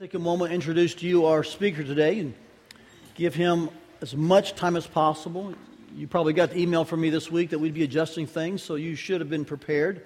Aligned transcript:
Take 0.00 0.14
a 0.14 0.18
moment 0.20 0.50
to 0.50 0.54
introduce 0.54 0.94
to 0.94 1.08
you 1.08 1.26
our 1.26 1.42
speaker 1.42 1.82
today 1.82 2.20
and 2.20 2.32
give 3.16 3.34
him 3.34 3.68
as 4.00 4.14
much 4.14 4.54
time 4.54 4.76
as 4.76 4.86
possible. 4.86 5.52
You 5.96 6.06
probably 6.06 6.34
got 6.34 6.50
the 6.50 6.60
email 6.60 6.84
from 6.84 7.00
me 7.00 7.10
this 7.10 7.32
week 7.32 7.50
that 7.50 7.58
we'd 7.58 7.74
be 7.74 7.82
adjusting 7.82 8.28
things, 8.28 8.62
so 8.62 8.76
you 8.76 8.94
should 8.94 9.20
have 9.20 9.28
been 9.28 9.44
prepared. 9.44 10.04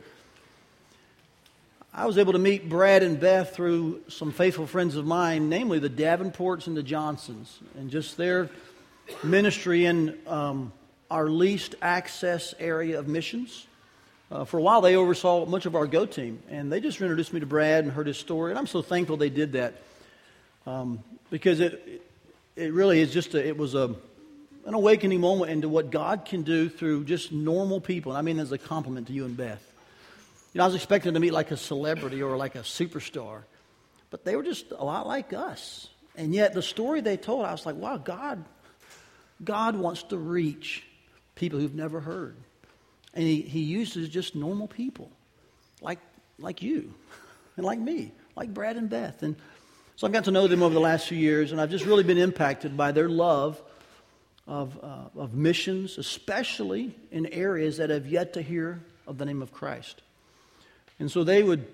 I 1.92 2.06
was 2.06 2.16
able 2.16 2.32
to 2.32 2.38
meet 2.38 2.70
Brad 2.70 3.02
and 3.02 3.20
Beth 3.20 3.54
through 3.54 4.00
some 4.08 4.32
faithful 4.32 4.66
friends 4.66 4.96
of 4.96 5.04
mine, 5.04 5.50
namely 5.50 5.78
the 5.78 5.90
Davenports 5.90 6.68
and 6.68 6.74
the 6.74 6.82
Johnsons, 6.82 7.58
and 7.76 7.90
just 7.90 8.16
their 8.16 8.48
ministry 9.22 9.84
in 9.84 10.18
um, 10.26 10.72
our 11.10 11.28
least 11.28 11.74
access 11.82 12.54
area 12.58 12.98
of 12.98 13.08
missions. 13.08 13.66
Uh, 14.32 14.46
for 14.46 14.56
a 14.56 14.62
while, 14.62 14.80
they 14.80 14.96
oversaw 14.96 15.44
much 15.44 15.66
of 15.66 15.76
our 15.76 15.86
Go 15.86 16.06
team, 16.06 16.42
and 16.48 16.72
they 16.72 16.80
just 16.80 16.98
introduced 17.02 17.34
me 17.34 17.40
to 17.40 17.46
Brad 17.46 17.84
and 17.84 17.92
heard 17.92 18.06
his 18.06 18.16
story, 18.16 18.50
and 18.50 18.58
I'm 18.58 18.66
so 18.66 18.80
thankful 18.80 19.18
they 19.18 19.28
did 19.28 19.52
that 19.52 19.74
um, 20.64 21.00
because 21.28 21.60
it, 21.60 22.02
it 22.56 22.72
really 22.72 23.00
is 23.00 23.12
just 23.12 23.34
a, 23.34 23.46
it 23.46 23.58
was 23.58 23.74
a, 23.74 23.94
an 24.64 24.72
awakening 24.72 25.20
moment 25.20 25.50
into 25.50 25.68
what 25.68 25.90
God 25.90 26.24
can 26.24 26.44
do 26.44 26.70
through 26.70 27.04
just 27.04 27.30
normal 27.30 27.78
people. 27.78 28.12
And 28.12 28.18
I 28.18 28.22
mean, 28.22 28.38
as 28.38 28.52
a 28.52 28.58
compliment 28.58 29.08
to 29.08 29.12
you 29.12 29.26
and 29.26 29.36
Beth. 29.36 29.62
You 30.54 30.58
know, 30.58 30.64
I 30.64 30.66
was 30.66 30.76
expecting 30.76 31.12
to 31.12 31.20
meet 31.20 31.34
like 31.34 31.50
a 31.50 31.56
celebrity 31.58 32.22
or 32.22 32.38
like 32.38 32.54
a 32.54 32.60
superstar, 32.60 33.42
but 34.08 34.24
they 34.24 34.34
were 34.34 34.44
just 34.44 34.70
a 34.70 34.82
lot 34.82 35.06
like 35.06 35.34
us. 35.34 35.88
And 36.16 36.34
yet, 36.34 36.54
the 36.54 36.62
story 36.62 37.02
they 37.02 37.18
told, 37.18 37.44
I 37.44 37.52
was 37.52 37.66
like, 37.66 37.76
wow, 37.76 37.98
God, 37.98 38.42
God 39.44 39.76
wants 39.76 40.04
to 40.04 40.16
reach 40.16 40.84
people 41.34 41.58
who've 41.58 41.74
never 41.74 42.00
heard. 42.00 42.34
And 43.14 43.24
he, 43.24 43.42
he 43.42 43.60
uses 43.60 44.08
just 44.08 44.34
normal 44.34 44.66
people 44.66 45.10
like, 45.80 45.98
like 46.38 46.62
you 46.62 46.94
and 47.56 47.66
like 47.66 47.78
me, 47.78 48.12
like 48.36 48.52
Brad 48.52 48.76
and 48.76 48.88
Beth. 48.88 49.22
And 49.22 49.36
so 49.96 50.06
I've 50.06 50.12
got 50.12 50.24
to 50.24 50.30
know 50.30 50.48
them 50.48 50.62
over 50.62 50.74
the 50.74 50.80
last 50.80 51.08
few 51.08 51.18
years, 51.18 51.52
and 51.52 51.60
I've 51.60 51.70
just 51.70 51.84
really 51.84 52.02
been 52.02 52.18
impacted 52.18 52.76
by 52.76 52.92
their 52.92 53.08
love 53.08 53.62
of, 54.46 54.78
uh, 54.82 55.20
of 55.20 55.34
missions, 55.34 55.98
especially 55.98 56.94
in 57.10 57.26
areas 57.26 57.76
that 57.76 57.90
have 57.90 58.06
yet 58.06 58.32
to 58.34 58.42
hear 58.42 58.80
of 59.06 59.18
the 59.18 59.24
name 59.24 59.42
of 59.42 59.52
Christ. 59.52 60.02
And 60.98 61.10
so 61.10 61.24
they 61.24 61.42
would 61.42 61.66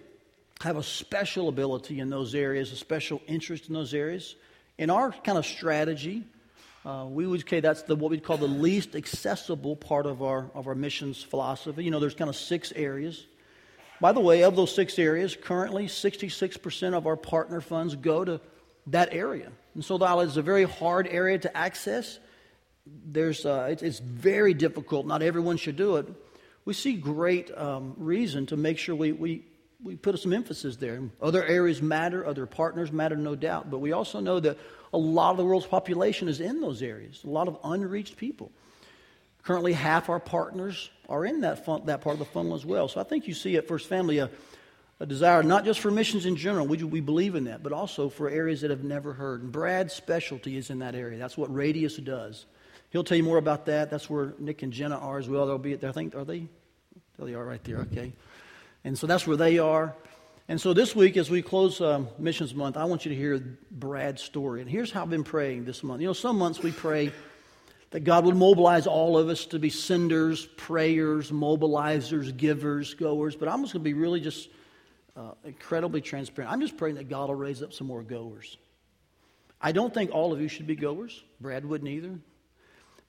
have 0.61 0.77
a 0.77 0.83
special 0.83 1.49
ability 1.49 2.01
in 2.01 2.11
those 2.11 2.35
areas, 2.35 2.73
a 2.73 2.77
special 2.77 3.23
interest 3.27 3.69
in 3.69 3.75
those 3.75 3.95
areas. 3.95 4.35
In 4.77 4.91
our 4.91 5.13
kind 5.13 5.39
of 5.39 5.47
strategy, 5.47 6.25
uh, 6.89 7.05
we 7.05 7.27
would 7.27 7.47
say 7.47 7.61
that's 7.61 7.83
the, 7.83 7.95
what 7.95 8.11
we 8.11 8.19
call 8.19 8.39
the 8.39 8.47
least 8.47 8.97
accessible 8.97 9.77
part 9.77 10.07
of 10.07 10.23
our, 10.23 10.51
of 10.55 10.67
our 10.67 10.75
missions 10.75 11.23
philosophy. 11.23 11.85
You 11.85 11.91
know, 11.91 12.01
there's 12.01 12.15
kind 12.15 12.31
of 12.31 12.37
six 12.37 12.73
areas. 12.73 13.27
By 14.01 14.13
the 14.13 14.21
way, 14.21 14.43
of 14.43 14.57
those 14.57 14.75
six 14.75 14.99
areas, 14.99 15.37
currently 15.37 15.87
66% 15.87 16.95
of 16.95 17.07
our 17.07 17.17
partner 17.17 17.61
funds 17.61 17.95
go 17.95 18.25
to 18.25 18.41
that 18.87 19.13
area. 19.13 19.53
And 19.75 19.85
so 19.85 19.97
while 19.97 20.21
it's 20.21 20.39
a 20.39 20.43
very 20.43 20.65
hard 20.65 21.07
area 21.07 21.39
to 21.41 21.55
access, 21.55 22.19
there's, 22.87 23.45
uh, 23.45 23.69
it's, 23.71 23.83
it's, 23.83 23.99
very 23.99 24.55
difficult. 24.55 25.07
Not 25.07 25.21
everyone 25.21 25.59
should 25.59 25.77
do 25.77 25.97
it. 25.97 26.07
We 26.65 26.73
see 26.73 26.95
great 26.95 27.51
um, 27.55 27.97
reason 27.99 28.47
to 28.47 28.57
make 28.57 28.79
sure 28.79 28.95
we, 28.95 29.13
we, 29.13 29.45
we 29.83 29.97
put 29.97 30.19
some 30.19 30.33
emphasis 30.33 30.77
there. 30.77 31.01
Other 31.23 31.45
areas 31.45 31.81
matter, 31.81 32.27
other 32.27 32.47
partners 32.47 32.91
matter, 32.91 33.17
no 33.17 33.37
doubt. 33.37 33.71
But 33.71 33.79
we 33.79 33.93
also 33.93 34.21
know 34.21 34.41
that 34.41 34.59
a 34.93 34.99
lot 34.99 35.31
of 35.31 35.37
the 35.37 35.45
world's 35.45 35.67
population 35.67 36.29
is 36.29 36.41
in 36.41 36.61
those 36.61 36.83
areas, 36.83 37.23
a 37.25 37.31
lot 37.31 37.49
of 37.49 37.59
unreached 37.63 38.17
people. 38.17 38.51
Currently, 39.45 39.73
half 39.73 40.09
our 40.09 40.21
partners 40.21 40.91
are 41.09 41.25
in 41.25 41.43
that, 41.43 41.65
fun, 41.65 41.87
that 41.87 42.01
part 42.01 42.15
of 42.15 42.19
the 42.19 42.25
funnel 42.27 42.55
as 42.55 42.67
well. 42.67 42.89
So 42.89 43.01
I 43.01 43.05
think 43.05 43.29
you 43.29 43.35
see 43.35 43.57
at 43.57 43.69
First 43.69 43.89
Family 43.89 44.19
a, 44.19 44.29
a 45.01 45.07
desire 45.07 45.43
not 45.43 45.65
just 45.65 45.81
for 45.81 45.91
missions 45.91 46.27
in 46.27 46.37
general, 46.37 46.67
we, 46.67 46.83
we 46.83 47.01
believe 47.01 47.35
in 47.35 47.45
that, 47.45 47.63
but 47.63 47.73
also 47.73 48.09
for 48.09 48.29
areas 48.29 48.61
that 48.63 48.71
have 48.71 48.85
never 48.85 49.13
heard. 49.13 49.43
And 49.43 49.53
Brad's 49.53 49.95
specialty 49.95 50.57
is 50.57 50.71
in 50.71 50.81
that 50.81 50.95
area. 50.95 51.19
That's 51.19 51.39
what 51.39 51.55
Radius 51.55 51.97
does. 51.97 52.47
He'll 52.91 53.05
tell 53.05 53.17
you 53.17 53.23
more 53.23 53.39
about 53.39 53.67
that. 53.67 53.91
That's 53.91 54.11
where 54.11 54.35
Nick 54.39 54.63
and 54.63 54.73
Jenna 54.73 54.99
are 54.99 55.19
as 55.19 55.29
well. 55.29 55.47
They'll 55.47 55.59
be 55.59 55.75
there. 55.75 55.91
I 55.91 55.93
think, 55.93 56.15
are 56.15 56.25
they? 56.25 56.47
There 57.17 57.27
they 57.27 57.35
are 57.35 57.45
right 57.45 57.63
there. 57.65 57.79
Okay. 57.79 58.13
And 58.89 58.99
so 58.99 59.07
that's 59.07 59.27
where 59.27 59.37
they 59.37 59.59
are. 59.59 59.95
And 60.49 60.59
so 60.59 60.73
this 60.73 60.97
week, 60.97 61.19
as 61.19 61.29
we 61.29 61.43
close 61.43 61.79
um, 61.83 62.09
Missions 62.19 62.55
Month, 62.55 62.79
I 62.79 62.87
want 62.87 63.05
you 63.05 63.11
to 63.11 63.15
hear 63.15 63.39
Brad's 63.71 64.23
story. 64.23 64.63
And 64.63 64.71
here's 64.71 64.91
how 64.91 65.03
I've 65.03 65.11
been 65.11 65.25
praying 65.25 65.67
this 65.67 65.83
month. 65.83 66.01
You 66.01 66.07
know, 66.07 66.15
some 66.15 66.39
months 66.39 66.63
we 66.63 66.73
pray 66.73 67.13
that 67.91 68.01
God 68.01 68.25
would 68.25 68.35
mobilize 68.35 68.87
all 68.87 69.19
of 69.19 69.29
us 69.29 69.45
to 69.47 69.59
be 69.59 69.69
senders, 69.69 70.47
prayers, 70.57 71.31
mobilizers, 71.31 72.35
givers, 72.35 72.95
goers. 72.95 73.37
But 73.37 73.51
I'm 73.51 73.61
just 73.61 73.75
going 73.75 73.85
to 73.85 73.91
be 73.91 73.93
really 73.93 74.21
just 74.21 74.49
uh, 75.15 75.33
incredibly 75.45 76.01
transparent. 76.01 76.51
I'm 76.51 76.63
just 76.63 76.79
praying 76.79 76.95
that 76.95 77.11
God 77.11 77.29
will 77.29 77.37
raise 77.37 77.63
up 77.63 77.75
some 77.75 77.87
more 77.87 78.03
goers. 78.03 78.57
I 79.61 79.73
don't 79.73 79.93
think 79.93 80.13
all 80.13 80.33
of 80.33 80.41
you 80.41 80.49
should 80.49 80.67
be 80.67 80.77
goers. 80.77 81.23
Brad 81.43 81.67
wouldn't 81.67 81.91
either. 81.91 82.19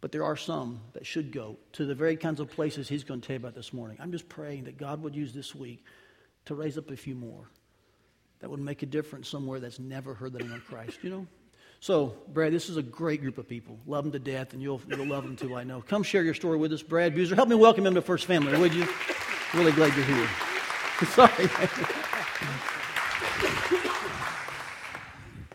But 0.01 0.11
there 0.11 0.23
are 0.23 0.37
some 0.37 0.79
that 0.93 1.05
should 1.05 1.31
go 1.31 1.57
to 1.73 1.85
the 1.85 1.95
very 1.95 2.15
kinds 2.15 2.39
of 2.39 2.49
places 2.49 2.87
he's 2.87 3.03
going 3.03 3.19
to 3.19 3.27
tell 3.27 3.33
you 3.33 3.39
about 3.39 3.55
this 3.55 3.73
morning. 3.73 3.97
I'm 3.99 4.11
just 4.11 4.29
praying 4.29 4.63
that 4.65 4.77
God 4.77 5.01
would 5.03 5.15
use 5.15 5.33
this 5.33 5.53
week 5.53 5.83
to 6.45 6.55
raise 6.55 6.77
up 6.77 6.89
a 6.89 6.95
few 6.95 7.15
more 7.15 7.49
that 8.39 8.49
would 8.49 8.61
make 8.61 8.81
a 8.81 8.85
difference 8.85 9.27
somewhere 9.27 9.59
that's 9.59 9.79
never 9.79 10.13
heard 10.13 10.31
the 10.33 10.39
name 10.39 10.53
of 10.53 10.65
Christ, 10.65 10.99
you 11.01 11.09
know? 11.09 11.27
So, 11.81 12.15
Brad, 12.29 12.53
this 12.53 12.69
is 12.69 12.77
a 12.77 12.81
great 12.81 13.21
group 13.21 13.37
of 13.37 13.47
people. 13.47 13.77
Love 13.85 14.05
them 14.05 14.11
to 14.13 14.19
death, 14.19 14.53
and 14.53 14.61
you'll, 14.61 14.81
you'll 14.87 15.07
love 15.07 15.23
them 15.23 15.35
too, 15.35 15.55
I 15.55 15.63
know. 15.63 15.81
Come 15.81 16.03
share 16.03 16.23
your 16.23 16.33
story 16.33 16.57
with 16.57 16.73
us, 16.73 16.81
Brad 16.81 17.15
Buser. 17.15 17.35
Help 17.35 17.49
me 17.49 17.55
welcome 17.55 17.85
him 17.85 17.95
to 17.95 18.01
First 18.01 18.25
Family, 18.25 18.57
would 18.57 18.73
you? 18.73 18.87
Really 19.53 19.71
glad 19.71 19.95
you're 19.95 20.05
here. 20.05 20.27
Sorry. 21.07 21.49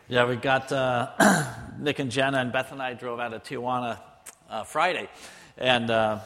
yeah, 0.07 0.25
we 0.27 0.35
got 0.35 0.71
uh, 0.71 1.53
Nick 1.79 1.99
and 1.99 2.11
Jenna, 2.11 2.39
and 2.39 2.51
Beth 2.51 2.71
and 2.71 2.81
I 2.81 2.93
drove 2.93 3.19
out 3.19 3.33
of 3.33 3.43
Tijuana 3.43 3.99
uh, 4.49 4.63
Friday. 4.63 5.09
And 5.57 5.89
uh, 5.89 6.19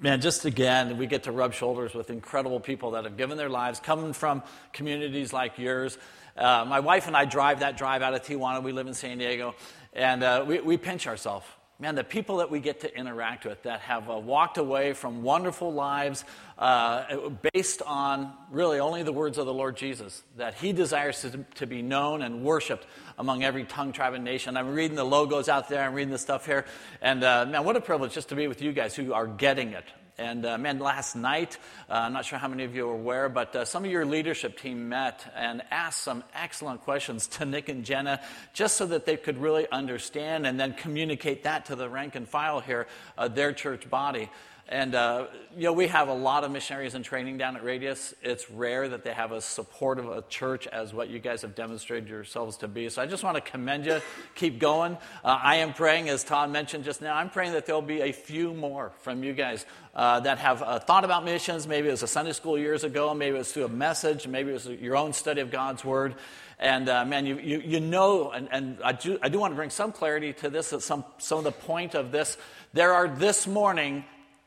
man, 0.00 0.20
just 0.20 0.44
again, 0.44 0.98
we 0.98 1.06
get 1.06 1.24
to 1.24 1.32
rub 1.32 1.54
shoulders 1.54 1.94
with 1.94 2.10
incredible 2.10 2.60
people 2.60 2.92
that 2.92 3.04
have 3.04 3.16
given 3.16 3.36
their 3.36 3.48
lives, 3.48 3.80
coming 3.80 4.12
from 4.12 4.42
communities 4.72 5.32
like 5.32 5.58
yours. 5.58 5.98
Uh, 6.36 6.64
my 6.68 6.80
wife 6.80 7.06
and 7.06 7.16
I 7.16 7.24
drive 7.24 7.60
that 7.60 7.76
drive 7.76 8.02
out 8.02 8.14
of 8.14 8.22
Tijuana. 8.22 8.62
We 8.62 8.72
live 8.72 8.86
in 8.86 8.94
San 8.94 9.18
Diego, 9.18 9.54
and 9.92 10.22
uh, 10.22 10.44
we, 10.46 10.60
we 10.60 10.76
pinch 10.76 11.06
ourselves. 11.06 11.46
Man, 11.78 11.94
the 11.94 12.04
people 12.04 12.38
that 12.38 12.50
we 12.50 12.60
get 12.60 12.80
to 12.80 12.98
interact 12.98 13.44
with 13.44 13.62
that 13.64 13.80
have 13.80 14.08
uh, 14.08 14.16
walked 14.16 14.56
away 14.56 14.94
from 14.94 15.22
wonderful 15.22 15.74
lives 15.74 16.24
uh, 16.58 17.28
based 17.52 17.82
on 17.82 18.32
really 18.50 18.80
only 18.80 19.02
the 19.02 19.12
words 19.12 19.36
of 19.36 19.44
the 19.44 19.52
Lord 19.52 19.76
Jesus, 19.76 20.22
that 20.38 20.54
He 20.54 20.72
desires 20.72 21.20
to, 21.20 21.44
to 21.56 21.66
be 21.66 21.82
known 21.82 22.22
and 22.22 22.42
worshiped 22.42 22.86
among 23.18 23.44
every 23.44 23.64
tongue, 23.64 23.92
tribe, 23.92 24.14
and 24.14 24.24
nation. 24.24 24.56
I'm 24.56 24.72
reading 24.72 24.96
the 24.96 25.04
logos 25.04 25.50
out 25.50 25.68
there, 25.68 25.82
I'm 25.82 25.92
reading 25.92 26.12
the 26.12 26.18
stuff 26.18 26.46
here, 26.46 26.64
and 27.02 27.22
uh, 27.22 27.44
man, 27.44 27.62
what 27.62 27.76
a 27.76 27.82
privilege 27.82 28.14
just 28.14 28.30
to 28.30 28.36
be 28.36 28.48
with 28.48 28.62
you 28.62 28.72
guys 28.72 28.96
who 28.96 29.12
are 29.12 29.26
getting 29.26 29.72
it. 29.72 29.84
And 30.18 30.46
uh, 30.46 30.56
man, 30.56 30.78
last 30.78 31.14
night, 31.14 31.58
uh, 31.90 31.94
I'm 31.94 32.12
not 32.12 32.24
sure 32.24 32.38
how 32.38 32.48
many 32.48 32.64
of 32.64 32.74
you 32.74 32.88
are 32.88 32.94
aware, 32.94 33.28
but 33.28 33.54
uh, 33.54 33.64
some 33.64 33.84
of 33.84 33.90
your 33.90 34.06
leadership 34.06 34.58
team 34.58 34.88
met 34.88 35.30
and 35.36 35.62
asked 35.70 36.02
some 36.02 36.24
excellent 36.34 36.82
questions 36.82 37.26
to 37.28 37.44
Nick 37.44 37.68
and 37.68 37.84
Jenna 37.84 38.20
just 38.54 38.76
so 38.76 38.86
that 38.86 39.04
they 39.04 39.16
could 39.16 39.38
really 39.38 39.66
understand 39.70 40.46
and 40.46 40.58
then 40.58 40.72
communicate 40.72 41.44
that 41.44 41.66
to 41.66 41.76
the 41.76 41.88
rank 41.88 42.14
and 42.14 42.26
file 42.26 42.60
here, 42.60 42.86
their 43.30 43.52
church 43.52 43.90
body. 43.90 44.30
And, 44.68 44.96
uh, 44.96 45.26
you 45.56 45.62
know, 45.62 45.72
we 45.72 45.86
have 45.86 46.08
a 46.08 46.14
lot 46.14 46.42
of 46.42 46.50
missionaries 46.50 46.96
in 46.96 47.04
training 47.04 47.38
down 47.38 47.54
at 47.54 47.62
Radius. 47.62 48.14
It's 48.20 48.50
rare 48.50 48.88
that 48.88 49.04
they 49.04 49.12
have 49.12 49.32
as 49.32 49.44
supportive 49.44 50.08
a 50.08 50.22
church 50.22 50.66
as 50.66 50.92
what 50.92 51.08
you 51.08 51.20
guys 51.20 51.42
have 51.42 51.54
demonstrated 51.54 52.08
yourselves 52.08 52.56
to 52.58 52.68
be. 52.68 52.88
So 52.88 53.00
I 53.00 53.06
just 53.06 53.22
want 53.22 53.36
to 53.36 53.40
commend 53.40 53.86
you. 53.86 54.00
Keep 54.34 54.58
going. 54.58 54.96
Uh, 55.24 55.38
I 55.40 55.56
am 55.56 55.72
praying, 55.72 56.08
as 56.08 56.24
Todd 56.24 56.50
mentioned 56.50 56.82
just 56.82 57.00
now, 57.00 57.14
I'm 57.14 57.30
praying 57.30 57.52
that 57.52 57.66
there'll 57.66 57.80
be 57.80 58.00
a 58.00 58.10
few 58.10 58.54
more 58.54 58.90
from 59.02 59.22
you 59.22 59.34
guys 59.34 59.64
uh, 59.94 60.18
that 60.20 60.38
have 60.38 60.62
uh, 60.62 60.80
thought 60.80 61.04
about 61.04 61.24
missions. 61.24 61.68
Maybe 61.68 61.86
it 61.86 61.92
was 61.92 62.02
a 62.02 62.08
Sunday 62.08 62.32
school 62.32 62.58
years 62.58 62.82
ago. 62.82 63.14
Maybe 63.14 63.36
it 63.36 63.38
was 63.38 63.52
through 63.52 63.66
a 63.66 63.68
message. 63.68 64.26
Maybe 64.26 64.50
it 64.50 64.54
was 64.54 64.66
your 64.66 64.96
own 64.96 65.12
study 65.12 65.42
of 65.42 65.52
God's 65.52 65.84
Word. 65.84 66.16
And 66.58 66.88
uh, 66.88 67.04
man, 67.04 67.24
you, 67.24 67.38
you, 67.38 67.60
you 67.60 67.78
know, 67.78 68.32
and, 68.32 68.48
and 68.50 68.78
I, 68.82 68.92
do, 68.92 69.16
I 69.22 69.28
do 69.28 69.38
want 69.38 69.52
to 69.52 69.56
bring 69.56 69.70
some 69.70 69.92
clarity 69.92 70.32
to 70.32 70.50
this, 70.50 70.74
some, 70.80 71.04
some 71.18 71.38
of 71.38 71.44
the 71.44 71.52
point 71.52 71.94
of 71.94 72.10
this. 72.10 72.36
There 72.72 72.92
are 72.92 73.06
this 73.06 73.46
morning 73.46 74.04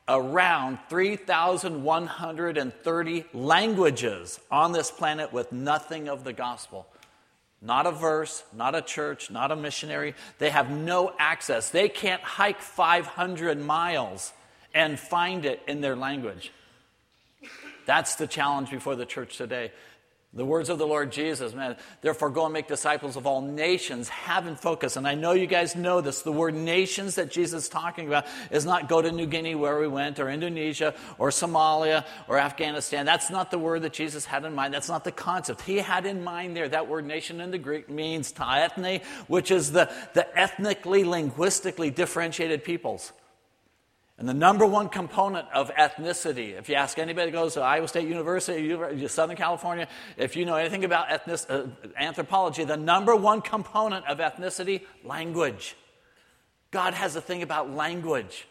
around 0.10 0.80
3,130 0.90 3.26
languages 3.34 4.40
on 4.50 4.72
this 4.72 4.90
planet 4.90 5.32
with 5.32 5.52
nothing 5.52 6.10
of 6.10 6.24
the 6.24 6.34
gospel. 6.34 6.88
Not 7.62 7.86
a 7.86 7.92
verse, 7.92 8.44
not 8.54 8.74
a 8.74 8.82
church, 8.82 9.30
not 9.30 9.52
a 9.52 9.56
missionary. 9.56 10.16
They 10.40 10.50
have 10.50 10.72
no 10.72 11.14
access. 11.20 11.70
They 11.70 11.90
can't 11.90 12.24
hike 12.24 12.62
500 12.62 13.60
miles 13.60 14.34
and 14.74 15.00
find 15.00 15.46
it 15.46 15.62
in 15.68 15.82
their 15.82 15.96
language. 15.96 16.52
That's 17.86 18.16
the 18.16 18.26
challenge 18.28 18.72
before 18.72 18.96
the 18.96 19.06
church 19.06 19.38
today. 19.38 19.72
The 20.32 20.46
words 20.46 20.70
of 20.70 20.78
the 20.78 20.86
Lord 20.86 21.12
Jesus, 21.12 21.56
man, 21.56 21.76
therefore 22.02 22.30
go 22.30 22.46
and 22.46 22.54
make 22.54 22.68
disciples 22.68 23.16
of 23.16 23.26
all 23.26 23.42
nations, 23.42 24.10
have 24.10 24.46
in 24.46 24.56
focus. 24.56 24.96
And 24.96 25.08
I 25.08 25.16
know 25.16 25.32
you 25.32 25.48
guys 25.48 25.76
know 25.76 26.02
this. 26.02 26.22
The 26.22 26.32
word 26.32 26.54
nations 26.54 27.16
that 27.16 27.32
Jesus 27.32 27.64
is 27.64 27.70
talking 27.70 28.06
about 28.06 28.28
is 28.52 28.64
not 28.64 28.88
go 28.88 29.02
to 29.02 29.12
New 29.12 29.26
Guinea 29.26 29.56
where 29.56 29.80
we 29.80 29.88
went, 29.88 30.20
or 30.20 30.30
Indonesia, 30.30 30.94
or 31.18 31.30
Somalia, 31.30 32.06
or 32.28 32.38
Afghanistan. 32.38 33.08
That's 33.08 33.32
not 33.32 33.50
the 33.50 33.58
word 33.58 33.82
that 33.82 33.94
Jesus 33.94 34.24
had 34.24 34.46
in 34.46 34.54
mind. 34.54 34.72
That's 34.72 34.88
not 34.88 35.04
the 35.04 35.12
concept. 35.12 35.62
He 35.62 35.78
had 35.78 36.06
in 36.06 36.24
mind 36.24 36.56
there, 36.56 36.70
that 36.70 36.88
word 36.88 37.08
nation 37.08 37.42
in 37.42 37.50
the 37.50 37.58
Greek 37.58 37.90
means 37.90 38.32
ta 38.32 38.54
ethne, 38.54 39.02
which 39.26 39.50
is 39.50 39.72
the, 39.72 39.92
the 40.14 40.28
ethnically, 40.40 41.04
linguistically 41.04 41.90
differentiated 41.90 42.64
peoples. 42.64 43.14
And 44.20 44.28
the 44.28 44.34
number 44.34 44.66
one 44.66 44.90
component 44.90 45.48
of 45.54 45.72
ethnicity, 45.72 46.60
if 46.60 46.68
you 46.68 46.76
ask 46.76 47.00
anybody 47.00 47.32
who 47.32 47.38
goes 47.38 47.54
to 47.54 47.62
Iowa 47.62 47.88
State 47.88 48.06
University, 48.06 49.08
Southern 49.08 49.38
California, 49.38 49.88
if 50.18 50.36
you 50.36 50.44
know 50.44 50.58
anything 50.58 50.84
about 50.84 51.10
ethnic, 51.10 51.40
uh, 51.50 51.68
anthropology, 51.98 52.66
the 52.66 52.76
number 52.76 53.16
one 53.16 53.40
component 53.42 54.06
of 54.08 54.18
ethnicity, 54.18 54.82
language. 55.06 55.74
God 56.70 56.96
has 56.96 57.16
a 57.16 57.22
thing 57.22 57.44
about 57.44 57.74
language. 57.74 58.46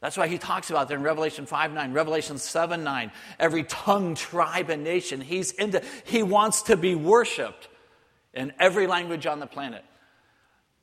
That's 0.00 0.16
why 0.16 0.28
he 0.28 0.38
talks 0.38 0.70
about 0.70 0.86
there 0.86 0.96
in 0.96 1.02
Revelation 1.02 1.46
5 1.46 1.72
9, 1.72 1.92
Revelation 1.92 2.38
7 2.38 2.84
9. 2.84 3.10
Every 3.40 3.64
tongue, 3.64 4.14
tribe, 4.14 4.70
and 4.70 4.84
nation. 4.84 5.20
He's 5.20 5.50
into, 5.50 5.82
he 6.04 6.22
wants 6.22 6.62
to 6.62 6.76
be 6.76 6.94
worshiped 6.94 7.66
in 8.34 8.52
every 8.60 8.86
language 8.86 9.26
on 9.26 9.40
the 9.40 9.48
planet. 9.48 9.84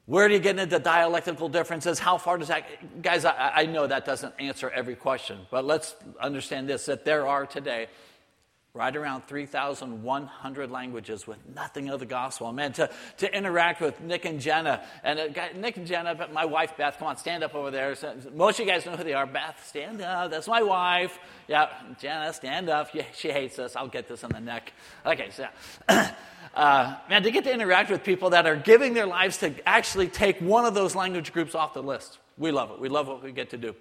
Where 0.05 0.27
do 0.27 0.35
you 0.35 0.39
get 0.39 0.59
into 0.59 0.77
dialectical 0.77 1.49
differences? 1.49 1.97
How 1.97 2.17
far 2.17 2.37
does 2.37 2.49
that. 2.49 3.01
Guys, 3.01 3.25
I, 3.25 3.51
I, 3.55 3.65
know 3.65 3.87
that 3.87 4.05
doesn't 4.05 4.35
answer 4.37 4.69
every 4.69 4.95
question, 4.95 5.39
but 5.49 5.65
let's 5.65 5.95
understand 6.19 6.69
this 6.69 6.85
that 6.85 7.05
there 7.05 7.25
are 7.25 7.47
today 7.47 7.87
right 8.75 8.93
around 8.93 9.25
3,100 9.25 10.69
languages 10.69 11.25
with 11.25 11.37
nothing 11.55 11.89
of 11.89 12.01
the 12.01 12.05
gospel. 12.05 12.51
Man, 12.51 12.73
to, 12.73 12.89
to 13.17 13.35
interact 13.35 13.79
with 13.79 13.99
Nick 14.01 14.25
and 14.25 14.41
Jenna, 14.41 14.83
and 15.01 15.17
uh, 15.17 15.47
Nick 15.55 15.77
and 15.77 15.87
Jenna, 15.87 16.13
but 16.13 16.33
my 16.33 16.43
wife 16.43 16.75
Beth, 16.77 16.99
come 16.99 17.07
on, 17.07 17.15
stand 17.15 17.43
up 17.43 17.55
over 17.55 17.71
there. 17.71 17.95
Most 18.33 18.59
of 18.59 18.65
you 18.65 18.71
guys 18.71 18.85
know 18.85 18.97
who 18.97 19.03
they 19.05 19.13
are. 19.13 19.25
Beth, 19.25 19.65
stand 19.65 20.01
up. 20.01 20.29
That's 20.29 20.47
my 20.47 20.61
wife. 20.61 21.17
Yeah, 21.47 21.69
Jenna, 21.99 22.33
stand 22.33 22.69
up. 22.69 22.93
Yeah, 22.93 23.05
she 23.13 23.31
hates 23.31 23.57
us. 23.59 23.77
I'll 23.77 23.87
get 23.87 24.09
this 24.09 24.25
on 24.25 24.31
the 24.31 24.41
neck. 24.41 24.73
Okay, 25.05 25.29
so. 25.31 25.47
uh, 26.53 26.95
man, 27.09 27.23
to 27.23 27.31
get 27.31 27.45
to 27.45 27.53
interact 27.53 27.89
with 27.89 28.03
people 28.03 28.31
that 28.31 28.45
are 28.45 28.57
giving 28.57 28.93
their 28.93 29.07
lives 29.07 29.37
to 29.37 29.53
actually 29.65 30.09
take 30.09 30.39
one 30.39 30.65
of 30.65 30.73
those 30.73 30.95
language 30.95 31.31
groups 31.31 31.55
off 31.55 31.73
the 31.73 31.83
list. 31.83 32.19
We 32.37 32.51
love 32.51 32.71
it. 32.71 32.79
We 32.81 32.89
love 32.89 33.07
what 33.07 33.23
we 33.23 33.31
get 33.31 33.51
to 33.51 33.57
do. 33.57 33.73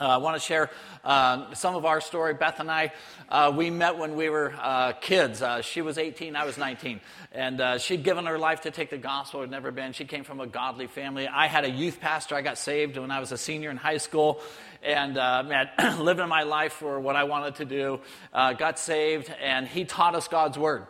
Uh, 0.00 0.08
I 0.08 0.16
want 0.16 0.34
to 0.34 0.40
share 0.40 0.70
uh, 1.04 1.54
some 1.54 1.76
of 1.76 1.84
our 1.84 2.00
story. 2.00 2.34
Beth 2.34 2.58
and 2.58 2.68
I, 2.68 2.92
uh, 3.28 3.52
we 3.56 3.70
met 3.70 3.96
when 3.96 4.16
we 4.16 4.28
were 4.28 4.52
uh, 4.60 4.92
kids. 4.94 5.40
Uh, 5.40 5.62
she 5.62 5.82
was 5.82 5.98
18, 5.98 6.34
I 6.34 6.44
was 6.44 6.58
19. 6.58 7.00
And 7.30 7.60
uh, 7.60 7.78
she'd 7.78 8.02
given 8.02 8.26
her 8.26 8.36
life 8.36 8.62
to 8.62 8.72
take 8.72 8.90
the 8.90 8.98
gospel, 8.98 9.42
had 9.42 9.52
never 9.52 9.70
been. 9.70 9.92
She 9.92 10.04
came 10.04 10.24
from 10.24 10.40
a 10.40 10.48
godly 10.48 10.88
family. 10.88 11.28
I 11.28 11.46
had 11.46 11.64
a 11.64 11.70
youth 11.70 12.00
pastor. 12.00 12.34
I 12.34 12.42
got 12.42 12.58
saved 12.58 12.96
when 12.96 13.12
I 13.12 13.20
was 13.20 13.30
a 13.30 13.38
senior 13.38 13.70
in 13.70 13.76
high 13.76 13.98
school. 13.98 14.40
And 14.82 15.14
living 16.00 16.28
my 16.28 16.42
life 16.42 16.72
for 16.72 16.98
what 16.98 17.14
I 17.14 17.22
wanted 17.22 17.54
to 17.56 17.64
do. 17.64 18.00
got 18.32 18.80
saved, 18.80 19.32
and 19.40 19.68
he 19.68 19.84
taught 19.84 20.16
us 20.16 20.26
God's 20.26 20.58
word. 20.58 20.86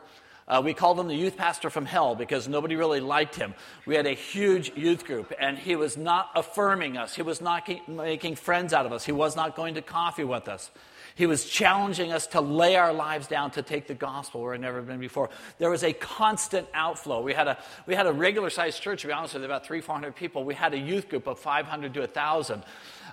Uh, 0.46 0.60
we 0.62 0.74
called 0.74 1.00
him 1.00 1.08
the 1.08 1.14
youth 1.14 1.36
pastor 1.36 1.70
from 1.70 1.86
hell 1.86 2.14
because 2.14 2.46
nobody 2.48 2.76
really 2.76 3.00
liked 3.00 3.34
him. 3.34 3.54
We 3.86 3.94
had 3.94 4.06
a 4.06 4.12
huge 4.12 4.76
youth 4.76 5.04
group, 5.06 5.32
and 5.38 5.58
he 5.58 5.74
was 5.74 5.96
not 5.96 6.30
affirming 6.34 6.98
us. 6.98 7.14
He 7.14 7.22
was 7.22 7.40
not 7.40 7.68
making 7.88 8.36
friends 8.36 8.74
out 8.74 8.84
of 8.84 8.92
us. 8.92 9.04
He 9.04 9.12
was 9.12 9.36
not 9.36 9.56
going 9.56 9.74
to 9.74 9.82
coffee 9.82 10.24
with 10.24 10.48
us. 10.48 10.70
He 11.16 11.26
was 11.26 11.44
challenging 11.44 12.12
us 12.12 12.26
to 12.28 12.40
lay 12.40 12.74
our 12.74 12.92
lives 12.92 13.28
down 13.28 13.52
to 13.52 13.62
take 13.62 13.86
the 13.86 13.94
gospel 13.94 14.42
where 14.42 14.52
it 14.52 14.56
had 14.56 14.62
never 14.62 14.82
been 14.82 14.98
before. 14.98 15.30
There 15.58 15.70
was 15.70 15.84
a 15.84 15.92
constant 15.92 16.66
outflow. 16.74 17.22
We 17.22 17.32
had 17.32 17.46
a, 17.46 17.58
we 17.86 17.94
had 17.94 18.06
a 18.06 18.12
regular 18.12 18.50
sized 18.50 18.82
church, 18.82 19.02
to 19.02 19.06
be 19.06 19.12
honest 19.12 19.34
with 19.34 19.44
you, 19.44 19.46
about 19.46 19.64
three, 19.64 19.80
400 19.80 20.16
people. 20.16 20.44
We 20.44 20.54
had 20.54 20.74
a 20.74 20.78
youth 20.78 21.08
group 21.08 21.28
of 21.28 21.38
500 21.38 21.94
to 21.94 22.00
1,000 22.00 22.64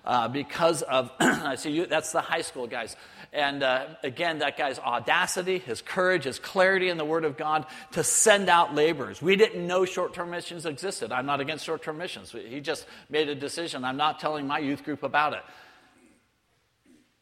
uh, 0.03 0.27
because 0.29 0.81
of, 0.81 1.11
I 1.19 1.55
see, 1.55 1.71
you, 1.71 1.85
that's 1.85 2.11
the 2.11 2.21
high 2.21 2.41
school 2.41 2.65
guys. 2.65 2.95
And 3.33 3.63
uh, 3.63 3.85
again, 4.03 4.39
that 4.39 4.57
guy's 4.57 4.77
audacity, 4.77 5.59
his 5.59 5.81
courage, 5.81 6.25
his 6.25 6.37
clarity 6.37 6.89
in 6.89 6.97
the 6.97 7.05
Word 7.05 7.23
of 7.23 7.37
God 7.37 7.65
to 7.91 8.03
send 8.03 8.49
out 8.49 8.75
laborers. 8.75 9.21
We 9.21 9.37
didn't 9.37 9.65
know 9.65 9.85
short 9.85 10.13
term 10.13 10.31
missions 10.31 10.65
existed. 10.65 11.13
I'm 11.13 11.25
not 11.25 11.39
against 11.39 11.63
short 11.63 11.81
term 11.81 11.97
missions. 11.97 12.31
He 12.31 12.59
just 12.59 12.85
made 13.09 13.29
a 13.29 13.35
decision. 13.35 13.85
I'm 13.85 13.95
not 13.95 14.19
telling 14.19 14.47
my 14.47 14.59
youth 14.59 14.83
group 14.83 15.03
about 15.03 15.33
it. 15.33 15.43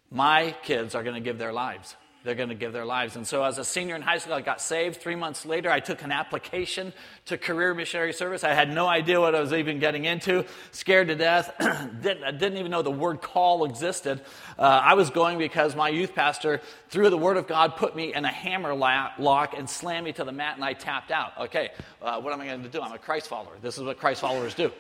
My 0.10 0.56
kids 0.64 0.96
are 0.96 1.04
going 1.04 1.16
to 1.16 1.22
give 1.22 1.38
their 1.38 1.54
lives 1.54 1.96
they're 2.24 2.36
going 2.36 2.50
to 2.50 2.56
give 2.56 2.74
their 2.74 2.86
lives. 2.86 3.16
And 3.16 3.26
so, 3.26 3.44
as 3.44 3.58
a 3.58 3.64
senior 3.64 3.96
in 3.96 4.02
high 4.02 4.18
school, 4.18 4.34
I 4.34 4.42
got 4.42 4.62
saved. 4.62 4.98
Three 4.98 5.16
months 5.16 5.46
later, 5.46 5.72
I 5.72 5.80
took 5.80 6.02
an 6.04 6.12
application 6.12 6.92
to 7.28 7.38
career 7.38 7.74
missionary 7.74 8.12
service. 8.12 8.44
I 8.44 8.54
had 8.54 8.74
no 8.74 8.88
idea 8.88 9.22
what 9.22 9.36
I 9.36 9.40
was 9.40 9.54
even 9.54 9.80
getting 9.80 10.06
into, 10.06 10.46
scared 10.72 11.08
to 11.08 11.16
death. 11.16 11.54
didn't, 12.02 12.24
I 12.24 12.32
didn't 12.32 12.58
even 12.58 12.72
know 12.72 12.82
the 12.82 12.92
word 12.92 13.22
call 13.22 13.64
existed. 13.64 14.22
Uh, 14.58 14.62
I 14.62 14.96
was 14.96 15.10
going 15.10 15.38
because 15.38 15.76
my 15.76 15.90
youth 15.90 16.14
pastor, 16.14 16.62
through 16.90 17.10
the 17.10 17.18
word 17.18 17.38
of 17.38 17.48
God, 17.48 17.78
put 17.78 17.96
me 17.96 18.14
in 18.14 18.26
a 18.26 18.32
hammer 18.32 18.74
lock 18.74 19.54
and 19.58 19.70
slammed 19.70 20.06
me 20.06 20.12
to 20.14 20.24
the 20.26 20.34
mat, 20.34 20.56
and 20.56 20.66
I 20.66 20.74
tapped 20.74 21.12
out. 21.12 21.34
Okay, 21.40 21.70
uh, 22.02 22.20
what 22.20 22.34
am 22.34 22.42
I 22.42 22.48
going 22.48 22.64
to 22.64 22.70
do? 22.70 22.82
I'm 22.82 22.92
a 22.92 23.00
Christ 23.00 23.30
follower. 23.30 23.54
This 23.62 23.78
is 23.78 23.84
what 23.84 23.98
Christ 23.98 24.22
followers 24.22 24.54
do 24.54 24.72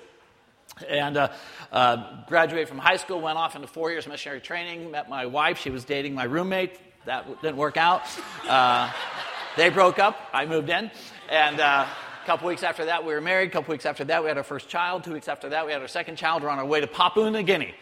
and 0.87 1.17
uh, 1.17 1.29
uh, 1.71 2.23
graduated 2.27 2.67
from 2.67 2.77
high 2.77 2.95
school 2.95 3.19
went 3.19 3.37
off 3.37 3.55
into 3.55 3.67
four 3.67 3.91
years 3.91 4.07
missionary 4.07 4.39
training 4.39 4.91
met 4.91 5.09
my 5.09 5.25
wife 5.25 5.57
she 5.57 5.69
was 5.69 5.83
dating 5.83 6.13
my 6.13 6.23
roommate 6.23 6.79
that 7.09 7.41
didn't 7.41 7.57
work 7.57 7.75
out. 7.75 8.03
Uh, 8.47 8.91
they 9.57 9.69
broke 9.69 9.97
up. 9.97 10.29
I 10.31 10.45
moved 10.45 10.69
in. 10.69 10.91
And 11.27 11.59
uh, 11.59 11.87
a 11.87 12.25
couple 12.27 12.47
weeks 12.47 12.61
after 12.61 12.85
that, 12.85 13.03
we 13.03 13.13
were 13.13 13.21
married. 13.21 13.49
A 13.49 13.51
couple 13.51 13.71
weeks 13.71 13.87
after 13.87 14.03
that, 14.05 14.21
we 14.21 14.29
had 14.29 14.37
our 14.37 14.43
first 14.43 14.69
child. 14.69 15.03
Two 15.03 15.13
weeks 15.13 15.27
after 15.27 15.49
that, 15.49 15.65
we 15.65 15.71
had 15.71 15.81
our 15.81 15.87
second 15.87 16.17
child. 16.17 16.43
We're 16.43 16.49
on 16.49 16.59
our 16.59 16.65
way 16.65 16.81
to 16.81 16.87
Papua 16.87 17.31
New 17.31 17.41
Guinea. 17.41 17.73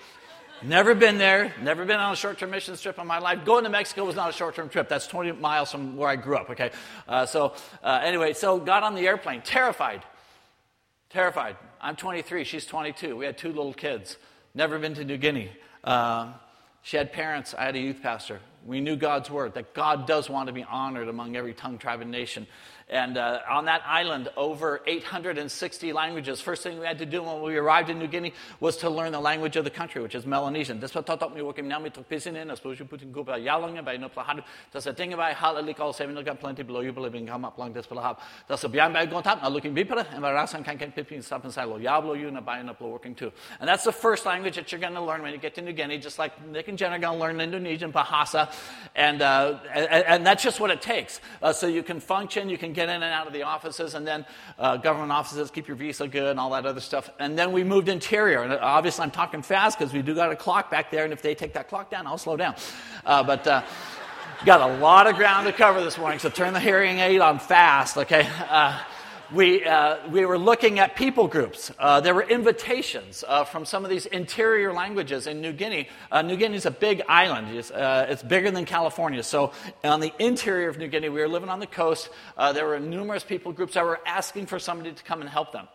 Never 0.63 0.95
been 0.95 1.18
there, 1.18 1.53
never 1.62 1.85
been 1.85 2.00
on 2.00 2.13
a 2.13 2.15
short 2.15 2.39
term 2.39 2.51
mission 2.51 2.75
trip 2.77 2.97
in 2.97 3.06
my 3.06 3.19
life. 3.19 3.44
Going 3.45 3.65
to 3.65 3.69
Mexico 3.69 4.06
was 4.06 4.15
not 4.15 4.29
a 4.29 4.33
short 4.33 4.56
term 4.56 4.69
trip. 4.69 4.88
That's 4.88 5.06
20 5.06 5.33
miles 5.33 5.71
from 5.71 5.97
where 5.97 6.09
I 6.09 6.15
grew 6.15 6.38
up, 6.38 6.50
okay? 6.51 6.71
Uh, 7.07 7.25
so, 7.25 7.53
uh, 7.83 8.00
anyway, 8.01 8.33
so 8.33 8.57
got 8.59 8.81
on 8.81 8.95
the 8.95 9.06
airplane, 9.06 9.41
terrified. 9.41 10.03
Terrified. 11.09 11.57
I'm 11.81 11.97
23, 11.97 12.45
she's 12.45 12.65
22. 12.65 13.18
We 13.18 13.25
had 13.25 13.38
two 13.38 13.50
little 13.50 13.74
kids. 13.74 14.18
Never 14.56 14.79
been 14.79 14.95
to 14.95 15.03
New 15.03 15.18
Guinea. 15.18 15.51
Uh, 15.83 16.31
she 16.81 16.95
had 16.95 17.12
parents, 17.12 17.53
I 17.53 17.65
had 17.65 17.75
a 17.75 17.79
youth 17.79 18.01
pastor. 18.01 18.39
We 18.68 18.81
knew 18.81 18.98
God's 18.98 19.31
word, 19.31 19.54
that 19.54 19.74
God 19.74 20.06
does 20.06 20.30
want 20.30 20.48
to 20.48 20.54
be 20.54 20.64
honored 20.64 21.08
among 21.08 21.36
every 21.36 21.54
tongue, 21.54 21.78
tribe, 21.78 22.02
and 22.02 22.12
nation. 22.12 22.48
And 22.90 23.18
uh, 23.18 23.40
on 23.50 23.66
that 23.66 23.81
island, 23.86 24.30
over 24.38 24.81
860 24.88 25.92
languages. 25.92 26.40
First 26.40 26.64
thing 26.64 26.80
we 26.80 26.86
had 26.86 27.00
to 27.00 27.06
do 27.06 27.22
when 27.22 27.42
we 27.42 27.58
arrived 27.58 27.90
in 27.90 28.00
New 28.00 28.08
Guinea 28.08 28.34
was 28.62 28.78
to 28.78 28.90
learn 28.90 29.12
the 29.12 29.19
language 29.19 29.58
of 29.58 29.66
the 29.66 29.69
country, 29.69 30.02
which 30.02 30.16
is 30.16 30.25
Melanesian. 30.25 30.80
This 30.80 30.96
was 30.96 31.06
me 31.36 31.42
working 31.42 31.68
now 31.68 31.80
mit 31.80 31.96
pisinin, 32.10 32.50
as 32.50 32.60
suppose 32.60 32.80
you 32.80 32.86
put 32.86 33.02
in 33.02 33.14
Kuba 33.14 33.34
Yalange 33.34 33.84
by 33.84 33.98
no 33.98 34.08
plahad. 34.08 34.42
Das 34.72 34.86
a 34.86 34.94
thing 34.94 35.13
by 35.18 35.34
halalikal 35.34 35.94
seven 35.94 36.16
plenty 36.38 36.63
below 36.63 36.80
you 36.80 36.94
believing 36.94 37.28
come 37.28 37.44
up 37.44 37.58
long 37.58 37.74
this 37.74 37.86
plahab. 37.86 38.20
Das 38.48 38.63
a 38.63 38.70
bian 38.70 38.94
by 38.94 39.06
gontat, 39.06 39.42
now 39.42 39.50
looking 39.50 39.75
bipere, 39.75 40.06
and 40.13 40.24
rasan 40.24 40.63
can 40.63 40.78
can 40.78 40.94
pipin 40.94 41.22
stop 41.22 41.44
and 41.44 41.52
silo. 41.52 41.78
Yablo 41.78 42.18
you 42.18 42.30
and 42.30 42.46
by 42.46 42.62
up 42.62 42.80
working 42.80 43.13
too. 43.13 43.34
And 43.60 43.68
that's 43.68 43.84
the 43.84 43.91
first 43.91 44.25
language 44.25 44.56
that 44.56 44.72
you're 44.72 44.80
going 44.80 44.94
to 44.94 45.01
learn 45.01 45.22
when 45.22 45.34
you 45.34 45.39
get 45.39 45.56
to 45.56 45.62
New 45.62 45.74
Guinea, 45.74 45.98
just 45.98 46.18
like 46.20 46.46
Nick 46.48 46.70
and 46.70 46.77
Jen 46.77 46.94
are 46.94 47.00
going 47.00 47.18
to 47.18 47.20
learn 47.20 47.41
Indonesian, 47.41 47.91
Bahasa. 47.91 48.50
And, 48.96 49.22
uh, 49.22 49.60
and, 49.72 49.88
and, 50.06 50.26
that's 50.26 50.42
just 50.42 50.60
what 50.60 50.72
it 50.72 50.82
takes. 50.82 51.22
Uh, 51.40 51.54
so 51.54 51.68
you 51.68 51.84
can 51.84 52.00
function, 52.00 52.50
you 52.50 52.58
can 52.58 52.74
get 52.74 52.90
in 52.90 52.96
and 52.96 53.04
out 53.04 53.28
of 53.28 53.34
the 53.34 53.44
offices, 53.44 53.94
and 53.94 54.08
then 54.08 54.26
uh, 54.58 54.78
government 54.78 55.12
offices 55.12 55.52
keep 55.52 55.68
your 55.68 55.78
visa 55.78 56.08
good 56.08 56.32
and 56.32 56.40
all 56.40 56.50
that 56.50 56.66
other 56.66 56.82
stuff. 56.82 57.12
And 57.20 57.38
then 57.38 57.52
we 57.52 57.64
moved 57.64 57.90
interior. 57.90 58.42
And 58.42 58.54
obviously, 58.54 59.04
I'm 59.04 59.12
talking 59.12 59.44
fast 59.44 59.78
because 59.78 59.94
we 59.94 60.02
do 60.02 60.16
got 60.16 60.32
a 60.32 60.36
clock 60.36 60.72
back 60.72 60.90
there, 60.90 61.04
and 61.04 61.14
if 61.14 61.22
they 61.22 61.36
take 61.36 61.54
that 61.54 61.70
clock 61.70 61.92
down, 61.92 62.08
I'll 62.08 62.18
slow 62.18 62.38
down. 62.38 62.56
Uh, 63.06 63.22
but 63.22 63.46
uh, 63.46 63.62
got 64.46 64.68
a 64.68 64.78
lot 64.78 65.06
of 65.06 65.16
ground 65.16 65.46
to 65.46 65.54
cover 65.54 65.84
this 65.84 66.00
morning, 66.00 66.18
so 66.18 66.30
turn 66.30 66.54
the 66.54 66.60
hearing 66.60 66.98
aid 66.98 67.22
on 67.22 67.38
fast, 67.38 67.98
okay? 67.98 68.28
We, 69.34 69.65
uh, 69.65 70.07
we 70.10 70.25
were 70.25 70.38
looking 70.38 70.79
at 70.79 70.96
people 70.96 71.27
groups. 71.27 71.69
Uh, 71.77 72.00
there 72.00 72.15
were 72.15 72.24
invitations 72.24 73.25
uh, 73.27 73.43
from 73.43 73.65
some 73.65 73.84
of 73.84 73.89
these 73.89 74.05
interior 74.05 74.72
languages 74.72 75.27
in 75.27 75.41
New 75.41 75.51
Guinea. 75.51 75.89
Uh, 76.10 76.22
New 76.22 76.38
Guinea 76.38 76.55
is 76.55 76.65
a 76.65 76.72
big 76.72 77.01
island, 77.10 77.50
it's, 77.50 77.69
uh, 77.69 78.05
it's, 78.07 78.24
bigger 78.24 78.51
than 78.51 78.63
California. 78.63 79.22
So, 79.24 79.51
on 79.84 80.00
the 80.00 80.13
interior 80.17 80.69
of 80.69 80.77
New 80.77 80.88
Guinea, 80.88 81.10
we 81.10 81.19
were 81.19 81.27
living 81.27 81.50
on 81.50 81.60
the 81.60 81.67
coast. 81.67 82.10
Uh, 82.38 82.53
there 82.53 82.65
were 82.65 82.79
numerous 82.79 83.25
people 83.25 83.51
groups 83.51 83.74
that 83.74 83.84
were 83.84 84.00
asking 84.05 84.46
for 84.46 84.60
somebody 84.60 84.93
to 84.93 85.03
come 85.03 85.19
and 85.19 85.29
help 85.29 85.51
them. 85.51 85.67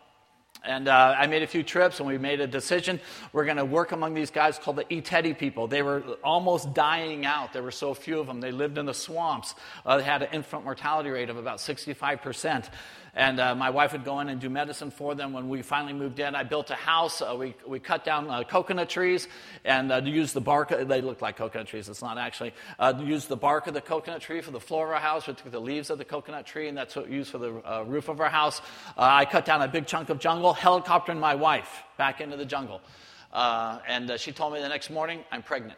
And 0.65 0.87
uh, 0.87 1.15
I 1.17 1.27
made 1.27 1.43
a 1.43 1.47
few 1.47 1.61
trips 1.61 1.99
and 1.99 2.07
we 2.07 2.17
made 2.17 2.39
a 2.39 2.47
decision. 2.47 3.01
We're 3.33 3.43
going 3.43 3.57
to 3.57 3.65
work 3.65 3.91
among 3.91 4.13
these 4.13 4.31
guys 4.31 4.57
called 4.57 4.77
the 4.77 4.85
Iteti 4.85 5.37
people. 5.37 5.67
They 5.67 5.81
were 5.81 6.01
almost 6.23 6.73
dying 6.73 7.25
out. 7.25 7.51
There 7.51 7.63
were 7.63 7.71
so 7.71 7.93
few 7.93 8.19
of 8.19 8.27
them. 8.27 8.39
They 8.39 8.53
lived 8.53 8.77
in 8.77 8.85
the 8.85 8.93
swamps. 8.93 9.55
Uh, 9.85 9.97
they 9.97 10.03
had 10.03 10.21
an 10.21 10.29
infant 10.31 10.63
mortality 10.63 11.09
rate 11.09 11.29
of 11.29 11.35
about 11.35 11.57
65%. 11.57 12.69
And 13.15 13.39
uh, 13.39 13.53
my 13.53 13.69
wife 13.69 13.91
would 13.91 14.03
go 14.03 14.19
in 14.21 14.29
and 14.29 14.41
do 14.41 14.49
medicine 14.49 14.89
for 14.89 15.13
them. 15.13 15.33
When 15.33 15.47
we 15.47 15.61
finally 15.61 15.93
moved 15.93 16.19
in, 16.19 16.33
I 16.33 16.43
built 16.43 16.71
a 16.71 16.75
house. 16.75 17.21
Uh, 17.21 17.35
we, 17.37 17.53
we 17.67 17.79
cut 17.79 18.03
down 18.03 18.27
uh, 18.27 18.43
coconut 18.43 18.89
trees 18.89 19.27
and 19.63 19.91
uh, 19.91 20.01
used 20.03 20.33
the 20.33 20.41
bark. 20.41 20.69
They 20.69 21.01
look 21.01 21.21
like 21.21 21.37
coconut 21.37 21.67
trees. 21.67 21.87
It's 21.89 22.01
not 22.01 22.17
actually. 22.17 22.53
Uh, 22.79 22.93
used 23.03 23.27
the 23.27 23.35
bark 23.35 23.67
of 23.67 23.75
the 23.75 23.81
coconut 23.81 24.21
tree 24.21 24.41
for 24.41 24.49
the 24.49 24.59
floor 24.59 24.87
of 24.87 24.93
our 24.93 24.99
house. 24.99 25.27
We 25.27 25.35
took 25.35 25.51
the 25.51 25.61
leaves 25.61 25.91
of 25.91 25.99
the 25.99 26.05
coconut 26.05 26.47
tree, 26.47 26.67
and 26.67 26.75
that's 26.75 26.95
what 26.95 27.07
we 27.07 27.15
used 27.15 27.29
for 27.29 27.37
the 27.37 27.53
uh, 27.71 27.83
roof 27.83 28.09
of 28.09 28.19
our 28.19 28.29
house. 28.29 28.61
Uh, 28.97 29.01
I 29.01 29.25
cut 29.25 29.45
down 29.45 29.61
a 29.61 29.67
big 29.67 29.85
chunk 29.85 30.09
of 30.09 30.17
jungle, 30.17 30.53
helicoptered 30.55 31.19
my 31.19 31.35
wife 31.35 31.83
back 31.97 32.19
into 32.19 32.35
the 32.35 32.45
jungle. 32.45 32.81
and 33.33 34.19
she 34.19 34.31
told 34.31 34.53
me 34.53 34.59
the 34.59 34.69
next 34.69 34.89
morning, 34.89 35.23
I'm 35.31 35.43
pregnant. 35.43 35.77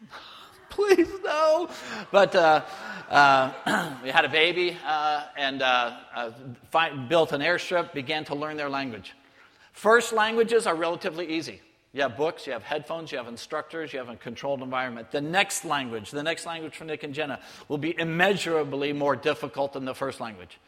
please 0.70 1.08
no. 1.24 1.68
But 2.10 2.34
uh, 2.34 2.64
uh, 3.08 3.96
we 4.02 4.10
had 4.10 4.24
a 4.24 4.28
baby 4.28 4.76
uh, 4.84 5.24
and 5.36 5.62
uh, 5.62 5.96
uh, 6.14 6.30
find, 6.70 7.08
built 7.08 7.32
an 7.32 7.40
airstrip, 7.40 7.92
began 7.92 8.24
to 8.26 8.34
learn 8.34 8.56
their 8.56 8.68
language. 8.68 9.14
First 9.72 10.12
languages 10.12 10.66
are 10.66 10.74
relatively 10.74 11.28
easy. 11.28 11.60
You 11.92 12.02
have 12.02 12.16
books, 12.16 12.46
you 12.46 12.52
have 12.52 12.62
headphones, 12.62 13.10
you 13.10 13.18
have 13.18 13.26
instructors, 13.26 13.92
you 13.92 13.98
have 13.98 14.10
a 14.10 14.16
controlled 14.16 14.62
environment. 14.62 15.10
The 15.10 15.20
next 15.20 15.64
language, 15.64 16.10
the 16.10 16.22
next 16.22 16.44
language 16.44 16.76
for 16.76 16.84
Nick 16.84 17.04
and 17.04 17.14
Jenna, 17.14 17.40
will 17.68 17.78
be 17.78 17.98
immeasurably 17.98 18.92
more 18.92 19.16
difficult 19.16 19.72
than 19.72 19.86
the 19.86 19.94
first 19.94 20.20
language. 20.20 20.58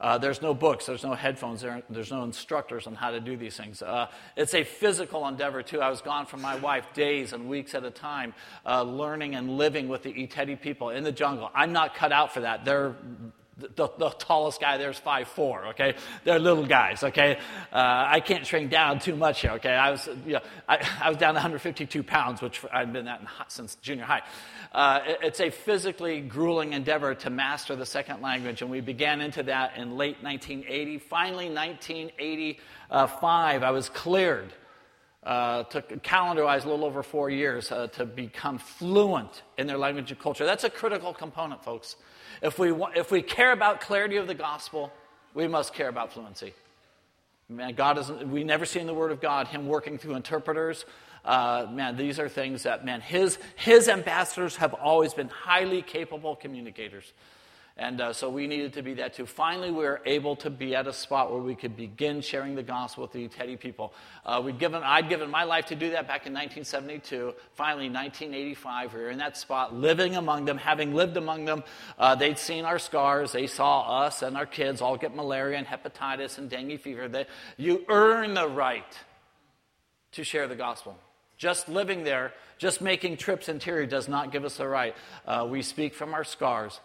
Uh, 0.00 0.18
there's 0.18 0.42
no 0.42 0.52
books, 0.52 0.86
there's 0.86 1.02
no 1.02 1.14
headphones, 1.14 1.62
there, 1.62 1.82
there's 1.88 2.10
no 2.10 2.22
instructors 2.22 2.86
on 2.86 2.94
how 2.94 3.10
to 3.10 3.20
do 3.20 3.36
these 3.36 3.56
things. 3.56 3.80
Uh, 3.80 4.08
it's 4.36 4.54
a 4.54 4.62
physical 4.62 5.26
endeavor, 5.26 5.62
too. 5.62 5.80
I 5.80 5.88
was 5.88 6.02
gone 6.02 6.26
from 6.26 6.42
my 6.42 6.56
wife 6.56 6.92
days 6.92 7.32
and 7.32 7.48
weeks 7.48 7.74
at 7.74 7.84
a 7.84 7.90
time, 7.90 8.34
uh, 8.66 8.82
learning 8.82 9.34
and 9.34 9.56
living 9.56 9.88
with 9.88 10.02
the 10.02 10.12
Itedi 10.12 10.60
people 10.60 10.90
in 10.90 11.02
the 11.02 11.12
jungle. 11.12 11.50
I'm 11.54 11.72
not 11.72 11.94
cut 11.94 12.12
out 12.12 12.34
for 12.34 12.40
that. 12.40 12.64
They're 12.64 12.94
the, 13.58 13.88
the, 13.96 14.10
tallest 14.10 14.60
guy 14.60 14.76
there 14.76 14.90
is 14.90 14.98
five 14.98 15.28
four. 15.28 15.68
Okay, 15.68 15.94
they're 16.24 16.38
little 16.38 16.66
guys. 16.66 17.02
Okay, 17.02 17.38
uh, 17.72 18.04
I 18.06 18.20
can't 18.20 18.46
shrink 18.46 18.70
down 18.70 18.98
too 18.98 19.16
much 19.16 19.40
here. 19.40 19.52
Okay, 19.52 19.72
I 19.72 19.90
was 19.90 20.06
you 20.26 20.34
know, 20.34 20.42
I, 20.68 20.86
I 21.02 21.08
was 21.08 21.16
down 21.16 21.32
152 21.34 22.02
pounds, 22.02 22.42
which 22.42 22.62
I've 22.70 22.92
been 22.92 23.06
that 23.06 23.26
since 23.48 23.76
junior 23.76 24.04
high. 24.04 24.20
Uh, 24.72 25.00
it, 25.06 25.20
it's 25.22 25.40
a 25.40 25.48
physically 25.48 26.20
grueling 26.20 26.74
endeavor 26.74 27.14
to 27.14 27.30
master 27.30 27.74
the 27.76 27.86
second 27.86 28.20
language, 28.20 28.60
and 28.60 28.70
we 28.70 28.82
began 28.82 29.22
into 29.22 29.42
that 29.44 29.78
in 29.78 29.96
late 29.96 30.22
1980. 30.22 30.98
Finally, 30.98 31.48
1985, 31.48 33.62
I 33.62 33.70
was 33.70 33.88
cleared. 33.88 34.52
Uh, 35.22 35.62
took 35.64 36.02
calendar 36.04 36.44
wise 36.44 36.64
a 36.64 36.68
little 36.68 36.84
over 36.84 37.02
four 37.02 37.30
years 37.30 37.72
uh, 37.72 37.86
to 37.88 38.04
become 38.04 38.58
fluent 38.58 39.42
in 39.58 39.66
their 39.66 39.78
language 39.78 40.12
and 40.12 40.20
culture. 40.20 40.44
That's 40.44 40.62
a 40.62 40.70
critical 40.70 41.12
component, 41.12 41.64
folks. 41.64 41.96
If 42.42 42.58
we, 42.58 42.72
if 42.94 43.10
we 43.10 43.22
care 43.22 43.52
about 43.52 43.80
clarity 43.80 44.16
of 44.16 44.26
the 44.26 44.34
gospel, 44.34 44.92
we 45.34 45.48
must 45.48 45.74
care 45.74 45.88
about 45.88 46.12
fluency. 46.12 46.54
Man, 47.48 47.74
God 47.74 47.98
is, 47.98 48.10
we 48.10 48.42
never 48.42 48.66
see 48.66 48.80
in 48.80 48.86
the 48.86 48.94
Word 48.94 49.12
of 49.12 49.20
God 49.20 49.48
Him 49.48 49.68
working 49.68 49.98
through 49.98 50.14
interpreters. 50.14 50.84
Uh, 51.24 51.66
man, 51.70 51.96
these 51.96 52.18
are 52.18 52.28
things 52.28 52.62
that, 52.62 52.84
man, 52.84 53.00
his, 53.00 53.38
his 53.56 53.88
ambassadors 53.88 54.56
have 54.56 54.74
always 54.74 55.12
been 55.12 55.28
highly 55.28 55.82
capable 55.82 56.36
communicators. 56.36 57.12
And 57.78 58.00
uh, 58.00 58.14
so 58.14 58.30
we 58.30 58.46
needed 58.46 58.72
to 58.74 58.82
be 58.82 58.94
that 58.94 59.12
too. 59.12 59.26
Finally, 59.26 59.70
we 59.70 59.84
were 59.84 60.00
able 60.06 60.34
to 60.36 60.48
be 60.48 60.74
at 60.74 60.86
a 60.86 60.94
spot 60.94 61.30
where 61.30 61.42
we 61.42 61.54
could 61.54 61.76
begin 61.76 62.22
sharing 62.22 62.54
the 62.54 62.62
gospel 62.62 63.02
with 63.02 63.12
the 63.12 63.28
Teddy 63.28 63.58
people. 63.58 63.92
Uh, 64.24 64.40
we'd 64.42 64.58
given, 64.58 64.82
I'd 64.82 65.10
given 65.10 65.30
my 65.30 65.44
life 65.44 65.66
to 65.66 65.74
do 65.74 65.90
that 65.90 66.08
back 66.08 66.26
in 66.26 66.32
1972. 66.32 67.34
Finally, 67.54 67.90
1985, 67.90 68.94
we 68.94 69.00
were 69.00 69.10
in 69.10 69.18
that 69.18 69.36
spot, 69.36 69.74
living 69.74 70.16
among 70.16 70.46
them, 70.46 70.56
having 70.56 70.94
lived 70.94 71.18
among 71.18 71.44
them. 71.44 71.64
Uh, 71.98 72.14
they'd 72.14 72.38
seen 72.38 72.64
our 72.64 72.78
scars. 72.78 73.32
They 73.32 73.46
saw 73.46 74.04
us 74.04 74.22
and 74.22 74.38
our 74.38 74.46
kids 74.46 74.80
all 74.80 74.96
get 74.96 75.14
malaria 75.14 75.58
and 75.58 75.66
hepatitis 75.66 76.38
and 76.38 76.48
dengue 76.48 76.80
fever. 76.80 77.08
They, 77.08 77.26
you 77.58 77.84
earn 77.88 78.32
the 78.32 78.48
right 78.48 78.90
to 80.12 80.24
share 80.24 80.48
the 80.48 80.56
gospel. 80.56 80.96
Just 81.36 81.68
living 81.68 82.04
there, 82.04 82.32
just 82.56 82.80
making 82.80 83.18
trips 83.18 83.50
interior 83.50 83.84
does 83.84 84.08
not 84.08 84.32
give 84.32 84.46
us 84.46 84.56
the 84.56 84.66
right. 84.66 84.96
Uh, 85.26 85.46
we 85.50 85.60
speak 85.60 85.92
from 85.92 86.14
our 86.14 86.24
scars. 86.24 86.80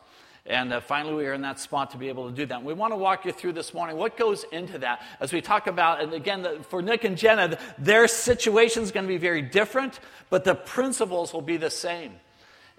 And 0.46 0.74
uh, 0.74 0.82
finally, 0.82 1.14
we 1.14 1.28
are 1.28 1.34
in 1.34 1.42
that 1.42 1.60
spot 1.60 1.92
to 1.92 1.98
be 1.98 2.10
able 2.10 2.30
to 2.30 2.36
do 2.36 2.46
that. 2.48 2.58
And 2.58 2.66
we 2.66 2.74
want 2.74 2.94
to 2.94 2.98
walk 2.98 3.26
you 3.26 3.32
through 3.32 3.54
this 3.54 3.74
morning 3.74 3.96
what 3.96 4.18
goes 4.18 4.44
into 4.52 4.80
that 4.80 5.04
as 5.20 5.32
we 5.32 5.40
talk 5.40 5.68
about, 5.68 6.02
and 6.02 6.14
again, 6.14 6.42
the, 6.42 6.64
for 6.70 6.82
Nick 6.82 7.04
and 7.04 7.18
Jenna, 7.18 7.60
their 7.78 8.08
situation 8.08 8.82
is 8.82 8.92
going 8.92 9.06
to 9.06 9.08
be 9.08 9.18
very 9.18 9.44
different, 9.44 10.00
but 10.30 10.44
the 10.44 10.56
principles 10.56 11.32
will 11.32 11.42
be 11.42 11.58
the 11.58 11.70
same 11.70 12.14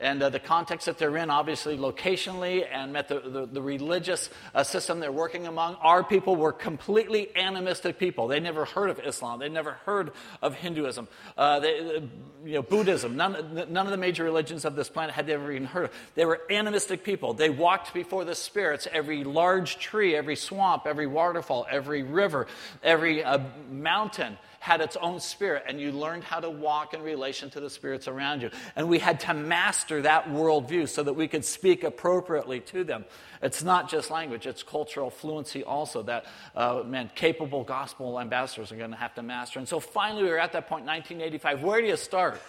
and 0.03 0.23
uh, 0.23 0.29
the 0.29 0.41
context 0.41 0.87
that 0.87 0.99
they're 0.99 1.17
in, 1.17 1.31
obviously 1.31 1.79
locationally, 1.79 2.67
and 2.71 2.93
met 2.93 3.09
the, 3.09 3.21
the, 3.21 3.47
the 3.47 3.63
religious 3.63 4.29
uh, 4.55 4.65
system 4.65 5.01
they're 5.01 5.13
working 5.13 5.47
among. 5.47 5.77
Our 5.77 6.03
people 6.03 6.37
were 6.37 6.53
completely 6.53 7.35
animistic 7.37 7.99
people. 7.99 8.27
They 8.27 8.41
never 8.41 8.65
heard 8.65 8.91
of 8.91 8.99
Islam. 9.01 9.39
They 9.39 9.49
never 9.49 9.73
heard 9.87 10.11
of 10.43 10.55
Hinduism. 10.57 11.09
Uh, 11.39 11.61
they, 11.61 11.79
uh, 11.79 12.01
you 12.45 12.55
know, 12.55 12.63
Buddhism. 12.63 13.17
None, 13.17 13.67
none 13.71 13.87
of 13.87 13.93
the 13.93 13.97
major 13.97 14.25
religions 14.25 14.65
of 14.65 14.75
this 14.75 14.89
planet 14.89 15.15
had 15.15 15.27
they 15.27 15.35
ever 15.35 15.53
even 15.53 15.67
heard 15.67 15.85
of. 15.85 15.91
They 16.17 16.25
were 16.25 16.41
animistic 16.51 17.05
people. 17.05 17.35
They 17.35 17.51
walked 17.51 17.95
before 17.95 18.25
the 18.25 18.35
spirits. 18.35 18.89
Every 18.93 19.25
large 19.25 19.79
tree, 19.79 20.17
every 20.17 20.37
swamp, 20.37 20.83
every 20.87 21.07
waterfall, 21.07 21.67
every 21.71 22.03
river, 22.03 22.49
every 22.83 23.23
uh, 23.23 23.39
mountain 23.71 24.37
had 24.63 24.81
its 24.81 24.95
own 24.95 25.19
spirit, 25.19 25.65
and 25.67 25.81
you 25.81 25.91
learned 25.91 26.23
how 26.23 26.39
to 26.39 26.49
walk 26.49 26.95
in 26.95 27.03
relation 27.03 27.51
to 27.51 27.59
the 27.59 27.69
spirits 27.69 28.07
around 28.07 28.43
you. 28.43 28.51
And 28.77 28.89
we 28.89 29.01
had 29.01 29.19
to 29.21 29.35
master 29.35 29.92
that 30.01 30.29
worldview 30.29 30.89
so 30.89 31.03
that 31.03 31.13
we 31.13 31.29
could 31.29 31.45
speak 31.45 31.85
appropriately 31.85 32.61
to 32.61 32.83
them. 32.83 33.05
It's 33.43 33.63
not 33.63 33.91
just 33.91 34.11
language, 34.11 34.47
it's 34.47 34.63
cultural 34.63 35.11
fluency 35.11 35.63
also 35.63 36.03
that, 36.05 36.25
uh, 36.55 36.83
man, 36.87 37.11
capable 37.15 37.65
gospel 37.65 38.19
ambassadors 38.19 38.73
are 38.73 38.77
going 38.77 38.93
to 38.93 38.97
have 38.97 39.15
to 39.17 39.23
master. 39.23 39.59
And 39.59 39.69
so 39.69 39.81
finally, 39.81 40.23
we 40.23 40.31
were 40.31 40.39
at 40.39 40.53
that 40.53 40.69
point, 40.69 40.87
1985. 40.87 41.63
Where 41.63 41.83
do 41.83 41.89
you 41.89 41.97
start? 41.99 42.41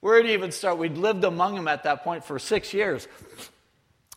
Where 0.00 0.22
do 0.22 0.28
you 0.28 0.34
even 0.34 0.52
start? 0.52 0.78
We'd 0.78 0.98
lived 0.98 1.24
among 1.24 1.56
them 1.56 1.66
at 1.66 1.82
that 1.82 2.04
point 2.04 2.24
for 2.24 2.38
six 2.38 2.72
years. 2.72 3.08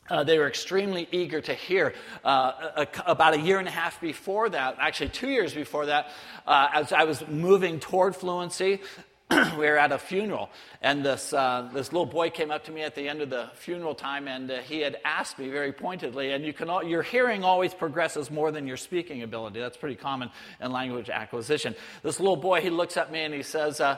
Uh, 0.10 0.24
they 0.24 0.38
were 0.38 0.48
extremely 0.48 1.08
eager 1.12 1.42
to 1.42 1.54
hear. 1.54 1.94
Uh, 2.24 2.52
a, 2.76 2.88
about 3.06 3.34
a 3.34 3.40
year 3.40 3.60
and 3.60 3.68
a 3.68 3.72
half 3.72 4.00
before 4.00 4.50
that, 4.50 4.78
actually 4.80 5.10
two 5.10 5.30
years 5.30 5.54
before 5.54 5.88
that, 5.88 6.10
uh, 6.46 6.70
as 6.74 6.94
I 6.94 7.04
was 7.04 7.28
moving 7.28 7.80
toward 7.80 8.16
fluency, 8.16 8.82
we 9.30 9.38
were 9.58 9.78
at 9.78 9.92
a 9.92 9.98
funeral, 9.98 10.50
and 10.82 11.04
this, 11.04 11.34
uh, 11.34 11.70
this 11.74 11.92
little 11.92 12.06
boy 12.06 12.30
came 12.30 12.50
up 12.50 12.64
to 12.66 12.72
me 12.72 12.82
at 12.82 12.96
the 12.96 13.10
end 13.10 13.22
of 13.22 13.30
the 13.30 13.50
funeral 13.56 13.94
time, 13.94 14.28
and 14.28 14.50
uh, 14.50 14.60
he 14.60 14.80
had 14.80 14.98
asked 15.04 15.38
me 15.38 15.50
very 15.50 15.74
pointedly, 15.74 16.32
and 16.32 16.46
you 16.46 16.54
can 16.54 16.70
all, 16.70 16.84
your 16.84 17.04
hearing 17.04 17.44
always 17.44 17.74
progresses 17.74 18.32
more 18.32 18.52
than 18.52 18.68
your 18.68 18.78
speaking 18.78 19.24
ability. 19.24 19.60
That's 19.60 19.78
pretty 19.78 19.96
common 19.96 20.30
in 20.62 20.72
language 20.72 21.10
acquisition. 21.10 21.76
This 22.04 22.20
little 22.20 22.38
boy, 22.38 22.62
he 22.62 22.70
looks 22.70 22.96
at 22.96 23.12
me 23.12 23.24
and 23.24 23.34
he 23.34 23.44
says, 23.44 23.82
uh, 23.82 23.98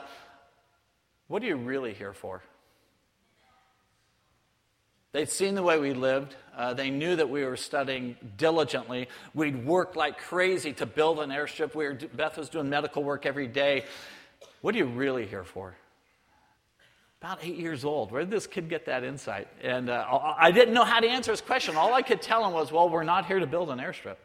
What 1.28 1.42
are 1.42 1.46
you 1.46 1.56
really 1.56 1.94
here 1.94 2.12
for? 2.12 2.42
They'd 5.12 5.28
seen 5.28 5.56
the 5.56 5.62
way 5.62 5.78
we 5.78 5.92
lived. 5.92 6.36
Uh, 6.56 6.72
they 6.74 6.90
knew 6.90 7.16
that 7.16 7.28
we 7.28 7.44
were 7.44 7.56
studying 7.56 8.16
diligently. 8.36 9.08
We'd 9.34 9.64
worked 9.64 9.96
like 9.96 10.18
crazy 10.18 10.72
to 10.74 10.86
build 10.86 11.18
an 11.18 11.32
airship. 11.32 11.74
We 11.74 11.86
were, 11.86 11.94
Beth 11.94 12.38
was 12.38 12.48
doing 12.48 12.68
medical 12.68 13.02
work 13.02 13.26
every 13.26 13.48
day. 13.48 13.86
What 14.60 14.74
are 14.74 14.78
you 14.78 14.86
really 14.86 15.26
here 15.26 15.44
for? 15.44 15.74
About 17.20 17.40
eight 17.42 17.56
years 17.56 17.84
old. 17.84 18.12
Where 18.12 18.22
did 18.22 18.30
this 18.30 18.46
kid 18.46 18.68
get 18.68 18.86
that 18.86 19.04
insight? 19.04 19.48
And 19.62 19.90
uh, 19.90 20.34
I 20.38 20.50
didn't 20.52 20.72
know 20.72 20.84
how 20.84 21.00
to 21.00 21.06
answer 21.06 21.30
his 21.30 21.40
question. 21.40 21.76
All 21.76 21.92
I 21.92 22.02
could 22.02 22.22
tell 22.22 22.46
him 22.46 22.54
was, 22.54 22.72
well, 22.72 22.88
we're 22.88 23.04
not 23.04 23.26
here 23.26 23.38
to 23.38 23.46
build 23.46 23.70
an 23.70 23.78
airstrip. 23.78 24.16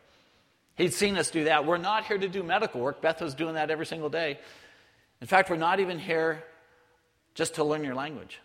He'd 0.76 0.94
seen 0.94 1.18
us 1.18 1.30
do 1.30 1.46
that. 1.46 1.66
We're 1.66 1.78
not 1.78 2.06
here 2.06 2.18
to 2.18 2.28
do 2.28 2.44
medical 2.44 2.82
work. 2.82 3.02
Beth 3.02 3.22
was 3.22 3.34
doing 3.34 3.56
that 3.56 3.70
every 3.70 3.86
single 3.86 4.10
day. 4.10 4.40
In 5.22 5.28
fact, 5.28 5.50
we're 5.50 5.56
not 5.58 5.80
even 5.80 6.00
here 6.00 6.44
just 7.34 7.56
to 7.56 7.64
learn 7.64 7.84
your 7.84 7.96
language. 7.96 8.40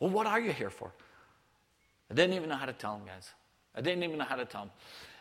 Well, 0.00 0.10
what 0.10 0.26
are 0.26 0.40
you 0.40 0.52
here 0.52 0.70
for? 0.70 0.92
I 2.10 2.14
didn't 2.14 2.34
even 2.34 2.48
know 2.48 2.56
how 2.56 2.66
to 2.66 2.72
tell 2.72 2.94
him, 2.94 3.02
guys. 3.06 3.30
I 3.74 3.80
didn't 3.80 4.02
even 4.02 4.18
know 4.18 4.24
how 4.24 4.36
to 4.36 4.44
tell 4.44 4.62
them. 4.62 4.70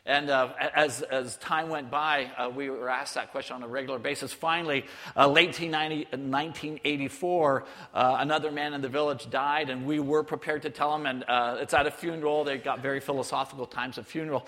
And 0.07 0.29
uh, 0.29 0.53
as, 0.73 1.01
as 1.01 1.35
time 1.35 1.67
went 1.67 1.91
by, 1.91 2.31
uh, 2.37 2.49
we 2.49 2.69
were 2.69 2.87
asked 2.87 3.15
that 3.15 3.31
question 3.31 3.57
on 3.57 3.63
a 3.63 3.67
regular 3.67 3.99
basis. 3.99 4.31
Finally, 4.31 4.85
uh, 5.17 5.27
late 5.27 5.59
1984, 5.59 7.65
uh, 7.93 8.15
another 8.17 8.49
man 8.49 8.73
in 8.73 8.79
the 8.79 8.87
village 8.87 9.29
died, 9.29 9.69
and 9.69 9.85
we 9.85 9.99
were 9.99 10.23
prepared 10.23 10.61
to 10.61 10.69
tell 10.69 10.95
him. 10.95 11.05
And 11.05 11.25
uh, 11.27 11.57
it's 11.59 11.73
at 11.73 11.87
a 11.87 11.91
funeral. 11.91 12.45
They 12.45 12.57
got 12.57 12.79
very 12.79 13.01
philosophical 13.01 13.65
times 13.65 13.97
of 13.97 14.07
funeral 14.07 14.47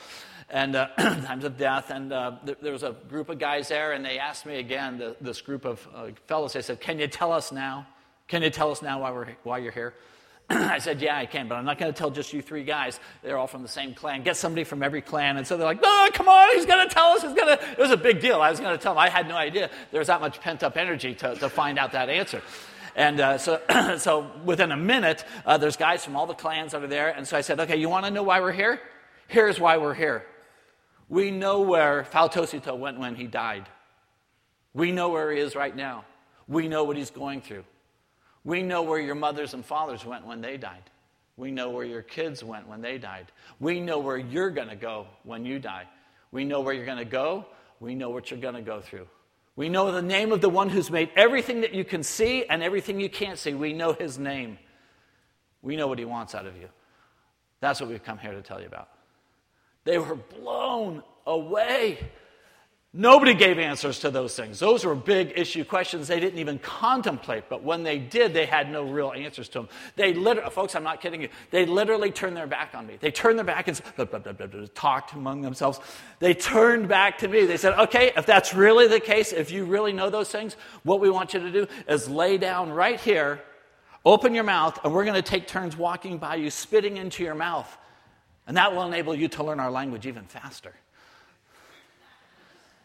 and 0.50 0.78
uh, 0.78 0.88
times 0.98 1.44
of 1.44 1.58
death. 1.58 1.90
And 1.90 2.10
th- 2.46 2.60
there 2.62 2.72
was 2.72 2.84
a 2.84 2.96
group 3.10 3.28
of 3.28 3.38
guys 3.38 3.68
there, 3.68 3.92
and 3.92 4.06
they 4.06 4.18
asked 4.18 4.46
me 4.46 4.60
again, 4.60 4.98
the, 4.98 5.18
this 5.20 5.42
group 5.42 5.66
of 5.66 5.86
fellows, 6.28 6.54
they 6.54 6.62
said, 6.62 6.80
Can 6.80 7.00
you 7.00 7.08
tell 7.08 7.34
us 7.34 7.52
now? 7.52 7.86
Can 8.30 8.44
you 8.44 8.50
tell 8.50 8.72
us 8.72 8.82
now 8.82 9.02
why, 9.02 9.12
we're, 9.12 9.28
why 9.44 9.58
you're 9.58 9.74
here? 9.74 9.94
I 10.52 10.80
said, 10.80 11.02
Yeah, 11.02 11.18
I 11.18 11.28
can, 11.28 11.48
but 11.48 11.56
I'm 11.56 11.66
not 11.66 11.78
going 11.78 11.92
to 11.94 11.98
tell 11.98 12.10
just 12.10 12.34
you 12.34 12.42
three 12.42 12.64
guys. 12.64 13.00
They're 13.22 13.38
all 13.38 13.48
from 13.48 13.62
the 13.62 13.68
same 13.68 13.94
clan. 13.94 14.24
Get 14.24 14.36
somebody 14.36 14.64
from 14.64 14.82
every 14.82 15.02
clan. 15.02 15.38
And 15.38 15.46
so 15.46 15.58
they're 15.58 15.66
like, 15.66 15.82
No, 15.82 16.08
come 16.12 16.28
on, 16.28 16.56
he's 16.56 16.66
going 16.66 16.88
to 16.88 16.94
tell 16.94 17.10
us. 17.10 17.22
He's 17.22 17.34
going 17.34 17.58
to. 17.58 17.72
It 17.72 17.78
was 17.78 17.92
a 17.92 17.98
big 17.98 18.20
deal. 18.20 18.42
I 18.42 18.50
was 18.50 18.60
going 18.60 18.76
to 18.76 18.82
tell 18.82 18.94
them. 18.94 19.00
I 19.00 19.10
had 19.10 19.28
no 19.28 19.36
idea 19.36 19.70
there 19.92 20.00
was 20.00 20.08
that 20.08 20.22
much 20.22 20.42
pent 20.42 20.64
up 20.64 20.76
energy 20.76 21.14
to, 21.16 21.36
to 21.36 21.50
find 21.50 21.78
out 21.78 21.92
that 21.92 22.10
answer. 22.10 22.42
And 22.96 23.20
uh, 23.20 23.38
so, 23.38 23.62
so 24.00 24.32
within 24.44 24.72
a 24.72 24.78
minute, 24.78 25.24
uh, 25.46 25.58
there's 25.58 25.78
guys 25.78 26.04
from 26.04 26.16
all 26.16 26.26
the 26.26 26.34
clans 26.34 26.74
are 26.74 26.88
there. 26.88 27.10
And 27.10 27.28
so 27.28 27.38
I 27.38 27.42
said, 27.42 27.60
Okay, 27.60 27.78
you 27.78 27.88
want 27.88 28.06
to 28.06 28.12
know 28.12 28.24
why 28.24 28.40
we're 28.40 28.52
here? 28.52 28.82
Here's 29.28 29.60
why 29.60 29.78
we're 29.78 29.94
here. 29.94 30.26
We 31.10 31.30
know 31.30 31.62
where 31.62 32.08
Fautosito 32.12 32.78
went 32.78 33.00
when 33.00 33.16
he 33.16 33.28
died. 33.28 33.70
We 34.74 34.92
know 34.92 35.10
where 35.10 35.32
he 35.32 35.40
is 35.40 35.56
right 35.56 35.76
now. 35.76 36.06
We 36.48 36.68
know 36.68 36.84
what 36.84 36.98
he's 36.98 37.12
going 37.12 37.42
through. 37.42 37.64
We 38.44 38.62
know 38.62 38.84
where 38.84 39.00
your 39.00 39.16
mothers 39.16 39.54
and 39.54 39.66
fathers 39.66 40.06
went 40.06 40.26
when 40.26 40.42
they 40.42 40.58
died. 40.58 40.84
We 41.38 41.52
know 41.52 41.70
where 41.70 41.86
your 41.86 42.02
kids 42.02 42.44
went 42.44 42.68
when 42.68 42.82
they 42.82 42.98
died. 42.98 43.32
We 43.60 43.80
know 43.80 44.00
where 44.00 44.18
you're 44.18 44.50
going 44.50 44.70
to 44.70 44.76
go 44.76 45.08
when 45.24 45.46
you 45.46 45.60
die. 45.60 45.88
We 46.32 46.44
know 46.44 46.62
where 46.62 46.74
you're 46.74 46.86
going 46.86 46.98
to 46.98 47.06
go. 47.06 47.46
We 47.80 47.96
know 47.96 48.10
what 48.10 48.30
you're 48.30 48.40
going 48.40 48.56
to 48.56 48.62
go 48.62 48.82
through. 48.82 49.08
We 49.56 49.70
know 49.70 49.92
the 49.92 50.02
name 50.02 50.32
of 50.32 50.42
the 50.42 50.50
one 50.50 50.70
who's 50.70 50.92
made 50.92 51.10
everything 51.16 51.62
that 51.62 51.74
you 51.74 51.84
can 51.84 52.04
see 52.04 52.46
and 52.46 52.64
everything 52.64 53.00
you 53.00 53.10
can't 53.10 53.38
see. 53.38 53.54
We 53.54 53.74
know 53.74 53.94
his 53.94 54.18
name. 54.18 54.58
We 55.62 55.76
know 55.76 55.88
what 55.88 56.00
he 56.00 56.06
wants 56.06 56.36
out 56.36 56.46
of 56.46 56.56
you. 56.56 56.70
That's 57.60 57.82
what 57.82 57.90
we've 57.90 58.04
come 58.04 58.18
here 58.18 58.32
to 58.32 58.42
tell 58.42 58.62
you 58.62 58.68
about. 58.68 58.90
They 59.84 59.98
were 59.98 60.16
blown 60.16 61.04
away. 61.26 62.00
Nobody 62.92 63.36
gave 63.36 63.60
answers 63.60 64.00
to 64.00 64.10
those 64.10 64.36
things. 64.36 64.58
Those 64.58 64.84
were 64.84 64.96
big 64.96 65.34
issue 65.36 65.64
questions 65.64 66.08
they 66.08 66.20
didn't 66.20 66.40
even 66.40 66.58
contemplate. 66.58 67.44
But 67.48 67.62
when 67.62 67.84
they 67.84 68.00
did, 68.00 68.34
they 68.34 68.48
had 68.48 68.72
no 68.72 68.82
real 68.82 69.12
answers 69.16 69.48
to 69.50 69.60
them. 69.60 69.70
They 69.96 70.16
literally, 70.16 70.50
folks, 70.50 70.74
I'm 70.76 70.84
not 70.84 71.00
kidding 71.00 71.22
you. 71.22 71.30
They 71.52 71.68
literally 71.68 72.10
turned 72.10 72.36
their 72.36 72.48
back 72.48 72.74
on 72.74 72.88
me. 72.88 72.98
They 73.00 73.12
turned 73.12 73.38
their 73.38 73.46
back 73.46 73.68
and 73.68 73.80
blah, 73.96 74.06
blah, 74.06 74.32
blah, 74.32 74.66
talked 74.74 75.14
among 75.14 75.42
themselves. 75.42 75.80
They 76.18 76.34
turned 76.34 76.88
back 76.88 77.20
to 77.20 77.28
me. 77.28 77.46
They 77.46 77.58
said, 77.58 77.78
okay, 77.78 78.12
if 78.18 78.26
that's 78.26 78.56
really 78.56 78.88
the 78.88 79.00
case, 79.00 79.34
if 79.34 79.52
you 79.52 79.66
really 79.66 79.94
know 79.94 80.10
those 80.10 80.32
things, 80.32 80.56
what 80.82 81.00
we 81.00 81.12
want 81.12 81.36
you 81.36 81.42
to 81.42 81.52
do 81.52 81.68
is 81.88 82.10
lay 82.10 82.40
down 82.40 82.72
right 82.72 83.00
here, 83.00 83.40
open 84.04 84.34
your 84.34 84.44
mouth, 84.44 84.80
and 84.84 84.92
we're 84.92 85.06
going 85.06 85.14
to 85.14 85.22
take 85.22 85.46
turns 85.46 85.78
walking 85.78 86.18
by 86.18 86.38
you, 86.38 86.50
spitting 86.50 86.98
into 86.98 87.24
your 87.24 87.36
mouth. 87.36 87.78
And 88.48 88.58
that 88.58 88.74
will 88.74 88.88
enable 88.88 89.14
you 89.14 89.28
to 89.28 89.44
learn 89.44 89.60
our 89.60 89.70
language 89.70 90.08
even 90.08 90.24
faster. 90.24 90.74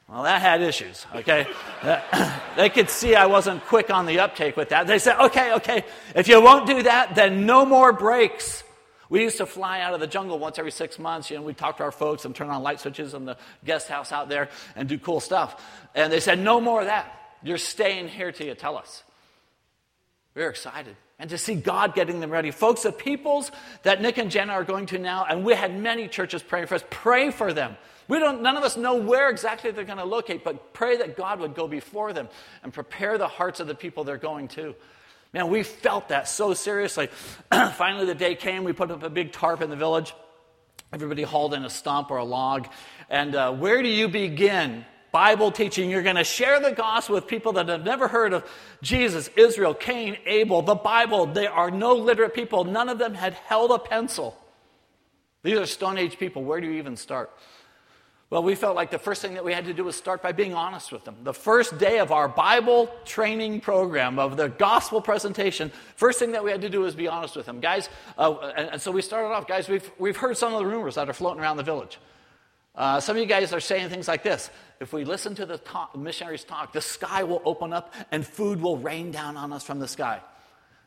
Well, 0.08 0.24
that 0.24 0.42
had 0.42 0.60
issues, 0.60 1.06
okay? 1.14 1.46
Uh, 1.82 2.40
they 2.56 2.68
could 2.68 2.90
see 2.90 3.14
I 3.14 3.26
wasn't 3.26 3.64
quick 3.64 3.90
on 3.90 4.04
the 4.04 4.20
uptake 4.20 4.56
with 4.56 4.68
that. 4.68 4.86
They 4.86 4.98
said, 4.98 5.18
okay, 5.18 5.54
okay, 5.54 5.84
if 6.14 6.28
you 6.28 6.40
won't 6.42 6.66
do 6.66 6.82
that, 6.82 7.14
then 7.14 7.46
no 7.46 7.64
more 7.64 7.92
breaks. 7.92 8.64
We 9.08 9.22
used 9.22 9.38
to 9.38 9.46
fly 9.46 9.80
out 9.80 9.94
of 9.94 10.00
the 10.00 10.06
jungle 10.06 10.38
once 10.38 10.58
every 10.58 10.72
six 10.72 10.98
months. 10.98 11.30
You 11.30 11.36
know, 11.36 11.42
we'd 11.42 11.56
talk 11.56 11.78
to 11.78 11.84
our 11.84 11.92
folks 11.92 12.24
and 12.24 12.34
turn 12.34 12.50
on 12.50 12.62
light 12.62 12.80
switches 12.80 13.14
in 13.14 13.24
the 13.24 13.36
guest 13.64 13.88
house 13.88 14.12
out 14.12 14.28
there 14.28 14.50
and 14.76 14.88
do 14.88 14.98
cool 14.98 15.20
stuff. 15.20 15.62
And 15.94 16.12
they 16.12 16.20
said, 16.20 16.38
no 16.38 16.60
more 16.60 16.80
of 16.80 16.86
that. 16.86 17.12
You're 17.42 17.58
staying 17.58 18.08
here 18.08 18.32
till 18.32 18.46
you 18.46 18.54
tell 18.54 18.76
us. 18.76 19.02
We 20.34 20.42
are 20.42 20.50
excited. 20.50 20.96
And 21.18 21.30
to 21.30 21.38
see 21.38 21.54
God 21.54 21.94
getting 21.94 22.20
them 22.20 22.30
ready. 22.30 22.50
Folks, 22.50 22.82
the 22.82 22.92
peoples 22.92 23.52
that 23.84 24.02
Nick 24.02 24.18
and 24.18 24.30
Jenna 24.30 24.52
are 24.52 24.64
going 24.64 24.86
to 24.86 24.98
now, 24.98 25.24
and 25.28 25.44
we 25.44 25.54
had 25.54 25.78
many 25.78 26.08
churches 26.08 26.42
praying 26.42 26.66
for 26.66 26.74
us, 26.74 26.84
pray 26.90 27.30
for 27.30 27.52
them. 27.52 27.76
We 28.08 28.18
don't, 28.18 28.42
none 28.42 28.56
of 28.56 28.64
us 28.64 28.76
know 28.76 28.96
where 28.96 29.30
exactly 29.30 29.70
they're 29.70 29.84
going 29.84 29.98
to 29.98 30.04
locate, 30.04 30.44
but 30.44 30.72
pray 30.72 30.96
that 30.98 31.16
God 31.16 31.40
would 31.40 31.54
go 31.54 31.66
before 31.66 32.12
them 32.12 32.28
and 32.62 32.72
prepare 32.72 33.16
the 33.18 33.28
hearts 33.28 33.60
of 33.60 33.66
the 33.66 33.74
people 33.74 34.04
they're 34.04 34.16
going 34.18 34.48
to. 34.48 34.74
Man, 35.32 35.48
we 35.48 35.62
felt 35.62 36.10
that 36.10 36.28
so 36.28 36.54
seriously. 36.54 37.08
Finally, 37.50 38.06
the 38.06 38.14
day 38.14 38.34
came, 38.34 38.62
we 38.62 38.72
put 38.72 38.90
up 38.90 39.02
a 39.02 39.10
big 39.10 39.32
tarp 39.32 39.62
in 39.62 39.70
the 39.70 39.76
village. 39.76 40.14
Everybody 40.92 41.22
hauled 41.22 41.54
in 41.54 41.64
a 41.64 41.70
stump 41.70 42.10
or 42.10 42.18
a 42.18 42.24
log. 42.24 42.68
And 43.10 43.34
uh, 43.34 43.52
where 43.52 43.82
do 43.82 43.88
you 43.88 44.08
begin? 44.08 44.84
Bible 45.10 45.52
teaching. 45.52 45.90
You're 45.90 46.02
going 46.02 46.16
to 46.16 46.24
share 46.24 46.60
the 46.60 46.72
gospel 46.72 47.14
with 47.14 47.28
people 47.28 47.52
that 47.52 47.68
have 47.68 47.84
never 47.84 48.08
heard 48.08 48.32
of 48.32 48.44
Jesus, 48.82 49.28
Israel, 49.36 49.72
Cain, 49.72 50.16
Abel, 50.26 50.62
the 50.62 50.74
Bible. 50.74 51.26
They 51.26 51.46
are 51.46 51.70
no 51.70 51.94
literate 51.94 52.34
people. 52.34 52.64
None 52.64 52.88
of 52.88 52.98
them 52.98 53.14
had 53.14 53.34
held 53.34 53.70
a 53.70 53.78
pencil. 53.78 54.36
These 55.44 55.58
are 55.58 55.66
Stone 55.66 55.98
Age 55.98 56.18
people. 56.18 56.42
Where 56.42 56.60
do 56.60 56.66
you 56.66 56.74
even 56.74 56.96
start? 56.96 57.30
Well, 58.30 58.42
we 58.42 58.54
felt 58.54 58.74
like 58.74 58.90
the 58.90 58.98
first 58.98 59.22
thing 59.22 59.34
that 59.34 59.44
we 59.44 59.52
had 59.52 59.66
to 59.66 59.74
do 59.74 59.84
was 59.84 59.96
start 59.96 60.22
by 60.22 60.32
being 60.32 60.54
honest 60.54 60.90
with 60.90 61.04
them. 61.04 61.16
The 61.22 61.34
first 61.34 61.78
day 61.78 61.98
of 61.98 62.10
our 62.10 62.26
Bible 62.26 62.90
training 63.04 63.60
program, 63.60 64.18
of 64.18 64.36
the 64.36 64.48
gospel 64.48 65.00
presentation, 65.00 65.70
first 65.96 66.18
thing 66.18 66.32
that 66.32 66.42
we 66.42 66.50
had 66.50 66.62
to 66.62 66.70
do 66.70 66.80
was 66.80 66.94
be 66.94 67.06
honest 67.06 67.36
with 67.36 67.46
them. 67.46 67.60
Guys, 67.60 67.88
uh, 68.18 68.34
and, 68.56 68.70
and, 68.70 68.82
so 68.82 68.90
we 68.90 69.02
started 69.02 69.28
off, 69.28 69.46
guys, 69.46 69.68
we've, 69.68 69.88
we've 69.98 70.16
heard 70.16 70.36
some 70.36 70.52
of 70.54 70.58
the 70.58 70.66
rumors 70.66 70.94
that 70.94 71.08
are 71.08 71.12
floating 71.12 71.40
around 71.42 71.58
the 71.58 71.62
village. 71.62 71.98
Uh, 72.74 72.98
some 72.98 73.14
of 73.14 73.22
you 73.22 73.28
guys 73.28 73.52
are 73.52 73.60
saying 73.60 73.88
things 73.88 74.08
like 74.08 74.22
this 74.24 74.50
if 74.80 74.92
we 74.92 75.04
listen 75.04 75.34
to 75.36 75.46
the 75.46 75.60
missionaries 75.96 76.44
talk, 76.44 76.72
the 76.72 76.80
sky 76.80 77.22
will 77.22 77.42
open 77.44 77.72
up 77.72 77.94
and 78.10 78.26
food 78.26 78.60
will 78.60 78.76
rain 78.76 79.10
down 79.10 79.36
on 79.36 79.52
us 79.52 79.62
from 79.62 79.78
the 79.78 79.88
sky. 79.88 80.20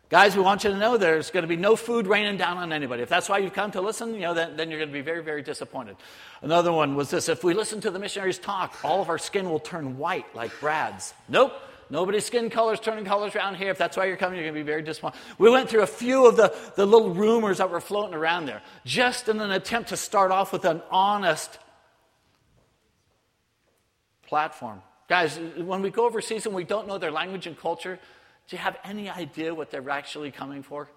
Guys, 0.09 0.37
we 0.37 0.41
want 0.41 0.63
you 0.63 0.69
to 0.69 0.77
know 0.77 0.95
there's 0.95 1.31
going 1.31 1.43
to 1.43 1.49
be 1.49 1.57
no 1.57 1.75
food 1.75 2.07
raining 2.07 2.37
down 2.37 2.57
on 2.57 2.71
anybody. 2.71 3.03
If 3.03 3.09
that's 3.09 3.27
why 3.27 3.39
you've 3.39 3.53
come 3.53 3.71
to 3.71 3.81
listen, 3.81 4.13
you 4.13 4.21
know, 4.21 4.33
then, 4.33 4.55
then 4.55 4.69
you're 4.69 4.79
going 4.79 4.89
to 4.89 4.93
be 4.93 5.01
very, 5.01 5.21
very 5.21 5.41
disappointed. 5.41 5.97
Another 6.41 6.71
one 6.71 6.95
was 6.95 7.09
this 7.09 7.27
if 7.27 7.43
we 7.43 7.53
listen 7.53 7.81
to 7.81 7.91
the 7.91 7.99
missionaries 7.99 8.39
talk, 8.39 8.77
all 8.85 9.01
of 9.01 9.09
our 9.09 9.17
skin 9.17 9.49
will 9.49 9.59
turn 9.59 9.97
white 9.97 10.33
like 10.33 10.57
Brad's. 10.61 11.13
Nope. 11.27 11.53
Nobody's 11.89 12.25
skin 12.25 12.49
color's 12.49 12.81
turning 12.81 13.05
colors 13.05 13.33
around 13.33 13.55
here. 13.55 13.69
If 13.69 13.77
that's 13.77 13.95
why 13.95 14.05
you're 14.05 14.17
coming, 14.17 14.37
you're 14.37 14.45
going 14.45 14.55
to 14.55 14.59
be 14.59 14.65
very 14.65 14.81
disappointed. 14.81 15.19
We 15.37 15.49
went 15.49 15.69
through 15.69 15.83
a 15.83 15.87
few 15.87 16.25
of 16.25 16.35
the, 16.35 16.53
the 16.75 16.85
little 16.85 17.13
rumors 17.13 17.59
that 17.59 17.69
were 17.69 17.79
floating 17.79 18.13
around 18.13 18.45
there, 18.45 18.61
just 18.85 19.29
in 19.29 19.39
an 19.39 19.51
attempt 19.51 19.89
to 19.89 19.97
start 19.97 20.31
off 20.31 20.51
with 20.51 20.65
an 20.65 20.81
honest 20.91 21.57
platform. 24.27 24.81
Guys, 25.07 25.39
when 25.57 25.81
we 25.81 25.89
go 25.89 26.05
overseas 26.05 26.45
and 26.45 26.53
we 26.53 26.65
don't 26.65 26.87
know 26.87 26.97
their 26.97 27.11
language 27.11 27.47
and 27.47 27.57
culture, 27.57 27.99
do 28.47 28.55
you 28.55 28.61
have 28.61 28.77
any 28.83 29.09
idea 29.09 29.53
what 29.53 29.71
they're 29.71 29.89
actually 29.89 30.31
coming 30.31 30.63
for? 30.63 30.89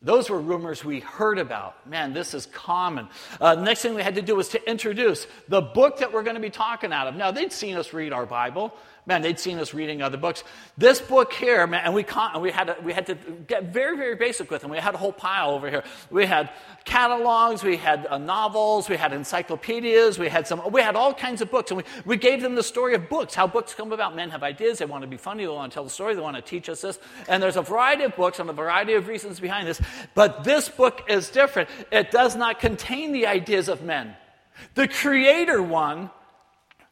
Those 0.00 0.30
were 0.30 0.40
rumors 0.40 0.84
we 0.84 1.00
heard 1.00 1.38
about. 1.38 1.88
Man, 1.88 2.12
this 2.12 2.32
is 2.32 2.46
common. 2.46 3.08
Uh, 3.40 3.56
next 3.56 3.82
thing 3.82 3.94
we 3.94 4.02
had 4.02 4.14
to 4.14 4.22
do 4.22 4.36
was 4.36 4.50
to 4.50 4.70
introduce 4.70 5.26
the 5.48 5.60
book 5.60 5.98
that 5.98 6.12
we're 6.12 6.22
going 6.22 6.36
to 6.36 6.40
be 6.40 6.50
talking 6.50 6.92
out 6.92 7.08
of. 7.08 7.16
Now, 7.16 7.32
they'd 7.32 7.52
seen 7.52 7.76
us 7.76 7.92
read 7.92 8.12
our 8.12 8.24
Bible. 8.24 8.72
Man, 9.08 9.22
they'd 9.22 9.40
seen 9.40 9.58
us 9.58 9.72
reading 9.72 10.02
other 10.02 10.18
books. 10.18 10.44
This 10.76 11.00
book 11.00 11.32
here, 11.32 11.66
man, 11.66 11.80
and 11.86 11.94
we, 11.94 12.02
con- 12.02 12.42
we, 12.42 12.50
had 12.50 12.66
to, 12.66 12.76
we 12.82 12.92
had 12.92 13.06
to 13.06 13.14
get 13.14 13.72
very, 13.72 13.96
very 13.96 14.16
basic 14.16 14.50
with 14.50 14.60
them. 14.60 14.70
We 14.70 14.76
had 14.76 14.94
a 14.94 14.98
whole 14.98 15.14
pile 15.14 15.52
over 15.52 15.70
here. 15.70 15.82
We 16.10 16.26
had 16.26 16.50
catalogs, 16.84 17.64
we 17.64 17.78
had 17.78 18.06
uh, 18.10 18.18
novels, 18.18 18.86
we 18.86 18.96
had 18.96 19.14
encyclopedias, 19.14 20.18
we 20.18 20.28
had 20.28 20.46
some, 20.46 20.60
we 20.70 20.82
had 20.82 20.94
all 20.94 21.14
kinds 21.14 21.40
of 21.40 21.50
books. 21.50 21.70
And 21.70 21.78
we, 21.78 21.84
we 22.04 22.16
gave 22.18 22.42
them 22.42 22.54
the 22.54 22.62
story 22.62 22.94
of 22.94 23.08
books, 23.08 23.34
how 23.34 23.46
books 23.46 23.72
come 23.72 23.92
about. 23.92 24.14
Men 24.14 24.28
have 24.28 24.42
ideas, 24.42 24.78
they 24.78 24.84
want 24.84 25.00
to 25.04 25.08
be 25.08 25.16
funny, 25.16 25.44
they 25.44 25.48
want 25.48 25.72
to 25.72 25.74
tell 25.74 25.84
the 25.84 25.90
story, 25.90 26.14
they 26.14 26.20
want 26.20 26.36
to 26.36 26.42
teach 26.42 26.68
us 26.68 26.82
this. 26.82 26.98
And 27.30 27.42
there's 27.42 27.56
a 27.56 27.62
variety 27.62 28.04
of 28.04 28.14
books 28.14 28.40
and 28.40 28.50
a 28.50 28.52
variety 28.52 28.92
of 28.92 29.08
reasons 29.08 29.40
behind 29.40 29.66
this. 29.66 29.80
But 30.14 30.44
this 30.44 30.68
book 30.68 31.04
is 31.08 31.30
different. 31.30 31.70
It 31.90 32.10
does 32.10 32.36
not 32.36 32.60
contain 32.60 33.12
the 33.12 33.26
ideas 33.26 33.70
of 33.70 33.80
men. 33.80 34.14
The 34.74 34.86
creator 34.86 35.62
one 35.62 36.10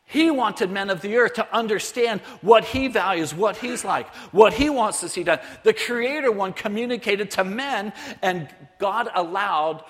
he 0.07 0.31
wanted 0.31 0.71
men 0.71 0.89
of 0.89 1.01
the 1.01 1.17
earth 1.17 1.35
to 1.35 1.55
understand 1.55 2.21
what 2.41 2.65
he 2.65 2.87
values, 2.87 3.35
what 3.35 3.57
he's 3.57 3.85
like, 3.85 4.09
what 4.33 4.53
he 4.53 4.71
wants 4.71 5.01
to 5.01 5.09
see 5.09 5.25
done. 5.25 5.41
The 5.65 5.75
Creator 5.75 6.31
one 6.31 6.53
communicated 6.53 7.33
to 7.33 7.45
men, 7.45 7.93
and 8.23 8.49
God 8.79 9.09
allowed, 9.13 9.83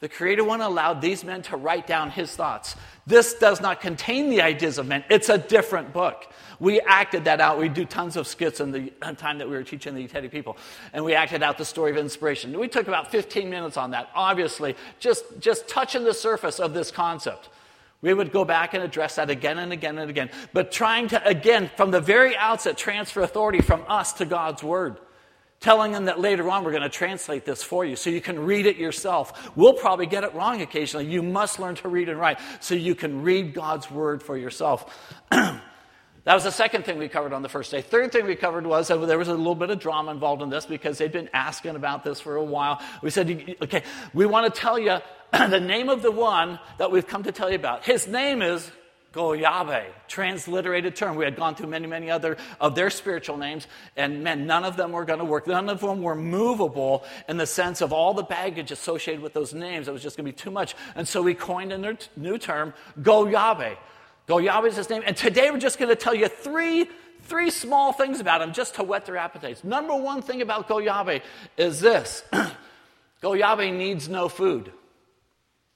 the 0.00 0.08
Creator 0.08 0.44
one 0.44 0.62
allowed 0.62 1.02
these 1.02 1.22
men 1.22 1.42
to 1.42 1.56
write 1.58 1.86
down 1.86 2.10
his 2.10 2.34
thoughts. 2.34 2.76
This 3.06 3.34
does 3.34 3.60
not 3.60 3.82
contain 3.82 4.30
the 4.30 4.40
ideas 4.40 4.78
of 4.78 4.86
men, 4.86 5.04
it's 5.10 5.28
a 5.28 5.36
different 5.36 5.92
book. 5.92 6.26
We 6.60 6.80
acted 6.80 7.26
that 7.26 7.40
out. 7.40 7.58
We 7.58 7.68
do 7.68 7.84
tons 7.84 8.16
of 8.16 8.26
skits 8.26 8.58
in 8.58 8.72
the 8.72 8.92
uh, 9.00 9.12
time 9.12 9.38
that 9.38 9.48
we 9.48 9.54
were 9.54 9.62
teaching 9.62 9.94
the 9.94 10.08
Teddy 10.08 10.28
people. 10.28 10.56
And 10.92 11.04
we 11.04 11.14
acted 11.14 11.40
out 11.42 11.56
the 11.56 11.64
story 11.64 11.92
of 11.92 11.96
inspiration. 11.96 12.58
We 12.58 12.66
took 12.66 12.88
about 12.88 13.12
15 13.12 13.48
minutes 13.48 13.76
on 13.76 13.92
that, 13.92 14.08
obviously, 14.12 14.74
just, 14.98 15.24
just 15.38 15.68
touching 15.68 16.02
the 16.02 16.14
surface 16.14 16.58
of 16.58 16.74
this 16.74 16.90
concept. 16.90 17.48
We 18.00 18.14
would 18.14 18.30
go 18.30 18.44
back 18.44 18.74
and 18.74 18.82
address 18.82 19.16
that 19.16 19.28
again 19.28 19.58
and 19.58 19.72
again 19.72 19.98
and 19.98 20.08
again. 20.08 20.30
But 20.52 20.70
trying 20.70 21.08
to, 21.08 21.26
again, 21.26 21.70
from 21.76 21.90
the 21.90 22.00
very 22.00 22.36
outset, 22.36 22.78
transfer 22.78 23.22
authority 23.22 23.60
from 23.60 23.82
us 23.88 24.12
to 24.14 24.24
God's 24.24 24.62
Word. 24.62 24.98
Telling 25.60 25.90
them 25.90 26.04
that 26.04 26.20
later 26.20 26.48
on 26.48 26.62
we're 26.62 26.70
going 26.70 26.84
to 26.84 26.88
translate 26.88 27.44
this 27.44 27.64
for 27.64 27.84
you 27.84 27.96
so 27.96 28.10
you 28.10 28.20
can 28.20 28.38
read 28.38 28.66
it 28.66 28.76
yourself. 28.76 29.50
We'll 29.56 29.72
probably 29.72 30.06
get 30.06 30.22
it 30.22 30.32
wrong 30.32 30.62
occasionally. 30.62 31.06
You 31.06 31.20
must 31.22 31.58
learn 31.58 31.74
to 31.76 31.88
read 31.88 32.08
and 32.08 32.20
write 32.20 32.38
so 32.60 32.76
you 32.76 32.94
can 32.94 33.22
read 33.22 33.54
God's 33.54 33.90
Word 33.90 34.22
for 34.22 34.36
yourself. 34.36 34.94
That 36.28 36.34
was 36.34 36.44
the 36.44 36.52
second 36.52 36.84
thing 36.84 36.98
we 36.98 37.08
covered 37.08 37.32
on 37.32 37.40
the 37.40 37.48
first 37.48 37.70
day. 37.70 37.80
Third 37.80 38.12
thing 38.12 38.26
we 38.26 38.36
covered 38.36 38.66
was 38.66 38.88
that 38.88 38.98
there 38.98 39.16
was 39.16 39.28
a 39.28 39.34
little 39.34 39.54
bit 39.54 39.70
of 39.70 39.78
drama 39.78 40.10
involved 40.10 40.42
in 40.42 40.50
this 40.50 40.66
because 40.66 40.98
they'd 40.98 41.10
been 41.10 41.30
asking 41.32 41.74
about 41.74 42.04
this 42.04 42.20
for 42.20 42.36
a 42.36 42.44
while. 42.44 42.82
We 43.00 43.08
said, 43.08 43.56
okay, 43.62 43.82
we 44.12 44.26
want 44.26 44.52
to 44.52 44.60
tell 44.60 44.78
you 44.78 44.98
the 45.32 45.60
name 45.60 45.88
of 45.88 46.02
the 46.02 46.10
one 46.10 46.58
that 46.78 46.90
we've 46.90 47.06
come 47.06 47.22
to 47.24 47.32
tell 47.32 47.50
you 47.50 47.56
about. 47.56 47.84
His 47.84 48.06
name 48.06 48.40
is 48.42 48.70
Goyave, 49.12 49.86
transliterated 50.06 50.94
term. 50.94 51.16
We 51.16 51.24
had 51.24 51.36
gone 51.36 51.54
through 51.54 51.68
many, 51.68 51.86
many 51.86 52.10
other 52.10 52.36
of 52.60 52.74
their 52.74 52.90
spiritual 52.90 53.36
names, 53.36 53.66
and 53.96 54.22
man, 54.22 54.46
none 54.46 54.64
of 54.64 54.76
them 54.76 54.92
were 54.92 55.04
going 55.04 55.18
to 55.18 55.24
work. 55.24 55.46
None 55.46 55.68
of 55.68 55.80
them 55.80 56.02
were 56.02 56.14
movable 56.14 57.04
in 57.28 57.36
the 57.36 57.46
sense 57.46 57.80
of 57.80 57.92
all 57.92 58.14
the 58.14 58.22
baggage 58.22 58.70
associated 58.70 59.22
with 59.22 59.32
those 59.32 59.52
names. 59.52 59.88
It 59.88 59.92
was 59.92 60.02
just 60.02 60.16
going 60.16 60.26
to 60.26 60.32
be 60.32 60.36
too 60.36 60.50
much. 60.50 60.74
And 60.94 61.08
so 61.08 61.22
we 61.22 61.34
coined 61.34 61.72
a 61.72 61.96
new 62.16 62.38
term, 62.38 62.74
Goyave. 63.00 63.76
Goyave 64.28 64.66
is 64.66 64.76
his 64.76 64.90
name. 64.90 65.02
And 65.06 65.16
today 65.16 65.50
we're 65.50 65.58
just 65.58 65.78
going 65.78 65.88
to 65.88 65.96
tell 65.96 66.14
you 66.14 66.28
three, 66.28 66.86
three 67.22 67.50
small 67.50 67.92
things 67.92 68.20
about 68.20 68.42
him 68.42 68.52
just 68.52 68.74
to 68.74 68.82
whet 68.82 69.06
their 69.06 69.16
appetites. 69.16 69.64
Number 69.64 69.96
one 69.96 70.20
thing 70.20 70.42
about 70.42 70.68
Goyave 70.68 71.22
is 71.56 71.80
this 71.80 72.22
Goyave 73.22 73.74
needs 73.74 74.08
no 74.08 74.28
food. 74.28 74.70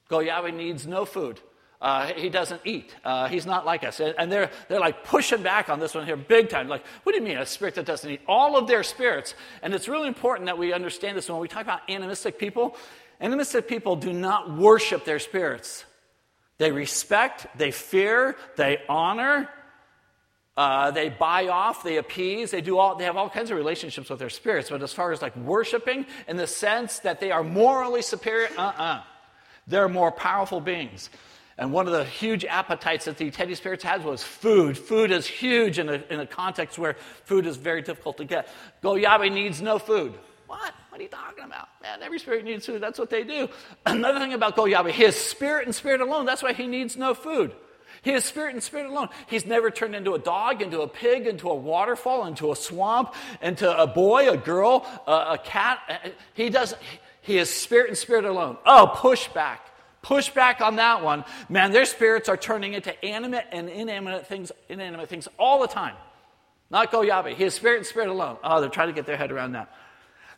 Goyave 0.09 0.53
needs 0.53 0.85
no 0.85 1.05
food. 1.05 1.39
Uh, 1.83 2.13
he 2.13 2.29
doesn't 2.29 2.61
eat. 2.63 2.95
Uh, 3.03 3.27
he's 3.27 3.45
not 3.45 3.65
like 3.65 3.83
us. 3.83 3.99
And 3.99 4.31
they're, 4.31 4.49
they're 4.69 4.79
like 4.79 5.03
pushing 5.03 5.43
back 5.43 5.67
on 5.67 5.81
this 5.81 5.93
one 5.93 6.05
here 6.05 6.15
big 6.15 6.47
time. 6.47 6.69
Like, 6.69 6.85
what 7.03 7.11
do 7.11 7.19
you 7.19 7.25
mean 7.25 7.37
a 7.37 7.45
spirit 7.45 7.75
that 7.75 7.85
doesn't 7.85 8.09
eat? 8.09 8.21
All 8.25 8.55
of 8.57 8.67
their 8.67 8.83
spirits. 8.83 9.35
And 9.61 9.73
it's 9.73 9.89
really 9.89 10.07
important 10.07 10.45
that 10.45 10.57
we 10.57 10.71
understand 10.71 11.17
this 11.17 11.29
when 11.29 11.39
we 11.39 11.49
talk 11.49 11.63
about 11.63 11.81
animistic 11.89 12.39
people. 12.39 12.77
Animistic 13.19 13.67
people 13.67 13.97
do 13.97 14.13
not 14.13 14.55
worship 14.55 15.03
their 15.03 15.19
spirits. 15.19 15.83
They 16.57 16.71
respect, 16.71 17.47
they 17.57 17.71
fear, 17.71 18.37
they 18.55 18.79
honor, 18.87 19.49
uh, 20.55 20.91
they 20.91 21.09
buy 21.09 21.47
off, 21.47 21.83
they 21.83 21.97
appease, 21.97 22.51
they 22.51 22.61
do 22.61 22.77
all, 22.77 22.95
they 22.95 23.05
have 23.05 23.17
all 23.17 23.29
kinds 23.29 23.51
of 23.51 23.57
relationships 23.57 24.09
with 24.09 24.19
their 24.19 24.29
spirits. 24.29 24.69
But 24.69 24.83
as 24.83 24.93
far 24.93 25.11
as 25.11 25.21
like 25.21 25.35
worshiping 25.35 26.05
in 26.29 26.37
the 26.37 26.47
sense 26.47 26.99
that 26.99 27.19
they 27.19 27.31
are 27.31 27.43
morally 27.43 28.01
superior, 28.01 28.47
uh 28.57 28.61
uh-uh. 28.61 29.03
Uh. 29.67 29.71
They're 29.71 29.89
more 29.89 30.11
powerful 30.11 30.61
beings. 30.61 31.09
And 31.57 31.71
one 31.71 31.85
of 31.85 31.93
the 31.93 32.03
huge 32.03 32.45
appetites 32.45 33.05
that 33.05 33.17
the 33.17 33.29
Teddy 33.29 33.53
Spirits 33.55 33.83
had 33.83 34.03
was 34.03 34.23
food. 34.23 34.77
Food 34.77 35.11
is 35.11 35.27
huge 35.27 35.77
in 35.77 35.87
a, 35.87 36.03
in 36.09 36.19
a 36.19 36.25
context 36.25 36.79
where 36.79 36.95
food 37.25 37.45
is 37.45 37.57
very 37.57 37.81
difficult 37.81 38.17
to 38.17 38.25
get. 38.25 38.47
Goyabe 38.81 39.31
needs 39.31 39.61
no 39.61 39.77
food. 39.77 40.15
What? 40.47 40.73
What 40.89 40.99
are 40.99 41.03
you 41.03 41.09
talking 41.09 41.43
about? 41.43 41.69
Man, 41.81 42.01
every 42.01 42.19
spirit 42.19 42.43
needs 42.45 42.65
food. 42.65 42.81
That's 42.81 42.99
what 42.99 43.09
they 43.09 43.23
do. 43.23 43.49
Another 43.85 44.19
thing 44.19 44.33
about 44.33 44.55
Goyabe, 44.55 44.91
his 44.91 45.15
spirit 45.15 45.65
and 45.65 45.75
spirit 45.75 46.01
alone, 46.01 46.25
that's 46.25 46.43
why 46.43 46.53
he 46.53 46.67
needs 46.67 46.97
no 46.97 47.13
food. 47.13 47.53
He 48.01 48.11
is 48.11 48.25
spirit 48.25 48.53
and 48.53 48.61
spirit 48.61 48.89
alone. 48.89 49.09
He's 49.27 49.45
never 49.45 49.71
turned 49.71 49.95
into 49.95 50.13
a 50.13 50.19
dog, 50.19 50.61
into 50.61 50.81
a 50.81 50.87
pig, 50.87 51.25
into 51.25 51.49
a 51.49 51.55
waterfall, 51.55 52.25
into 52.25 52.51
a 52.51 52.55
swamp, 52.55 53.13
into 53.41 53.71
a 53.71 53.87
boy, 53.87 54.29
a 54.29 54.35
girl, 54.35 54.85
a, 55.07 55.11
a 55.11 55.41
cat. 55.41 55.79
He 56.33 56.49
doesn't. 56.49 56.81
He 57.23 57.37
is 57.37 57.49
spirit 57.49 57.87
and 57.89 57.97
spirit 57.97 58.25
alone. 58.25 58.57
Oh, 58.65 58.91
push 58.95 59.27
back. 59.29 59.67
Push 60.01 60.29
back 60.31 60.59
on 60.59 60.75
that 60.75 61.01
one. 61.01 61.23
Man, 61.49 61.71
their 61.71 61.85
spirits 61.85 62.27
are 62.27 62.37
turning 62.37 62.73
into 62.73 63.03
animate 63.03 63.45
and 63.51 63.69
inanimate 63.69 64.27
things, 64.27 64.51
inanimate 64.67 65.07
things 65.09 65.29
all 65.39 65.61
the 65.61 65.67
time. 65.67 65.95
Not 66.69 66.91
Goyabe. 66.91 67.33
He 67.35 67.45
is 67.45 67.53
spirit 67.53 67.77
and 67.77 67.85
spirit 67.85 68.09
alone. 68.09 68.37
Oh, 68.43 68.59
they're 68.59 68.69
trying 68.69 68.89
to 68.89 68.93
get 68.93 69.05
their 69.05 69.15
head 69.15 69.31
around 69.31 69.53
that. 69.53 69.73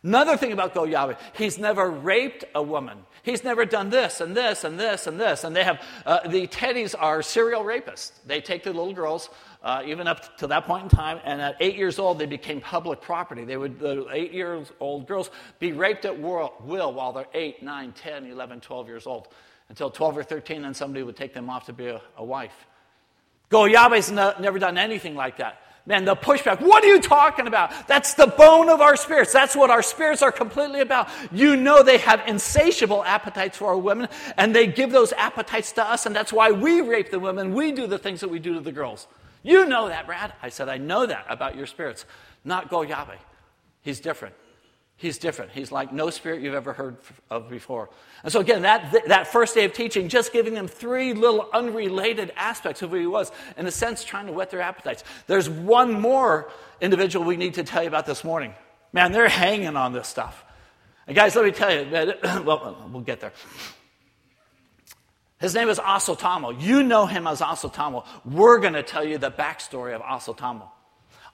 Another 0.04 0.36
thing 0.36 0.52
about 0.52 0.72
Goyabe, 0.72 1.18
he's 1.36 1.58
never 1.58 1.90
raped 1.90 2.44
a 2.54 2.62
woman. 2.62 2.98
He's 3.24 3.42
never 3.42 3.64
done 3.64 3.90
this 3.90 4.20
and 4.20 4.36
this 4.36 4.62
and 4.62 4.78
this 4.78 5.08
and 5.08 5.18
this. 5.18 5.42
And 5.42 5.56
they 5.56 5.64
have, 5.64 5.82
uh, 6.04 6.28
the 6.28 6.46
teddies 6.46 6.94
are 6.96 7.22
serial 7.22 7.64
rapists. 7.64 8.12
They 8.24 8.40
take 8.40 8.62
the 8.62 8.72
little 8.72 8.92
girls, 8.92 9.28
uh, 9.66 9.82
even 9.84 10.06
up 10.06 10.38
to 10.38 10.46
that 10.46 10.64
point 10.64 10.84
in 10.84 10.88
time, 10.88 11.18
and 11.24 11.42
at 11.42 11.56
eight 11.58 11.74
years 11.74 11.98
old, 11.98 12.20
they 12.20 12.26
became 12.26 12.60
public 12.60 13.00
property. 13.00 13.44
They 13.44 13.56
would, 13.56 13.80
the 13.80 14.06
eight 14.12 14.32
years 14.32 14.70
old 14.78 15.08
girls, 15.08 15.28
be 15.58 15.72
raped 15.72 16.04
at 16.04 16.16
will 16.16 16.52
while 16.64 17.12
they're 17.12 17.26
8, 17.34 17.64
9, 17.64 17.92
10, 17.92 18.26
11, 18.26 18.60
12 18.60 18.86
years 18.86 19.08
old 19.08 19.26
until 19.68 19.90
12 19.90 20.18
or 20.18 20.22
13, 20.22 20.62
then 20.62 20.72
somebody 20.72 21.02
would 21.02 21.16
take 21.16 21.34
them 21.34 21.50
off 21.50 21.66
to 21.66 21.72
be 21.72 21.86
a, 21.86 22.00
a 22.16 22.24
wife. 22.24 22.54
Goyabe's 23.50 24.08
no, 24.08 24.34
never 24.38 24.60
done 24.60 24.78
anything 24.78 25.16
like 25.16 25.38
that. 25.38 25.60
Man, 25.84 26.04
the 26.04 26.14
pushback, 26.14 26.60
what 26.60 26.84
are 26.84 26.88
you 26.88 27.00
talking 27.00 27.48
about? 27.48 27.88
That's 27.88 28.14
the 28.14 28.28
bone 28.28 28.68
of 28.68 28.80
our 28.80 28.94
spirits. 28.94 29.32
That's 29.32 29.56
what 29.56 29.70
our 29.70 29.82
spirits 29.82 30.22
are 30.22 30.30
completely 30.30 30.78
about. 30.78 31.08
You 31.32 31.56
know 31.56 31.82
they 31.82 31.98
have 31.98 32.22
insatiable 32.28 33.02
appetites 33.02 33.58
for 33.58 33.66
our 33.66 33.78
women, 33.78 34.06
and 34.36 34.54
they 34.54 34.68
give 34.68 34.92
those 34.92 35.12
appetites 35.12 35.72
to 35.72 35.82
us, 35.82 36.06
and 36.06 36.14
that's 36.14 36.32
why 36.32 36.52
we 36.52 36.82
rape 36.82 37.10
the 37.10 37.18
women. 37.18 37.52
We 37.52 37.72
do 37.72 37.88
the 37.88 37.98
things 37.98 38.20
that 38.20 38.28
we 38.30 38.38
do 38.38 38.54
to 38.54 38.60
the 38.60 38.70
girls. 38.70 39.08
You 39.46 39.64
know 39.64 39.88
that, 39.88 40.06
Brad. 40.06 40.32
I 40.42 40.48
said, 40.48 40.68
I 40.68 40.76
know 40.76 41.06
that 41.06 41.24
about 41.28 41.54
your 41.54 41.66
spirits. 41.66 42.04
Not 42.44 42.68
Goyabe. 42.68 43.14
He's 43.80 44.00
different. 44.00 44.34
He's 44.96 45.18
different. 45.18 45.52
He's 45.52 45.70
like 45.70 45.92
no 45.92 46.10
spirit 46.10 46.42
you've 46.42 46.54
ever 46.54 46.72
heard 46.72 46.96
of 47.30 47.48
before. 47.48 47.88
And 48.24 48.32
so, 48.32 48.40
again, 48.40 48.62
that, 48.62 49.04
that 49.06 49.28
first 49.28 49.54
day 49.54 49.64
of 49.64 49.72
teaching, 49.72 50.08
just 50.08 50.32
giving 50.32 50.54
them 50.54 50.66
three 50.66 51.12
little 51.12 51.48
unrelated 51.52 52.32
aspects 52.34 52.82
of 52.82 52.90
who 52.90 52.96
he 52.96 53.06
was, 53.06 53.30
in 53.56 53.66
a 53.66 53.70
sense, 53.70 54.02
trying 54.02 54.26
to 54.26 54.32
whet 54.32 54.50
their 54.50 54.62
appetites. 54.62 55.04
There's 55.28 55.48
one 55.48 55.92
more 55.92 56.50
individual 56.80 57.24
we 57.24 57.36
need 57.36 57.54
to 57.54 57.62
tell 57.62 57.82
you 57.82 57.88
about 57.88 58.06
this 58.06 58.24
morning. 58.24 58.52
Man, 58.92 59.12
they're 59.12 59.28
hanging 59.28 59.76
on 59.76 59.92
this 59.92 60.08
stuff. 60.08 60.44
And, 61.06 61.14
guys, 61.14 61.36
let 61.36 61.44
me 61.44 61.52
tell 61.52 61.72
you, 61.72 61.88
well, 62.44 62.88
we'll 62.90 63.02
get 63.02 63.20
there. 63.20 63.32
His 65.38 65.54
name 65.54 65.68
is 65.68 65.78
Asotamo. 65.78 66.60
You 66.60 66.82
know 66.82 67.06
him 67.06 67.26
as 67.26 67.40
Asotamo. 67.40 68.06
We're 68.24 68.58
going 68.58 68.72
to 68.72 68.82
tell 68.82 69.04
you 69.04 69.18
the 69.18 69.30
backstory 69.30 69.94
of 69.94 70.02
Asotamo. 70.02 70.68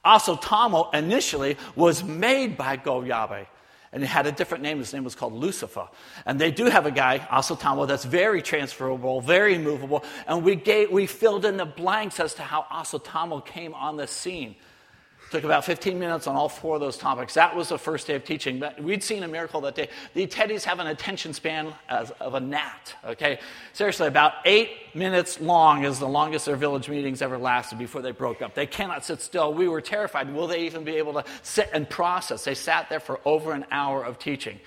Asotamo 0.04 0.92
initially 0.92 1.56
was 1.76 2.02
made 2.02 2.56
by 2.56 2.76
Goyabe 2.76 3.46
and 3.92 4.02
he 4.02 4.08
had 4.08 4.26
a 4.26 4.32
different 4.32 4.62
name. 4.62 4.78
His 4.78 4.92
name 4.92 5.04
was 5.04 5.14
called 5.14 5.34
Lucifer. 5.34 5.86
And 6.24 6.40
they 6.40 6.50
do 6.50 6.64
have 6.64 6.86
a 6.86 6.90
guy, 6.90 7.18
Asotamo, 7.18 7.86
that's 7.86 8.04
very 8.04 8.40
transferable, 8.40 9.20
very 9.20 9.58
movable. 9.58 10.02
And 10.26 10.42
we, 10.42 10.56
gave, 10.56 10.90
we 10.90 11.06
filled 11.06 11.44
in 11.44 11.58
the 11.58 11.66
blanks 11.66 12.18
as 12.18 12.34
to 12.34 12.42
how 12.42 12.64
Asotamo 12.72 13.44
came 13.44 13.74
on 13.74 13.98
the 13.98 14.06
scene. 14.06 14.56
Took 15.32 15.44
about 15.44 15.64
15 15.64 15.98
minutes 15.98 16.26
on 16.26 16.36
all 16.36 16.50
four 16.50 16.74
of 16.74 16.82
those 16.82 16.98
topics. 16.98 17.32
That 17.32 17.56
was 17.56 17.70
the 17.70 17.78
first 17.78 18.06
day 18.06 18.16
of 18.16 18.22
teaching. 18.22 18.58
But 18.58 18.82
we'd 18.82 19.02
seen 19.02 19.22
a 19.22 19.28
miracle 19.28 19.62
that 19.62 19.74
day. 19.74 19.88
The 20.12 20.26
teddies 20.26 20.62
have 20.64 20.78
an 20.78 20.88
attention 20.88 21.32
span 21.32 21.72
as, 21.88 22.10
of 22.20 22.34
a 22.34 22.40
gnat. 22.40 22.94
Okay, 23.02 23.38
seriously, 23.72 24.08
about 24.08 24.34
eight 24.44 24.68
minutes 24.92 25.40
long 25.40 25.84
is 25.84 25.98
the 25.98 26.06
longest 26.06 26.44
their 26.44 26.56
village 26.56 26.86
meetings 26.86 27.22
ever 27.22 27.38
lasted 27.38 27.78
before 27.78 28.02
they 28.02 28.10
broke 28.10 28.42
up. 28.42 28.54
They 28.54 28.66
cannot 28.66 29.06
sit 29.06 29.22
still. 29.22 29.54
We 29.54 29.68
were 29.68 29.80
terrified. 29.80 30.34
Will 30.34 30.48
they 30.48 30.66
even 30.66 30.84
be 30.84 30.96
able 30.96 31.14
to 31.14 31.24
sit 31.42 31.70
and 31.72 31.88
process? 31.88 32.44
They 32.44 32.52
sat 32.52 32.90
there 32.90 33.00
for 33.00 33.18
over 33.24 33.52
an 33.52 33.64
hour 33.70 34.04
of 34.04 34.18
teaching. 34.18 34.60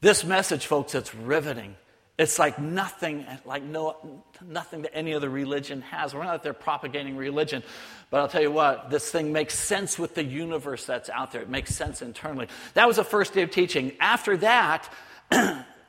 This 0.00 0.24
message, 0.24 0.66
folks, 0.66 0.96
it's 0.96 1.14
riveting. 1.14 1.76
It's 2.18 2.36
like 2.36 2.58
nothing, 2.58 3.24
like 3.44 3.62
no, 3.62 3.96
nothing 4.44 4.82
that 4.82 4.92
any 4.92 5.14
other 5.14 5.30
religion 5.30 5.82
has. 5.82 6.14
We're 6.14 6.24
not 6.24 6.34
out 6.34 6.42
there 6.42 6.52
propagating 6.52 7.16
religion, 7.16 7.62
but 8.10 8.18
I'll 8.18 8.28
tell 8.28 8.42
you 8.42 8.50
what, 8.50 8.90
this 8.90 9.08
thing 9.08 9.32
makes 9.32 9.56
sense 9.56 10.00
with 10.00 10.16
the 10.16 10.24
universe 10.24 10.84
that's 10.84 11.08
out 11.10 11.30
there. 11.30 11.42
It 11.42 11.48
makes 11.48 11.76
sense 11.76 12.02
internally. 12.02 12.48
That 12.74 12.88
was 12.88 12.96
the 12.96 13.04
first 13.04 13.34
day 13.34 13.42
of 13.42 13.52
teaching. 13.52 13.92
After 14.00 14.36
that, 14.38 14.92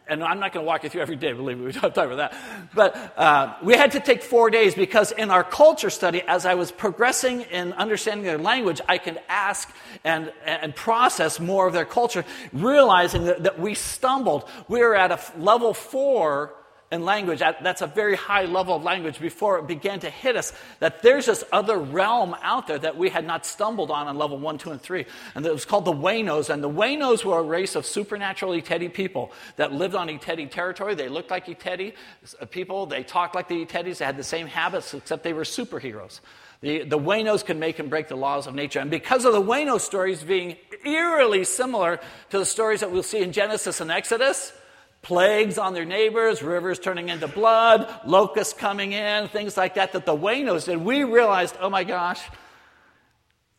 and 0.09 0.23
I'm 0.23 0.39
not 0.39 0.51
going 0.51 0.63
to 0.63 0.67
walk 0.67 0.83
you 0.83 0.89
through 0.89 1.01
every 1.01 1.15
day, 1.15 1.31
believe 1.33 1.57
me, 1.57 1.65
we 1.67 1.71
don't 1.71 1.83
have 1.83 1.93
time 1.93 2.09
for 2.09 2.17
that. 2.17 2.35
But 2.73 3.13
uh, 3.17 3.55
we 3.63 3.75
had 3.75 3.91
to 3.91 3.99
take 3.99 4.23
four 4.23 4.49
days 4.49 4.75
because 4.75 5.11
in 5.11 5.29
our 5.29 5.43
culture 5.43 5.89
study, 5.89 6.21
as 6.27 6.45
I 6.45 6.55
was 6.55 6.71
progressing 6.71 7.41
in 7.41 7.73
understanding 7.73 8.25
their 8.25 8.37
language, 8.37 8.81
I 8.87 8.97
could 8.97 9.19
ask 9.29 9.71
and, 10.03 10.31
and 10.45 10.75
process 10.75 11.39
more 11.39 11.67
of 11.67 11.73
their 11.73 11.85
culture, 11.85 12.25
realizing 12.51 13.25
that, 13.25 13.43
that 13.43 13.59
we 13.59 13.75
stumbled. 13.75 14.49
We 14.67 14.79
were 14.79 14.95
at 14.95 15.11
a 15.11 15.19
level 15.39 15.73
four 15.73 16.53
in 16.91 17.05
language. 17.05 17.39
That's 17.39 17.81
a 17.81 17.87
very 17.87 18.15
high 18.15 18.45
level 18.45 18.75
of 18.75 18.83
language 18.83 19.19
before 19.19 19.59
it 19.59 19.67
began 19.67 19.99
to 19.99 20.09
hit 20.09 20.35
us 20.35 20.53
that 20.79 21.03
there's 21.03 21.27
this 21.27 21.43
other 21.51 21.77
realm 21.77 22.35
out 22.41 22.65
there 22.65 22.79
that 22.79 22.97
we 22.97 23.09
had 23.09 23.25
not 23.25 23.45
stumbled 23.45 23.91
on 23.91 24.07
on 24.07 24.17
level 24.17 24.39
one, 24.39 24.57
two, 24.57 24.71
and 24.71 24.81
three. 24.81 25.05
And 25.35 25.45
it 25.45 25.51
was 25.51 25.65
called 25.65 25.85
the 25.85 25.93
Wainos. 25.93 26.49
And 26.49 26.63
the 26.63 26.69
Wainos 26.69 27.23
were 27.23 27.39
a 27.39 27.43
race 27.43 27.75
of 27.75 27.85
supernatural 27.85 28.53
Iteti 28.53 28.91
people 28.91 29.31
that 29.57 29.71
lived 29.71 29.93
on 29.93 30.07
Iteti 30.07 30.49
territory. 30.49 30.95
They 30.95 31.09
looked 31.09 31.29
like 31.29 31.45
Iteti 31.45 31.93
uh, 32.41 32.45
people. 32.45 32.87
They 32.87 33.03
talked 33.03 33.35
like 33.35 33.47
the 33.47 33.65
Itetis. 33.65 33.99
They 33.99 34.05
had 34.05 34.17
the 34.17 34.23
same 34.23 34.47
habits, 34.47 34.93
except 34.95 35.23
they 35.23 35.33
were 35.33 35.43
superheroes. 35.43 36.21
The, 36.61 36.83
the 36.83 36.99
Wainos 36.99 37.45
can 37.45 37.59
make 37.59 37.79
and 37.79 37.89
break 37.89 38.07
the 38.07 38.17
laws 38.17 38.47
of 38.47 38.55
nature. 38.55 38.79
And 38.79 38.89
because 38.89 39.25
of 39.25 39.33
the 39.33 39.41
Waino 39.41 39.79
stories 39.79 40.23
being 40.23 40.57
eerily 40.83 41.43
similar 41.43 41.99
to 42.31 42.39
the 42.39 42.45
stories 42.45 42.79
that 42.79 42.91
we'll 42.91 43.03
see 43.03 43.21
in 43.21 43.31
Genesis 43.31 43.79
and 43.79 43.91
Exodus, 43.91 44.51
plagues 45.01 45.57
on 45.57 45.73
their 45.73 45.85
neighbors, 45.85 46.43
rivers 46.43 46.79
turning 46.79 47.09
into 47.09 47.27
blood, 47.27 47.89
locusts 48.05 48.53
coming 48.53 48.91
in, 48.91 49.27
things 49.29 49.55
like 49.55 49.75
that, 49.75 49.93
that 49.93 50.05
the 50.05 50.15
Wainos 50.15 50.65
did. 50.65 50.77
We 50.77 51.03
realized, 51.03 51.55
oh 51.59 51.69
my 51.69 51.83
gosh, 51.83 52.21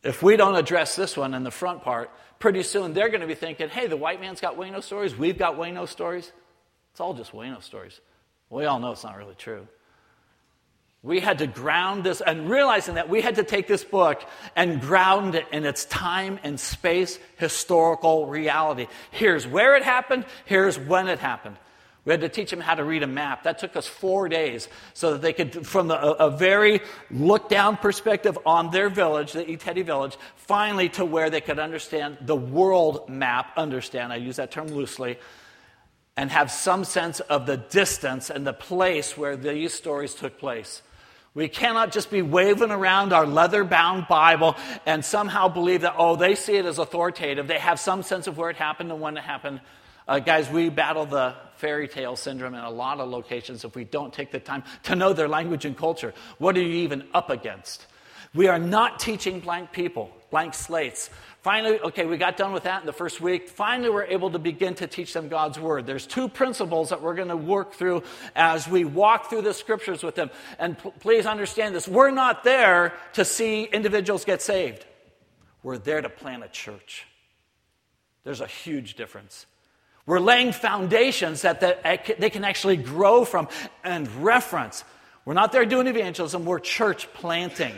if 0.03 0.21
we 0.23 0.37
don't 0.37 0.55
address 0.55 0.95
this 0.95 1.17
one 1.17 1.33
in 1.33 1.43
the 1.43 1.51
front 1.51 1.83
part, 1.83 2.11
pretty 2.39 2.63
soon 2.63 2.93
they're 2.93 3.09
going 3.09 3.21
to 3.21 3.27
be 3.27 3.35
thinking, 3.35 3.69
hey, 3.69 3.87
the 3.87 3.97
white 3.97 4.19
man's 4.19 4.41
got 4.41 4.57
Waino 4.57 4.83
stories, 4.83 5.15
we've 5.15 5.37
got 5.37 5.55
Waino 5.55 5.87
stories. 5.87 6.31
It's 6.91 6.99
all 6.99 7.13
just 7.13 7.31
Waino 7.31 7.61
stories. 7.61 7.99
We 8.49 8.65
all 8.65 8.79
know 8.79 8.91
it's 8.91 9.03
not 9.03 9.17
really 9.17 9.35
true. 9.35 9.67
We 11.03 11.19
had 11.19 11.39
to 11.39 11.47
ground 11.47 12.03
this, 12.03 12.21
and 12.21 12.47
realizing 12.47 12.95
that 12.95 13.09
we 13.09 13.21
had 13.21 13.35
to 13.35 13.43
take 13.43 13.67
this 13.67 13.83
book 13.83 14.23
and 14.55 14.79
ground 14.79 15.33
it 15.33 15.47
in 15.51 15.65
its 15.65 15.85
time 15.85 16.39
and 16.43 16.59
space 16.59 17.17
historical 17.37 18.27
reality. 18.27 18.85
Here's 19.09 19.47
where 19.47 19.75
it 19.75 19.83
happened, 19.83 20.25
here's 20.45 20.77
when 20.77 21.07
it 21.07 21.17
happened. 21.17 21.57
We 22.05 22.11
had 22.11 22.21
to 22.21 22.29
teach 22.29 22.49
them 22.49 22.61
how 22.61 22.75
to 22.75 22.83
read 22.83 23.03
a 23.03 23.07
map. 23.07 23.43
That 23.43 23.59
took 23.59 23.75
us 23.75 23.87
four 23.87 24.27
days 24.27 24.67
so 24.93 25.13
that 25.13 25.21
they 25.21 25.33
could, 25.33 25.65
from 25.67 25.87
the, 25.87 25.99
a, 25.99 26.27
a, 26.27 26.29
very 26.31 26.81
look 27.11 27.47
down 27.47 27.77
perspective 27.77 28.39
on 28.43 28.71
their 28.71 28.89
village, 28.89 29.33
the 29.33 29.43
Iteti 29.43 29.85
village, 29.85 30.17
finally 30.35 30.89
to 30.89 31.05
where 31.05 31.29
they 31.29 31.41
could 31.41 31.59
understand 31.59 32.17
the 32.21 32.35
world 32.35 33.07
map, 33.07 33.51
understand, 33.55 34.11
I 34.11 34.15
use 34.15 34.37
that 34.37 34.49
term 34.49 34.67
loosely, 34.67 35.19
and 36.17 36.31
have 36.31 36.49
some 36.51 36.83
sense 36.85 37.19
of 37.19 37.45
the 37.45 37.57
distance 37.57 38.31
and 38.31 38.47
the 38.47 38.53
place 38.53 39.15
where 39.15 39.37
these 39.37 39.73
stories 39.73 40.15
took 40.15 40.39
place. 40.39 40.81
We 41.33 41.47
cannot 41.47 41.93
just 41.93 42.11
be 42.11 42.21
waving 42.21 42.71
around 42.71 43.13
our 43.13 43.25
leather 43.25 43.63
bound 43.63 44.07
Bible 44.09 44.57
and 44.85 45.03
somehow 45.03 45.47
believe 45.47 45.81
that, 45.81 45.95
oh, 45.97 46.17
they 46.17 46.35
see 46.35 46.57
it 46.57 46.65
as 46.65 46.77
authoritative. 46.77 47.47
They 47.47 47.59
have 47.59 47.79
some 47.79 48.03
sense 48.03 48.27
of 48.27 48.37
where 48.37 48.49
it 48.49 48.57
happened 48.57 48.91
and 48.91 48.99
when 48.99 49.15
it 49.15 49.23
happened. 49.23 49.61
Uh, 50.07 50.19
guys, 50.19 50.49
we 50.49 50.69
battle 50.69 51.05
the 51.05 51.35
fairy 51.55 51.87
tale 51.87 52.17
syndrome 52.17 52.53
in 52.53 52.59
a 52.59 52.69
lot 52.69 52.99
of 52.99 53.07
locations 53.07 53.63
if 53.63 53.75
we 53.75 53.85
don't 53.85 54.11
take 54.11 54.31
the 54.31 54.39
time 54.39 54.63
to 54.83 54.95
know 54.95 55.13
their 55.13 55.29
language 55.29 55.63
and 55.63 55.77
culture. 55.77 56.13
What 56.37 56.57
are 56.57 56.61
you 56.61 56.83
even 56.83 57.07
up 57.13 57.29
against? 57.29 57.87
We 58.33 58.47
are 58.47 58.59
not 58.59 58.99
teaching 58.99 59.39
blank 59.39 59.71
people, 59.71 60.11
blank 60.31 60.53
slates. 60.53 61.09
Finally, 61.41 61.79
okay, 61.79 62.05
we 62.05 62.17
got 62.17 62.37
done 62.37 62.53
with 62.53 62.63
that 62.63 62.81
in 62.81 62.85
the 62.85 62.93
first 62.93 63.19
week. 63.19 63.49
Finally, 63.49 63.89
we're 63.89 64.03
able 64.03 64.29
to 64.29 64.37
begin 64.37 64.75
to 64.75 64.85
teach 64.85 65.11
them 65.11 65.27
God's 65.27 65.59
word. 65.59 65.87
There's 65.87 66.05
two 66.05 66.29
principles 66.29 66.89
that 66.89 67.01
we're 67.01 67.15
going 67.15 67.29
to 67.29 67.37
work 67.37 67.73
through 67.73 68.03
as 68.35 68.67
we 68.67 68.85
walk 68.85 69.27
through 69.27 69.41
the 69.41 69.53
scriptures 69.53 70.03
with 70.03 70.13
them. 70.13 70.29
And 70.59 70.77
p- 70.77 70.91
please 70.99 71.25
understand 71.25 71.73
this 71.73 71.87
we're 71.87 72.11
not 72.11 72.43
there 72.43 72.93
to 73.13 73.25
see 73.25 73.63
individuals 73.63 74.23
get 74.23 74.43
saved, 74.43 74.85
we're 75.63 75.79
there 75.79 76.01
to 76.01 76.09
plant 76.09 76.43
a 76.43 76.47
church. 76.47 77.07
There's 78.23 78.41
a 78.41 78.47
huge 78.47 78.93
difference. 78.93 79.47
We're 80.05 80.19
laying 80.19 80.51
foundations 80.51 81.41
that 81.41 81.59
they 82.19 82.29
can 82.29 82.43
actually 82.43 82.77
grow 82.77 83.25
from 83.25 83.47
and 83.83 84.07
reference. 84.23 84.83
We're 85.25 85.33
not 85.33 85.51
there 85.51 85.65
doing 85.65 85.87
evangelism, 85.87 86.45
we're 86.45 86.59
church 86.59 87.11
planting. 87.13 87.73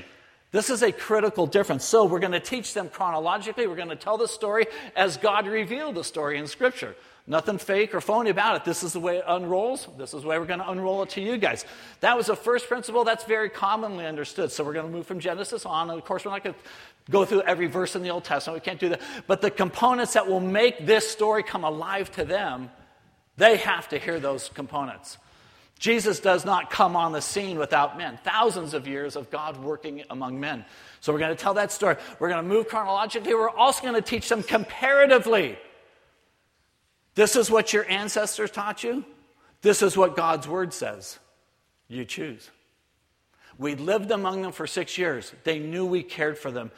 This 0.53 0.69
is 0.69 0.83
a 0.83 0.91
critical 0.91 1.47
difference. 1.47 1.83
So, 1.83 2.05
we're 2.05 2.19
going 2.19 2.31
to 2.31 2.39
teach 2.39 2.75
them 2.75 2.87
chronologically. 2.87 3.65
We're 3.65 3.75
going 3.75 3.89
to 3.89 3.95
tell 3.95 4.19
the 4.19 4.27
story 4.27 4.67
as 4.95 5.17
God 5.17 5.47
revealed 5.47 5.95
the 5.95 6.03
story 6.03 6.37
in 6.37 6.45
Scripture. 6.45 6.95
Nothing 7.25 7.57
fake 7.57 7.95
or 7.95 8.01
phony 8.01 8.29
about 8.29 8.57
it. 8.57 8.63
This 8.63 8.83
is 8.83 8.93
the 8.93 8.99
way 8.99 9.17
it 9.17 9.23
unrolls. 9.27 9.87
This 9.97 10.13
is 10.13 10.21
the 10.21 10.27
way 10.27 10.37
we're 10.37 10.45
going 10.45 10.59
to 10.59 10.69
unroll 10.69 11.01
it 11.01 11.09
to 11.11 11.21
you 11.21 11.37
guys. 11.37 11.65
That 12.01 12.15
was 12.15 12.27
the 12.27 12.35
first 12.35 12.67
principle. 12.67 13.03
That's 13.03 13.23
very 13.23 13.49
commonly 13.49 14.05
understood. 14.05 14.51
So, 14.51 14.63
we're 14.63 14.73
going 14.73 14.85
to 14.85 14.91
move 14.91 15.07
from 15.07 15.19
Genesis 15.19 15.65
on. 15.65 15.89
And 15.89 15.97
of 15.97 16.05
course, 16.05 16.23
we're 16.23 16.31
not 16.31 16.43
going 16.43 16.53
to 16.53 17.11
go 17.11 17.25
through 17.25 17.41
every 17.41 17.65
verse 17.65 17.95
in 17.95 18.03
the 18.03 18.09
Old 18.09 18.23
Testament. 18.23 18.61
We 18.61 18.63
can't 18.63 18.79
do 18.79 18.89
that. 18.89 19.01
But 19.25 19.41
the 19.41 19.49
components 19.49 20.13
that 20.13 20.27
will 20.27 20.39
make 20.39 20.85
this 20.85 21.09
story 21.09 21.41
come 21.41 21.63
alive 21.63 22.11
to 22.11 22.25
them, 22.25 22.69
they 23.37 23.57
have 23.57 23.89
to 23.89 23.97
hear 23.97 24.19
those 24.19 24.49
components. 24.49 25.17
Jesus 25.83 26.21
does 26.21 26.45
not 26.45 26.69
come 26.69 26.95
on 26.95 27.11
the 27.11 27.19
scene 27.19 27.57
without 27.57 27.97
men. 27.97 28.17
Thousands 28.23 28.73
of 28.73 28.87
years 28.87 29.17
of 29.17 29.29
God 29.29 29.61
working 29.61 30.01
among 30.09 30.39
men. 30.39 30.63
So 31.01 31.11
we're 31.11 31.19
going 31.19 31.35
to 31.35 31.43
tell 31.43 31.55
that 31.55 31.73
story. 31.73 31.97
We're 32.19 32.29
going 32.29 32.41
to 32.41 32.47
move 32.47 32.69
chronologically. 32.69 33.33
We're 33.33 33.49
also 33.49 33.81
going 33.81 33.95
to 33.95 34.01
teach 34.01 34.29
them 34.29 34.43
comparatively. 34.43 35.57
This 37.15 37.35
is 37.35 37.51
what 37.51 37.73
your 37.73 37.85
ancestors 37.89 38.49
taught 38.49 38.85
you. 38.85 39.03
This 39.61 39.81
is 39.81 39.97
what 39.97 40.15
God's 40.15 40.47
word 40.47 40.71
says. 40.71 41.19
You 41.89 42.05
choose. 42.05 42.49
We 43.57 43.75
lived 43.75 44.09
among 44.11 44.41
them 44.41 44.53
for 44.53 44.65
six 44.65 44.97
years. 44.97 45.33
They 45.43 45.59
knew 45.59 45.85
we 45.85 46.01
cared 46.01 46.37
for 46.37 46.49
them. 46.49 46.71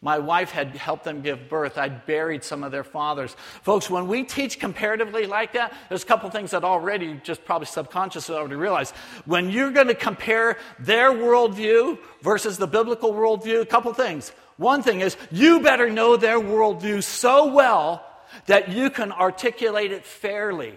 My 0.00 0.20
wife 0.20 0.52
had 0.52 0.76
helped 0.76 1.02
them 1.02 1.22
give 1.22 1.48
birth. 1.48 1.76
I'd 1.76 2.06
buried 2.06 2.44
some 2.44 2.62
of 2.62 2.70
their 2.70 2.84
fathers. 2.84 3.34
Folks, 3.62 3.90
when 3.90 4.06
we 4.06 4.22
teach 4.22 4.60
comparatively 4.60 5.26
like 5.26 5.54
that, 5.54 5.74
there's 5.88 6.04
a 6.04 6.06
couple 6.06 6.30
things 6.30 6.52
that 6.52 6.62
already, 6.62 7.20
just 7.24 7.44
probably 7.44 7.66
subconsciously 7.66 8.36
already 8.36 8.54
realize. 8.54 8.92
When 9.24 9.50
you're 9.50 9.72
going 9.72 9.88
to 9.88 9.96
compare 9.96 10.56
their 10.78 11.10
worldview 11.10 11.98
versus 12.22 12.58
the 12.58 12.68
biblical 12.68 13.12
worldview, 13.12 13.60
a 13.60 13.66
couple 13.66 13.92
things. 13.92 14.30
One 14.56 14.84
thing 14.84 15.00
is, 15.00 15.16
you 15.32 15.60
better 15.60 15.90
know 15.90 16.16
their 16.16 16.38
worldview 16.38 17.02
so 17.02 17.52
well 17.52 18.04
that 18.46 18.68
you 18.68 18.90
can 18.90 19.10
articulate 19.10 19.90
it 19.90 20.06
fairly. 20.06 20.76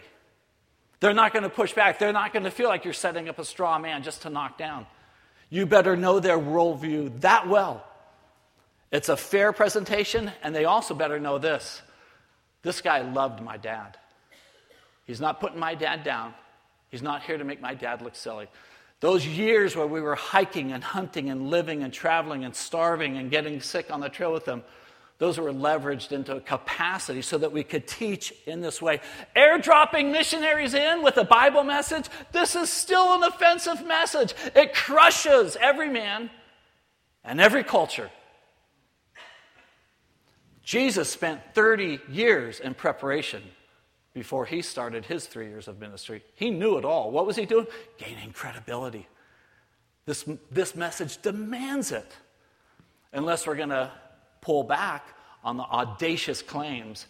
They're 0.99 1.13
not 1.13 1.31
going 1.31 1.43
to 1.43 1.49
push 1.49 1.73
back. 1.73 1.99
They're 1.99 2.13
not 2.13 2.33
going 2.33 2.45
to 2.45 2.51
feel 2.51 2.69
like 2.69 2.85
you're 2.85 2.93
setting 2.93 3.29
up 3.29 3.37
a 3.37 3.45
straw 3.45 3.77
man 3.77 4.01
just 4.01 4.23
to 4.23 4.31
knock 4.31 4.57
down. 4.57 4.87
You 5.51 5.67
better 5.67 5.95
know 5.95 6.19
their 6.19 6.39
worldview 6.39 7.21
that 7.21 7.47
well 7.47 7.85
it's 8.91 9.09
a 9.09 9.17
fair 9.17 9.53
presentation, 9.53 10.31
and 10.43 10.53
they 10.53 10.65
also 10.65 10.93
better 10.93 11.19
know 11.19 11.37
this 11.37 11.81
this 12.63 12.81
guy 12.81 13.01
loved 13.01 13.41
my 13.41 13.57
dad. 13.57 13.97
He's 15.05 15.19
not 15.19 15.39
putting 15.39 15.59
my 15.59 15.75
dad 15.75 16.03
down, 16.03 16.33
he's 16.89 17.01
not 17.01 17.23
here 17.23 17.37
to 17.37 17.43
make 17.43 17.61
my 17.61 17.73
dad 17.73 18.01
look 18.01 18.15
silly. 18.15 18.47
Those 18.99 19.25
years 19.25 19.75
where 19.75 19.87
we 19.87 19.99
were 19.99 20.13
hiking 20.13 20.71
and 20.73 20.83
hunting 20.83 21.31
and 21.31 21.49
living 21.49 21.81
and 21.81 21.91
traveling 21.91 22.45
and 22.45 22.55
starving 22.55 23.17
and 23.17 23.31
getting 23.31 23.59
sick 23.59 23.89
on 23.89 23.99
the 23.99 24.09
trail 24.09 24.31
with 24.31 24.45
them, 24.45 24.63
those 25.17 25.39
were 25.39 25.51
leveraged 25.51 26.11
into 26.11 26.35
a 26.35 26.41
capacity 26.41 27.23
so 27.23 27.39
that 27.39 27.51
we 27.51 27.63
could 27.63 27.87
teach 27.87 28.31
in 28.45 28.61
this 28.61 28.79
way. 28.79 29.01
Airdropping 29.35 30.11
missionaries 30.11 30.75
in 30.75 31.01
with 31.01 31.17
a 31.17 31.23
Bible 31.23 31.63
message, 31.63 32.05
this 32.31 32.55
is 32.55 32.69
still 32.69 33.13
an 33.13 33.23
offensive 33.23 33.85
message. 33.85 34.35
It 34.55 34.75
crushes 34.75 35.57
every 35.59 35.89
man 35.89 36.29
and 37.23 37.41
every 37.41 37.63
culture. 37.63 38.11
Jesus 40.71 41.09
spent 41.09 41.41
30 41.53 41.99
years 42.07 42.61
in 42.61 42.73
preparation 42.73 43.43
before 44.13 44.45
he 44.45 44.61
started 44.61 45.03
his 45.03 45.27
three 45.27 45.47
years 45.47 45.67
of 45.67 45.81
ministry. 45.81 46.23
He 46.35 46.49
knew 46.49 46.77
it 46.77 46.85
all. 46.85 47.11
What 47.11 47.27
was 47.27 47.35
he 47.35 47.45
doing? 47.45 47.67
Gaining 47.97 48.31
credibility. 48.31 49.05
This, 50.05 50.23
this 50.49 50.73
message 50.73 51.21
demands 51.21 51.91
it. 51.91 52.09
Unless 53.11 53.47
we're 53.47 53.57
going 53.57 53.67
to 53.67 53.91
pull 54.39 54.63
back 54.63 55.13
on 55.43 55.57
the 55.57 55.63
audacious 55.63 56.41
claims 56.41 57.05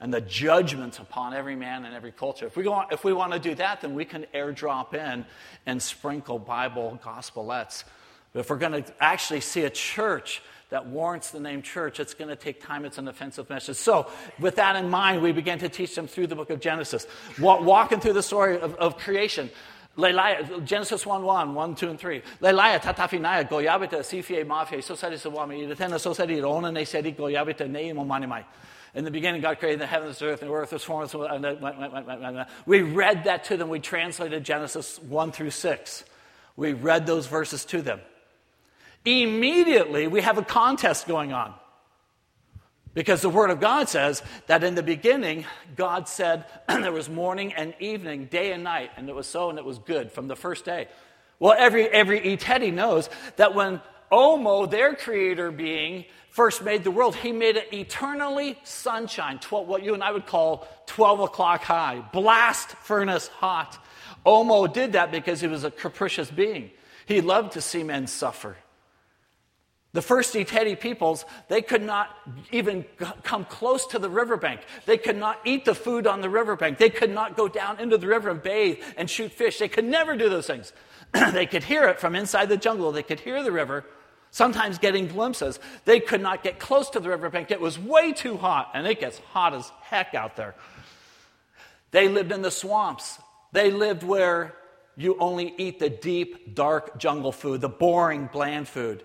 and 0.00 0.12
the 0.12 0.20
judgments 0.20 0.98
upon 0.98 1.34
every 1.34 1.54
man 1.54 1.84
and 1.84 1.94
every 1.94 2.10
culture. 2.10 2.46
If 2.46 2.56
we, 2.56 2.64
go, 2.64 2.82
if 2.90 3.04
we 3.04 3.12
want 3.12 3.32
to 3.32 3.38
do 3.38 3.54
that, 3.54 3.80
then 3.80 3.94
we 3.94 4.04
can 4.04 4.26
airdrop 4.34 4.92
in 4.92 5.24
and 5.66 5.80
sprinkle 5.80 6.40
Bible 6.40 6.98
gospelettes. 7.00 7.84
But 8.32 8.40
if 8.40 8.50
we're 8.50 8.56
going 8.56 8.82
to 8.82 8.92
actually 8.98 9.40
see 9.40 9.62
a 9.62 9.70
church 9.70 10.42
that 10.70 10.86
warrants 10.86 11.30
the 11.30 11.40
name 11.40 11.62
church, 11.62 12.00
it's 12.00 12.14
going 12.14 12.28
to 12.28 12.36
take 12.36 12.62
time. 12.62 12.84
It's 12.84 12.98
an 12.98 13.08
offensive 13.08 13.48
message. 13.48 13.76
So, 13.76 14.10
with 14.40 14.56
that 14.56 14.76
in 14.76 14.90
mind, 14.90 15.22
we 15.22 15.32
began 15.32 15.58
to 15.60 15.68
teach 15.68 15.94
them 15.94 16.06
through 16.06 16.28
the 16.28 16.36
book 16.36 16.50
of 16.50 16.60
Genesis, 16.60 17.06
walking 17.38 18.00
through 18.00 18.14
the 18.14 18.22
story 18.22 18.58
of, 18.58 18.74
of 18.76 18.96
creation. 18.98 19.50
Leilaya, 19.96 20.64
Genesis 20.64 21.06
1 21.06 21.22
1, 21.22 21.54
1, 21.54 21.74
2, 21.76 21.90
and 21.90 21.98
3. 21.98 22.22
Leilaya, 22.40 22.80
tatafinaya, 22.80 23.48
goyabita, 23.48 24.00
sifie, 24.00 24.44
mafia, 24.44 24.78
sosari 24.78 25.14
sawami, 25.14 25.68
idetena 25.68 25.94
sosari, 26.00 26.42
ona 26.42 26.72
ne 26.72 26.84
seri, 26.84 27.12
goyabita, 27.12 27.70
neimo 27.70 28.04
manimai. 28.04 28.44
In 28.94 29.04
the 29.04 29.10
beginning, 29.10 29.40
God 29.40 29.58
created 29.58 29.80
the 29.80 29.86
heavens, 29.86 30.18
the 30.18 30.26
earth, 30.26 30.42
and 30.42 30.50
the 30.50 30.54
earth 30.54 30.72
was 30.72 30.84
formed. 30.84 31.12
We 32.66 32.82
read 32.82 33.24
that 33.24 33.44
to 33.44 33.56
them. 33.56 33.68
We 33.68 33.80
translated 33.80 34.44
Genesis 34.44 35.00
1 35.00 35.32
through 35.32 35.50
6. 35.50 36.04
We 36.56 36.72
read 36.72 37.06
those 37.06 37.26
verses 37.26 37.64
to 37.66 37.82
them 37.82 38.00
immediately 39.04 40.06
we 40.06 40.20
have 40.20 40.38
a 40.38 40.42
contest 40.42 41.06
going 41.06 41.32
on. 41.32 41.54
Because 42.94 43.22
the 43.22 43.28
Word 43.28 43.50
of 43.50 43.60
God 43.60 43.88
says 43.88 44.22
that 44.46 44.62
in 44.62 44.76
the 44.76 44.82
beginning, 44.82 45.44
God 45.74 46.08
said 46.08 46.44
there 46.68 46.92
was 46.92 47.08
morning 47.08 47.52
and 47.52 47.74
evening, 47.80 48.26
day 48.26 48.52
and 48.52 48.62
night, 48.62 48.90
and 48.96 49.08
it 49.08 49.14
was 49.14 49.26
so 49.26 49.50
and 49.50 49.58
it 49.58 49.64
was 49.64 49.78
good 49.78 50.12
from 50.12 50.28
the 50.28 50.36
first 50.36 50.64
day. 50.64 50.88
Well, 51.40 51.54
every, 51.58 51.88
every 51.88 52.20
Etedi 52.20 52.72
knows 52.72 53.10
that 53.36 53.54
when 53.54 53.80
Omo, 54.12 54.70
their 54.70 54.94
creator 54.94 55.50
being, 55.50 56.04
first 56.30 56.62
made 56.62 56.84
the 56.84 56.90
world, 56.92 57.16
he 57.16 57.32
made 57.32 57.56
it 57.56 57.72
eternally 57.72 58.56
sunshine, 58.62 59.40
12, 59.40 59.66
what 59.66 59.82
you 59.82 59.94
and 59.94 60.02
I 60.02 60.12
would 60.12 60.26
call 60.26 60.68
12 60.86 61.20
o'clock 61.20 61.62
high, 61.62 62.04
blast 62.12 62.70
furnace 62.70 63.26
hot. 63.26 63.84
Omo 64.24 64.72
did 64.72 64.92
that 64.92 65.10
because 65.10 65.40
he 65.40 65.48
was 65.48 65.64
a 65.64 65.70
capricious 65.70 66.30
being. 66.30 66.70
He 67.06 67.20
loved 67.20 67.52
to 67.52 67.60
see 67.60 67.82
men 67.82 68.06
suffer. 68.06 68.56
The 69.94 70.02
first 70.02 70.34
Etedi 70.34 70.78
peoples, 70.78 71.24
they 71.46 71.62
could 71.62 71.80
not 71.80 72.10
even 72.50 72.84
come 73.22 73.44
close 73.44 73.86
to 73.86 74.00
the 74.00 74.10
riverbank. 74.10 74.62
They 74.86 74.98
could 74.98 75.16
not 75.16 75.40
eat 75.44 75.64
the 75.64 75.74
food 75.74 76.08
on 76.08 76.20
the 76.20 76.28
riverbank. 76.28 76.78
They 76.78 76.90
could 76.90 77.10
not 77.10 77.36
go 77.36 77.46
down 77.46 77.78
into 77.78 77.96
the 77.96 78.08
river 78.08 78.28
and 78.28 78.42
bathe 78.42 78.82
and 78.96 79.08
shoot 79.08 79.30
fish. 79.30 79.58
They 79.58 79.68
could 79.68 79.84
never 79.84 80.16
do 80.16 80.28
those 80.28 80.48
things. 80.48 80.72
they 81.32 81.46
could 81.46 81.62
hear 81.62 81.84
it 81.84 82.00
from 82.00 82.16
inside 82.16 82.48
the 82.48 82.56
jungle. 82.56 82.90
They 82.90 83.04
could 83.04 83.20
hear 83.20 83.44
the 83.44 83.52
river, 83.52 83.84
sometimes 84.32 84.78
getting 84.78 85.06
glimpses. 85.06 85.60
They 85.84 86.00
could 86.00 86.20
not 86.20 86.42
get 86.42 86.58
close 86.58 86.90
to 86.90 86.98
the 86.98 87.08
riverbank. 87.08 87.52
It 87.52 87.60
was 87.60 87.78
way 87.78 88.12
too 88.12 88.36
hot, 88.36 88.72
and 88.74 88.88
it 88.88 88.98
gets 88.98 89.18
hot 89.18 89.54
as 89.54 89.70
heck 89.80 90.12
out 90.12 90.34
there. 90.34 90.56
They 91.92 92.08
lived 92.08 92.32
in 92.32 92.42
the 92.42 92.50
swamps. 92.50 93.20
They 93.52 93.70
lived 93.70 94.02
where 94.02 94.56
you 94.96 95.16
only 95.20 95.54
eat 95.56 95.78
the 95.78 95.88
deep, 95.88 96.56
dark 96.56 96.98
jungle 96.98 97.30
food, 97.30 97.60
the 97.60 97.68
boring, 97.68 98.28
bland 98.32 98.66
food. 98.66 99.04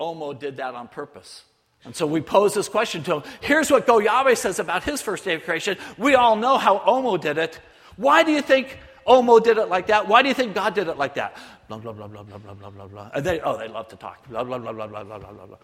Omo 0.00 0.38
did 0.38 0.56
that 0.56 0.74
on 0.74 0.88
purpose. 0.88 1.44
And 1.84 1.94
so 1.94 2.06
we 2.06 2.20
pose 2.20 2.54
this 2.54 2.68
question 2.68 3.02
to 3.04 3.16
him. 3.16 3.22
Here's 3.40 3.70
what 3.70 3.86
Go 3.86 3.98
Yahweh 3.98 4.34
says 4.34 4.58
about 4.58 4.84
his 4.84 5.00
first 5.00 5.24
day 5.24 5.34
of 5.34 5.44
creation. 5.44 5.78
We 5.96 6.14
all 6.14 6.36
know 6.36 6.58
how 6.58 6.78
Omo 6.78 7.20
did 7.20 7.38
it. 7.38 7.58
Why 7.96 8.22
do 8.22 8.32
you 8.32 8.42
think 8.42 8.78
Omo 9.06 9.42
did 9.42 9.56
it 9.56 9.68
like 9.68 9.86
that? 9.86 10.06
Why 10.06 10.22
do 10.22 10.28
you 10.28 10.34
think 10.34 10.54
God 10.54 10.74
did 10.74 10.88
it 10.88 10.98
like 10.98 11.14
that? 11.14 11.36
Blah, 11.68 11.78
blah, 11.78 11.92
blah, 11.92 12.06
blah, 12.06 12.22
blah, 12.22 12.38
blah, 12.38 12.54
blah, 12.54 12.70
blah, 12.70 12.86
blah. 12.86 13.10
And 13.14 13.24
they, 13.24 13.40
oh, 13.40 13.56
they 13.56 13.68
love 13.68 13.88
to 13.88 13.96
talk. 13.96 14.28
Blah, 14.28 14.44
blah, 14.44 14.58
blah, 14.58 14.72
blah, 14.72 14.86
blah, 14.86 15.04
blah, 15.04 15.18
blah, 15.18 15.46
blah. 15.46 15.56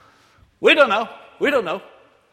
We 0.61 0.75
don't 0.75 0.89
know. 0.89 1.09
We 1.39 1.51
don't 1.51 1.65
know. 1.65 1.83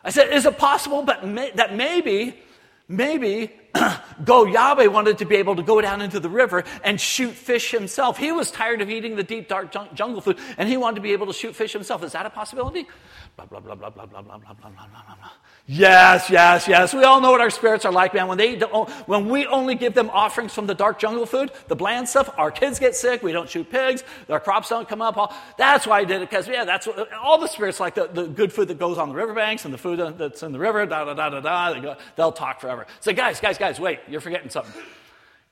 I 0.03 0.09
said, 0.09 0.31
is 0.31 0.45
it 0.45 0.57
possible 0.57 1.03
but 1.03 1.25
may, 1.25 1.51
that 1.51 1.75
maybe, 1.75 2.39
maybe 2.87 3.51
Go 4.23 4.45
Yahweh 4.45 4.87
wanted 4.87 5.17
to 5.19 5.25
be 5.25 5.35
able 5.37 5.55
to 5.55 5.63
go 5.63 5.81
down 5.81 6.01
into 6.01 6.19
the 6.19 6.29
river 6.29 6.63
and 6.83 6.99
shoot 6.99 7.31
fish 7.31 7.71
himself. 7.71 8.17
He 8.17 8.31
was 8.31 8.51
tired 8.51 8.81
of 8.81 8.89
eating 8.89 9.15
the 9.15 9.23
deep, 9.23 9.47
dark 9.47 9.71
jungle 9.95 10.21
food, 10.21 10.37
and 10.57 10.69
he 10.69 10.77
wanted 10.77 10.95
to 10.95 11.01
be 11.01 11.13
able 11.13 11.27
to 11.27 11.33
shoot 11.33 11.55
fish 11.55 11.73
himself. 11.73 12.03
Is 12.03 12.11
that 12.11 12.25
a 12.25 12.29
possibility? 12.29 12.87
Blah, 13.35 13.45
blah, 13.45 13.59
blah, 13.59 13.75
blah, 13.75 13.89
blah, 13.89 14.05
blah, 14.05 14.21
blah, 14.21 14.37
blah, 14.37 14.53
blah, 14.53 14.69
blah, 14.69 15.15
blah. 15.15 15.29
Yes, 15.65 16.29
yes, 16.29 16.67
yes. 16.67 16.93
We 16.93 17.03
all 17.03 17.21
know 17.21 17.31
what 17.31 17.39
our 17.39 17.49
spirits 17.49 17.85
are 17.85 17.91
like, 17.91 18.13
man. 18.13 18.27
When, 18.27 18.37
they 18.37 18.57
don't, 18.57 18.89
when 19.07 19.29
we 19.29 19.45
only 19.45 19.75
give 19.75 19.93
them 19.93 20.09
offerings 20.09 20.53
from 20.53 20.67
the 20.67 20.73
dark 20.75 20.99
jungle 20.99 21.25
food, 21.25 21.51
the 21.69 21.75
bland 21.75 22.09
stuff, 22.09 22.29
our 22.37 22.51
kids 22.51 22.79
get 22.79 22.95
sick. 22.97 23.23
We 23.23 23.31
don't 23.31 23.49
shoot 23.49 23.69
pigs. 23.69 24.03
Our 24.27 24.41
crops 24.41 24.67
don't 24.67 24.89
come 24.89 25.01
up. 25.01 25.15
All, 25.15 25.33
that's 25.57 25.87
why 25.87 25.99
I 25.99 26.03
did 26.03 26.21
it, 26.21 26.29
because, 26.29 26.49
yeah, 26.49 26.65
that's 26.65 26.85
what, 26.85 27.11
all 27.13 27.39
the 27.39 27.47
spirits 27.47 27.79
like 27.79 27.95
the, 27.95 28.07
the 28.07 28.27
good 28.27 28.51
food 28.51 28.67
that 28.67 28.77
goes 28.77 28.97
on 28.97 29.07
the 29.07 29.15
riverbanks 29.15 29.63
and 29.63 29.73
the 29.73 29.77
food 29.77 30.17
that's 30.17 30.43
in 30.43 30.51
the 30.51 30.59
river, 30.59 30.85
da, 30.85 31.05
da, 31.05 31.13
da, 31.13 31.29
da, 31.29 31.39
da. 31.39 31.73
They 31.73 31.79
go, 31.79 31.95
they'll 32.17 32.33
talk 32.33 32.59
forever. 32.59 32.85
So, 32.99 33.13
guys, 33.13 33.39
guys, 33.39 33.57
guys, 33.63 33.79
wait. 33.79 33.99
You're 34.09 34.19
forgetting 34.19 34.49
something. 34.49 34.73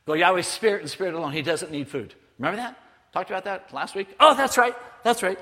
Go 0.05 0.15
Yahweh's 0.15 0.45
spirit 0.45 0.81
and 0.81 0.89
spirit 0.89 1.13
alone. 1.13 1.31
He 1.31 1.41
doesn't 1.41 1.71
need 1.71 1.87
food. 1.87 2.13
Remember 2.37 2.57
that? 2.57 2.77
Talked 3.13 3.29
about 3.29 3.45
that 3.45 3.73
last 3.73 3.95
week? 3.95 4.09
Oh, 4.19 4.35
that's 4.35 4.57
right. 4.57 4.75
That's 5.03 5.23
right. 5.23 5.39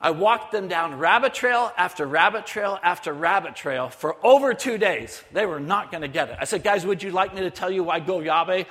I 0.00 0.10
walked 0.10 0.50
them 0.50 0.66
down 0.66 0.98
rabbit 0.98 1.32
trail 1.32 1.72
after 1.76 2.04
rabbit 2.04 2.46
trail 2.46 2.80
after 2.82 3.12
rabbit 3.12 3.54
trail 3.54 3.90
for 3.90 4.16
over 4.26 4.54
two 4.54 4.76
days. 4.76 5.22
They 5.30 5.46
were 5.46 5.60
not 5.60 5.92
going 5.92 6.02
to 6.02 6.08
get 6.08 6.30
it. 6.30 6.38
I 6.40 6.46
said, 6.46 6.64
Guys, 6.64 6.84
would 6.84 7.00
you 7.00 7.12
like 7.12 7.32
me 7.32 7.42
to 7.42 7.50
tell 7.50 7.70
you 7.70 7.84
why 7.84 8.00
Go 8.00 8.18
Yahweh 8.18 8.64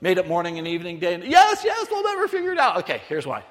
made 0.00 0.18
it 0.18 0.28
morning 0.28 0.58
and 0.58 0.68
evening 0.68 1.00
day? 1.00 1.14
And, 1.14 1.24
yes, 1.24 1.62
yes, 1.64 1.88
we'll 1.90 2.04
never 2.04 2.28
figure 2.28 2.52
it 2.52 2.58
out. 2.58 2.76
Okay, 2.78 3.00
here's 3.08 3.26
why. 3.26 3.42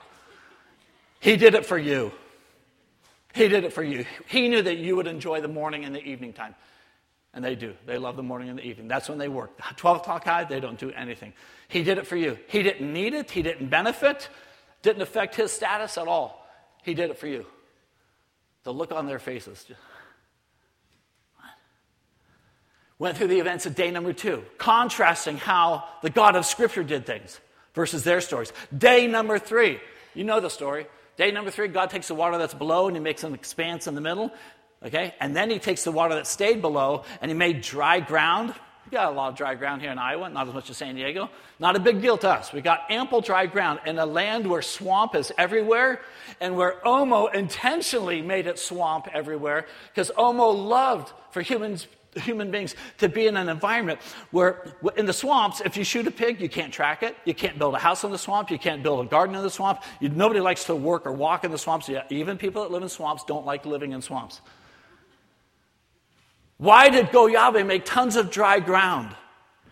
He 1.20 1.36
did 1.36 1.54
it 1.54 1.66
for 1.66 1.78
you. 1.78 2.14
He 3.34 3.50
did 3.50 3.66
it 3.66 3.74
for 3.74 3.84
you. 3.84 4.06
He 4.28 4.48
knew 4.48 4.62
that 4.62 4.78
you 4.78 4.96
would 4.96 5.08
enjoy 5.08 5.42
the 5.42 5.50
morning 5.50 5.84
and 5.84 5.94
the 5.94 6.04
evening 6.04 6.32
time. 6.32 6.56
And 7.34 7.44
they 7.44 7.56
do. 7.56 7.74
They 7.88 7.98
love 7.98 8.16
the 8.16 8.24
morning 8.24 8.50
and 8.50 8.60
the 8.60 8.64
evening. 8.64 8.88
That's 8.88 9.10
when 9.10 9.18
they 9.18 9.28
work. 9.28 9.52
12 9.78 9.98
o'clock 9.98 10.26
high, 10.26 10.44
they 10.44 10.60
don't 10.60 10.78
do 10.78 10.92
anything. 10.92 11.34
He 11.68 11.84
did 11.84 11.98
it 11.98 12.06
for 12.06 12.16
you. 12.16 12.38
He 12.48 12.62
didn't 12.62 12.92
need 12.92 13.14
it, 13.14 13.32
he 13.32 13.42
didn't 13.42 13.70
benefit, 13.70 14.30
didn't 14.82 15.02
affect 15.02 15.36
his 15.36 15.52
status 15.52 15.98
at 15.98 16.08
all. 16.08 16.48
He 16.84 16.94
did 16.94 17.10
it 17.10 17.18
for 17.18 17.28
you. 17.28 17.46
The 18.64 18.74
look 18.74 18.92
on 18.92 19.08
their 19.08 19.20
faces. 19.20 19.66
Went 23.00 23.18
through 23.18 23.28
the 23.28 23.40
events 23.40 23.66
of 23.66 23.76
day 23.76 23.92
number 23.92 24.14
two, 24.14 24.44
contrasting 24.58 25.38
how 25.38 25.84
the 26.02 26.10
God 26.10 26.36
of 26.36 26.46
Scripture 26.46 26.84
did 26.84 27.06
things 27.06 27.40
versus 27.74 28.04
their 28.04 28.22
stories. 28.22 28.54
Day 28.78 29.08
number 29.08 29.40
three, 29.40 29.80
you 30.14 30.24
know 30.24 30.40
the 30.40 30.50
story. 30.50 30.86
Day 31.18 31.32
number 31.32 31.52
three, 31.52 31.68
God 31.68 31.90
takes 31.90 32.08
the 32.08 32.16
water 32.16 32.38
that's 32.38 32.54
below 32.54 32.88
and 32.88 32.96
he 32.96 33.02
makes 33.02 33.24
an 33.24 33.34
expanse 33.34 33.88
in 33.88 33.96
the 33.96 34.02
middle. 34.02 34.32
Okay? 34.84 35.14
And 35.20 35.36
then 35.36 35.50
he 35.50 35.60
takes 35.60 35.84
the 35.84 35.92
water 35.92 36.16
that 36.16 36.28
stayed 36.28 36.62
below 36.62 37.04
and 37.22 37.30
he 37.30 37.36
made 37.36 37.62
dry 37.62 38.00
ground 38.00 38.54
we 38.86 38.92
got 38.92 39.12
a 39.12 39.16
lot 39.16 39.30
of 39.30 39.36
dry 39.36 39.56
ground 39.56 39.82
here 39.82 39.92
in 39.92 39.98
Iowa, 39.98 40.30
not 40.30 40.48
as 40.48 40.54
much 40.54 40.70
as 40.70 40.78
San 40.78 40.96
Diego. 40.96 41.30
Not 41.58 41.76
a 41.76 41.80
big 41.80 42.02
deal 42.02 42.18
to 42.18 42.30
us. 42.30 42.52
We 42.52 42.62
got 42.62 42.82
ample 42.90 43.22
dry 43.22 43.46
ground 43.46 43.80
in 43.86 43.98
a 43.98 44.06
land 44.06 44.46
where 44.46 44.62
swamp 44.62 45.16
is 45.16 45.32
everywhere 45.38 46.02
and 46.42 46.58
where 46.58 46.82
Omo 46.86 47.34
intentionally 47.34 48.22
made 48.22 48.46
it 48.46 48.60
swamp 48.60 49.08
everywhere 49.14 49.68
because 49.94 50.12
Omo 50.18 50.54
loved 50.54 51.14
for 51.32 51.42
humans 51.42 51.88
human 52.16 52.52
beings 52.52 52.76
to 53.00 53.10
be 53.10 53.26
in 53.26 53.36
an 53.36 53.50
environment 53.50 54.00
where 54.30 54.64
in 54.96 55.08
the 55.08 55.14
swamps 55.14 55.62
if 55.62 55.76
you 55.76 55.84
shoot 55.84 56.06
a 56.06 56.12
pig 56.12 56.40
you 56.40 56.48
can't 56.48 56.72
track 56.72 57.02
it 57.02 57.18
you 57.26 57.34
can't 57.34 57.58
build 57.58 57.74
a 57.74 57.80
house 57.80 58.04
in 58.04 58.12
the 58.12 58.18
swamp 58.20 58.52
you 58.52 58.60
can't 58.60 58.84
build 58.84 59.04
a 59.04 59.10
garden 59.10 59.36
in 59.36 59.42
the 59.42 59.50
swamp 59.50 59.82
you, 60.00 60.10
nobody 60.10 60.40
likes 60.40 60.66
to 60.66 60.76
work 60.76 61.08
or 61.08 61.12
walk 61.12 61.44
in 61.44 61.50
the 61.50 61.58
swamps 61.58 61.90
even 62.12 62.38
people 62.38 62.62
that 62.62 62.70
live 62.70 62.84
in 62.84 62.88
swamps 62.88 63.24
don't 63.24 63.48
like 63.48 63.66
living 63.66 63.94
in 63.94 64.02
swamps 64.04 64.42
why 66.64 66.88
did 66.88 67.12
Go 67.12 67.28
Yahweh 67.28 67.64
make 67.64 67.84
tons 67.84 68.16
of 68.16 68.32
dry 68.32 68.62
ground? 68.62 69.14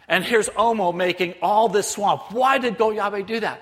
And 0.09 0.25
here's 0.25 0.49
Omo 0.49 0.93
making 0.93 1.35
all 1.41 1.69
this 1.69 1.89
swamp. 1.89 2.33
Why 2.33 2.57
did 2.57 2.77
Go 2.77 2.91
Yahweh 2.91 3.21
do 3.21 3.39
that? 3.39 3.61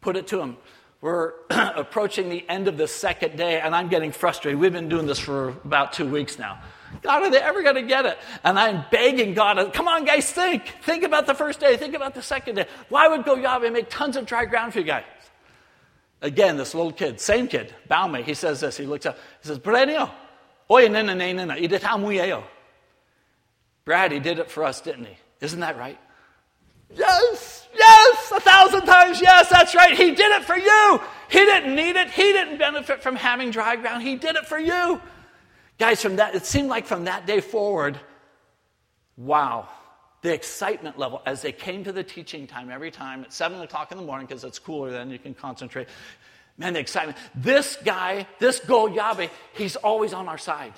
Put 0.00 0.16
it 0.16 0.26
to 0.28 0.40
him. 0.40 0.56
We're 1.02 1.34
approaching 1.50 2.30
the 2.30 2.48
end 2.48 2.66
of 2.66 2.78
the 2.78 2.88
second 2.88 3.36
day, 3.36 3.60
and 3.60 3.76
I'm 3.76 3.88
getting 3.88 4.10
frustrated. 4.10 4.58
We've 4.58 4.72
been 4.72 4.88
doing 4.88 5.06
this 5.06 5.18
for 5.18 5.50
about 5.66 5.92
two 5.92 6.08
weeks 6.08 6.38
now. 6.38 6.62
God, 7.02 7.24
are 7.24 7.30
they 7.30 7.42
ever 7.42 7.62
going 7.62 7.74
to 7.74 7.82
get 7.82 8.06
it? 8.06 8.16
And 8.42 8.58
I'm 8.58 8.84
begging 8.90 9.34
God, 9.34 9.74
come 9.74 9.86
on, 9.86 10.06
guys, 10.06 10.32
think. 10.32 10.66
Think 10.80 11.02
about 11.02 11.26
the 11.26 11.34
first 11.34 11.60
day. 11.60 11.76
Think 11.76 11.94
about 11.94 12.14
the 12.14 12.22
second 12.22 12.54
day. 12.54 12.66
Why 12.88 13.06
would 13.06 13.26
Go 13.26 13.34
Yahweh 13.34 13.68
make 13.68 13.90
tons 13.90 14.16
of 14.16 14.24
dry 14.24 14.46
ground 14.46 14.72
for 14.72 14.78
you 14.78 14.86
guys? 14.86 15.04
Again, 16.22 16.56
this 16.56 16.74
little 16.74 16.92
kid, 16.92 17.20
same 17.20 17.48
kid, 17.48 17.74
Baume, 17.86 18.24
he 18.24 18.32
says 18.32 18.60
this. 18.60 18.78
He 18.78 18.86
looks 18.86 19.04
up. 19.04 19.16
He 19.42 19.48
says, 19.48 19.58
Perennial, 20.70 20.86
Oye, 20.86 20.88
nena, 20.88 21.14
nena, 21.14 21.46
nena, 21.46 21.60
idetamuyo. 21.60 22.44
Brad, 23.84 24.12
he 24.12 24.20
did 24.20 24.38
it 24.38 24.50
for 24.50 24.64
us, 24.64 24.80
didn't 24.80 25.06
he? 25.06 25.16
Isn't 25.40 25.60
that 25.60 25.76
right? 25.76 25.98
Yes, 26.94 27.68
yes, 27.76 28.32
a 28.32 28.40
thousand 28.40 28.84
times 28.84 29.20
yes, 29.20 29.48
that's 29.48 29.74
right. 29.74 29.96
He 29.96 30.10
did 30.10 30.30
it 30.32 30.44
for 30.44 30.56
you. 30.56 31.00
He 31.28 31.38
didn't 31.38 31.74
need 31.74 31.96
it. 31.96 32.10
He 32.10 32.32
didn't 32.32 32.58
benefit 32.58 33.02
from 33.02 33.16
having 33.16 33.50
dry 33.50 33.76
ground. 33.76 34.02
He 34.02 34.16
did 34.16 34.36
it 34.36 34.46
for 34.46 34.58
you. 34.58 35.00
Guys, 35.78 36.02
from 36.02 36.16
that, 36.16 36.34
it 36.34 36.44
seemed 36.44 36.68
like 36.68 36.86
from 36.86 37.04
that 37.04 37.26
day 37.26 37.40
forward, 37.40 37.98
wow, 39.16 39.68
the 40.22 40.34
excitement 40.34 40.98
level 40.98 41.22
as 41.24 41.42
they 41.42 41.52
came 41.52 41.84
to 41.84 41.92
the 41.92 42.04
teaching 42.04 42.46
time 42.46 42.70
every 42.70 42.90
time 42.90 43.22
at 43.22 43.32
7 43.32 43.60
o'clock 43.60 43.92
in 43.92 43.98
the 43.98 44.04
morning, 44.04 44.26
because 44.26 44.44
it's 44.44 44.58
cooler 44.58 44.90
then, 44.90 45.10
you 45.10 45.18
can 45.18 45.32
concentrate. 45.32 45.88
Man, 46.60 46.74
the 46.74 46.80
excitement. 46.80 47.16
This 47.34 47.78
guy, 47.82 48.26
this 48.38 48.60
Go 48.60 48.86
he's 49.54 49.76
always 49.76 50.12
on 50.12 50.28
our 50.28 50.36
side. 50.36 50.74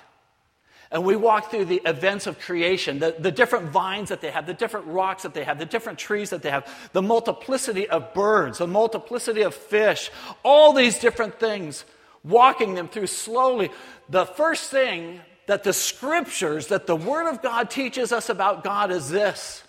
And 0.92 1.04
we 1.04 1.16
walk 1.16 1.50
through 1.50 1.64
the 1.64 1.82
events 1.84 2.28
of 2.28 2.38
creation, 2.38 3.00
the, 3.00 3.16
the 3.18 3.32
different 3.32 3.70
vines 3.70 4.10
that 4.10 4.20
they 4.20 4.30
have, 4.30 4.46
the 4.46 4.54
different 4.54 4.86
rocks 4.86 5.24
that 5.24 5.34
they 5.34 5.42
have, 5.42 5.58
the 5.58 5.66
different 5.66 5.98
trees 5.98 6.30
that 6.30 6.42
they 6.42 6.50
have, 6.50 6.70
the 6.92 7.02
multiplicity 7.02 7.88
of 7.88 8.14
birds, 8.14 8.58
the 8.58 8.66
multiplicity 8.66 9.42
of 9.42 9.54
fish, 9.54 10.10
all 10.44 10.72
these 10.72 10.98
different 11.00 11.40
things, 11.40 11.84
walking 12.22 12.74
them 12.74 12.86
through 12.86 13.08
slowly. 13.08 13.70
The 14.08 14.26
first 14.26 14.70
thing 14.70 15.20
that 15.46 15.64
the 15.64 15.72
scriptures, 15.72 16.68
that 16.68 16.86
the 16.86 16.94
Word 16.94 17.28
of 17.28 17.42
God 17.42 17.70
teaches 17.70 18.12
us 18.12 18.28
about 18.28 18.62
God 18.62 18.92
is 18.92 19.10
this 19.10 19.64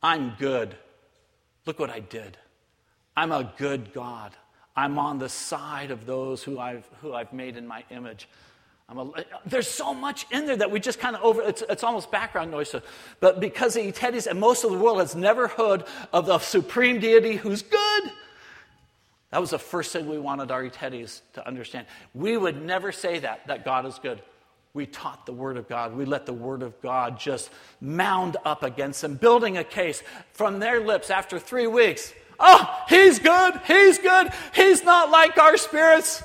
I'm 0.00 0.34
good. 0.38 0.76
Look 1.66 1.80
what 1.80 1.90
I 1.90 1.98
did. 2.00 2.36
I'm 3.16 3.32
a 3.32 3.52
good 3.56 3.92
God. 3.92 4.36
I'm 4.80 4.98
on 4.98 5.18
the 5.18 5.28
side 5.28 5.90
of 5.90 6.06
those 6.06 6.42
who 6.42 6.58
I've, 6.58 6.88
who 7.02 7.12
I've 7.12 7.34
made 7.34 7.58
in 7.58 7.66
my 7.66 7.84
image. 7.90 8.26
A, 8.88 9.06
there's 9.44 9.68
so 9.68 9.92
much 9.92 10.26
in 10.32 10.46
there 10.46 10.56
that 10.56 10.70
we 10.70 10.80
just 10.80 10.98
kind 10.98 11.14
of 11.14 11.22
over, 11.22 11.42
it's, 11.42 11.62
it's 11.68 11.84
almost 11.84 12.10
background 12.10 12.50
noise. 12.50 12.74
But 13.20 13.40
because 13.40 13.74
the 13.74 13.92
Etetes 13.92 14.26
and 14.26 14.40
most 14.40 14.64
of 14.64 14.70
the 14.70 14.78
world 14.78 14.98
has 14.98 15.14
never 15.14 15.48
heard 15.48 15.84
of 16.14 16.24
the 16.24 16.38
supreme 16.38 16.98
deity 16.98 17.36
who's 17.36 17.60
good, 17.60 18.04
that 19.30 19.38
was 19.38 19.50
the 19.50 19.58
first 19.58 19.92
thing 19.92 20.08
we 20.08 20.18
wanted 20.18 20.50
our 20.50 20.64
Etetes 20.64 21.20
to 21.34 21.46
understand. 21.46 21.86
We 22.14 22.38
would 22.38 22.62
never 22.62 22.90
say 22.90 23.18
that, 23.18 23.46
that 23.48 23.66
God 23.66 23.84
is 23.84 23.98
good. 23.98 24.22
We 24.72 24.86
taught 24.86 25.26
the 25.26 25.34
Word 25.34 25.58
of 25.58 25.68
God. 25.68 25.94
We 25.94 26.06
let 26.06 26.24
the 26.24 26.32
Word 26.32 26.62
of 26.62 26.80
God 26.80 27.20
just 27.20 27.50
mound 27.82 28.38
up 28.46 28.62
against 28.62 29.02
them, 29.02 29.16
building 29.16 29.58
a 29.58 29.64
case 29.64 30.02
from 30.32 30.58
their 30.58 30.80
lips 30.80 31.10
after 31.10 31.38
three 31.38 31.66
weeks. 31.66 32.14
Oh, 32.40 32.84
he's 32.88 33.18
good. 33.18 33.60
He's 33.66 33.98
good. 33.98 34.32
He's 34.54 34.82
not 34.82 35.10
like 35.10 35.38
our 35.38 35.56
spirits. 35.56 36.22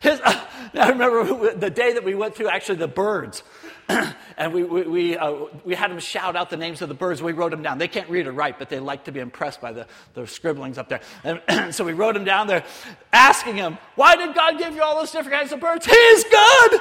His, 0.00 0.20
uh, 0.24 0.44
I 0.74 0.90
remember 0.90 1.54
the 1.54 1.70
day 1.70 1.92
that 1.92 2.04
we 2.04 2.14
went 2.14 2.34
through 2.34 2.48
actually 2.48 2.76
the 2.76 2.88
birds. 2.88 3.42
and 4.36 4.52
we, 4.52 4.64
we, 4.64 4.82
we, 4.82 5.16
uh, 5.16 5.46
we 5.64 5.74
had 5.74 5.90
them 5.90 5.98
shout 5.98 6.36
out 6.36 6.50
the 6.50 6.56
names 6.56 6.82
of 6.82 6.88
the 6.88 6.94
birds. 6.94 7.22
We 7.22 7.32
wrote 7.32 7.50
them 7.50 7.62
down. 7.62 7.78
They 7.78 7.88
can't 7.88 8.08
read 8.08 8.26
or 8.26 8.32
write, 8.32 8.58
but 8.58 8.68
they 8.68 8.80
like 8.80 9.04
to 9.04 9.12
be 9.12 9.20
impressed 9.20 9.60
by 9.60 9.72
the, 9.72 9.86
the 10.14 10.26
scribblings 10.26 10.78
up 10.78 10.88
there. 10.88 11.00
And 11.24 11.74
so 11.74 11.84
we 11.84 11.92
wrote 11.92 12.14
them 12.14 12.24
down 12.24 12.46
there, 12.46 12.64
asking 13.12 13.56
him, 13.56 13.78
Why 13.94 14.16
did 14.16 14.34
God 14.34 14.58
give 14.58 14.74
you 14.74 14.82
all 14.82 14.98
those 14.98 15.10
different 15.10 15.38
kinds 15.38 15.52
of 15.52 15.60
birds? 15.60 15.86
He's 15.86 16.24
good. 16.24 16.80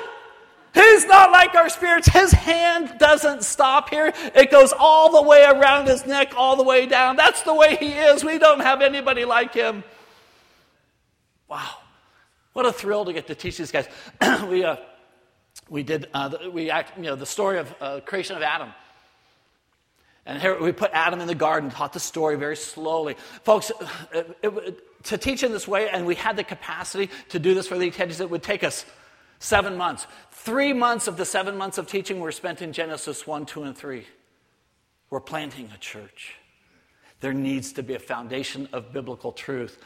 He's 0.77 1.07
not 1.07 1.31
like 1.31 1.55
our 1.55 1.69
spirits. 1.69 2.07
His 2.07 2.31
hand 2.31 2.99
doesn't 2.99 3.43
stop 3.43 3.89
here. 3.89 4.13
It 4.35 4.51
goes 4.51 4.73
all 4.77 5.11
the 5.11 5.27
way 5.27 5.43
around 5.43 5.87
his 5.87 6.05
neck, 6.05 6.33
all 6.37 6.55
the 6.55 6.63
way 6.63 6.85
down. 6.85 7.15
That's 7.15 7.41
the 7.41 7.53
way 7.53 7.77
he 7.77 7.93
is. 7.93 8.23
We 8.23 8.37
don't 8.37 8.59
have 8.59 8.81
anybody 8.81 9.25
like 9.25 9.55
him. 9.55 9.83
Wow. 11.47 11.77
What 12.53 12.67
a 12.67 12.71
thrill 12.71 13.05
to 13.05 13.13
get 13.13 13.25
to 13.27 13.35
teach 13.35 13.57
these 13.57 13.71
guys. 13.71 13.87
we, 14.47 14.63
uh, 14.63 14.75
we 15.67 15.81
did, 15.81 16.09
uh, 16.13 16.37
we 16.51 16.69
act, 16.69 16.95
you 16.95 17.05
know, 17.05 17.15
the 17.15 17.25
story 17.25 17.57
of 17.57 17.73
uh, 17.81 17.99
creation 18.01 18.35
of 18.35 18.43
Adam. 18.43 18.69
And 20.27 20.39
here 20.39 20.61
we 20.61 20.73
put 20.73 20.91
Adam 20.93 21.21
in 21.21 21.27
the 21.27 21.35
garden, 21.35 21.71
taught 21.71 21.93
the 21.93 21.99
story 21.99 22.35
very 22.35 22.57
slowly. 22.57 23.15
Folks, 23.43 23.71
it, 24.13 24.37
it, 24.43 25.03
to 25.05 25.17
teach 25.17 25.41
in 25.41 25.51
this 25.51 25.67
way, 25.67 25.89
and 25.89 26.05
we 26.05 26.13
had 26.13 26.35
the 26.35 26.43
capacity 26.43 27.09
to 27.29 27.39
do 27.39 27.55
this 27.55 27.67
for 27.67 27.79
the 27.79 27.89
attendees, 27.89 28.21
it 28.21 28.29
would 28.29 28.43
take 28.43 28.63
us 28.63 28.85
seven 29.39 29.77
months. 29.77 30.07
Three 30.31 30.73
months 30.73 31.07
of 31.07 31.17
the 31.17 31.25
seven 31.25 31.57
months 31.57 31.77
of 31.77 31.87
teaching 31.87 32.19
were 32.19 32.31
spent 32.31 32.61
in 32.61 32.73
Genesis 32.73 33.27
1, 33.27 33.45
2, 33.45 33.63
and 33.63 33.77
3. 33.77 34.05
We're 35.09 35.19
planting 35.19 35.69
a 35.73 35.77
church. 35.77 36.35
There 37.19 37.33
needs 37.33 37.73
to 37.73 37.83
be 37.83 37.95
a 37.95 37.99
foundation 37.99 38.69
of 38.73 38.93
biblical 38.93 39.31
truth. 39.31 39.79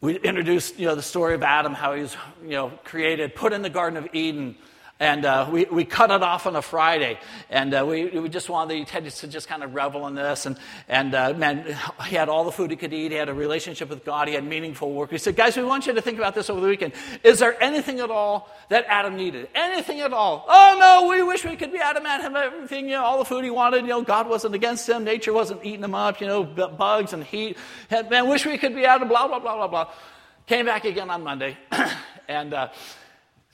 We 0.00 0.16
introduced 0.18 0.78
you 0.78 0.86
know, 0.86 0.94
the 0.94 1.02
story 1.02 1.34
of 1.34 1.42
Adam, 1.42 1.72
how 1.72 1.94
he 1.94 2.02
was 2.02 2.16
you 2.42 2.50
know, 2.50 2.72
created, 2.84 3.34
put 3.34 3.52
in 3.52 3.62
the 3.62 3.70
Garden 3.70 3.96
of 3.96 4.08
Eden. 4.12 4.56
And 5.00 5.24
uh, 5.24 5.48
we, 5.50 5.64
we 5.64 5.84
cut 5.84 6.12
it 6.12 6.22
off 6.22 6.46
on 6.46 6.54
a 6.54 6.62
Friday. 6.62 7.18
And 7.50 7.74
uh, 7.74 7.84
we, 7.84 8.06
we 8.10 8.28
just 8.28 8.48
wanted 8.48 8.86
Teddy 8.86 9.10
to 9.10 9.26
just 9.26 9.48
kind 9.48 9.64
of 9.64 9.74
revel 9.74 10.06
in 10.06 10.14
this. 10.14 10.46
And, 10.46 10.56
and 10.88 11.12
uh, 11.16 11.34
man, 11.34 11.76
he 12.06 12.14
had 12.14 12.28
all 12.28 12.44
the 12.44 12.52
food 12.52 12.70
he 12.70 12.76
could 12.76 12.92
eat. 12.92 13.10
He 13.10 13.16
had 13.16 13.28
a 13.28 13.34
relationship 13.34 13.90
with 13.90 14.04
God. 14.04 14.28
He 14.28 14.34
had 14.34 14.44
meaningful 14.44 14.92
work. 14.92 15.10
We 15.10 15.18
said, 15.18 15.34
guys, 15.34 15.56
we 15.56 15.64
want 15.64 15.88
you 15.88 15.94
to 15.94 16.00
think 16.00 16.18
about 16.18 16.36
this 16.36 16.48
over 16.48 16.60
the 16.60 16.68
weekend. 16.68 16.92
Is 17.24 17.40
there 17.40 17.60
anything 17.60 17.98
at 17.98 18.10
all 18.10 18.48
that 18.68 18.84
Adam 18.86 19.16
needed? 19.16 19.48
Anything 19.52 20.00
at 20.00 20.12
all? 20.12 20.44
Oh, 20.48 20.76
no, 20.78 21.08
we 21.08 21.24
wish 21.24 21.44
we 21.44 21.56
could 21.56 21.72
be 21.72 21.78
Adam, 21.78 22.06
and 22.06 22.22
have 22.22 22.36
everything, 22.36 22.84
you 22.84 22.92
know, 22.92 23.02
all 23.02 23.18
the 23.18 23.24
food 23.24 23.42
he 23.42 23.50
wanted. 23.50 23.82
You 23.82 23.88
know, 23.88 24.02
God 24.02 24.28
wasn't 24.28 24.54
against 24.54 24.88
him. 24.88 25.02
Nature 25.02 25.32
wasn't 25.32 25.64
eating 25.64 25.82
him 25.82 25.96
up, 25.96 26.20
you 26.20 26.28
know, 26.28 26.44
bugs 26.44 27.12
and 27.12 27.24
heat. 27.24 27.58
Man, 27.90 28.28
wish 28.28 28.46
we 28.46 28.58
could 28.58 28.76
be 28.76 28.86
Adam, 28.86 29.08
blah, 29.08 29.26
blah, 29.26 29.40
blah, 29.40 29.56
blah, 29.56 29.68
blah. 29.68 29.90
Came 30.46 30.66
back 30.66 30.84
again 30.84 31.10
on 31.10 31.24
Monday. 31.24 31.58
and... 32.28 32.54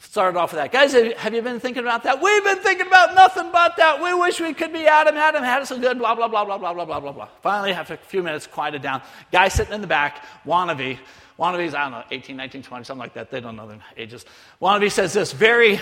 Started 0.01 0.39
off 0.39 0.53
with 0.53 0.61
that. 0.61 0.73
Guys, 0.73 0.95
have 0.95 1.35
you 1.35 1.43
been 1.43 1.61
thinking 1.61 1.83
about 1.83 2.05
that? 2.05 2.23
We've 2.23 2.43
been 2.43 2.59
thinking 2.61 2.87
about 2.87 3.15
nothing 3.15 3.53
but 3.53 3.77
that. 3.77 4.03
We 4.03 4.15
wish 4.15 4.41
we 4.41 4.55
could 4.55 4.73
be 4.73 4.87
Adam. 4.87 5.15
Adam 5.15 5.45
had 5.45 5.67
so 5.67 5.79
good, 5.79 5.99
blah, 5.99 6.15
blah, 6.15 6.27
blah, 6.27 6.45
blah, 6.47 6.57
blah, 6.57 6.73
blah, 6.73 6.87
blah, 6.87 7.01
blah, 7.01 7.13
blah. 7.13 7.29
Finally, 7.43 7.73
after 7.73 7.95
a 7.95 7.97
few 7.99 8.23
minutes, 8.23 8.47
quieted 8.47 8.81
down. 8.81 9.03
Guy 9.31 9.49
sitting 9.49 9.75
in 9.75 9.83
the 9.83 9.87
back, 9.87 10.25
wannabe. 10.47 10.99
Wannabe's, 11.39 11.75
I 11.75 11.83
don't 11.83 11.93
know, 11.93 12.05
18, 12.11 12.35
19, 12.35 12.63
20, 12.63 12.85
something 12.85 12.99
like 12.99 13.13
that. 13.13 13.31
They 13.31 13.41
don't 13.41 13.57
know 13.57 13.69
their 13.69 13.79
ages. 13.95 14.25
Wannabe 14.61 14.91
says 14.91 15.13
this 15.13 15.33
very 15.33 15.79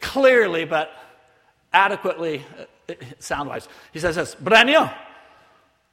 clearly, 0.00 0.66
but 0.66 0.90
adequately, 1.72 2.44
uh, 2.88 2.94
sound 3.18 3.48
wise. 3.48 3.68
He 3.90 3.98
says 3.98 4.16
this 4.16 4.34
Branio, 4.34 4.92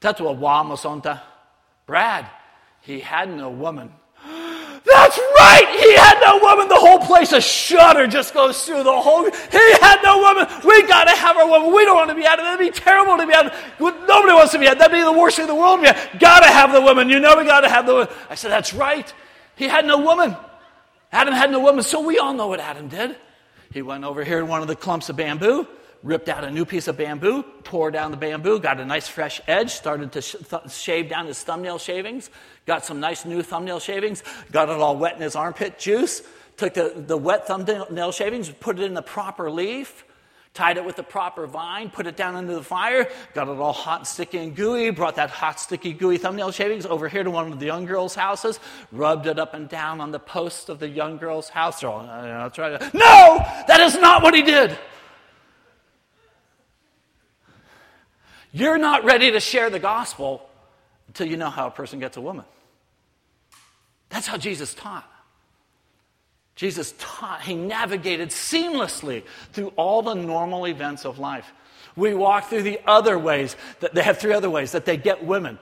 tatua 0.02 0.36
wa 0.36 0.64
masonta. 0.66 1.22
Brad, 1.86 2.28
he 2.82 3.00
had 3.00 3.30
no 3.30 3.50
woman 3.50 3.90
that's 4.86 5.20
right! 5.44 5.80
He 5.80 5.94
had 5.96 6.20
no 6.22 6.40
woman. 6.40 6.68
The 6.68 6.76
whole 6.76 7.00
place, 7.00 7.32
a 7.32 7.42
shudder 7.42 8.08
just 8.08 8.34
goes 8.34 8.66
through 8.66 8.84
the 8.84 8.92
whole. 8.92 9.24
He 9.24 9.72
had 9.82 10.00
no 10.04 10.20
woman. 10.20 10.48
We 10.66 10.84
got 10.88 11.06
to 11.06 11.16
have 11.16 11.38
our 11.38 11.48
woman. 11.48 11.74
We 11.74 11.86
don't 11.86 11.96
want 11.96 12.10
to 12.10 12.16
be 12.16 12.26
out 12.26 12.40
of 12.40 12.46
it. 12.46 12.58
That'd 12.58 12.74
be 12.74 12.80
terrible 12.80 13.18
to 13.18 13.28
be 13.28 13.34
out 13.34 13.48
of 13.48 13.54
it. 13.54 13.58
Nobody 13.80 14.34
wants 14.34 14.52
to 14.54 14.60
be 14.60 14.68
out. 14.68 14.78
That'd 14.78 14.94
be 14.94 15.02
the 15.02 15.12
worst 15.12 15.36
thing 15.36 15.44
in 15.44 15.50
the 15.50 15.56
world. 15.56 15.82
We 15.82 15.88
got 16.20 16.40
to 16.42 16.48
have 16.48 16.72
the 16.72 16.82
woman. 16.82 17.10
You 17.10 17.20
know 17.20 17.38
we 17.38 17.46
got 17.46 17.62
to 17.62 17.70
have 17.70 17.86
the 17.86 17.94
woman. 17.94 18.08
I 18.30 18.36
said, 18.36 18.52
that's 18.52 18.74
right. 18.74 19.12
He 19.56 19.68
had 19.68 19.86
no 19.86 20.00
woman. 20.00 20.36
Adam 21.12 21.34
had 21.34 21.52
no 21.52 21.60
woman. 21.60 21.84
So 21.84 22.02
we 22.02 22.18
all 22.20 22.34
know 22.34 22.48
what 22.48 22.60
Adam 22.60 22.88
did. 22.88 23.16
He 23.72 23.82
went 23.82 24.04
over 24.04 24.24
here 24.24 24.40
in 24.40 24.48
one 24.48 24.62
of 24.62 24.68
the 24.68 24.76
clumps 24.76 25.10
of 25.10 25.16
bamboo 25.16 25.68
ripped 26.04 26.28
out 26.28 26.44
a 26.44 26.52
new 26.52 26.66
piece 26.66 26.88
of 26.88 26.98
bamboo, 26.98 27.44
tore 27.64 27.90
down 27.90 28.12
the 28.12 28.18
bamboo, 28.18 28.60
got 28.60 28.80
a 28.80 28.86
nice 28.86 29.08
fresh 29.08 29.42
edge, 29.48 29.72
started 29.72 30.12
to 30.12 30.22
sh- 30.22 30.36
th- 30.50 30.70
shave 30.70 31.10
down 31.10 31.26
his 31.26 31.42
thumbnail 31.42 31.80
shavings, 31.80 32.30
got 32.66 32.86
some 32.86 33.00
nice 33.00 33.26
new 33.26 33.42
thumbnail 33.42 33.80
shavings, 33.80 34.24
got 34.52 34.70
it 34.70 34.78
all 34.78 34.98
wet 34.98 35.16
in 35.16 35.22
his 35.22 35.36
armpit 35.36 35.80
juice, 35.80 36.22
took 36.58 36.74
the, 36.74 36.94
the 36.96 37.18
wet 37.18 37.48
thumbnail 37.48 38.12
shavings, 38.12 38.50
put 38.50 38.80
it 38.80 38.84
in 38.84 38.94
the 38.94 39.02
proper 39.02 39.50
leaf, 39.52 40.06
tied 40.54 40.78
it 40.78 40.86
with 40.86 40.96
the 40.96 41.04
proper 41.04 41.48
vine, 41.48 41.90
put 41.90 42.06
it 42.06 42.16
down 42.16 42.36
into 42.36 42.54
the 42.54 42.64
fire, 42.64 43.10
got 43.34 43.48
it 43.48 43.58
all 43.58 43.74
hot 43.74 44.08
sticky 44.08 44.38
and 44.38 44.56
gooey, 44.56 44.92
brought 44.92 45.16
that 45.16 45.30
hot, 45.30 45.60
sticky, 45.60 45.94
gooey 45.94 46.18
thumbnail 46.18 46.52
shavings 46.52 46.86
over 46.86 47.10
here 47.10 47.24
to 47.24 47.32
one 47.32 47.52
of 47.52 47.60
the 47.60 47.66
young 47.66 47.86
girls' 47.86 48.14
houses, 48.14 48.60
rubbed 48.92 49.26
it 49.26 49.40
up 49.40 49.54
and 49.54 49.68
down 49.68 50.00
on 50.00 50.12
the 50.12 50.20
posts 50.20 50.70
of 50.70 50.80
the 50.80 50.88
young 50.88 51.18
girl's 51.18 51.50
house. 51.50 51.84
All, 51.84 52.02
uh, 52.02 52.50
no, 52.94 53.46
that 53.68 53.80
is 53.80 53.96
not 53.96 54.22
what 54.22 54.36
he 54.36 54.44
did. 54.44 54.78
You're 58.52 58.78
not 58.78 59.04
ready 59.04 59.32
to 59.32 59.40
share 59.40 59.72
the 59.72 59.80
gospel 59.80 60.48
until 61.08 61.28
you 61.28 61.38
know 61.38 61.50
how 61.50 61.66
a 61.66 61.72
person 61.72 62.00
gets 62.00 62.18
a 62.18 62.22
woman. 62.22 62.46
That's 64.14 64.28
how 64.28 64.38
Jesus 64.38 64.76
taught. 64.76 65.10
Jesus 66.56 66.94
taught, 67.00 67.42
he 67.42 67.56
navigated 67.56 68.30
seamlessly 68.30 69.24
through 69.54 69.74
all 69.76 70.04
the 70.04 70.14
normal 70.14 70.68
events 70.68 71.04
of 71.04 71.18
life. 71.18 71.52
We 71.96 72.14
walk 72.14 72.48
through 72.48 72.62
the 72.62 72.80
other 72.86 73.18
ways, 73.18 73.56
that 73.80 73.96
they 73.96 74.04
have 74.04 74.20
three 74.20 74.34
other 74.34 74.52
ways 74.52 74.72
that 74.74 74.86
they 74.86 74.98
get 74.98 75.26
women. 75.26 75.58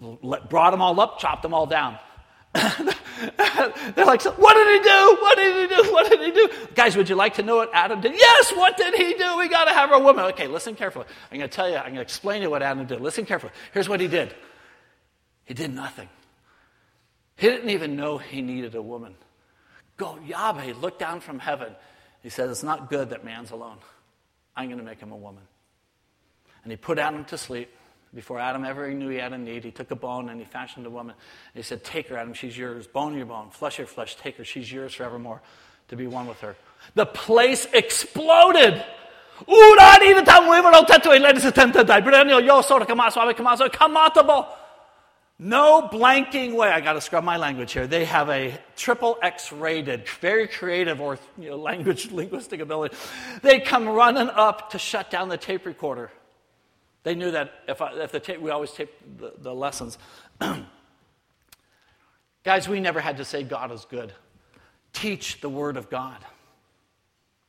Brought 0.00 0.72
them 0.72 0.82
all 0.82 0.98
up, 1.00 1.20
chopped 1.20 1.42
them 1.42 1.54
all 1.54 1.66
down. 1.66 1.96
They're 2.54 4.04
like, 4.04 4.22
what 4.22 4.54
did 4.54 4.82
he 4.82 4.88
do? 4.88 5.16
What 5.20 5.36
did 5.36 5.70
he 5.70 5.76
do? 5.76 5.92
What 5.92 6.10
did 6.10 6.20
he 6.22 6.32
do? 6.32 6.48
Guys, 6.74 6.96
would 6.96 7.08
you 7.08 7.14
like 7.14 7.34
to 7.34 7.44
know 7.44 7.54
what 7.54 7.70
Adam 7.72 8.00
did? 8.00 8.14
Yes, 8.16 8.50
what 8.50 8.76
did 8.76 8.94
he 8.94 9.14
do? 9.14 9.38
We 9.38 9.48
got 9.48 9.66
to 9.66 9.72
have 9.72 9.92
a 9.92 9.98
woman. 10.00 10.24
Okay, 10.26 10.48
listen 10.48 10.74
carefully. 10.74 11.04
I'm 11.30 11.38
going 11.38 11.48
to 11.48 11.54
tell 11.54 11.70
you, 11.70 11.76
I'm 11.76 11.84
going 11.84 11.94
to 11.96 12.00
explain 12.00 12.40
to 12.40 12.46
you 12.46 12.50
what 12.50 12.64
Adam 12.64 12.84
did. 12.86 13.00
Listen 13.00 13.24
carefully. 13.24 13.52
Here's 13.72 13.88
what 13.88 14.00
he 14.00 14.08
did 14.08 14.34
he 15.44 15.54
did 15.54 15.72
nothing. 15.72 16.08
He 17.40 17.48
didn't 17.48 17.70
even 17.70 17.96
know 17.96 18.18
he 18.18 18.42
needed 18.42 18.74
a 18.74 18.82
woman. 18.82 19.14
Go, 19.96 20.18
Yahweh, 20.26 20.74
look 20.78 20.98
down 20.98 21.20
from 21.20 21.38
heaven. 21.38 21.74
He 22.22 22.28
says, 22.28 22.50
It's 22.50 22.62
not 22.62 22.90
good 22.90 23.10
that 23.10 23.24
man's 23.24 23.50
alone. 23.50 23.78
I'm 24.54 24.66
going 24.66 24.78
to 24.78 24.84
make 24.84 25.00
him 25.00 25.10
a 25.10 25.16
woman. 25.16 25.42
And 26.62 26.70
he 26.70 26.76
put 26.76 26.98
Adam 26.98 27.24
to 27.24 27.38
sleep. 27.38 27.70
Before 28.12 28.38
Adam 28.38 28.64
ever 28.64 28.92
knew 28.92 29.08
he 29.08 29.16
had 29.16 29.32
a 29.32 29.38
need, 29.38 29.64
he 29.64 29.70
took 29.70 29.90
a 29.90 29.96
bone 29.96 30.28
and 30.28 30.38
he 30.38 30.44
fashioned 30.44 30.84
a 30.84 30.90
woman. 30.90 31.14
And 31.54 31.64
he 31.64 31.66
said, 31.66 31.82
Take 31.82 32.08
her, 32.08 32.18
Adam, 32.18 32.34
she's 32.34 32.58
yours. 32.58 32.86
Bone 32.86 33.16
your 33.16 33.24
bone, 33.24 33.48
flesh 33.48 33.78
your 33.78 33.86
flesh, 33.86 34.16
take 34.16 34.36
her, 34.36 34.44
she's 34.44 34.70
yours 34.70 34.92
forevermore 34.94 35.40
to 35.88 35.96
be 35.96 36.06
one 36.06 36.26
with 36.26 36.40
her. 36.40 36.56
The 36.94 37.06
place 37.06 37.66
exploded. 37.72 38.84
Blanking 45.40 46.54
way. 46.54 46.68
I 46.68 46.80
got 46.80 46.94
to 46.94 47.00
scrub 47.00 47.24
my 47.24 47.36
language 47.36 47.72
here. 47.72 47.86
They 47.86 48.04
have 48.04 48.28
a 48.28 48.58
triple 48.76 49.18
X 49.22 49.52
rated, 49.52 50.06
very 50.20 50.46
creative 50.46 51.00
or 51.00 51.18
you 51.38 51.50
know, 51.50 51.56
language 51.56 52.10
linguistic 52.12 52.60
ability. 52.60 52.96
They 53.42 53.60
come 53.60 53.88
running 53.88 54.28
up 54.28 54.70
to 54.70 54.78
shut 54.78 55.10
down 55.10 55.28
the 55.28 55.38
tape 55.38 55.66
recorder. 55.66 56.10
They 57.02 57.14
knew 57.14 57.30
that 57.30 57.52
if, 57.66 57.80
I, 57.80 57.94
if 57.94 58.12
the 58.12 58.20
tape, 58.20 58.40
we 58.40 58.50
always 58.50 58.72
tape 58.72 58.92
the, 59.18 59.32
the 59.38 59.54
lessons. 59.54 59.96
Guys, 62.44 62.68
we 62.68 62.80
never 62.80 63.00
had 63.00 63.16
to 63.18 63.24
say 63.24 63.42
God 63.42 63.72
is 63.72 63.86
good. 63.86 64.12
Teach 64.92 65.40
the 65.40 65.48
Word 65.48 65.76
of 65.76 65.88
God. 65.88 66.18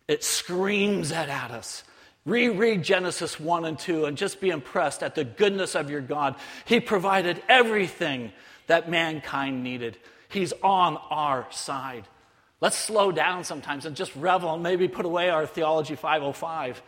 It 0.08 0.24
screams 0.24 1.10
that 1.10 1.30
at 1.30 1.52
us. 1.52 1.84
Reread 2.26 2.84
Genesis 2.84 3.40
1 3.40 3.66
and 3.66 3.80
2 3.80 4.06
and 4.06 4.16
just 4.16 4.40
be 4.40 4.50
impressed 4.50 5.02
at 5.02 5.16
the 5.16 5.24
goodness 5.24 5.76
of 5.76 5.90
your 5.90 6.02
God. 6.02 6.36
He 6.66 6.80
provided 6.80 7.42
everything 7.50 8.32
that 8.68 8.90
mankind 8.90 9.64
needed, 9.64 9.98
He's 10.30 10.54
on 10.64 10.98
our 11.10 11.46
side. 11.52 12.08
Let's 12.62 12.78
slow 12.78 13.12
down 13.12 13.44
sometimes 13.44 13.86
and 13.86 13.96
just 13.96 14.16
revel 14.16 14.54
and 14.54 14.64
maybe 14.64 14.88
put 14.88 15.06
away 15.06 15.30
our 15.30 15.46
Theology 15.46 15.96
505 15.96 16.82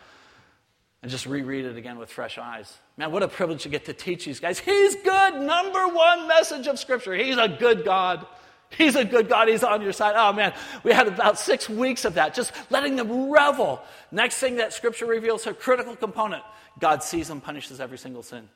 and 1.02 1.12
just 1.12 1.26
reread 1.26 1.66
it 1.66 1.76
again 1.76 1.98
with 1.98 2.10
fresh 2.10 2.38
eyes. 2.38 2.78
Man, 2.96 3.12
what 3.12 3.24
a 3.24 3.28
privilege 3.28 3.64
to 3.64 3.70
get 3.70 3.86
to 3.86 3.94
teach 3.94 4.24
these 4.24 4.40
guys. 4.40 4.60
He's 4.60 4.96
good. 4.96 5.42
Number 5.42 5.88
one 5.90 6.28
message 6.28 6.68
of 6.68 6.80
Scripture. 6.80 7.14
He's 7.16 7.38
a 7.38 7.50
good 7.50 7.84
God. 7.84 8.26
He's 8.78 8.96
a 8.96 9.06
good 9.06 9.30
God. 9.30 9.48
He's 9.48 9.64
on 9.64 9.82
your 9.82 9.94
side. 9.94 10.16
Oh, 10.18 10.34
man. 10.34 10.54
We 10.84 10.92
had 10.92 11.08
about 11.08 11.40
six 11.40 11.70
weeks 11.70 12.06
of 12.06 12.16
that, 12.16 12.34
just 12.34 12.52
letting 12.70 12.96
them 12.96 13.30
revel. 13.30 13.82
Next 14.12 14.38
thing 14.38 14.58
that 14.58 14.74
Scripture 14.74 15.06
reveals, 15.06 15.46
a 15.48 15.54
critical 15.54 15.96
component 15.96 16.44
God 16.80 17.04
sees 17.04 17.30
and 17.30 17.44
punishes 17.44 17.80
every 17.80 17.98
single 17.98 18.24
sin. 18.24 18.50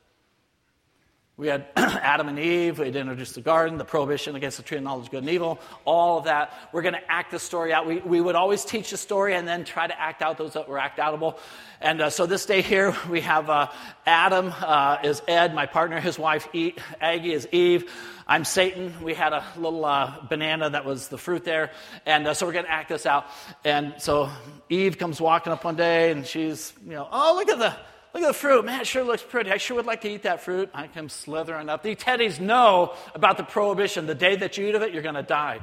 We 1.40 1.50
had 1.50 1.68
Adam 1.76 2.30
and 2.30 2.40
Eve. 2.40 2.80
We 2.80 2.88
had 2.88 2.96
introduced 2.96 3.36
the 3.36 3.42
garden, 3.42 3.78
the 3.78 3.86
prohibition 3.86 4.36
against 4.36 4.58
the 4.58 4.64
tree 4.64 4.80
of 4.80 4.84
knowledge 4.84 5.12
good 5.12 5.22
and 5.22 5.30
evil, 5.30 5.60
all 5.86 6.18
of 6.18 6.24
that. 6.24 6.52
We're 6.74 6.82
going 6.82 6.96
to 6.96 7.12
act 7.12 7.30
the 7.30 7.38
story 7.38 7.72
out. 7.72 7.86
We, 7.86 8.00
we 8.00 8.20
would 8.20 8.34
always 8.34 8.66
teach 8.66 8.90
the 8.90 8.98
story 8.98 9.36
and 9.36 9.48
then 9.48 9.64
try 9.64 9.86
to 9.86 10.02
act 10.02 10.24
out 10.24 10.40
those 10.40 10.54
that 10.54 10.68
were 10.68 10.80
act 10.80 10.98
outable. 10.98 11.38
And 11.80 12.02
uh, 12.02 12.10
so 12.10 12.26
this 12.26 12.48
day 12.48 12.64
here, 12.64 12.96
we 13.08 13.22
have 13.22 13.52
uh, 13.52 13.68
Adam 14.08 14.52
uh, 14.62 14.98
is 15.04 15.22
Ed, 15.28 15.54
my 15.54 15.68
partner, 15.68 16.00
his 16.00 16.18
wife 16.18 16.48
e- 16.54 16.74
Aggie 17.00 17.34
is 17.34 17.48
Eve. 17.52 17.92
I'm 18.26 18.44
Satan. 18.44 18.96
We 19.04 19.14
had 19.14 19.32
a 19.32 19.46
little 19.58 19.86
uh, 19.86 20.26
banana 20.28 20.72
that 20.72 20.86
was 20.86 21.08
the 21.08 21.20
fruit 21.20 21.44
there. 21.44 21.70
And 22.08 22.26
uh, 22.26 22.34
so 22.34 22.48
we're 22.48 22.54
going 22.54 22.66
to 22.66 22.72
act 22.72 22.90
this 22.90 23.06
out. 23.06 23.28
And 23.64 23.94
so 24.00 24.32
Eve 24.70 24.98
comes 24.98 25.22
walking 25.22 25.54
up 25.54 25.64
one 25.64 25.76
day 25.76 26.10
and 26.10 26.26
she's, 26.26 26.74
you 26.84 26.94
know, 26.94 27.08
oh, 27.12 27.36
look 27.36 27.48
at 27.48 27.60
the 27.60 27.76
Look 28.14 28.24
at 28.24 28.28
the 28.28 28.34
fruit. 28.34 28.66
Man, 28.66 28.82
it 28.82 28.88
sure 28.88 29.04
looks 29.04 29.24
pretty. 29.24 29.52
I 29.52 29.58
sure 29.58 29.76
would 29.76 29.86
like 29.86 30.02
to 30.02 30.10
eat 30.10 30.24
that 30.24 30.42
fruit. 30.42 30.70
I 30.74 30.88
come 30.88 31.10
slithering 31.10 31.70
up. 31.70 31.84
The 31.84 31.96
teddies 31.96 32.40
know 32.40 32.96
about 33.14 33.38
the 33.38 33.44
prohibition. 33.44 34.08
The 34.08 34.16
day 34.16 34.36
that 34.38 34.58
you 34.58 34.68
eat 34.68 34.76
of 34.76 34.82
it, 34.82 34.94
you're 34.94 35.04
going 35.04 35.16
to 35.16 35.24
die. 35.24 35.60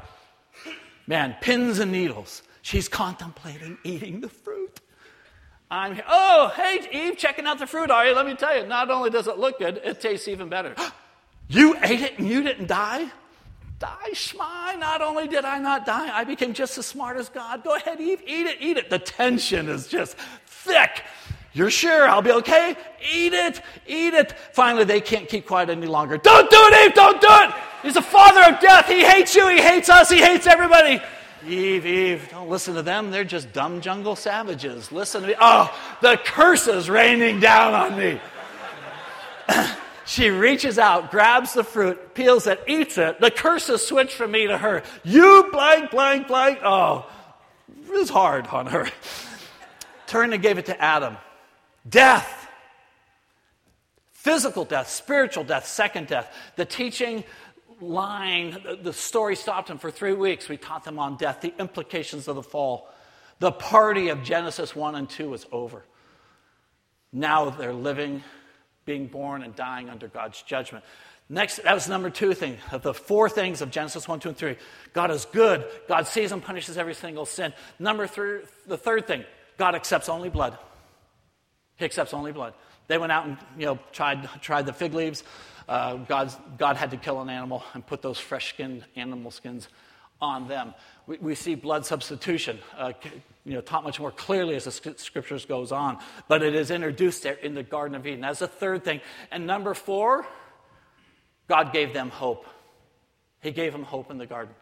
Man, 1.07 1.37
pins 1.41 1.79
and 1.79 1.93
needles. 1.93 2.43
She's 2.63 2.89
contemplating 2.89 3.79
eating 3.85 4.21
the 4.21 4.29
fruit. 4.29 4.81
I'm 5.71 5.95
here. 5.95 6.05
Oh, 6.09 6.53
hey, 6.55 6.89
Eve, 6.93 7.17
checking 7.17 7.47
out 7.47 7.59
the 7.59 7.67
fruit, 7.67 7.91
are 7.91 8.07
you? 8.07 8.15
Let 8.15 8.27
me 8.27 8.35
tell 8.35 8.57
you, 8.57 8.67
not 8.67 8.91
only 8.91 9.11
does 9.11 9.27
it 9.27 9.39
look 9.39 9.59
good, 9.59 9.81
it 9.83 10.01
tastes 10.01 10.29
even 10.29 10.49
better. 10.49 10.75
you 11.49 11.77
ate 11.83 12.01
it 12.01 12.19
and 12.19 12.29
you 12.29 12.43
didn't 12.43 12.69
die? 12.69 13.11
Die, 13.81 14.11
Shmai. 14.13 14.79
Not 14.79 15.03
only 15.03 15.27
did 15.27 15.45
I 15.45 15.59
not 15.59 15.85
die, 15.85 16.17
I 16.17 16.25
became 16.25 16.55
just 16.55 16.79
as 16.79 16.87
smart 16.87 17.17
as 17.17 17.29
God. 17.29 17.65
Go 17.65 17.75
ahead, 17.75 18.01
Eve, 18.01 18.23
eat 18.27 18.47
it, 18.47 18.59
eat 18.61 18.77
it. 18.77 18.89
The 18.89 18.99
tension 18.99 19.69
is 19.69 19.89
just 19.89 20.17
thick. 20.47 21.03
You're 21.55 21.71
sure 21.71 22.09
I'll 22.09 22.21
be 22.21 22.33
okay? 22.33 22.77
Eat 23.13 23.33
it, 23.33 23.63
eat 23.87 24.13
it. 24.13 24.33
Finally, 24.53 24.85
they 24.85 25.01
can't 25.01 25.29
keep 25.29 25.47
quiet 25.47 25.71
any 25.71 25.87
longer. 25.87 26.19
Don't 26.19 26.51
do 26.51 26.57
it, 26.59 26.85
Eve, 26.87 26.95
don't 26.95 27.21
do 27.21 27.29
it. 27.31 27.55
He's 27.83 27.95
the 27.95 28.03
father 28.03 28.43
of 28.53 28.61
death. 28.61 28.89
He 28.89 29.05
hates 29.05 29.37
you, 29.37 29.49
he 29.49 29.61
hates 29.61 29.89
us, 29.89 30.11
he 30.11 30.19
hates 30.19 30.49
everybody. 30.49 31.01
Eve, 31.47 31.87
Eve, 31.87 32.29
don't 32.31 32.49
listen 32.49 32.75
to 32.75 32.83
them. 32.83 33.11
They're 33.11 33.23
just 33.23 33.53
dumb 33.53 33.81
jungle 33.81 34.17
savages. 34.17 34.91
Listen 34.91 35.23
to 35.23 35.29
me. 35.29 35.35
Oh, 35.39 35.73
the 36.01 36.19
curse 36.25 36.67
is 36.67 36.91
raining 36.91 37.39
down 37.39 37.75
on 37.75 37.99
me. 37.99 38.21
she 40.07 40.31
reaches 40.31 40.79
out, 40.79 41.11
grabs 41.11 41.53
the 41.53 41.63
fruit, 41.63 42.15
peels 42.15 42.47
it, 42.47 42.63
eats 42.67 42.99
it. 42.99 43.21
The 43.21 43.31
curse 43.31 43.69
is 43.69 43.87
switched 43.87 44.15
from 44.15 44.33
me 44.33 44.47
to 44.47 44.59
her. 44.59 44.83
You 45.05 45.51
blank, 45.53 45.91
blank, 45.91 46.27
blank. 46.27 46.61
Oh, 46.65 47.07
it 47.85 47.93
was 47.93 48.09
hard 48.09 48.47
on 48.49 48.67
her. 48.67 48.89
Turned 50.07 50.33
and 50.35 50.43
gave 50.43 50.59
it 50.59 50.67
to 50.67 50.81
Adam. 50.83 51.17
Death. 51.89 52.49
Physical 54.13 54.65
death, 54.65 54.89
spiritual 54.89 55.45
death, 55.45 55.67
second 55.67 56.07
death. 56.07 56.35
The 56.57 56.65
teaching 56.65 57.25
line, 57.81 58.57
the 58.83 58.93
story 58.93 59.37
stopped 59.37 59.69
them 59.69 59.79
for 59.79 59.91
three 59.91 60.15
weeks. 60.15 60.49
We 60.49 60.57
taught 60.57 60.85
them 60.85 60.99
on 60.99 61.17
death, 61.17 61.43
the 61.43 61.53
implications 61.59 62.27
of 62.27 62.37
the 62.37 62.43
fall. 62.43 62.89
The 63.41 63.53
party 63.53 64.09
of 64.09 64.23
Genesis 64.23 64.75
1 64.75 64.95
and 64.95 65.11
2 65.11 65.35
is 65.35 65.47
over. 65.53 65.85
Now 67.13 67.51
they're 67.51 67.75
living, 67.75 68.23
being 68.87 69.07
born, 69.07 69.43
and 69.43 69.55
dying 69.55 69.91
under 69.91 70.09
God's 70.09 70.41
judgment. 70.43 70.85
Next, 71.29 71.63
that 71.63 71.75
was 71.75 71.89
number 71.89 72.11
two 72.11 72.35
thing 72.35 72.59
of 72.71 72.83
the 72.83 72.95
four 72.95 73.29
things 73.29 73.63
of 73.63 73.71
Genesis 73.71 74.07
1, 74.07 74.21
2, 74.21 74.29
and 74.31 74.39
3. 74.39 74.57
God 74.93 75.11
is 75.11 75.25
good. 75.27 75.65
God 75.89 76.07
sees 76.07 76.33
and 76.33 76.43
punishes 76.43 76.77
every 76.77 76.95
single 76.95 77.25
sin. 77.25 77.53
Number 77.79 78.07
three, 78.07 78.41
the 78.67 78.77
third 78.77 79.07
thing, 79.07 79.25
God 79.57 79.75
accepts 79.75 80.09
only 80.09 80.29
blood. 80.29 80.59
He 81.77 81.85
accepts 81.85 82.15
only 82.15 82.33
blood. 82.33 82.55
They 82.87 82.99
went 82.99 83.13
out 83.13 83.27
and 83.27 83.37
you 83.59 83.67
know 83.67 83.79
tried 83.93 84.29
tried 84.41 84.67
the 84.67 84.73
fig 84.73 84.95
leaves 84.95 85.25
uh, 85.69 85.97
God 85.97 86.77
had 86.77 86.91
to 86.91 86.97
kill 86.97 87.21
an 87.21 87.31
animal 87.31 87.65
and 87.75 87.87
put 87.87 88.03
those 88.03 88.19
fresh 88.19 88.51
skinned 88.51 88.85
animal 88.97 89.31
skins 89.31 89.69
on 90.21 90.49
them. 90.49 90.75
We, 91.07 91.19
we 91.19 91.35
see 91.35 91.55
blood 91.55 91.87
substitution, 91.87 92.59
uh, 92.77 92.93
you 93.45 93.55
know, 93.55 93.61
taught 93.61 93.85
much 93.85 93.99
more 93.99 94.11
clearly 94.11 94.57
as 94.57 94.65
the 94.65 94.95
scriptures 94.97 95.45
goes 95.45 95.73
on, 95.73 95.99
but 96.29 96.43
it 96.43 96.55
is 96.55 96.71
introduced 96.71 97.23
there 97.23 97.35
in 97.35 97.55
the 97.55 97.63
Garden 97.63 97.95
of 97.95 98.07
Eden. 98.07 98.25
as 98.25 98.43
a 98.43 98.49
third 98.49 98.85
thing. 98.85 99.01
And 99.31 99.47
number 99.47 99.75
four, 99.75 100.27
God 101.49 101.73
gave 101.73 101.93
them 101.93 102.11
hope. 102.11 102.47
He 103.43 103.51
gave 103.51 103.73
them 103.73 103.83
hope 103.83 104.11
in 104.11 104.19
the 104.19 104.27
garden. 104.27 104.55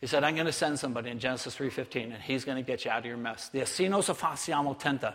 He 0.00 0.06
said, 0.06 0.24
I'm 0.24 0.34
going 0.34 0.46
to 0.46 0.52
send 0.52 0.78
somebody 0.78 1.10
in 1.10 1.18
Genesis 1.18 1.56
3.15, 1.56 2.12
and 2.12 2.22
he's 2.22 2.44
going 2.44 2.56
to 2.56 2.62
get 2.62 2.84
you 2.84 2.90
out 2.90 2.98
of 2.98 3.06
your 3.06 3.16
mess. 3.16 3.48
The 3.48 3.60
asinos 3.60 4.12
afasiamo 4.14 4.78
tenta. 4.78 5.14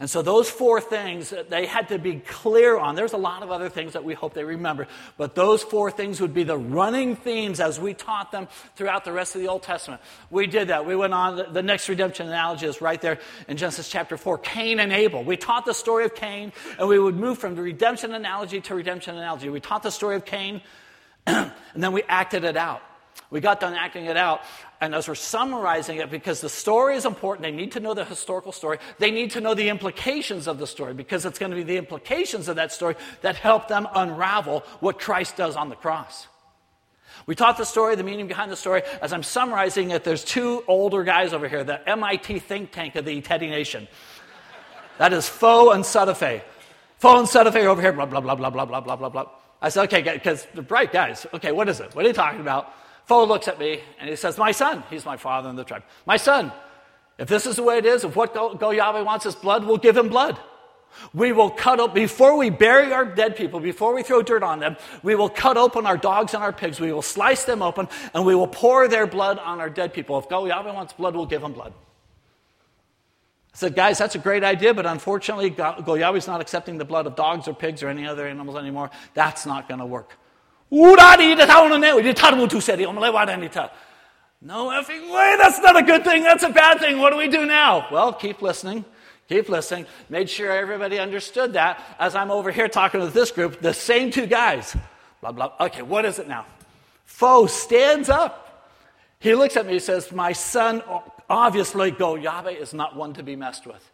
And 0.00 0.10
so, 0.10 0.22
those 0.22 0.50
four 0.50 0.80
things 0.80 1.32
they 1.48 1.66
had 1.66 1.88
to 1.88 1.98
be 1.98 2.16
clear 2.16 2.76
on. 2.76 2.94
There's 2.94 3.12
a 3.12 3.18
lot 3.18 3.42
of 3.42 3.50
other 3.50 3.68
things 3.68 3.92
that 3.92 4.04
we 4.04 4.14
hope 4.14 4.34
they 4.34 4.44
remember, 4.44 4.88
but 5.16 5.34
those 5.34 5.62
four 5.62 5.90
things 5.90 6.20
would 6.20 6.34
be 6.34 6.42
the 6.42 6.58
running 6.58 7.16
themes 7.16 7.60
as 7.60 7.78
we 7.78 7.94
taught 7.94 8.32
them 8.32 8.48
throughout 8.76 9.04
the 9.04 9.12
rest 9.12 9.34
of 9.34 9.40
the 9.40 9.48
Old 9.48 9.62
Testament. 9.62 10.00
We 10.30 10.46
did 10.46 10.68
that. 10.68 10.86
We 10.86 10.96
went 10.96 11.14
on. 11.14 11.52
The 11.52 11.62
next 11.62 11.88
redemption 11.88 12.26
analogy 12.26 12.66
is 12.66 12.80
right 12.80 13.00
there 13.00 13.18
in 13.46 13.56
Genesis 13.56 13.88
chapter 13.88 14.16
4 14.16 14.38
Cain 14.38 14.80
and 14.80 14.92
Abel. 14.92 15.22
We 15.22 15.36
taught 15.36 15.64
the 15.64 15.74
story 15.74 16.04
of 16.04 16.14
Cain, 16.14 16.52
and 16.78 16.88
we 16.88 16.98
would 16.98 17.16
move 17.16 17.38
from 17.38 17.54
the 17.54 17.62
redemption 17.62 18.14
analogy 18.14 18.60
to 18.62 18.74
redemption 18.74 19.16
analogy. 19.16 19.48
We 19.48 19.60
taught 19.60 19.82
the 19.82 19.90
story 19.90 20.16
of 20.16 20.24
Cain, 20.24 20.60
and 21.26 21.52
then 21.74 21.92
we 21.92 22.02
acted 22.04 22.44
it 22.44 22.56
out. 22.56 22.82
We 23.30 23.40
got 23.40 23.60
done 23.60 23.74
acting 23.74 24.04
it 24.04 24.16
out, 24.16 24.42
and 24.80 24.94
as 24.94 25.08
we're 25.08 25.14
summarizing 25.14 25.98
it, 25.98 26.10
because 26.10 26.40
the 26.40 26.48
story 26.48 26.96
is 26.96 27.04
important, 27.04 27.42
they 27.42 27.50
need 27.50 27.72
to 27.72 27.80
know 27.80 27.94
the 27.94 28.04
historical 28.04 28.52
story. 28.52 28.78
They 28.98 29.10
need 29.10 29.32
to 29.32 29.40
know 29.40 29.54
the 29.54 29.68
implications 29.68 30.46
of 30.46 30.58
the 30.58 30.66
story, 30.66 30.94
because 30.94 31.24
it's 31.24 31.38
going 31.38 31.50
to 31.50 31.56
be 31.56 31.62
the 31.62 31.76
implications 31.76 32.48
of 32.48 32.56
that 32.56 32.70
story 32.72 32.96
that 33.22 33.36
help 33.36 33.68
them 33.68 33.88
unravel 33.94 34.60
what 34.80 34.98
Christ 34.98 35.36
does 35.36 35.56
on 35.56 35.68
the 35.68 35.76
cross. 35.76 36.28
We 37.26 37.34
taught 37.34 37.56
the 37.56 37.64
story, 37.64 37.96
the 37.96 38.02
meaning 38.02 38.26
behind 38.26 38.50
the 38.50 38.56
story. 38.56 38.82
As 39.00 39.12
I'm 39.12 39.22
summarizing 39.22 39.90
it, 39.92 40.04
there's 40.04 40.24
two 40.24 40.62
older 40.68 41.04
guys 41.04 41.32
over 41.32 41.48
here, 41.48 41.64
the 41.64 41.88
MIT 41.88 42.40
think 42.40 42.72
tank 42.72 42.96
of 42.96 43.04
the 43.04 43.20
Teddy 43.20 43.48
Nation. 43.48 43.88
That 44.98 45.12
is 45.12 45.28
Faux 45.28 45.74
and 45.74 45.84
Sutafe. 45.84 46.42
Faux 46.98 47.34
and 47.34 47.46
Sutafe 47.46 47.64
over 47.64 47.80
here, 47.80 47.92
blah, 47.92 48.06
blah, 48.06 48.20
blah, 48.20 48.34
blah, 48.34 48.50
blah, 48.50 48.64
blah, 48.64 48.80
blah, 48.80 48.96
blah, 48.96 49.08
blah. 49.08 49.26
I 49.62 49.70
said, 49.70 49.84
okay, 49.84 50.02
because 50.02 50.46
they're 50.52 50.62
bright 50.62 50.92
guys. 50.92 51.26
Okay, 51.32 51.52
what 51.52 51.68
is 51.68 51.80
it? 51.80 51.94
What 51.94 52.04
are 52.04 52.08
you 52.08 52.14
talking 52.14 52.40
about? 52.40 52.74
Faux 53.06 53.28
looks 53.28 53.48
at 53.48 53.58
me 53.58 53.80
and 54.00 54.08
he 54.08 54.16
says, 54.16 54.38
My 54.38 54.52
son, 54.52 54.82
he's 54.90 55.04
my 55.04 55.16
father 55.16 55.50
in 55.50 55.56
the 55.56 55.64
tribe. 55.64 55.82
My 56.06 56.16
son, 56.16 56.52
if 57.18 57.28
this 57.28 57.46
is 57.46 57.56
the 57.56 57.62
way 57.62 57.78
it 57.78 57.86
is, 57.86 58.04
if 58.04 58.16
what 58.16 58.34
Go, 58.34 58.70
Yahweh 58.70 59.02
wants 59.02 59.26
is 59.26 59.34
blood, 59.34 59.64
we'll 59.64 59.76
give 59.76 59.96
him 59.96 60.08
blood. 60.08 60.38
We 61.12 61.32
will 61.32 61.50
cut 61.50 61.80
up, 61.80 61.92
before 61.92 62.36
we 62.36 62.50
bury 62.50 62.92
our 62.92 63.04
dead 63.04 63.36
people, 63.36 63.58
before 63.58 63.94
we 63.94 64.04
throw 64.04 64.22
dirt 64.22 64.44
on 64.44 64.60
them, 64.60 64.76
we 65.02 65.16
will 65.16 65.28
cut 65.28 65.56
open 65.56 65.86
our 65.86 65.96
dogs 65.96 66.34
and 66.34 66.42
our 66.42 66.52
pigs. 66.52 66.78
We 66.78 66.92
will 66.92 67.02
slice 67.02 67.44
them 67.44 67.62
open 67.62 67.88
and 68.14 68.24
we 68.24 68.34
will 68.34 68.46
pour 68.46 68.88
their 68.88 69.06
blood 69.06 69.38
on 69.38 69.60
our 69.60 69.68
dead 69.68 69.92
people. 69.92 70.18
If 70.18 70.28
Go 70.28 70.46
Yahweh 70.46 70.72
wants 70.72 70.92
blood, 70.92 71.14
we'll 71.16 71.26
give 71.26 71.42
him 71.42 71.52
blood. 71.52 71.72
I 73.52 73.56
said, 73.56 73.76
guys, 73.76 73.98
that's 73.98 74.14
a 74.14 74.18
great 74.18 74.42
idea, 74.42 74.72
but 74.72 74.86
unfortunately, 74.86 75.50
Go 75.50 75.94
Yahweh's 75.94 76.26
not 76.26 76.40
accepting 76.40 76.78
the 76.78 76.84
blood 76.84 77.06
of 77.06 77.16
dogs 77.16 77.46
or 77.48 77.54
pigs 77.54 77.82
or 77.82 77.88
any 77.88 78.06
other 78.06 78.26
animals 78.26 78.56
anymore. 78.56 78.90
That's 79.14 79.46
not 79.46 79.68
going 79.68 79.80
to 79.80 79.86
work. 79.86 80.16
No 84.40 84.68
effing 84.68 85.10
way, 85.12 85.36
that's 85.40 85.58
not 85.60 85.76
a 85.76 85.82
good 85.82 86.04
thing, 86.04 86.22
that's 86.22 86.42
a 86.42 86.50
bad 86.50 86.78
thing. 86.78 86.98
What 86.98 87.10
do 87.10 87.16
we 87.16 87.28
do 87.28 87.46
now? 87.46 87.86
Well, 87.90 88.12
keep 88.12 88.42
listening. 88.42 88.84
Keep 89.28 89.48
listening. 89.48 89.86
Made 90.10 90.28
sure 90.28 90.52
everybody 90.52 90.98
understood 90.98 91.54
that 91.54 91.82
as 91.98 92.14
I'm 92.14 92.30
over 92.30 92.50
here 92.50 92.68
talking 92.68 93.00
with 93.00 93.14
this 93.14 93.30
group, 93.30 93.60
the 93.60 93.72
same 93.72 94.10
two 94.10 94.26
guys. 94.26 94.76
Blah, 95.22 95.32
blah. 95.32 95.52
Okay, 95.60 95.80
what 95.80 96.04
is 96.04 96.18
it 96.18 96.28
now? 96.28 96.44
Foe 97.06 97.46
stands 97.46 98.10
up. 98.10 98.68
He 99.20 99.34
looks 99.34 99.56
at 99.56 99.66
me 99.66 99.74
he 99.74 99.78
says, 99.78 100.12
My 100.12 100.32
son, 100.32 100.82
obviously, 101.30 101.90
go. 101.90 102.14
Yahweh 102.14 102.50
is 102.50 102.74
not 102.74 102.96
one 102.96 103.14
to 103.14 103.22
be 103.22 103.36
messed 103.36 103.66
with. 103.66 103.90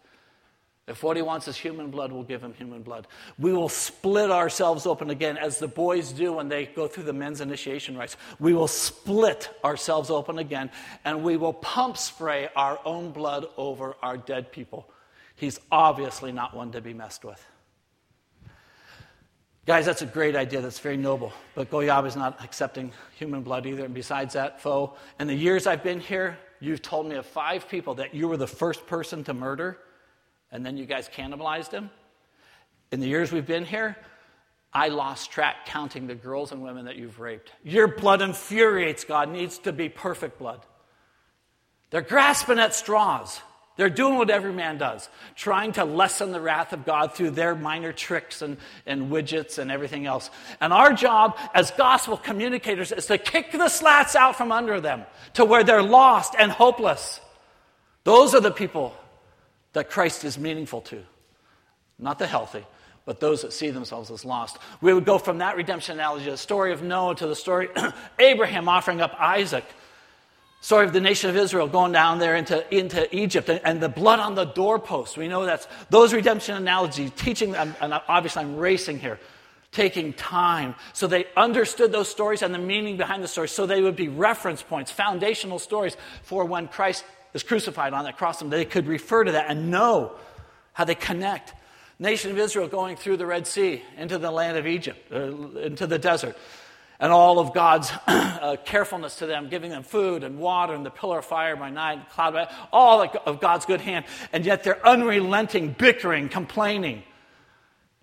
If 0.91 1.05
what 1.05 1.17
he 1.17 1.23
wants 1.23 1.47
is 1.47 1.57
human 1.57 1.89
blood, 1.89 2.11
we'll 2.11 2.25
give 2.25 2.43
him 2.43 2.53
human 2.53 2.83
blood. 2.83 3.07
We 3.39 3.53
will 3.53 3.69
split 3.69 4.29
ourselves 4.29 4.87
open 4.87 5.11
again, 5.11 5.39
as 5.39 5.59
the 5.59 5.69
boys 5.69 6.11
do 6.11 6.33
when 6.33 6.49
they 6.49 6.67
go 6.67 6.89
through 6.89 7.05
the 7.05 7.13
men's 7.13 7.41
initiation 7.41 7.97
rites. 7.97 8.17
We 8.41 8.55
will 8.55 8.67
split 8.67 9.51
ourselves 9.65 10.11
open 10.11 10.41
again, 10.41 10.69
and 11.05 11.23
we 11.23 11.37
will 11.37 11.53
pump 11.53 11.97
spray 11.97 12.49
our 12.57 12.81
own 12.85 13.13
blood 13.13 13.47
over 13.57 13.95
our 14.03 14.17
dead 14.17 14.51
people. 14.51 14.91
He's 15.37 15.61
obviously 15.71 16.33
not 16.33 16.57
one 16.57 16.73
to 16.73 16.81
be 16.81 16.93
messed 16.93 17.25
with. 17.25 17.41
Guys, 19.67 19.87
that's 19.87 20.03
a 20.03 20.07
great 20.07 20.35
idea. 20.35 20.61
That's 20.61 20.81
very 20.81 20.97
noble. 20.97 21.33
But 21.55 21.71
Go 21.71 21.81
Yahweh 21.81 22.09
is 22.09 22.17
not 22.17 22.43
accepting 22.43 22.91
human 23.15 23.43
blood 23.43 23.65
either. 23.65 23.85
And 23.85 23.95
besides 23.95 24.35
that, 24.35 24.61
foe, 24.61 24.95
in 25.21 25.29
the 25.29 25.35
years 25.35 25.69
I've 25.69 25.85
been 25.85 26.01
here, 26.01 26.37
you've 26.59 26.83
told 26.83 27.07
me 27.07 27.15
of 27.15 27.27
five 27.27 27.69
people 27.69 27.95
that 27.95 28.13
you 28.13 28.27
were 28.27 28.37
the 28.37 28.49
first 28.49 28.89
person 28.89 29.23
to 29.25 29.35
murder 29.35 29.79
and 30.53 30.65
then 30.65 30.77
you 30.77 30.87
guys 30.87 31.09
cannibalized 31.09 31.71
him. 31.71 31.91
In 32.93 33.01
the 33.01 33.09
years 33.09 33.31
we've 33.33 33.47
been 33.47 33.65
here, 33.65 33.97
I 34.73 34.89
lost 34.89 35.31
track 35.31 35.67
counting 35.67 36.07
the 36.07 36.15
girls 36.15 36.53
and 36.53 36.63
women 36.63 36.85
that 36.85 36.97
you've 36.97 37.19
raped. 37.19 37.53
Your 37.65 37.89
blood 37.89 38.23
infuriates 38.23 39.05
God, 39.05 39.29
needs 39.29 39.59
to 39.61 39.73
be 39.73 39.89
perfect 39.89 40.39
blood. 40.39 40.61
They're 41.91 42.03
grasping 42.03 42.59
at 42.59 42.75
straws. 42.75 43.41
They're 43.77 43.89
doing 43.89 44.17
what 44.17 44.31
every 44.31 44.53
man 44.53 44.77
does, 44.77 45.09
trying 45.35 45.73
to 45.73 45.85
lessen 45.85 46.33
the 46.33 46.41
wrath 46.41 46.73
of 46.73 46.85
God 46.85 47.15
through 47.15 47.31
their 47.31 47.55
minor 47.55 47.93
tricks 47.93 48.43
and, 48.43 48.59
and 48.85 49.11
widgets 49.11 49.59
and 49.59 49.71
everything 49.71 50.07
else. 50.07 50.29
And 50.61 50.73
our 50.73 50.93
job 50.93 51.39
as 51.55 51.71
gospel 51.71 52.17
communicators 52.17 52.93
is 52.93 53.07
to 53.07 53.17
kick 53.17 53.53
the 53.53 53.69
slats 53.69 54.15
out 54.15 54.37
from 54.37 54.53
under 54.53 54.81
them 54.81 55.05
to 55.35 55.45
where 55.45 55.65
they're 55.65 55.83
lost 55.83 56.35
and 56.39 56.53
hopeless. 56.53 57.21
Those 58.05 58.35
are 58.35 58.41
the 58.41 58.51
people 58.51 58.95
that 59.73 59.91
Christ 59.91 60.25
is 60.25 60.39
meaningful 60.39 60.81
to. 60.83 61.03
Not 61.99 62.19
the 62.19 62.27
healthy, 62.27 62.65
but 63.05 63.21
those 63.21 63.43
that 63.43 63.53
see 63.53 63.71
themselves 63.71 64.11
as 64.11 64.25
lost. 64.25 64.59
We 64.81 64.93
would 64.93 65.05
go 65.05 65.19
from 65.19 65.39
that 65.39 65.57
redemption 65.57 65.99
analogy, 65.99 66.31
the 66.31 66.37
story 66.37 66.73
of 66.73 66.83
Noah, 66.83 67.15
to 67.17 67.27
the 67.27 67.37
story 67.37 67.69
Abraham 68.19 68.69
offering 68.69 69.01
up 69.01 69.15
Isaac. 69.19 69.65
Story 70.63 70.85
of 70.85 70.93
the 70.93 71.01
nation 71.01 71.31
of 71.31 71.37
Israel 71.37 71.67
going 71.69 71.93
down 71.93 72.19
there 72.19 72.37
into, 72.37 72.75
into 72.75 73.15
Egypt 73.17 73.49
and, 73.49 73.61
and 73.65 73.81
the 73.81 73.89
blood 73.89 74.21
on 74.21 74.35
the 74.35 74.45
doorpost. 74.45 75.17
We 75.17 75.27
know 75.27 75.47
that's 75.47 75.67
those 75.89 76.13
redemption 76.13 76.55
analogies, 76.55 77.11
teaching 77.17 77.53
them, 77.53 77.75
and 77.81 77.95
obviously 78.09 78.43
I'm 78.43 78.57
racing 78.57 78.99
here, 78.99 79.19
taking 79.73 80.13
time. 80.13 80.75
So 80.93 81.07
they 81.07 81.25
understood 81.35 81.93
those 81.93 82.11
stories 82.11 82.43
and 82.43 82.53
the 82.53 82.59
meaning 82.59 82.99
behind 82.99 83.25
the 83.25 83.29
stories, 83.29 83.53
so 83.53 83.65
they 83.65 83.81
would 83.81 83.97
be 83.97 84.09
reference 84.09 84.63
points, 84.63 84.91
foundational 84.91 85.59
stories 85.59 85.97
for 86.23 86.45
when 86.45 86.69
Christ 86.69 87.05
is 87.35 87.43
crucified 87.43 87.93
on 87.93 88.05
that 88.05 88.17
cross, 88.17 88.43
and 88.43 88.53
they 88.53 88.65
could 88.65 88.87
refer 88.87 89.25
to 89.25 89.33
that 89.33 89.47
and 89.49 89.71
know 89.71 90.13
how 90.73 90.85
they 90.85 90.95
connect. 90.95 91.55
Nation 91.99 92.31
of 92.31 92.39
Israel 92.39 92.67
going 92.67 92.97
through 92.97 93.19
the 93.19 93.27
Red 93.27 93.47
Sea 93.47 93.83
into 93.97 94.19
the 94.19 94.31
land 94.31 94.57
of 94.57 94.67
Egypt, 94.67 95.13
uh, 95.13 95.19
into 95.59 95.87
the 95.87 95.99
desert, 95.99 96.37
and 96.99 97.13
all 97.13 97.39
of 97.39 97.53
God's 97.53 97.93
uh, 98.07 98.57
carefulness 98.65 99.17
to 99.17 99.27
them, 99.27 99.49
giving 99.49 99.71
them 99.71 99.83
food 99.83 100.25
and 100.25 100.39
water 100.39 100.75
and 100.75 100.85
the 100.85 100.91
pillar 100.91 101.19
of 101.19 101.27
fire 101.27 101.57
by 101.57 101.71
night, 101.71 102.09
cloud 102.11 102.33
by 102.33 102.51
all 102.73 103.03
of 103.03 103.41
God's 103.41 103.67
good 103.67 103.81
hand, 103.81 104.07
and 104.33 104.47
yet 104.47 104.65
they're 104.65 104.85
unrelenting, 104.87 105.75
bickering, 105.77 106.29
complaining. 106.29 107.03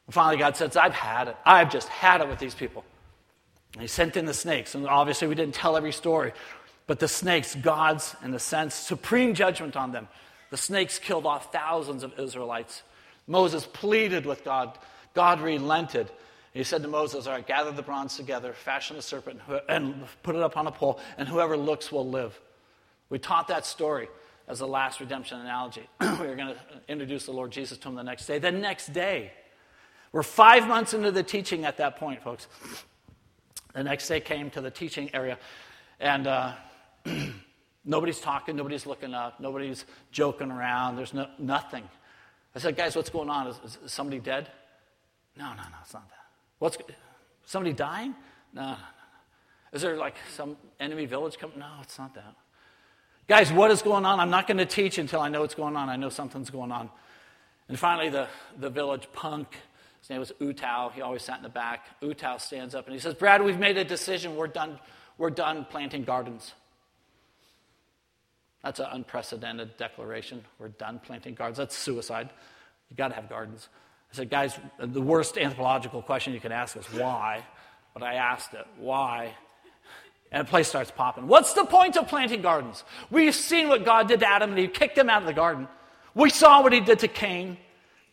And 0.05 0.13
finally, 0.13 0.37
God 0.37 0.55
says, 0.55 0.77
I've 0.77 0.93
had 0.93 1.27
it. 1.27 1.37
I've 1.45 1.71
just 1.71 1.87
had 1.89 2.21
it 2.21 2.27
with 2.27 2.39
these 2.39 2.55
people. 2.55 2.85
And 3.73 3.81
he 3.81 3.87
sent 3.87 4.17
in 4.17 4.25
the 4.25 4.33
snakes, 4.33 4.73
and 4.75 4.87
obviously 4.87 5.27
we 5.27 5.35
didn't 5.35 5.53
tell 5.53 5.77
every 5.77 5.91
story. 5.91 6.33
But 6.87 6.99
the 6.99 7.07
snakes, 7.07 7.53
God's, 7.53 8.15
in 8.23 8.33
a 8.33 8.39
sense, 8.39 8.73
supreme 8.73 9.33
judgment 9.33 9.75
on 9.75 9.91
them. 9.91 10.07
The 10.49 10.57
snakes 10.57 10.99
killed 10.99 11.25
off 11.25 11.51
thousands 11.51 12.03
of 12.03 12.17
Israelites. 12.17 12.81
Moses 13.27 13.65
pleaded 13.65 14.25
with 14.25 14.45
God. 14.45 14.77
God 15.13 15.41
relented. 15.41 16.09
He 16.53 16.63
said 16.63 16.81
to 16.81 16.87
Moses, 16.87 17.27
All 17.27 17.33
right, 17.33 17.45
gather 17.45 17.71
the 17.71 17.81
bronze 17.81 18.15
together, 18.15 18.53
fashion 18.53 18.95
a 18.95 19.01
serpent, 19.01 19.41
and 19.67 20.05
put 20.23 20.35
it 20.35 20.41
up 20.41 20.55
on 20.55 20.65
a 20.65 20.71
pole, 20.71 20.99
and 21.17 21.27
whoever 21.27 21.57
looks 21.57 21.91
will 21.91 22.09
live. 22.09 22.39
We 23.09 23.19
taught 23.19 23.49
that 23.49 23.65
story 23.65 24.07
as 24.47 24.59
the 24.59 24.67
last 24.67 24.99
redemption 25.01 25.39
analogy. 25.41 25.87
we 26.01 26.07
were 26.07 26.35
going 26.35 26.47
to 26.47 26.57
introduce 26.87 27.25
the 27.25 27.33
Lord 27.33 27.51
Jesus 27.51 27.77
to 27.79 27.89
him 27.89 27.95
the 27.95 28.03
next 28.03 28.25
day. 28.25 28.39
The 28.39 28.51
next 28.51 28.93
day, 28.93 29.33
we're 30.13 30.23
five 30.23 30.67
months 30.67 30.93
into 30.93 31.11
the 31.11 31.23
teaching 31.23 31.65
at 31.65 31.77
that 31.77 31.97
point, 31.97 32.23
folks. 32.23 32.47
The 33.73 33.83
next 33.83 34.07
day 34.07 34.21
came 34.21 34.49
to 34.51 34.61
the 34.61 34.71
teaching 34.71 35.09
area, 35.13 35.37
and 35.99 36.25
uh, 36.25 36.53
nobody's 37.85 38.19
talking, 38.19 38.55
nobody's 38.55 38.85
looking 38.85 39.13
up, 39.13 39.39
nobody's 39.39 39.85
joking 40.11 40.51
around, 40.51 40.95
there's 40.95 41.13
no, 41.13 41.27
nothing. 41.39 41.87
I 42.55 42.59
said, 42.59 42.75
guys, 42.75 42.95
what's 42.95 43.09
going 43.09 43.29
on? 43.29 43.47
Is, 43.47 43.59
is 43.85 43.91
somebody 43.91 44.19
dead? 44.19 44.49
No, 45.37 45.49
no, 45.49 45.61
no, 45.61 45.77
it's 45.83 45.93
not 45.93 46.09
that. 46.09 46.25
What's 46.59 46.77
somebody 47.45 47.73
dying? 47.73 48.15
No, 48.53 48.61
no, 48.61 48.71
no. 48.71 48.77
Is 49.73 49.81
there 49.81 49.95
like 49.95 50.15
some 50.33 50.57
enemy 50.79 51.05
village 51.05 51.37
coming? 51.37 51.59
No, 51.59 51.67
it's 51.81 51.99
not 51.99 52.15
that. 52.15 52.35
Guys, 53.27 53.51
what 53.51 53.71
is 53.71 53.81
going 53.81 54.05
on? 54.05 54.19
I'm 54.19 54.29
not 54.29 54.47
going 54.47 54.57
to 54.57 54.65
teach 54.65 54.97
until 54.97 55.19
I 55.19 55.27
know 55.27 55.41
what's 55.41 55.55
going 55.55 55.75
on. 55.75 55.89
I 55.89 55.97
know 55.97 56.09
something's 56.09 56.49
going 56.49 56.71
on. 56.71 56.89
And 57.67 57.77
finally, 57.77 58.09
the, 58.09 58.27
the 58.57 58.69
village 58.69 59.07
punk, 59.11 59.49
his 59.99 60.09
name 60.09 60.19
was 60.19 60.31
Utau. 60.39 60.93
He 60.93 61.01
always 61.01 61.23
sat 61.23 61.37
in 61.37 61.43
the 61.43 61.49
back. 61.49 61.99
Utau 62.01 62.39
stands 62.39 62.73
up 62.73 62.85
and 62.85 62.93
he 62.93 62.99
says, 62.99 63.13
Brad, 63.13 63.43
we've 63.43 63.59
made 63.59 63.77
a 63.77 63.83
decision. 63.83 64.37
We're 64.37 64.47
done, 64.47 64.79
we're 65.17 65.29
done 65.29 65.67
planting 65.69 66.05
gardens. 66.05 66.53
That's 68.63 68.79
an 68.79 68.87
unprecedented 68.91 69.77
declaration. 69.77 70.43
We're 70.59 70.69
done 70.69 70.99
planting 71.03 71.35
gardens. 71.35 71.57
That's 71.57 71.75
suicide. 71.75 72.29
You've 72.89 72.97
got 72.97 73.09
to 73.09 73.15
have 73.15 73.29
gardens. 73.29 73.69
I 74.11 74.15
said, 74.15 74.29
guys, 74.29 74.57
the 74.79 75.01
worst 75.01 75.37
anthropological 75.37 76.01
question 76.01 76.33
you 76.33 76.39
can 76.39 76.51
ask 76.51 76.75
is 76.75 76.85
why? 76.87 77.43
But 77.93 78.03
I 78.03 78.15
asked 78.15 78.53
it, 78.53 78.65
why? 78.77 79.33
And 80.31 80.47
a 80.47 80.49
place 80.49 80.67
starts 80.67 80.91
popping. 80.91 81.27
What's 81.27 81.53
the 81.53 81.65
point 81.65 81.97
of 81.97 82.07
planting 82.07 82.41
gardens? 82.41 82.83
We've 83.09 83.35
seen 83.35 83.69
what 83.69 83.85
God 83.85 84.07
did 84.07 84.19
to 84.21 84.27
Adam 84.27 84.51
and 84.51 84.59
Eve, 84.59 84.73
kicked 84.73 84.97
him 84.97 85.09
out 85.09 85.21
of 85.21 85.27
the 85.27 85.33
garden. 85.33 85.67
We 86.13 86.29
saw 86.29 86.61
what 86.61 86.73
he 86.73 86.79
did 86.79 86.99
to 86.99 87.07
Cain. 87.07 87.57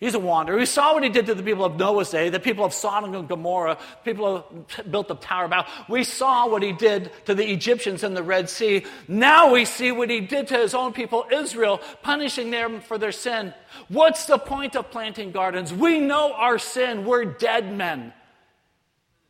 He's 0.01 0.15
a 0.15 0.19
wanderer. 0.19 0.57
We 0.57 0.67
saw 0.67 0.93
what 0.93 1.03
he 1.03 1.09
did 1.09 1.27
to 1.27 1.35
the 1.35 1.43
people 1.43 1.65
of 1.65 1.77
Noah's 1.77 2.11
day, 2.11 2.29
the 2.29 2.41
people 2.41 2.65
of 2.65 2.75
Sodom 2.75 3.15
and 3.15 3.29
Gomorrah, 3.29 3.79
people 4.05 4.41
who 4.41 4.83
built 4.83 5.09
the 5.09 5.15
Tower 5.15 5.45
of 5.45 5.51
Babel. 5.51 5.71
We 5.89 6.05
saw 6.05 6.49
what 6.49 6.63
he 6.63 6.73
did 6.73 7.11
to 7.27 7.35
the 7.35 7.51
Egyptians 7.51 8.03
in 8.03 8.13
the 8.13 8.23
Red 8.23 8.51
Sea. 8.51 8.85
Now 9.07 9.53
we 9.53 9.65
see 9.65 9.93
what 9.93 10.11
he 10.11 10.21
did 10.21 10.49
to 10.49 10.59
his 10.59 10.75
own 10.75 10.93
people, 10.93 11.25
Israel, 11.33 11.81
punishing 12.03 12.51
them 12.51 12.81
for 12.81 12.99
their 12.99 13.13
sin. 13.13 13.55
What's 13.89 14.27
the 14.27 14.37
point 14.37 14.77
of 14.77 14.91
planting 14.91 15.31
gardens? 15.31 15.73
We 15.73 16.01
know 16.01 16.33
our 16.33 16.59
sin. 16.59 17.05
We're 17.05 17.25
dead 17.25 17.73
men. 17.73 18.13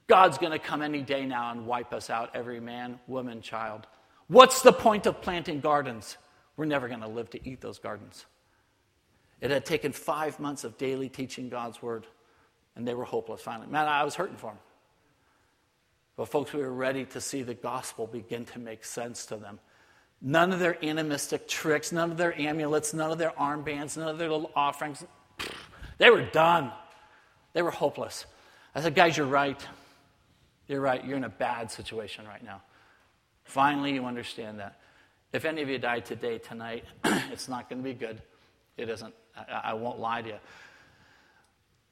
God's 0.07 0.39
going 0.39 0.53
to 0.53 0.59
come 0.59 0.83
any 0.83 1.03
day 1.03 1.25
now 1.25 1.53
and 1.53 1.67
wipe 1.67 1.93
us 1.93 2.11
out, 2.11 2.31
every 2.35 2.61
man, 2.61 2.99
woman, 3.07 3.43
child. 3.43 3.87
What's 4.29 4.62
the 4.62 4.73
point 4.73 5.07
of 5.07 5.21
planting 5.21 5.61
gardens? 5.61 6.17
We're 6.57 6.65
never 6.65 6.89
going 6.89 7.01
to 7.01 7.09
live 7.09 7.31
to 7.31 7.49
eat 7.49 7.61
those 7.61 7.79
gardens. 7.79 8.27
It 9.45 9.51
had 9.51 9.66
taken 9.66 9.92
five 9.92 10.40
months 10.40 10.64
of 10.64 10.78
daily 10.78 11.11
teaching 11.11 11.51
God's 11.51 11.82
word, 11.82 12.07
and 12.76 12.88
they 12.88 12.95
were 12.95 13.05
hopeless 13.05 13.42
finally. 13.42 13.66
Man, 13.66 13.86
I 13.86 14.03
was 14.03 14.14
hurting 14.14 14.38
for 14.38 14.53
them. 14.53 14.59
But, 16.16 16.30
folks, 16.30 16.55
we 16.55 16.62
were 16.62 16.72
ready 16.72 17.05
to 17.05 17.20
see 17.20 17.42
the 17.42 17.53
gospel 17.53 18.07
begin 18.07 18.47
to 18.47 18.59
make 18.59 18.86
sense 18.86 19.26
to 19.26 19.36
them. 19.36 19.61
None 20.22 20.51
of 20.51 20.61
their 20.61 20.82
animistic 20.82 21.47
tricks, 21.47 21.92
none 21.92 22.11
of 22.11 22.16
their 22.16 22.32
amulets, 22.40 22.95
none 22.95 23.11
of 23.11 23.18
their 23.18 23.32
armbands, 23.32 23.99
none 23.99 24.09
of 24.09 24.16
their 24.16 24.30
little 24.30 24.51
offerings. 24.57 25.05
They 25.99 26.09
were 26.09 26.22
done. 26.22 26.72
They 27.53 27.61
were 27.61 27.70
hopeless. 27.70 28.24
I 28.74 28.80
said, 28.80 28.95
guys, 28.95 29.14
you're 29.14 29.26
right. 29.26 29.62
You're 30.68 30.80
right. 30.80 31.05
You're 31.05 31.18
in 31.18 31.24
a 31.24 31.28
bad 31.28 31.70
situation 31.70 32.26
right 32.26 32.42
now. 32.42 32.62
Finally, 33.45 33.92
you 33.92 34.07
understand 34.07 34.61
that. 34.61 34.80
If 35.34 35.45
any 35.45 35.61
of 35.61 35.68
you 35.68 35.78
die 35.78 36.01
today, 36.01 36.38
tonight, 36.38 36.86
it's 37.05 37.47
not 37.47 37.68
going 37.68 37.82
to 37.82 37.84
be 37.84 37.92
good. 37.92 38.22
It 38.77 38.89
isn't. 38.89 39.14
I, 39.37 39.61
I 39.64 39.75
won't 39.75 39.99
lie 39.99 40.22
to 40.22 40.29
you. 40.29 40.39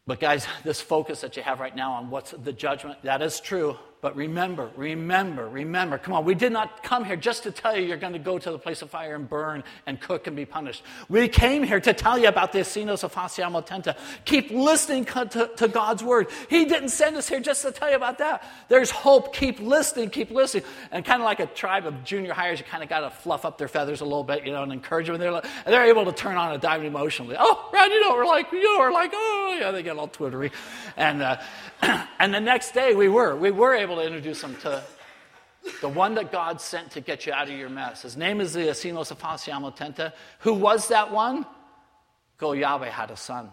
But, 0.06 0.18
guys, 0.18 0.46
this 0.64 0.80
focus 0.80 1.20
that 1.20 1.36
you 1.36 1.42
have 1.42 1.60
right 1.60 1.74
now 1.74 1.92
on 1.92 2.10
what's 2.10 2.32
the 2.32 2.52
judgment, 2.52 3.02
that 3.02 3.22
is 3.22 3.40
true. 3.40 3.76
But 4.02 4.16
remember, 4.16 4.68
remember, 4.74 5.48
remember. 5.48 5.96
Come 5.96 6.14
on, 6.14 6.24
we 6.24 6.34
did 6.34 6.50
not 6.50 6.82
come 6.82 7.04
here 7.04 7.14
just 7.14 7.44
to 7.44 7.52
tell 7.52 7.76
you 7.76 7.86
you're 7.86 7.96
going 7.96 8.14
to 8.14 8.18
go 8.18 8.36
to 8.36 8.50
the 8.50 8.58
place 8.58 8.82
of 8.82 8.90
fire 8.90 9.14
and 9.14 9.28
burn 9.28 9.62
and 9.86 10.00
cook 10.00 10.26
and 10.26 10.34
be 10.34 10.44
punished. 10.44 10.82
We 11.08 11.28
came 11.28 11.62
here 11.62 11.78
to 11.78 11.92
tell 11.92 12.18
you 12.18 12.26
about 12.26 12.50
the 12.50 12.58
Asinos 12.58 13.04
of 13.04 13.14
Hasiamo 13.14 13.64
Tenta. 13.64 13.96
Keep 14.24 14.50
listening 14.50 15.04
to, 15.04 15.48
to, 15.56 15.68
God's 15.68 16.02
word. 16.02 16.26
He 16.50 16.64
didn't 16.64 16.88
send 16.88 17.16
us 17.16 17.28
here 17.28 17.38
just 17.38 17.62
to 17.62 17.70
tell 17.70 17.90
you 17.90 17.94
about 17.94 18.18
that. 18.18 18.42
There's 18.68 18.90
hope. 18.90 19.32
Keep 19.32 19.60
listening, 19.60 20.10
keep 20.10 20.32
listening. 20.32 20.64
And 20.90 21.04
kind 21.04 21.22
of 21.22 21.24
like 21.24 21.38
a 21.38 21.46
tribe 21.46 21.86
of 21.86 22.02
junior 22.02 22.32
hires, 22.32 22.58
you 22.58 22.64
kind 22.64 22.82
of 22.82 22.88
got 22.88 23.00
to 23.00 23.10
fluff 23.10 23.44
up 23.44 23.56
their 23.56 23.68
feathers 23.68 24.00
a 24.00 24.04
little 24.04 24.24
bit, 24.24 24.44
you 24.44 24.50
know, 24.50 24.64
and 24.64 24.72
encourage 24.72 25.06
them. 25.06 25.14
And 25.14 25.22
they're, 25.22 25.32
and 25.32 25.44
they're 25.66 25.84
able 25.84 26.06
to 26.06 26.12
turn 26.12 26.36
on 26.36 26.52
a 26.52 26.58
dime 26.58 26.82
emotionally. 26.82 27.36
Oh, 27.38 27.68
Brad, 27.70 27.92
you 27.92 28.00
know, 28.00 28.16
we're 28.16 28.26
like, 28.26 28.50
you 28.50 28.64
know, 28.64 28.80
we're 28.80 28.92
like, 28.92 29.12
oh, 29.14 29.58
yeah, 29.60 29.70
they 29.70 29.84
get 29.84 29.96
all 29.96 30.08
twittery. 30.08 30.50
And, 30.96 31.22
uh, 31.22 31.36
and 32.18 32.34
the 32.34 32.40
next 32.40 32.72
day 32.72 32.96
we 32.96 33.08
were. 33.08 33.36
We 33.36 33.52
were 33.52 33.74
able 33.74 33.91
to 33.96 34.06
introduce 34.06 34.42
him 34.42 34.56
to 34.62 34.82
the 35.80 35.88
one 35.88 36.14
that 36.14 36.32
God 36.32 36.60
sent 36.60 36.90
to 36.92 37.00
get 37.00 37.26
you 37.26 37.32
out 37.32 37.48
of 37.48 37.56
your 37.56 37.68
mess. 37.68 38.02
His 38.02 38.16
name 38.16 38.40
is 38.40 38.52
the 38.52 38.62
Asinos 38.62 39.10
of 39.10 39.18
Tenta. 39.18 40.12
Who 40.40 40.54
was 40.54 40.88
that 40.88 41.12
one? 41.12 41.46
Go 42.38 42.52
Yahweh 42.52 42.88
had 42.88 43.10
a 43.10 43.16
son. 43.16 43.50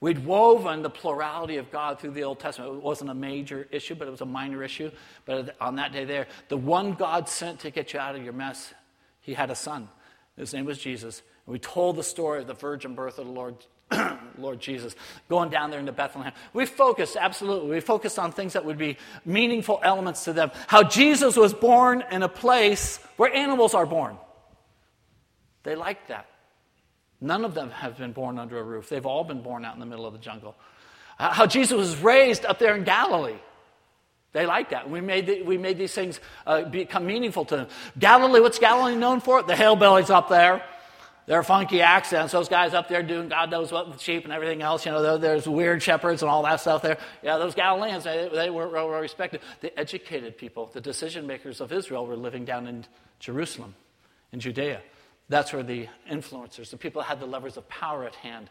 We'd 0.00 0.24
woven 0.24 0.82
the 0.82 0.90
plurality 0.90 1.56
of 1.56 1.70
God 1.70 1.98
through 1.98 2.10
the 2.10 2.24
Old 2.24 2.38
Testament. 2.38 2.74
It 2.74 2.82
wasn't 2.82 3.10
a 3.10 3.14
major 3.14 3.66
issue, 3.70 3.94
but 3.94 4.06
it 4.06 4.10
was 4.10 4.20
a 4.20 4.26
minor 4.26 4.62
issue. 4.62 4.90
But 5.24 5.56
on 5.60 5.76
that 5.76 5.92
day 5.92 6.04
there, 6.04 6.26
the 6.48 6.56
one 6.56 6.92
God 6.92 7.28
sent 7.28 7.60
to 7.60 7.70
get 7.70 7.92
you 7.92 8.00
out 8.00 8.14
of 8.14 8.22
your 8.22 8.34
mess, 8.34 8.74
he 9.20 9.34
had 9.34 9.50
a 9.50 9.54
son. 9.54 9.88
His 10.36 10.52
name 10.52 10.66
was 10.66 10.78
Jesus. 10.78 11.22
And 11.46 11.52
we 11.52 11.58
told 11.58 11.96
the 11.96 12.02
story 12.02 12.40
of 12.40 12.46
the 12.46 12.54
virgin 12.54 12.94
birth 12.94 13.18
of 13.18 13.26
the 13.26 13.32
Lord 13.32 13.56
Lord 14.38 14.60
Jesus, 14.60 14.94
going 15.28 15.50
down 15.50 15.70
there 15.70 15.80
into 15.80 15.92
Bethlehem. 15.92 16.32
We 16.52 16.66
focused, 16.66 17.16
absolutely, 17.16 17.70
we 17.70 17.80
focused 17.80 18.18
on 18.18 18.32
things 18.32 18.54
that 18.54 18.64
would 18.64 18.78
be 18.78 18.96
meaningful 19.24 19.80
elements 19.82 20.24
to 20.24 20.32
them. 20.32 20.50
How 20.66 20.82
Jesus 20.82 21.36
was 21.36 21.52
born 21.52 22.04
in 22.10 22.22
a 22.22 22.28
place 22.28 22.98
where 23.16 23.32
animals 23.32 23.74
are 23.74 23.86
born. 23.86 24.16
They 25.62 25.76
like 25.76 26.08
that. 26.08 26.26
None 27.20 27.44
of 27.44 27.54
them 27.54 27.70
have 27.70 27.96
been 27.96 28.12
born 28.12 28.38
under 28.38 28.58
a 28.58 28.62
roof, 28.62 28.88
they've 28.88 29.06
all 29.06 29.24
been 29.24 29.42
born 29.42 29.64
out 29.64 29.74
in 29.74 29.80
the 29.80 29.86
middle 29.86 30.06
of 30.06 30.12
the 30.12 30.18
jungle. 30.18 30.54
How 31.16 31.46
Jesus 31.46 31.76
was 31.76 31.96
raised 31.98 32.44
up 32.44 32.58
there 32.58 32.74
in 32.74 32.84
Galilee. 32.84 33.38
They 34.32 34.46
like 34.46 34.70
that. 34.70 34.90
We 34.90 35.00
made, 35.00 35.26
the, 35.26 35.42
we 35.42 35.56
made 35.56 35.78
these 35.78 35.94
things 35.94 36.18
uh, 36.44 36.62
become 36.62 37.06
meaningful 37.06 37.44
to 37.44 37.56
them. 37.56 37.68
Galilee, 37.96 38.40
what's 38.40 38.58
Galilee 38.58 38.96
known 38.96 39.20
for? 39.20 39.44
The 39.44 39.52
hillbillies 39.52 40.10
up 40.10 40.28
there 40.28 40.60
their 41.26 41.42
funky 41.42 41.80
accents. 41.80 42.32
Those 42.32 42.48
guys 42.48 42.74
up 42.74 42.88
there 42.88 43.02
doing 43.02 43.28
God 43.28 43.50
knows 43.50 43.72
what 43.72 43.88
with 43.88 44.00
sheep 44.00 44.24
and 44.24 44.32
everything 44.32 44.62
else. 44.62 44.84
You 44.84 44.92
know, 44.92 45.18
there's 45.18 45.48
weird 45.48 45.82
shepherds 45.82 46.22
and 46.22 46.30
all 46.30 46.42
that 46.42 46.60
stuff 46.60 46.82
there. 46.82 46.98
Yeah, 47.22 47.38
those 47.38 47.54
Galileans, 47.54 48.04
they, 48.04 48.28
they 48.32 48.50
were 48.50 48.68
well 48.68 48.88
respected. 48.88 49.40
The 49.60 49.78
educated 49.78 50.36
people, 50.36 50.70
the 50.72 50.80
decision 50.80 51.26
makers 51.26 51.60
of 51.60 51.72
Israel, 51.72 52.06
were 52.06 52.16
living 52.16 52.44
down 52.44 52.66
in 52.66 52.84
Jerusalem, 53.20 53.74
in 54.32 54.40
Judea. 54.40 54.82
That's 55.28 55.52
where 55.52 55.62
the 55.62 55.88
influencers, 56.10 56.70
the 56.70 56.76
people 56.76 57.00
that 57.00 57.08
had 57.08 57.20
the 57.20 57.26
levers 57.26 57.56
of 57.56 57.66
power 57.68 58.04
at 58.04 58.14
hand. 58.16 58.50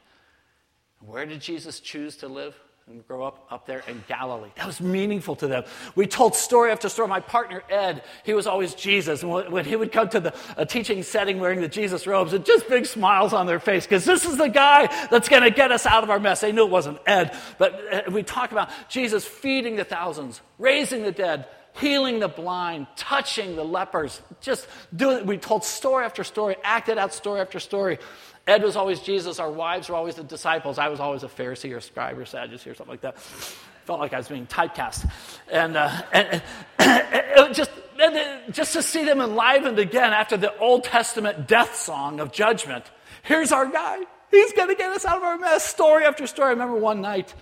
Where 0.99 1.25
did 1.25 1.41
Jesus 1.41 1.79
choose 1.79 2.17
to 2.17 2.27
live? 2.27 2.55
And 2.87 3.07
grow 3.07 3.23
up 3.23 3.47
up 3.49 3.65
there 3.65 3.81
in 3.87 4.03
Galilee. 4.09 4.49
That 4.55 4.67
was 4.67 4.81
meaningful 4.81 5.37
to 5.37 5.47
them. 5.47 5.63
We 5.95 6.05
told 6.05 6.35
story 6.35 6.69
after 6.69 6.89
story. 6.89 7.07
My 7.07 7.21
partner, 7.21 7.63
Ed, 7.69 8.03
he 8.25 8.33
was 8.33 8.45
always 8.45 8.73
Jesus. 8.73 9.23
And 9.23 9.31
when 9.31 9.63
he 9.63 9.77
would 9.77 9.93
come 9.93 10.09
to 10.09 10.19
the, 10.19 10.35
a 10.57 10.65
teaching 10.65 11.01
setting 11.03 11.39
wearing 11.39 11.61
the 11.61 11.69
Jesus 11.69 12.05
robes, 12.05 12.33
and 12.33 12.45
just 12.45 12.67
big 12.67 12.85
smiles 12.85 13.31
on 13.31 13.47
their 13.47 13.59
face 13.59 13.85
because 13.85 14.03
this 14.03 14.25
is 14.25 14.37
the 14.37 14.49
guy 14.49 14.87
that's 15.09 15.29
going 15.29 15.43
to 15.43 15.51
get 15.51 15.71
us 15.71 15.85
out 15.85 16.03
of 16.03 16.09
our 16.09 16.19
mess. 16.19 16.41
They 16.41 16.51
knew 16.51 16.65
it 16.65 16.71
wasn't 16.71 16.99
Ed, 17.05 17.37
but 17.57 17.79
uh, 17.91 18.11
we 18.11 18.21
talk 18.21 18.51
about 18.51 18.69
Jesus 18.89 19.23
feeding 19.23 19.77
the 19.77 19.85
thousands, 19.85 20.41
raising 20.59 21.03
the 21.03 21.11
dead, 21.13 21.47
healing 21.79 22.19
the 22.19 22.27
blind, 22.27 22.87
touching 22.97 23.55
the 23.55 23.63
lepers, 23.63 24.21
just 24.41 24.67
doing, 24.95 25.25
we 25.25 25.37
told 25.37 25.63
story 25.63 26.05
after 26.05 26.23
story, 26.23 26.55
acted 26.63 26.97
out 26.97 27.13
story 27.13 27.39
after 27.39 27.59
story. 27.59 27.97
Ed 28.45 28.61
was 28.61 28.75
always 28.75 28.99
Jesus. 28.99 29.39
Our 29.39 29.51
wives 29.51 29.89
were 29.89 29.95
always 29.95 30.15
the 30.15 30.23
disciples. 30.23 30.77
I 30.77 30.89
was 30.89 30.99
always 30.99 31.23
a 31.23 31.27
Pharisee 31.27 31.75
or 31.75 31.79
scribe 31.79 32.17
or 32.17 32.25
Sadducee 32.25 32.69
or 32.69 32.75
something 32.75 32.91
like 32.91 33.01
that. 33.01 33.19
Felt 33.19 33.99
like 33.99 34.13
I 34.13 34.17
was 34.17 34.27
being 34.27 34.47
typecast. 34.47 35.09
And, 35.51 35.77
uh, 35.77 36.01
and, 36.11 36.41
and 36.79 37.55
just, 37.55 37.71
and 37.99 38.53
just 38.53 38.73
to 38.73 38.81
see 38.81 39.05
them 39.05 39.21
enlivened 39.21 39.79
again 39.79 40.11
after 40.13 40.35
the 40.35 40.57
Old 40.57 40.83
Testament 40.83 41.47
death 41.47 41.75
song 41.75 42.19
of 42.19 42.31
judgment. 42.31 42.85
Here's 43.23 43.51
our 43.51 43.65
guy. 43.65 43.99
He's 44.29 44.51
going 44.53 44.69
to 44.69 44.75
get 44.75 44.91
us 44.91 45.05
out 45.05 45.17
of 45.17 45.23
our 45.23 45.37
mess. 45.37 45.63
Story 45.63 46.03
after 46.03 46.27
story. 46.27 46.47
I 46.47 46.51
remember 46.51 46.75
one 46.75 47.01
night, 47.01 47.33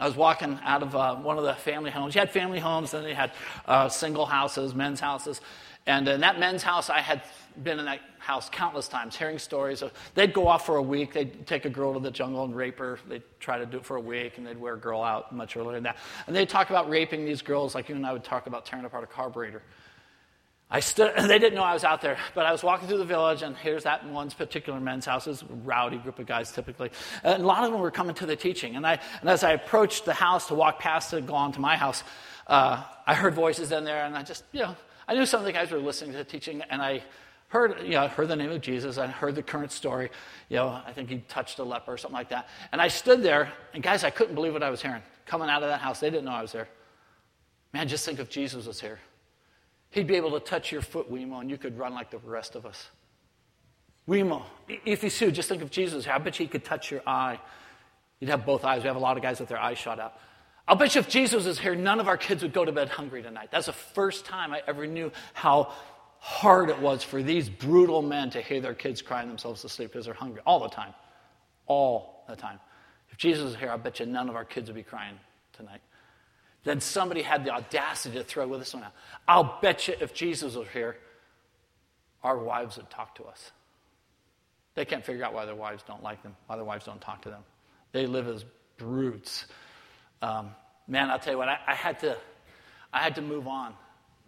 I 0.00 0.06
was 0.06 0.16
walking 0.16 0.58
out 0.64 0.82
of 0.82 0.96
uh, 0.96 1.16
one 1.16 1.38
of 1.38 1.44
the 1.44 1.54
family 1.54 1.90
homes. 1.90 2.14
You 2.14 2.20
had 2.20 2.30
family 2.30 2.58
homes, 2.58 2.92
then 2.92 3.04
they 3.04 3.14
had 3.14 3.30
uh, 3.66 3.88
single 3.88 4.26
houses, 4.26 4.74
men's 4.74 5.00
houses. 5.00 5.40
And 5.86 6.06
in 6.06 6.20
that 6.20 6.38
men's 6.38 6.62
house, 6.62 6.90
I 6.90 7.00
had 7.00 7.22
been 7.62 7.78
in 7.78 7.86
that 7.86 8.00
house 8.18 8.48
countless 8.48 8.86
times, 8.86 9.16
hearing 9.16 9.38
stories 9.38 9.82
of 9.82 9.92
they'd 10.14 10.32
go 10.32 10.46
off 10.46 10.64
for 10.64 10.76
a 10.76 10.82
week, 10.82 11.12
they'd 11.12 11.46
take 11.46 11.64
a 11.64 11.70
girl 11.70 11.94
to 11.94 12.00
the 12.00 12.10
jungle 12.10 12.44
and 12.44 12.54
rape 12.54 12.78
her. 12.78 12.98
They'd 13.08 13.22
try 13.40 13.58
to 13.58 13.66
do 13.66 13.78
it 13.78 13.84
for 13.84 13.96
a 13.96 14.00
week, 14.00 14.38
and 14.38 14.46
they'd 14.46 14.58
wear 14.58 14.74
a 14.74 14.78
girl 14.78 15.02
out 15.02 15.34
much 15.34 15.56
earlier 15.56 15.74
than 15.74 15.82
that. 15.84 15.96
And 16.26 16.36
they'd 16.36 16.48
talk 16.48 16.70
about 16.70 16.88
raping 16.88 17.24
these 17.24 17.42
girls 17.42 17.74
like 17.74 17.88
you 17.88 17.96
and 17.96 18.06
I 18.06 18.12
would 18.12 18.24
talk 18.24 18.46
about 18.46 18.64
tearing 18.64 18.84
apart 18.84 19.02
a 19.02 19.08
carburetor. 19.08 19.62
I 20.70 20.80
stood, 20.80 21.14
they 21.28 21.38
didn't 21.38 21.54
know 21.54 21.64
I 21.64 21.74
was 21.74 21.84
out 21.84 22.00
there, 22.00 22.16
but 22.34 22.46
I 22.46 22.52
was 22.52 22.62
walking 22.62 22.88
through 22.88 22.98
the 22.98 23.04
village, 23.04 23.42
and 23.42 23.56
here's 23.56 23.82
that 23.82 24.06
one's 24.06 24.34
particular 24.34 24.80
men's 24.80 25.04
house. 25.04 25.26
A 25.26 25.44
rowdy 25.64 25.98
group 25.98 26.20
of 26.20 26.26
guys 26.26 26.52
typically. 26.52 26.90
And 27.24 27.42
a 27.42 27.46
lot 27.46 27.64
of 27.64 27.72
them 27.72 27.80
were 27.80 27.90
coming 27.90 28.14
to 28.16 28.26
the 28.26 28.36
teaching. 28.36 28.76
And, 28.76 28.86
I, 28.86 29.00
and 29.20 29.28
as 29.28 29.42
I 29.42 29.52
approached 29.52 30.04
the 30.04 30.14
house 30.14 30.46
to 30.48 30.54
walk 30.54 30.78
past 30.78 31.12
it, 31.12 31.26
go 31.26 31.34
on 31.34 31.52
to 31.52 31.60
my 31.60 31.76
house, 31.76 32.04
uh, 32.46 32.82
I 33.06 33.14
heard 33.14 33.34
voices 33.34 33.72
in 33.72 33.84
there, 33.84 34.04
and 34.04 34.16
I 34.16 34.22
just, 34.22 34.44
you 34.52 34.60
know, 34.60 34.76
I 35.08 35.14
knew 35.14 35.26
some 35.26 35.40
of 35.40 35.46
the 35.46 35.52
guys 35.52 35.70
were 35.70 35.78
listening 35.78 36.12
to 36.12 36.18
the 36.18 36.24
teaching, 36.24 36.62
and 36.70 36.80
I 36.80 37.02
heard, 37.48 37.82
you 37.82 37.90
know, 37.90 38.08
heard 38.08 38.28
the 38.28 38.36
name 38.36 38.50
of 38.50 38.60
Jesus. 38.60 38.98
I 38.98 39.06
heard 39.06 39.34
the 39.34 39.42
current 39.42 39.72
story. 39.72 40.10
You 40.48 40.56
know, 40.56 40.80
I 40.86 40.92
think 40.92 41.10
he 41.10 41.18
touched 41.28 41.58
a 41.58 41.64
leper 41.64 41.92
or 41.92 41.98
something 41.98 42.14
like 42.14 42.30
that. 42.30 42.48
And 42.72 42.80
I 42.80 42.88
stood 42.88 43.22
there, 43.22 43.52
and 43.74 43.82
guys, 43.82 44.04
I 44.04 44.10
couldn't 44.10 44.34
believe 44.34 44.52
what 44.52 44.62
I 44.62 44.70
was 44.70 44.80
hearing. 44.80 45.02
Coming 45.26 45.50
out 45.50 45.62
of 45.62 45.68
that 45.68 45.80
house, 45.80 46.00
they 46.00 46.10
didn't 46.10 46.24
know 46.24 46.32
I 46.32 46.42
was 46.42 46.52
there. 46.52 46.68
Man, 47.72 47.88
just 47.88 48.04
think 48.04 48.18
if 48.18 48.28
Jesus 48.28 48.66
was 48.66 48.80
here. 48.80 49.00
He'd 49.90 50.06
be 50.06 50.16
able 50.16 50.30
to 50.32 50.40
touch 50.40 50.72
your 50.72 50.80
foot, 50.80 51.12
Wemo, 51.12 51.40
and 51.40 51.50
you 51.50 51.58
could 51.58 51.78
run 51.78 51.92
like 51.92 52.10
the 52.10 52.18
rest 52.18 52.54
of 52.54 52.64
us. 52.64 52.88
Wemo, 54.08 54.42
if 54.68 55.04
you 55.04 55.10
see, 55.10 55.30
just 55.30 55.48
think 55.48 55.62
of 55.62 55.70
Jesus. 55.70 56.06
I 56.06 56.18
bet 56.18 56.38
you 56.38 56.46
he 56.46 56.50
could 56.50 56.64
touch 56.64 56.90
your 56.90 57.02
eye. 57.06 57.38
You'd 58.18 58.30
have 58.30 58.46
both 58.46 58.64
eyes. 58.64 58.82
We 58.82 58.88
have 58.88 58.96
a 58.96 59.00
lot 59.00 59.16
of 59.16 59.22
guys 59.22 59.40
with 59.40 59.48
their 59.48 59.60
eyes 59.60 59.78
shot 59.78 60.00
out. 60.00 60.14
I'll 60.68 60.76
bet 60.76 60.94
you 60.94 61.00
if 61.00 61.08
Jesus 61.08 61.44
was 61.44 61.58
here, 61.58 61.74
none 61.74 61.98
of 61.98 62.08
our 62.08 62.16
kids 62.16 62.42
would 62.42 62.52
go 62.52 62.64
to 62.64 62.72
bed 62.72 62.88
hungry 62.88 63.22
tonight. 63.22 63.48
That's 63.50 63.66
the 63.66 63.72
first 63.72 64.24
time 64.24 64.52
I 64.52 64.62
ever 64.66 64.86
knew 64.86 65.10
how 65.34 65.72
hard 66.18 66.70
it 66.70 66.78
was 66.78 67.02
for 67.02 67.22
these 67.22 67.48
brutal 67.48 68.00
men 68.00 68.30
to 68.30 68.40
hear 68.40 68.60
their 68.60 68.74
kids 68.74 69.02
crying 69.02 69.28
themselves 69.28 69.62
to 69.62 69.68
sleep 69.68 69.90
because 69.92 70.06
they're 70.06 70.14
hungry 70.14 70.40
all 70.46 70.60
the 70.60 70.68
time. 70.68 70.94
All 71.66 72.24
the 72.28 72.36
time. 72.36 72.60
If 73.10 73.18
Jesus 73.18 73.44
was 73.44 73.56
here, 73.56 73.70
I 73.70 73.76
bet 73.76 73.98
you 73.98 74.06
none 74.06 74.28
of 74.28 74.36
our 74.36 74.44
kids 74.44 74.68
would 74.68 74.76
be 74.76 74.84
crying 74.84 75.18
tonight. 75.52 75.80
Then 76.64 76.80
somebody 76.80 77.22
had 77.22 77.44
the 77.44 77.50
audacity 77.50 78.16
to 78.18 78.24
throw 78.24 78.56
this 78.56 78.72
one 78.72 78.84
out. 78.84 78.92
I'll 79.26 79.58
bet 79.60 79.88
you 79.88 79.94
if 80.00 80.14
Jesus 80.14 80.54
was 80.54 80.68
here, 80.72 80.96
our 82.22 82.38
wives 82.38 82.76
would 82.76 82.88
talk 82.88 83.16
to 83.16 83.24
us. 83.24 83.50
They 84.74 84.84
can't 84.84 85.04
figure 85.04 85.24
out 85.24 85.34
why 85.34 85.44
their 85.44 85.56
wives 85.56 85.82
don't 85.86 86.02
like 86.02 86.22
them, 86.22 86.36
why 86.46 86.56
their 86.56 86.64
wives 86.64 86.86
don't 86.86 87.00
talk 87.00 87.22
to 87.22 87.30
them. 87.30 87.42
They 87.90 88.06
live 88.06 88.28
as 88.28 88.44
brutes. 88.78 89.46
Um, 90.22 90.50
man, 90.88 91.10
I'll 91.10 91.18
tell 91.18 91.32
you 91.32 91.38
what, 91.38 91.48
I, 91.48 91.58
I, 91.66 91.74
had 91.74 92.00
to, 92.00 92.16
I 92.92 93.00
had 93.00 93.16
to 93.16 93.22
move 93.22 93.46
on. 93.46 93.74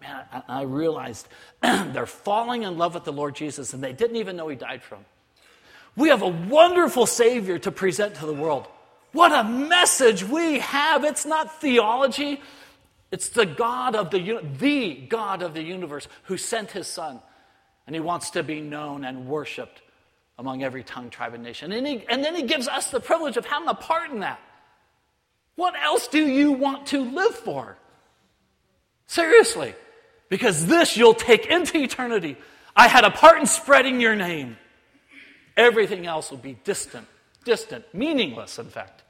Man, 0.03 0.23
I, 0.33 0.43
I 0.49 0.63
realized 0.63 1.29
they're 1.63 2.05
falling 2.05 2.65
in 2.65 2.77
love 2.77 2.95
with 2.95 3.05
the 3.05 3.13
Lord 3.13 3.35
Jesus, 3.35 3.73
and 3.73 3.83
they 3.83 3.93
didn't 3.93 4.17
even 4.17 4.37
know 4.37 4.49
He 4.49 4.57
died 4.57 4.83
for 4.83 4.97
them. 4.97 5.05
We 5.97 6.09
have 6.09 6.23
a 6.23 6.29
wonderful 6.29 7.07
Savior 7.07 7.59
to 7.61 7.71
present 7.71 8.17
to 8.17 8.27
the 8.27 8.35
world. 8.35 8.67
What 9.13 9.31
a 9.33 9.45
message 9.49 10.25
we 10.25 10.59
have. 10.59 11.05
It's 11.05 11.25
not 11.25 11.61
theology. 11.61 12.43
It's 13.13 13.29
the 13.29 13.47
God 13.47 13.95
of 13.95 14.11
the, 14.11 14.41
the 14.59 14.95
God 14.95 15.43
of 15.43 15.55
the 15.55 15.63
universe 15.63 16.09
who 16.25 16.37
sent 16.37 16.73
his 16.73 16.89
son. 16.89 17.21
And 17.87 17.95
he 17.95 18.01
wants 18.01 18.31
to 18.31 18.43
be 18.43 18.61
known 18.61 19.05
and 19.05 19.29
worshiped 19.29 19.83
among 20.37 20.65
every 20.65 20.83
tongue, 20.83 21.11
tribe, 21.11 21.33
and 21.35 21.45
nation. 21.45 21.71
And, 21.71 21.87
he, 21.87 22.05
and 22.09 22.25
then 22.25 22.35
he 22.35 22.43
gives 22.43 22.67
us 22.67 22.91
the 22.91 22.99
privilege 22.99 23.37
of 23.37 23.47
having 23.47 23.69
a 23.69 23.75
part 23.75 24.11
in 24.11 24.19
that. 24.21 24.41
What 25.57 25.75
else 25.81 26.09
do 26.09 26.27
you 26.27 26.53
want 26.53 26.87
to 26.89 27.05
live 27.05 27.35
for? 27.35 27.77
Seriously. 29.07 29.75
Because 30.29 30.67
this 30.67 30.97
you'll 30.97 31.15
take 31.15 31.47
into 31.47 31.79
eternity. 31.79 32.37
I 32.75 32.89
had 32.89 33.05
a 33.05 33.11
part 33.11 33.39
in 33.39 33.47
spreading 33.47 34.01
your 34.01 34.17
name. 34.17 34.57
Everything 35.57 36.07
else 36.07 36.31
will 36.31 36.39
be 36.39 36.59
distant, 36.65 37.07
distant, 37.45 37.85
meaningless, 37.95 38.59
in 38.59 38.67
fact 38.67 39.05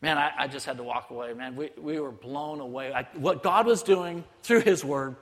man, 0.00 0.18
I, 0.18 0.32
I, 0.38 0.46
just 0.48 0.66
had 0.66 0.76
to 0.76 0.82
walk 0.82 1.10
away. 1.10 1.32
Man, 1.34 1.56
we, 1.56 1.70
we 1.80 2.00
were 2.00 2.12
blown 2.12 2.60
away. 2.60 2.92
I, 2.92 3.06
what 3.14 3.42
God 3.42 3.66
was 3.66 3.82
doing 3.82 4.24
through 4.42 4.60
His 4.60 4.84
Word, 4.84 5.16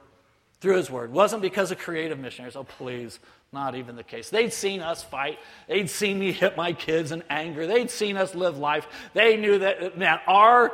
through 0.60 0.76
His 0.76 0.90
Word, 0.90 1.12
wasn't 1.12 1.42
because 1.42 1.70
of 1.70 1.78
creative 1.78 2.18
missionaries. 2.18 2.56
Oh, 2.56 2.64
please, 2.64 3.18
not 3.56 3.74
even 3.74 3.96
the 3.96 4.04
case. 4.04 4.28
They'd 4.28 4.52
seen 4.52 4.82
us 4.82 5.02
fight. 5.02 5.38
They'd 5.66 5.88
seen 5.88 6.18
me 6.18 6.30
hit 6.30 6.56
my 6.56 6.74
kids 6.74 7.10
in 7.10 7.24
anger. 7.30 7.66
They'd 7.66 7.90
seen 7.90 8.18
us 8.18 8.34
live 8.34 8.58
life. 8.58 8.86
They 9.14 9.36
knew 9.36 9.58
that, 9.60 9.96
man, 9.96 10.20
our, 10.26 10.72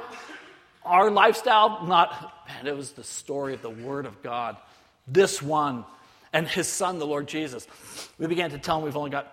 our 0.84 1.10
lifestyle, 1.10 1.86
not, 1.86 2.44
man, 2.48 2.66
it 2.66 2.76
was 2.76 2.90
the 2.92 3.04
story 3.04 3.54
of 3.54 3.62
the 3.62 3.70
Word 3.70 4.04
of 4.04 4.20
God. 4.22 4.56
This 5.06 5.40
one 5.40 5.84
and 6.32 6.46
His 6.46 6.66
Son, 6.66 6.98
the 6.98 7.06
Lord 7.06 7.28
Jesus. 7.28 7.68
We 8.18 8.26
began 8.26 8.50
to 8.50 8.58
tell 8.58 8.76
them 8.76 8.84
we've 8.84 8.96
only 8.96 9.10
got 9.10 9.32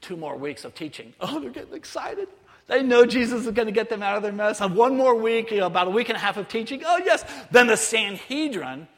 two 0.00 0.16
more 0.16 0.36
weeks 0.36 0.64
of 0.64 0.74
teaching. 0.74 1.14
Oh, 1.20 1.38
they're 1.38 1.50
getting 1.50 1.74
excited. 1.74 2.28
They 2.66 2.82
know 2.82 3.06
Jesus 3.06 3.46
is 3.46 3.52
going 3.52 3.66
to 3.66 3.72
get 3.72 3.88
them 3.88 4.02
out 4.02 4.16
of 4.16 4.24
their 4.24 4.32
mess. 4.32 4.60
And 4.60 4.74
one 4.74 4.96
more 4.96 5.14
week, 5.14 5.52
you 5.52 5.58
know, 5.58 5.66
about 5.66 5.86
a 5.86 5.90
week 5.90 6.08
and 6.08 6.16
a 6.16 6.20
half 6.20 6.36
of 6.36 6.48
teaching. 6.48 6.82
Oh, 6.84 6.98
yes. 6.98 7.24
Then 7.52 7.68
the 7.68 7.76
Sanhedrin, 7.76 8.88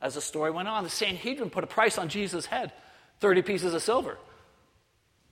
as 0.00 0.14
the 0.14 0.20
story 0.20 0.52
went 0.52 0.68
on, 0.68 0.84
the 0.84 0.90
Sanhedrin 0.90 1.50
put 1.50 1.64
a 1.64 1.66
price 1.66 1.98
on 1.98 2.08
Jesus' 2.08 2.46
head 2.46 2.70
30 3.20 3.42
pieces 3.42 3.74
of 3.74 3.82
silver. 3.82 4.16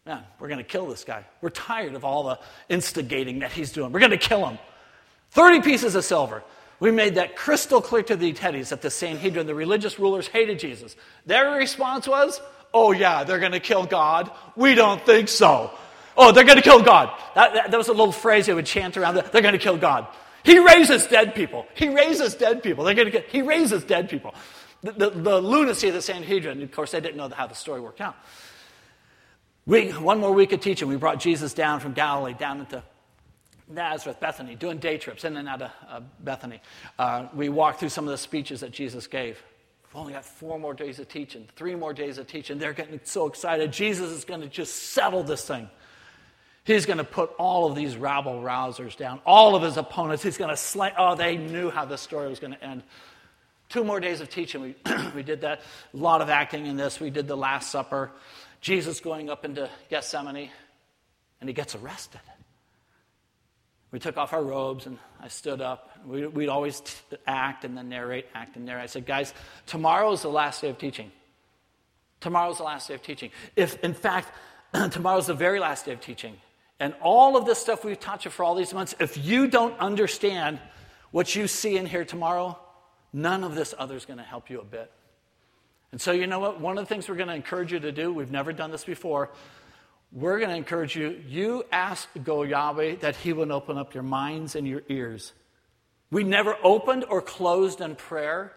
Man, 0.06 0.22
we're 0.38 0.48
going 0.48 0.58
to 0.58 0.64
kill 0.64 0.86
this 0.86 1.04
guy. 1.04 1.24
We're 1.40 1.50
tired 1.50 1.94
of 1.94 2.04
all 2.04 2.24
the 2.24 2.38
instigating 2.68 3.38
that 3.38 3.52
he's 3.52 3.72
doing. 3.72 3.90
We're 3.90 4.00
going 4.00 4.10
to 4.10 4.18
kill 4.18 4.46
him. 4.46 4.58
30 5.30 5.62
pieces 5.62 5.94
of 5.94 6.04
silver. 6.04 6.42
We 6.78 6.90
made 6.90 7.14
that 7.14 7.36
crystal 7.36 7.80
clear 7.80 8.02
to 8.04 8.16
the 8.16 8.32
Teddies 8.32 8.68
that 8.68 8.82
the 8.82 8.90
Sanhedrin, 8.90 9.46
the 9.46 9.54
religious 9.54 9.98
rulers, 9.98 10.26
hated 10.26 10.58
Jesus. 10.58 10.96
Their 11.24 11.52
response 11.52 12.06
was, 12.06 12.40
oh, 12.74 12.92
yeah, 12.92 13.24
they're 13.24 13.38
going 13.38 13.52
to 13.52 13.60
kill 13.60 13.86
God. 13.86 14.30
We 14.56 14.74
don't 14.74 15.04
think 15.06 15.28
so. 15.28 15.70
Oh, 16.16 16.32
they're 16.32 16.44
going 16.44 16.58
to 16.58 16.62
kill 16.62 16.82
God. 16.82 17.18
That, 17.34 17.54
that, 17.54 17.70
that, 17.70 17.76
was 17.76 17.88
a 17.88 17.92
little 17.92 18.12
phrase 18.12 18.46
they 18.46 18.54
would 18.54 18.66
chant 18.66 18.96
around. 18.96 19.14
They're 19.14 19.42
going 19.42 19.52
to 19.52 19.58
kill 19.58 19.78
God. 19.78 20.06
He 20.44 20.58
raises 20.58 21.06
dead 21.06 21.34
people. 21.34 21.66
He 21.74 21.88
raises 21.88 22.34
dead 22.34 22.62
people. 22.62 22.84
They're 22.84 22.94
going 22.94 23.06
to 23.06 23.12
get, 23.12 23.28
he 23.28 23.42
raises 23.42 23.82
dead 23.84 24.10
people. 24.10 24.34
The, 24.84 24.92
the, 24.92 25.10
the 25.10 25.40
lunacy 25.40 25.88
of 25.88 25.94
the 25.94 26.02
Sanhedrin, 26.02 26.62
of 26.62 26.70
course, 26.70 26.90
they 26.90 27.00
didn't 27.00 27.16
know 27.16 27.30
how 27.30 27.46
the 27.46 27.54
story 27.54 27.80
worked 27.80 28.02
out. 28.02 28.16
We, 29.64 29.88
one 29.92 30.20
more 30.20 30.30
week 30.30 30.52
of 30.52 30.60
teaching, 30.60 30.88
we 30.88 30.96
brought 30.96 31.18
Jesus 31.18 31.54
down 31.54 31.80
from 31.80 31.94
Galilee 31.94 32.34
down 32.34 32.60
into 32.60 32.82
Nazareth, 33.66 34.20
Bethany, 34.20 34.56
doing 34.56 34.76
day 34.76 34.98
trips 34.98 35.24
in 35.24 35.38
and 35.38 35.48
out 35.48 35.62
of 35.62 35.70
uh, 35.88 36.00
Bethany. 36.20 36.60
Uh, 36.98 37.28
we 37.34 37.48
walked 37.48 37.80
through 37.80 37.88
some 37.88 38.04
of 38.04 38.10
the 38.10 38.18
speeches 38.18 38.60
that 38.60 38.72
Jesus 38.72 39.06
gave. 39.06 39.42
We've 39.84 39.96
only 39.96 40.12
got 40.12 40.26
four 40.26 40.58
more 40.58 40.74
days 40.74 40.98
of 40.98 41.08
teaching, 41.08 41.48
three 41.56 41.74
more 41.74 41.94
days 41.94 42.18
of 42.18 42.26
teaching. 42.26 42.58
They're 42.58 42.74
getting 42.74 43.00
so 43.04 43.26
excited. 43.26 43.72
Jesus 43.72 44.10
is 44.10 44.26
going 44.26 44.42
to 44.42 44.48
just 44.48 44.74
settle 44.92 45.22
this 45.22 45.46
thing. 45.46 45.70
He's 46.64 46.84
going 46.84 46.98
to 46.98 47.04
put 47.04 47.30
all 47.38 47.70
of 47.70 47.74
these 47.74 47.96
rabble 47.96 48.42
rousers 48.42 48.94
down, 48.98 49.20
all 49.24 49.56
of 49.56 49.62
his 49.62 49.78
opponents. 49.78 50.22
He's 50.22 50.36
going 50.36 50.50
to 50.50 50.58
slay. 50.58 50.92
Oh, 50.98 51.14
they 51.14 51.38
knew 51.38 51.70
how 51.70 51.86
this 51.86 52.02
story 52.02 52.28
was 52.28 52.38
going 52.38 52.52
to 52.52 52.62
end. 52.62 52.82
Two 53.68 53.84
more 53.84 54.00
days 54.00 54.20
of 54.20 54.28
teaching. 54.30 54.60
We, 54.60 54.74
we 55.14 55.22
did 55.22 55.40
that. 55.42 55.62
A 55.92 55.96
lot 55.96 56.20
of 56.20 56.30
acting 56.30 56.66
in 56.66 56.76
this. 56.76 57.00
We 57.00 57.10
did 57.10 57.26
the 57.26 57.36
Last 57.36 57.70
Supper. 57.70 58.10
Jesus 58.60 59.00
going 59.00 59.28
up 59.28 59.44
into 59.44 59.68
Gethsemane, 59.90 60.50
and 61.40 61.50
he 61.50 61.54
gets 61.54 61.74
arrested. 61.74 62.20
We 63.90 63.98
took 64.00 64.16
off 64.16 64.32
our 64.32 64.42
robes, 64.42 64.86
and 64.86 64.98
I 65.20 65.28
stood 65.28 65.60
up. 65.60 65.90
We, 66.06 66.26
would 66.26 66.48
always 66.48 66.80
t- 66.80 67.16
act 67.26 67.64
and 67.64 67.76
then 67.76 67.88
narrate, 67.88 68.26
act 68.34 68.56
and 68.56 68.64
narrate. 68.64 68.82
I 68.82 68.86
said, 68.86 69.06
guys, 69.06 69.32
tomorrow 69.66 70.10
is 70.12 70.22
the 70.22 70.30
last 70.30 70.62
day 70.62 70.68
of 70.68 70.78
teaching. 70.78 71.12
Tomorrow's 72.20 72.56
the 72.56 72.64
last 72.64 72.88
day 72.88 72.94
of 72.94 73.02
teaching. 73.02 73.30
If, 73.54 73.78
in 73.84 73.94
fact, 73.94 74.32
tomorrow's 74.90 75.26
the 75.26 75.34
very 75.34 75.60
last 75.60 75.84
day 75.84 75.92
of 75.92 76.00
teaching. 76.00 76.36
And 76.80 76.94
all 77.00 77.36
of 77.36 77.46
this 77.46 77.58
stuff 77.58 77.84
we've 77.84 78.00
taught 78.00 78.24
you 78.24 78.30
for 78.30 78.44
all 78.44 78.54
these 78.54 78.74
months, 78.74 78.94
if 78.98 79.16
you 79.16 79.46
don't 79.46 79.78
understand 79.78 80.58
what 81.10 81.36
you 81.36 81.46
see 81.46 81.76
in 81.76 81.86
here 81.86 82.04
tomorrow, 82.04 82.58
none 83.14 83.44
of 83.44 83.54
this 83.54 83.74
other 83.78 83.96
is 83.96 84.04
going 84.04 84.18
to 84.18 84.24
help 84.24 84.50
you 84.50 84.60
a 84.60 84.64
bit. 84.64 84.92
And 85.92 86.00
so, 86.00 86.12
you 86.12 86.26
know 86.26 86.40
what? 86.40 86.60
One 86.60 86.76
of 86.76 86.84
the 86.84 86.88
things 86.92 87.08
we're 87.08 87.14
going 87.14 87.28
to 87.28 87.34
encourage 87.34 87.72
you 87.72 87.80
to 87.80 87.92
do, 87.92 88.12
we've 88.12 88.30
never 88.30 88.52
done 88.52 88.70
this 88.70 88.84
before, 88.84 89.30
we're 90.12 90.38
going 90.38 90.50
to 90.50 90.56
encourage 90.56 90.94
you, 90.94 91.22
you 91.26 91.64
ask 91.72 92.08
go 92.22 92.42
Yahweh 92.42 92.96
that 92.96 93.16
He 93.16 93.32
would 93.32 93.50
open 93.50 93.78
up 93.78 93.94
your 93.94 94.02
minds 94.02 94.54
and 94.54 94.68
your 94.68 94.82
ears. 94.88 95.32
We 96.10 96.24
never 96.24 96.56
opened 96.62 97.06
or 97.08 97.22
closed 97.22 97.80
in 97.80 97.96
prayer 97.96 98.52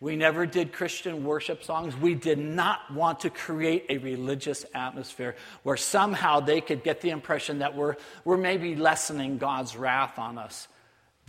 we 0.00 0.14
never 0.14 0.46
did 0.46 0.72
Christian 0.72 1.24
worship 1.24 1.64
songs. 1.64 1.96
We 1.96 2.14
did 2.14 2.38
not 2.38 2.92
want 2.92 3.20
to 3.20 3.30
create 3.30 3.86
a 3.88 3.98
religious 3.98 4.64
atmosphere 4.72 5.34
where 5.64 5.76
somehow 5.76 6.38
they 6.38 6.60
could 6.60 6.84
get 6.84 7.00
the 7.00 7.10
impression 7.10 7.58
that 7.58 7.74
we're, 7.74 7.96
we're 8.24 8.36
maybe 8.36 8.76
lessening 8.76 9.38
God's 9.38 9.76
wrath 9.76 10.18
on 10.18 10.38
us. 10.38 10.68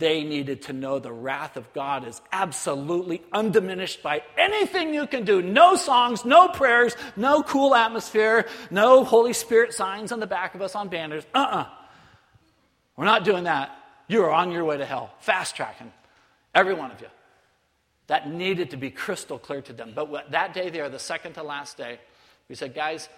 They 0.00 0.24
needed 0.24 0.62
to 0.62 0.72
know 0.72 0.98
the 0.98 1.12
wrath 1.12 1.58
of 1.58 1.70
God 1.74 2.08
is 2.08 2.22
absolutely 2.32 3.22
undiminished 3.32 4.02
by 4.02 4.22
anything 4.38 4.94
you 4.94 5.06
can 5.06 5.26
do. 5.26 5.42
No 5.42 5.76
songs, 5.76 6.24
no 6.24 6.48
prayers, 6.48 6.96
no 7.16 7.42
cool 7.42 7.74
atmosphere, 7.74 8.48
no 8.70 9.04
Holy 9.04 9.34
Spirit 9.34 9.74
signs 9.74 10.10
on 10.10 10.18
the 10.18 10.26
back 10.26 10.54
of 10.54 10.62
us 10.62 10.74
on 10.74 10.88
banners. 10.88 11.22
Uh 11.34 11.38
uh-uh. 11.38 11.56
uh. 11.58 11.66
we 12.96 13.02
are 13.02 13.04
not 13.04 13.24
doing 13.24 13.44
that. 13.44 13.76
You 14.08 14.24
are 14.24 14.30
on 14.30 14.50
your 14.52 14.64
way 14.64 14.78
to 14.78 14.86
hell, 14.86 15.12
fast 15.20 15.54
tracking, 15.54 15.92
every 16.54 16.72
one 16.72 16.90
of 16.90 16.98
you. 17.02 17.08
That 18.06 18.26
needed 18.32 18.70
to 18.70 18.78
be 18.78 18.90
crystal 18.90 19.38
clear 19.38 19.60
to 19.60 19.74
them. 19.74 19.92
But 19.94 20.30
that 20.30 20.54
day 20.54 20.70
there, 20.70 20.88
the 20.88 20.98
second 20.98 21.34
to 21.34 21.42
last 21.42 21.76
day, 21.76 22.00
we 22.48 22.54
said, 22.54 22.74
guys, 22.74 23.10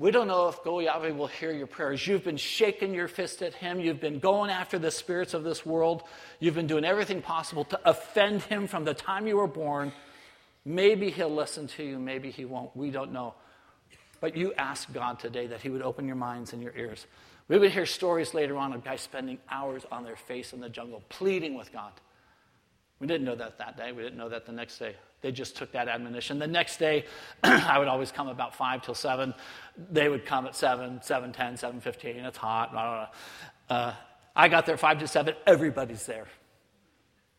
we 0.00 0.10
don't 0.10 0.28
know 0.28 0.48
if 0.48 0.64
Go 0.64 0.80
Yahweh 0.80 1.10
will 1.10 1.26
hear 1.26 1.52
your 1.52 1.66
prayers. 1.66 2.06
You've 2.06 2.24
been 2.24 2.38
shaking 2.38 2.94
your 2.94 3.06
fist 3.06 3.42
at 3.42 3.52
him. 3.52 3.80
You've 3.80 4.00
been 4.00 4.18
going 4.18 4.48
after 4.48 4.78
the 4.78 4.90
spirits 4.90 5.34
of 5.34 5.44
this 5.44 5.66
world. 5.66 6.04
You've 6.38 6.54
been 6.54 6.66
doing 6.66 6.86
everything 6.86 7.20
possible 7.20 7.64
to 7.64 7.78
offend 7.84 8.40
him 8.44 8.66
from 8.66 8.86
the 8.86 8.94
time 8.94 9.26
you 9.26 9.36
were 9.36 9.46
born. 9.46 9.92
Maybe 10.64 11.10
he'll 11.10 11.28
listen 11.28 11.66
to 11.68 11.84
you, 11.84 11.98
maybe 11.98 12.30
he 12.30 12.46
won't. 12.46 12.74
We 12.74 12.90
don't 12.90 13.12
know. 13.12 13.34
But 14.22 14.38
you 14.38 14.54
ask 14.54 14.90
God 14.90 15.18
today 15.18 15.46
that 15.48 15.60
he 15.60 15.68
would 15.68 15.82
open 15.82 16.06
your 16.06 16.16
minds 16.16 16.54
and 16.54 16.62
your 16.62 16.74
ears. 16.74 17.06
We 17.48 17.58
would 17.58 17.70
hear 17.70 17.84
stories 17.84 18.32
later 18.32 18.56
on 18.56 18.72
of 18.72 18.82
guys 18.82 19.02
spending 19.02 19.36
hours 19.50 19.84
on 19.92 20.04
their 20.04 20.16
face 20.16 20.54
in 20.54 20.60
the 20.60 20.70
jungle, 20.70 21.02
pleading 21.10 21.58
with 21.58 21.74
God. 21.74 21.92
We 23.00 23.06
didn't 23.06 23.26
know 23.26 23.36
that 23.36 23.58
that 23.58 23.76
day. 23.76 23.92
We 23.92 24.02
didn't 24.02 24.16
know 24.18 24.30
that 24.30 24.46
the 24.46 24.52
next 24.52 24.78
day. 24.78 24.96
They 25.22 25.32
just 25.32 25.56
took 25.56 25.72
that 25.72 25.88
admonition. 25.88 26.38
The 26.38 26.46
next 26.46 26.78
day, 26.78 27.04
I 27.42 27.78
would 27.78 27.88
always 27.88 28.10
come 28.10 28.28
about 28.28 28.54
5 28.54 28.82
till 28.82 28.94
7. 28.94 29.34
They 29.90 30.08
would 30.08 30.24
come 30.24 30.46
at 30.46 30.56
7, 30.56 31.02
7 31.02 31.32
10, 31.32 31.56
7 31.56 31.80
15. 31.80 32.16
It's 32.16 32.38
hot. 32.38 32.72
Blah, 32.72 32.82
blah, 32.82 33.08
blah. 33.68 33.76
Uh, 33.76 33.94
I 34.34 34.48
got 34.48 34.66
there 34.66 34.76
5 34.76 35.00
to 35.00 35.08
7. 35.08 35.34
Everybody's 35.46 36.06
there. 36.06 36.26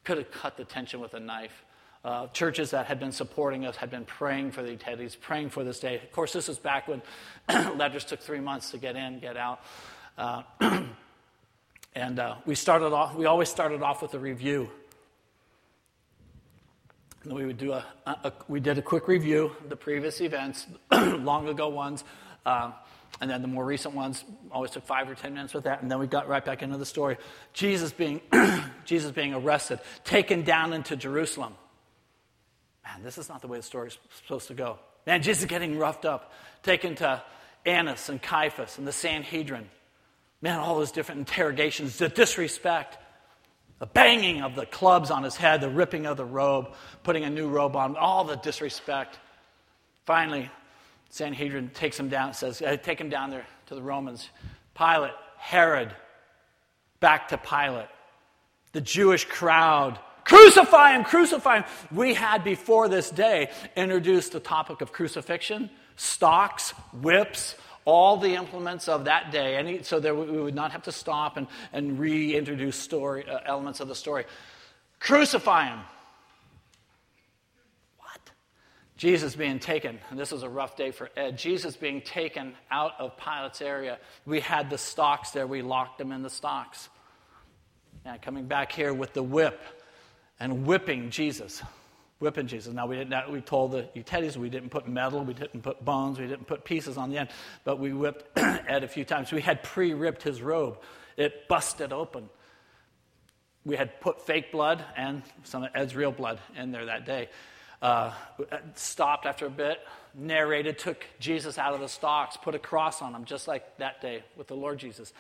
Could 0.03 0.17
have 0.17 0.31
cut 0.31 0.57
the 0.57 0.63
tension 0.63 0.99
with 0.99 1.13
a 1.13 1.19
knife. 1.19 1.65
Uh, 2.03 2.27
churches 2.27 2.71
that 2.71 2.87
had 2.87 2.99
been 2.99 3.11
supporting 3.11 3.65
us 3.65 3.75
had 3.75 3.91
been 3.91 4.05
praying 4.05 4.51
for 4.51 4.63
the 4.63 4.75
attendees, 4.75 5.19
praying 5.19 5.49
for 5.49 5.63
this 5.63 5.79
day. 5.79 5.95
Of 5.95 6.11
course, 6.11 6.33
this 6.33 6.49
is 6.49 6.57
back 6.57 6.87
when 6.87 7.01
letters 7.77 8.05
took 8.05 8.19
three 8.19 8.39
months 8.39 8.71
to 8.71 8.79
get 8.79 8.95
in, 8.95 9.19
get 9.19 9.37
out. 9.37 9.61
Uh, 10.17 10.41
and 11.95 12.19
uh, 12.19 12.35
we 12.45 12.55
started 12.55 12.91
off, 12.91 13.15
we 13.15 13.25
always 13.25 13.49
started 13.49 13.83
off 13.83 14.01
with 14.01 14.15
a 14.15 14.19
review 14.19 14.71
we 17.25 17.45
would 17.45 17.57
do 17.57 17.73
a, 17.73 17.85
a, 18.05 18.11
a, 18.11 18.33
we 18.47 18.59
did 18.59 18.77
a 18.77 18.81
quick 18.81 19.07
review 19.07 19.51
of 19.61 19.69
the 19.69 19.75
previous 19.75 20.21
events, 20.21 20.65
long 20.91 21.47
ago 21.47 21.69
ones, 21.69 22.03
uh, 22.45 22.71
and 23.19 23.29
then 23.29 23.41
the 23.41 23.47
more 23.47 23.65
recent 23.65 23.93
ones 23.93 24.23
always 24.51 24.71
took 24.71 24.85
five 24.85 25.09
or 25.09 25.15
ten 25.15 25.33
minutes 25.33 25.53
with 25.53 25.65
that, 25.65 25.81
and 25.81 25.91
then 25.91 25.99
we 25.99 26.07
got 26.07 26.27
right 26.27 26.43
back 26.43 26.63
into 26.63 26.77
the 26.77 26.85
story. 26.85 27.17
Jesus 27.53 27.91
being 27.91 28.21
Jesus 28.85 29.11
being 29.11 29.33
arrested, 29.33 29.79
taken 30.03 30.43
down 30.43 30.73
into 30.73 30.95
Jerusalem. 30.95 31.53
Man, 32.83 33.03
this 33.03 33.17
is 33.17 33.29
not 33.29 33.41
the 33.41 33.47
way 33.47 33.57
the 33.57 33.63
story 33.63 33.89
is 33.89 33.97
supposed 34.15 34.47
to 34.47 34.53
go. 34.53 34.79
Man, 35.05 35.21
Jesus 35.21 35.45
getting 35.45 35.77
roughed 35.77 36.05
up, 36.05 36.33
taken 36.63 36.95
to 36.95 37.21
Annas 37.65 38.09
and 38.09 38.21
Caiaphas 38.21 38.77
and 38.77 38.87
the 38.87 38.91
Sanhedrin. 38.91 39.69
Man, 40.41 40.59
all 40.59 40.77
those 40.79 40.91
different 40.91 41.19
interrogations, 41.19 41.97
the 41.97 42.09
disrespect 42.09 42.97
the 43.81 43.87
banging 43.87 44.43
of 44.43 44.53
the 44.53 44.67
clubs 44.67 45.09
on 45.09 45.23
his 45.23 45.35
head, 45.35 45.59
the 45.59 45.67
ripping 45.67 46.05
of 46.05 46.15
the 46.15 46.23
robe, 46.23 46.67
putting 47.01 47.23
a 47.23 47.29
new 47.31 47.49
robe 47.49 47.75
on, 47.75 47.97
all 47.97 48.23
the 48.23 48.35
disrespect. 48.35 49.17
Finally, 50.05 50.51
Sanhedrin 51.09 51.71
takes 51.73 51.99
him 51.99 52.07
down, 52.07 52.35
says, 52.35 52.61
uh, 52.61 52.77
Take 52.77 53.01
him 53.01 53.09
down 53.09 53.31
there 53.31 53.47
to 53.65 53.73
the 53.73 53.81
Romans. 53.81 54.29
Pilate, 54.77 55.13
Herod, 55.35 55.91
back 56.99 57.29
to 57.29 57.39
Pilate. 57.39 57.87
The 58.73 58.81
Jewish 58.81 59.25
crowd, 59.25 59.97
crucify 60.25 60.91
him, 60.91 61.03
crucify 61.03 61.61
him. 61.61 61.65
We 61.91 62.13
had 62.13 62.43
before 62.43 62.87
this 62.87 63.09
day 63.09 63.49
introduced 63.75 64.33
the 64.33 64.39
topic 64.39 64.81
of 64.81 64.91
crucifixion, 64.91 65.71
stocks, 65.95 66.69
whips, 67.01 67.55
all 67.85 68.17
the 68.17 68.35
implements 68.35 68.87
of 68.87 69.05
that 69.05 69.31
day, 69.31 69.55
any, 69.55 69.83
so 69.83 69.99
that 69.99 70.15
we 70.15 70.39
would 70.39 70.55
not 70.55 70.71
have 70.71 70.83
to 70.83 70.91
stop 70.91 71.37
and, 71.37 71.47
and 71.73 71.99
reintroduce 71.99 72.75
story, 72.75 73.27
uh, 73.27 73.39
elements 73.45 73.79
of 73.79 73.87
the 73.87 73.95
story. 73.95 74.25
Crucify 74.99 75.67
him. 75.69 75.79
What? 77.97 78.19
Jesus 78.97 79.35
being 79.35 79.59
taken, 79.59 79.99
and 80.09 80.19
this 80.19 80.31
is 80.31 80.43
a 80.43 80.49
rough 80.49 80.75
day 80.75 80.91
for 80.91 81.09
Ed, 81.17 81.37
Jesus 81.37 81.75
being 81.75 82.01
taken 82.01 82.53
out 82.69 82.93
of 82.99 83.17
Pilate's 83.17 83.61
area. 83.61 83.97
We 84.25 84.39
had 84.39 84.69
the 84.69 84.77
stocks 84.77 85.31
there, 85.31 85.47
we 85.47 85.61
locked 85.61 85.99
him 85.99 86.11
in 86.11 86.21
the 86.21 86.29
stocks. 86.29 86.89
Now, 88.05 88.17
coming 88.21 88.45
back 88.45 88.71
here 88.71 88.93
with 88.93 89.13
the 89.13 89.23
whip 89.23 89.59
and 90.39 90.65
whipping 90.65 91.11
Jesus 91.11 91.61
whipping 92.21 92.45
Jesus. 92.45 92.73
Now, 92.73 92.85
we, 92.85 92.95
didn't, 92.95 93.31
we 93.31 93.41
told 93.41 93.71
the 93.71 93.87
Teddies 93.95 94.37
we 94.37 94.49
didn't 94.49 94.69
put 94.69 94.87
metal, 94.87 95.23
we 95.23 95.33
didn't 95.33 95.61
put 95.61 95.83
bones, 95.83 96.19
we 96.19 96.27
didn't 96.27 96.45
put 96.45 96.63
pieces 96.63 96.95
on 96.95 97.09
the 97.09 97.17
end, 97.17 97.29
but 97.63 97.79
we 97.79 97.91
whipped 97.91 98.37
Ed 98.37 98.83
a 98.83 98.87
few 98.87 99.03
times. 99.03 99.31
We 99.31 99.41
had 99.41 99.63
pre 99.63 99.93
ripped 99.93 100.21
his 100.21 100.41
robe, 100.41 100.77
it 101.17 101.47
busted 101.47 101.91
open. 101.91 102.29
We 103.65 103.75
had 103.75 103.99
put 104.01 104.21
fake 104.21 104.51
blood 104.51 104.83
and 104.95 105.23
some 105.43 105.63
of 105.63 105.71
Ed's 105.75 105.95
real 105.95 106.11
blood 106.11 106.39
in 106.55 106.71
there 106.71 106.85
that 106.85 107.05
day. 107.05 107.29
Uh, 107.81 108.13
stopped 108.75 109.25
after 109.25 109.47
a 109.47 109.49
bit, 109.49 109.79
narrated, 110.13 110.77
took 110.77 111.03
Jesus 111.19 111.57
out 111.57 111.73
of 111.73 111.79
the 111.79 111.87
stocks, 111.87 112.37
put 112.37 112.53
a 112.53 112.59
cross 112.59 113.01
on 113.01 113.15
him, 113.15 113.25
just 113.25 113.47
like 113.47 113.77
that 113.77 114.01
day 114.01 114.23
with 114.37 114.47
the 114.47 114.55
Lord 114.55 114.77
Jesus. 114.77 115.13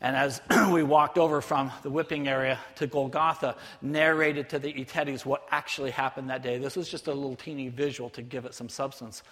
And 0.00 0.14
as 0.16 0.40
we 0.70 0.82
walked 0.82 1.18
over 1.18 1.40
from 1.40 1.72
the 1.82 1.90
whipping 1.90 2.28
area 2.28 2.58
to 2.76 2.86
Golgotha, 2.86 3.56
narrated 3.80 4.50
to 4.50 4.58
the 4.58 4.72
Etetes 4.72 5.24
what 5.24 5.46
actually 5.50 5.90
happened 5.90 6.30
that 6.30 6.42
day. 6.42 6.58
This 6.58 6.76
was 6.76 6.88
just 6.88 7.06
a 7.06 7.12
little 7.12 7.36
teeny 7.36 7.68
visual 7.68 8.10
to 8.10 8.22
give 8.22 8.44
it 8.44 8.54
some 8.54 8.68
substance. 8.68 9.22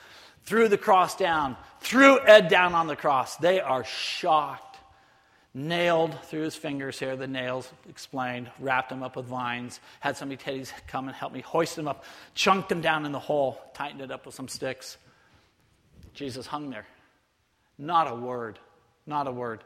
Threw 0.44 0.68
the 0.68 0.78
cross 0.78 1.16
down, 1.16 1.56
threw 1.80 2.18
Ed 2.20 2.48
down 2.48 2.74
on 2.74 2.86
the 2.86 2.96
cross. 2.96 3.36
They 3.36 3.60
are 3.60 3.84
shocked. 3.84 4.78
Nailed 5.56 6.18
through 6.24 6.42
his 6.42 6.56
fingers 6.56 6.98
here, 6.98 7.14
the 7.14 7.28
nails 7.28 7.70
explained, 7.88 8.50
wrapped 8.58 8.90
him 8.90 9.04
up 9.04 9.14
with 9.14 9.26
vines, 9.26 9.78
had 10.00 10.16
some 10.16 10.30
Etetes 10.30 10.72
come 10.88 11.06
and 11.06 11.16
help 11.16 11.32
me 11.32 11.42
hoist 11.42 11.78
him 11.78 11.86
up, 11.86 12.04
chunked 12.34 12.72
him 12.72 12.80
down 12.80 13.06
in 13.06 13.12
the 13.12 13.20
hole, 13.20 13.60
tightened 13.72 14.00
it 14.00 14.10
up 14.10 14.26
with 14.26 14.34
some 14.34 14.48
sticks. 14.48 14.96
Jesus 16.12 16.44
hung 16.48 16.70
there. 16.70 16.86
Not 17.78 18.10
a 18.10 18.16
word, 18.16 18.58
not 19.06 19.28
a 19.28 19.32
word. 19.32 19.62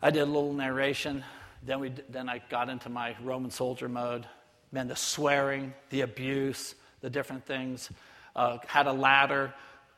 I 0.00 0.10
did 0.10 0.22
a 0.22 0.26
little 0.26 0.52
narration. 0.52 1.24
Then, 1.62 1.80
we, 1.80 1.92
then 2.08 2.28
I 2.28 2.40
got 2.48 2.68
into 2.68 2.88
my 2.88 3.16
Roman 3.22 3.50
soldier 3.50 3.88
mode. 3.88 4.26
Man, 4.70 4.86
the 4.86 4.96
swearing, 4.96 5.74
the 5.90 6.02
abuse, 6.02 6.74
the 7.00 7.10
different 7.10 7.46
things. 7.46 7.90
Uh, 8.36 8.58
had 8.66 8.86
a 8.86 8.92
ladder, 8.92 9.52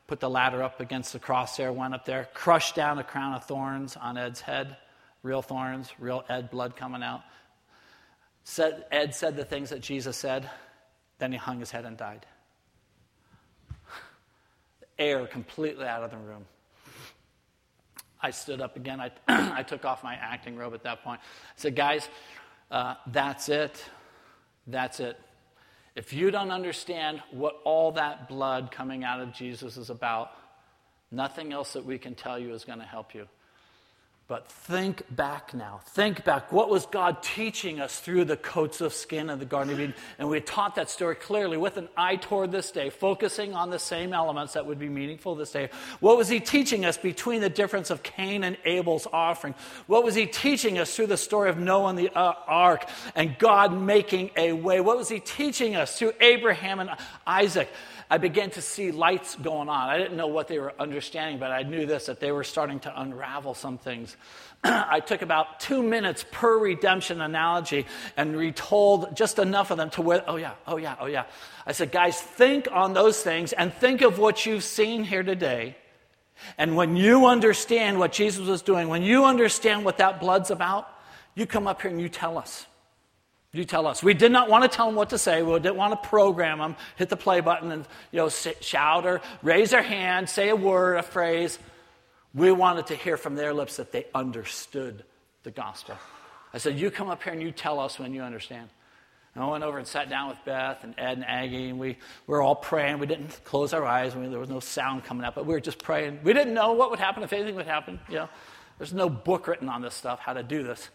put 0.07 0.19
the 0.19 0.29
ladder 0.29 0.63
up 0.63 0.79
against 0.79 1.13
the 1.13 1.19
crosshair, 1.19 1.73
went 1.73 1.93
up 1.93 2.05
there, 2.05 2.27
crushed 2.33 2.75
down 2.75 2.97
a 2.97 3.03
crown 3.03 3.35
of 3.35 3.45
thorns 3.45 3.95
on 3.95 4.17
Ed's 4.17 4.41
head. 4.41 4.77
Real 5.21 5.43
thorns, 5.43 5.91
real 5.99 6.23
Ed 6.29 6.49
blood 6.49 6.75
coming 6.75 7.03
out. 7.03 7.21
Said, 8.43 8.85
Ed 8.91 9.13
said 9.13 9.35
the 9.35 9.45
things 9.45 9.69
that 9.69 9.81
Jesus 9.81 10.17
said, 10.17 10.49
then 11.19 11.31
he 11.31 11.37
hung 11.37 11.59
his 11.59 11.69
head 11.69 11.85
and 11.85 11.95
died. 11.95 12.25
Air 14.97 15.27
completely 15.27 15.85
out 15.85 16.03
of 16.03 16.09
the 16.09 16.17
room. 16.17 16.45
I 18.21 18.31
stood 18.31 18.61
up 18.61 18.75
again. 18.75 18.99
I, 18.99 19.11
I 19.27 19.63
took 19.63 19.85
off 19.85 20.03
my 20.03 20.15
acting 20.15 20.55
robe 20.55 20.73
at 20.73 20.83
that 20.83 21.03
point. 21.03 21.19
I 21.23 21.53
said, 21.55 21.75
guys, 21.75 22.07
uh, 22.69 22.95
that's 23.07 23.49
it. 23.49 23.83
That's 24.67 24.99
it. 24.99 25.19
If 25.95 26.13
you 26.13 26.31
don't 26.31 26.51
understand 26.51 27.21
what 27.31 27.59
all 27.65 27.91
that 27.93 28.29
blood 28.29 28.71
coming 28.71 29.03
out 29.03 29.19
of 29.19 29.33
Jesus 29.33 29.75
is 29.75 29.89
about, 29.89 30.31
nothing 31.11 31.51
else 31.51 31.73
that 31.73 31.85
we 31.85 31.97
can 31.97 32.15
tell 32.15 32.39
you 32.39 32.53
is 32.53 32.63
going 32.63 32.79
to 32.79 32.85
help 32.85 33.13
you. 33.13 33.27
But 34.31 34.47
think 34.47 35.03
back 35.13 35.53
now. 35.53 35.81
Think 35.87 36.23
back. 36.23 36.53
What 36.53 36.69
was 36.69 36.85
God 36.85 37.21
teaching 37.21 37.81
us 37.81 37.99
through 37.99 38.23
the 38.23 38.37
coats 38.37 38.79
of 38.79 38.93
skin 38.93 39.29
of 39.29 39.39
the 39.39 39.45
Garden 39.45 39.73
of 39.73 39.79
Eden? 39.81 39.93
And 40.17 40.29
we 40.29 40.39
taught 40.39 40.75
that 40.75 40.89
story 40.89 41.15
clearly 41.15 41.57
with 41.57 41.75
an 41.75 41.89
eye 41.97 42.15
toward 42.15 42.49
this 42.49 42.71
day, 42.71 42.91
focusing 42.91 43.53
on 43.53 43.71
the 43.71 43.77
same 43.77 44.13
elements 44.13 44.53
that 44.53 44.65
would 44.65 44.79
be 44.79 44.87
meaningful 44.87 45.35
this 45.35 45.51
day. 45.51 45.69
What 45.99 46.15
was 46.15 46.29
He 46.29 46.39
teaching 46.39 46.85
us 46.85 46.95
between 46.95 47.41
the 47.41 47.49
difference 47.49 47.89
of 47.89 48.03
Cain 48.03 48.45
and 48.45 48.55
Abel's 48.63 49.05
offering? 49.11 49.53
What 49.87 50.05
was 50.05 50.15
He 50.15 50.27
teaching 50.27 50.79
us 50.79 50.95
through 50.95 51.07
the 51.07 51.17
story 51.17 51.49
of 51.49 51.57
Noah 51.57 51.89
and 51.89 51.99
the 51.99 52.09
uh, 52.17 52.33
ark 52.47 52.87
and 53.15 53.37
God 53.37 53.77
making 53.77 54.31
a 54.37 54.53
way? 54.53 54.79
What 54.79 54.95
was 54.95 55.09
He 55.09 55.19
teaching 55.19 55.75
us 55.75 55.99
through 55.99 56.13
Abraham 56.21 56.79
and 56.79 56.89
Isaac? 57.27 57.67
I 58.11 58.17
began 58.17 58.49
to 58.51 58.61
see 58.61 58.91
lights 58.91 59.37
going 59.37 59.69
on. 59.69 59.89
I 59.89 59.97
didn't 59.97 60.17
know 60.17 60.27
what 60.27 60.49
they 60.49 60.59
were 60.59 60.73
understanding, 60.77 61.39
but 61.39 61.49
I 61.49 61.63
knew 61.63 61.85
this 61.85 62.07
that 62.07 62.19
they 62.19 62.33
were 62.33 62.43
starting 62.43 62.81
to 62.81 63.01
unravel 63.01 63.53
some 63.53 63.77
things. 63.77 64.17
I 64.65 64.99
took 64.99 65.21
about 65.21 65.61
two 65.61 65.81
minutes 65.81 66.25
per 66.29 66.59
redemption 66.59 67.21
analogy 67.21 67.85
and 68.17 68.35
retold 68.35 69.15
just 69.15 69.39
enough 69.39 69.71
of 69.71 69.77
them 69.77 69.91
to 69.91 70.01
where, 70.01 70.29
oh 70.29 70.35
yeah, 70.35 70.55
oh 70.67 70.75
yeah, 70.75 70.97
oh 70.99 71.05
yeah. 71.05 71.23
I 71.65 71.71
said, 71.71 71.93
guys, 71.93 72.19
think 72.19 72.67
on 72.69 72.91
those 72.91 73.23
things 73.23 73.53
and 73.53 73.73
think 73.73 74.01
of 74.01 74.19
what 74.19 74.45
you've 74.45 74.65
seen 74.65 75.05
here 75.05 75.23
today. 75.23 75.77
And 76.57 76.75
when 76.75 76.97
you 76.97 77.27
understand 77.27 77.97
what 77.97 78.11
Jesus 78.11 78.45
was 78.45 78.61
doing, 78.61 78.89
when 78.89 79.03
you 79.03 79.23
understand 79.23 79.85
what 79.85 79.99
that 79.99 80.19
blood's 80.19 80.51
about, 80.51 80.85
you 81.33 81.45
come 81.45 81.65
up 81.65 81.81
here 81.81 81.91
and 81.91 82.01
you 82.01 82.09
tell 82.09 82.37
us. 82.37 82.67
You 83.53 83.65
tell 83.65 83.85
us. 83.85 84.01
We 84.01 84.13
did 84.13 84.31
not 84.31 84.49
want 84.49 84.63
to 84.63 84.69
tell 84.69 84.85
them 84.85 84.95
what 84.95 85.09
to 85.09 85.17
say. 85.17 85.43
We 85.43 85.59
didn't 85.59 85.75
want 85.75 86.01
to 86.01 86.09
program 86.09 86.59
them, 86.59 86.77
hit 86.95 87.09
the 87.09 87.17
play 87.17 87.41
button 87.41 87.71
and 87.71 87.85
you 88.11 88.17
know, 88.17 88.29
sit, 88.29 88.63
shout 88.63 89.05
or 89.05 89.21
raise 89.43 89.71
their 89.71 89.81
hand, 89.81 90.29
say 90.29 90.49
a 90.49 90.55
word, 90.55 90.95
a 90.95 91.03
phrase. 91.03 91.59
We 92.33 92.51
wanted 92.53 92.87
to 92.87 92.95
hear 92.95 93.17
from 93.17 93.35
their 93.35 93.53
lips 93.53 93.75
that 93.77 93.91
they 93.91 94.05
understood 94.15 95.03
the 95.43 95.51
gospel. 95.51 95.97
I 96.53 96.59
said, 96.59 96.79
You 96.79 96.91
come 96.91 97.09
up 97.09 97.23
here 97.23 97.33
and 97.33 97.41
you 97.41 97.51
tell 97.51 97.79
us 97.79 97.99
when 97.99 98.13
you 98.13 98.21
understand. 98.21 98.69
And 99.35 99.43
I 99.43 99.47
went 99.47 99.63
over 99.63 99.77
and 99.77 99.87
sat 99.87 100.09
down 100.09 100.29
with 100.29 100.39
Beth 100.45 100.83
and 100.83 100.93
Ed 100.97 101.13
and 101.13 101.25
Aggie, 101.25 101.69
and 101.69 101.79
we, 101.79 101.89
we 101.89 101.97
were 102.27 102.41
all 102.41 102.55
praying. 102.55 102.99
We 102.99 103.07
didn't 103.07 103.39
close 103.45 103.73
our 103.73 103.85
eyes. 103.85 104.13
Mean, 104.13 104.29
there 104.29 104.39
was 104.39 104.49
no 104.49 104.59
sound 104.59 105.05
coming 105.05 105.25
out, 105.25 105.35
but 105.35 105.45
we 105.45 105.53
were 105.53 105.61
just 105.61 105.81
praying. 105.81 106.19
We 106.23 106.33
didn't 106.33 106.53
know 106.53 106.73
what 106.73 106.89
would 106.89 106.99
happen, 106.99 107.23
if 107.23 107.31
anything 107.31 107.55
would 107.55 107.65
happen. 107.65 107.99
You 108.09 108.15
know, 108.15 108.29
there's 108.77 108.93
no 108.93 109.09
book 109.09 109.47
written 109.47 109.69
on 109.69 109.81
this 109.81 109.93
stuff, 109.93 110.19
how 110.19 110.33
to 110.33 110.43
do 110.43 110.63
this. 110.63 110.89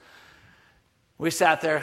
We 1.17 1.31
sat 1.31 1.63
there, 1.63 1.83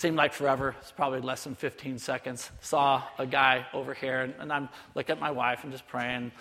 seemed 0.00 0.16
like 0.16 0.32
forever. 0.32 0.74
It's 0.80 0.92
probably 0.92 1.20
less 1.20 1.44
than 1.44 1.54
15 1.54 1.98
seconds. 1.98 2.50
Saw 2.62 3.02
a 3.18 3.26
guy 3.26 3.66
over 3.74 3.92
here, 3.92 4.22
and, 4.22 4.34
and 4.38 4.50
I'm 4.50 4.70
looking 4.94 5.12
at 5.12 5.20
my 5.20 5.30
wife 5.30 5.62
and 5.62 5.70
just 5.70 5.86
praying. 5.86 6.32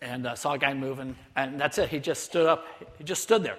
And 0.00 0.26
uh, 0.26 0.34
saw 0.34 0.54
a 0.54 0.58
guy 0.58 0.72
moving, 0.72 1.14
and 1.36 1.60
that's 1.60 1.76
it. 1.76 1.90
He 1.90 1.98
just 1.98 2.24
stood 2.24 2.46
up. 2.46 2.66
He 2.96 3.04
just 3.04 3.22
stood 3.22 3.42
there. 3.42 3.58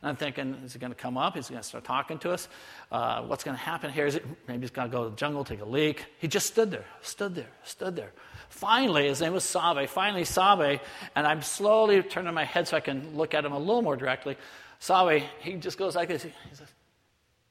And 0.00 0.08
I'm 0.08 0.16
thinking, 0.16 0.54
is 0.64 0.72
he 0.72 0.78
going 0.78 0.92
to 0.92 0.98
come 0.98 1.18
up? 1.18 1.36
Is 1.36 1.48
he 1.48 1.52
going 1.52 1.62
to 1.62 1.68
start 1.68 1.84
talking 1.84 2.18
to 2.20 2.30
us? 2.30 2.48
Uh, 2.90 3.22
what's 3.22 3.44
going 3.44 3.56
to 3.56 3.62
happen 3.62 3.90
here? 3.90 4.06
Is 4.06 4.14
it, 4.14 4.24
maybe 4.48 4.62
he's 4.62 4.70
going 4.70 4.88
to 4.88 4.96
go 4.96 5.04
to 5.04 5.10
the 5.10 5.16
jungle, 5.16 5.44
take 5.44 5.60
a 5.60 5.66
leak. 5.66 6.06
He 6.18 6.26
just 6.26 6.46
stood 6.46 6.70
there, 6.70 6.86
stood 7.02 7.34
there, 7.34 7.50
stood 7.62 7.94
there. 7.94 8.12
Finally, 8.48 9.08
his 9.08 9.20
name 9.20 9.34
was 9.34 9.44
Sabe. 9.44 9.86
Finally, 9.86 10.24
Sabe, 10.24 10.80
and 11.14 11.26
I'm 11.26 11.42
slowly 11.42 12.02
turning 12.02 12.32
my 12.32 12.44
head 12.44 12.68
so 12.68 12.76
I 12.78 12.80
can 12.80 13.14
look 13.16 13.34
at 13.34 13.44
him 13.44 13.52
a 13.52 13.58
little 13.58 13.82
more 13.82 13.96
directly. 13.96 14.38
Sabe, 14.78 15.24
he 15.40 15.54
just 15.54 15.76
goes 15.76 15.94
like 15.94 16.08
this. 16.08 16.22
He 16.22 16.32
says, 16.52 16.68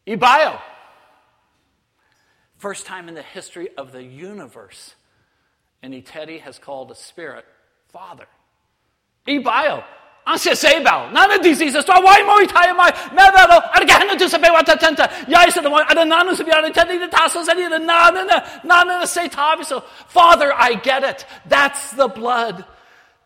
Ebio. 0.08 0.60
First 2.58 2.86
time 2.86 3.08
in 3.08 3.16
the 3.16 3.22
history 3.22 3.70
of 3.78 3.92
the 3.92 4.04
universe, 4.04 4.96
an 5.82 5.92
Etedi 5.92 6.40
has 6.40 6.60
called 6.60 6.92
a 6.92 6.96
spirit 6.96 7.46
Father. 7.92 8.28
Ebio. 9.28 9.84
Ansia 10.26 10.54
Sebel. 10.54 11.12
None 11.12 11.32
of 11.32 11.44
these 11.44 11.60
diseases. 11.60 11.86
So 11.86 12.00
why 12.00 12.24
more 12.24 12.46
time 12.46 12.80
I 12.80 12.92
never 13.14 13.84
again 13.84 14.18
to 14.18 14.30
say 14.30 14.40
what 14.40 14.66
atenta. 14.66 15.10
yaisa 15.26 15.62
the 15.62 15.70
one 15.70 15.86
and 15.90 15.98
the 15.98 16.06
none 16.06 16.30
of 16.30 16.40
you 16.40 16.54
are 16.54 16.64
attending 16.64 17.02
the 17.02 17.08
tassels 17.08 17.50
and 17.50 17.60
the 17.60 17.78
none 17.78 18.18
and 18.18 18.30
none 18.64 18.90
and 18.90 19.02
the 19.02 19.06
say 19.06 19.28
Father, 19.28 20.54
I 20.54 20.76
get 20.76 21.04
it. 21.04 21.26
That's 21.46 21.92
the 21.92 22.08
blood 22.08 22.64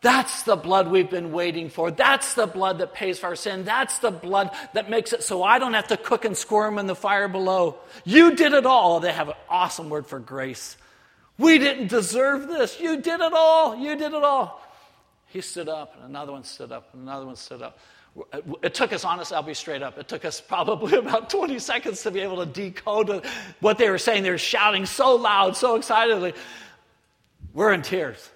that's 0.02 0.44
the 0.44 0.56
blood 0.56 0.90
we've 0.90 1.10
been 1.10 1.32
waiting 1.32 1.70
for. 1.70 1.90
That's 1.90 2.36
the 2.36 2.46
blood 2.46 2.80
that 2.80 2.94
pays 2.94 3.18
for 3.18 3.28
our 3.28 3.36
sin. 3.36 3.64
That's 3.64 3.98
the 4.00 4.12
blood 4.12 4.52
that 4.74 4.90
makes 4.90 5.12
it 5.12 5.24
so 5.24 5.44
I 5.44 5.58
don't 5.58 5.74
have 5.74 5.88
to 5.88 5.98
cook 5.98 6.24
and 6.24 6.38
squirm 6.38 6.78
in 6.78 6.86
the 6.86 6.96
fire 6.96 7.28
below. 7.28 7.78
You 8.06 8.36
did 8.36 8.54
it 8.54 8.66
all. 8.66 9.00
They 9.00 9.12
have 9.12 9.30
an 9.30 9.36
awesome 9.50 9.90
word 9.90 10.06
for 10.06 10.20
grace. 10.20 10.78
We 11.40 11.58
didn't 11.58 11.88
deserve 11.88 12.48
this. 12.48 12.80
You 12.80 13.02
did 13.02 13.22
it 13.22 13.34
all. 13.34 13.76
You 13.76 13.96
did 13.96 14.14
it 14.14 14.24
all. 14.24 14.62
He 15.28 15.42
stood 15.42 15.68
up, 15.68 15.96
and 15.96 16.06
another 16.06 16.32
one 16.32 16.44
stood 16.44 16.72
up, 16.72 16.90
and 16.94 17.04
another 17.04 17.26
one 17.26 17.36
stood 17.36 17.62
up. 17.62 17.80
It 18.64 18.74
took 18.74 18.94
us, 18.94 19.04
honestly, 19.04 19.36
I'll 19.36 19.44
be 19.44 19.54
straight 19.54 19.84
up, 19.84 19.98
it 19.98 20.08
took 20.08 20.26
us 20.26 20.42
probably 20.42 20.98
about 20.98 21.30
20 21.30 21.60
seconds 21.60 22.02
to 22.04 22.12
be 22.12 22.22
able 22.22 22.38
to 22.38 22.46
decode 22.46 23.24
what 23.60 23.78
they 23.78 23.90
were 23.90 23.98
saying. 23.98 24.24
They 24.24 24.32
were 24.32 24.38
shouting 24.38 24.86
so 24.86 25.16
loud, 25.16 25.56
so 25.56 25.76
excitedly. 25.76 26.34
We're 27.54 27.74
in 27.74 27.82
tears. 27.82 28.30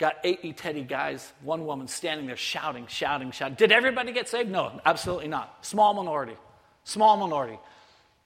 Got 0.00 0.16
eight 0.24 0.42
Iteri 0.42 0.88
guys, 0.88 1.30
one 1.42 1.66
woman 1.66 1.86
standing 1.86 2.26
there 2.26 2.34
shouting, 2.34 2.86
shouting, 2.86 3.32
shouting. 3.32 3.54
Did 3.56 3.70
everybody 3.70 4.12
get 4.12 4.30
saved? 4.30 4.50
No, 4.50 4.80
absolutely 4.86 5.28
not. 5.28 5.58
Small 5.60 5.92
minority. 5.92 6.38
Small 6.84 7.18
minority. 7.18 7.58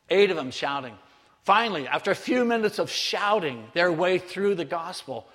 Eight 0.09 0.31
of 0.31 0.37
them 0.37 0.53
shouting. 0.53 0.97
Finally, 1.43 1.89
after 1.89 2.12
a 2.12 2.14
few 2.14 2.45
minutes 2.45 2.79
of 2.79 2.93
shouting 2.93 3.64
their 3.75 3.91
way 3.91 4.18
through 4.18 4.55
the 4.55 4.64
gospel, 4.64 5.27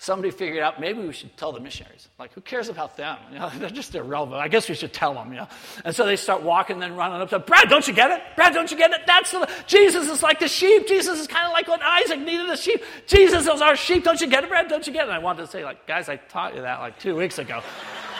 somebody 0.00 0.30
figured 0.30 0.60
out 0.60 0.80
maybe 0.80 1.06
we 1.06 1.12
should 1.12 1.36
tell 1.36 1.52
the 1.52 1.60
missionaries. 1.60 2.08
Like, 2.18 2.32
who 2.32 2.40
cares 2.40 2.70
about 2.70 2.96
them? 2.96 3.18
You 3.32 3.38
know, 3.38 3.50
they're 3.58 3.70
just 3.70 3.94
irrelevant. 3.94 4.40
I 4.40 4.48
guess 4.48 4.68
we 4.68 4.74
should 4.74 4.92
tell 4.92 5.14
them, 5.14 5.30
you 5.30 5.38
know. 5.38 5.48
And 5.84 5.94
so 5.94 6.06
they 6.06 6.16
start 6.16 6.42
walking, 6.42 6.78
then 6.78 6.96
running 6.96 7.20
up 7.20 7.28
to 7.30 7.38
Brad, 7.38 7.68
don't 7.68 7.86
you 7.86 7.92
get 7.92 8.10
it? 8.10 8.22
Brad, 8.34 8.54
don't 8.54 8.70
you 8.70 8.76
get 8.76 8.90
it? 8.92 9.02
That's 9.06 9.30
the, 9.30 9.48
Jesus 9.66 10.08
is 10.08 10.22
like 10.22 10.40
the 10.40 10.48
sheep. 10.48 10.88
Jesus 10.88 11.20
is 11.20 11.26
kind 11.26 11.46
of 11.46 11.52
like 11.52 11.68
what 11.68 11.82
Isaac 11.82 12.18
needed 12.18 12.48
a 12.48 12.56
sheep. 12.56 12.82
Jesus 13.06 13.46
is 13.46 13.60
our 13.60 13.76
sheep. 13.76 14.02
Don't 14.02 14.20
you 14.20 14.26
get 14.26 14.42
it, 14.42 14.48
Brad? 14.48 14.68
Don't 14.68 14.86
you 14.86 14.92
get 14.92 15.02
it? 15.02 15.08
And 15.08 15.12
I 15.12 15.18
wanted 15.18 15.42
to 15.42 15.48
say, 15.48 15.64
like, 15.64 15.86
guys, 15.86 16.08
I 16.08 16.16
taught 16.16 16.56
you 16.56 16.62
that 16.62 16.80
like 16.80 16.98
two 16.98 17.14
weeks 17.14 17.38
ago. 17.38 17.62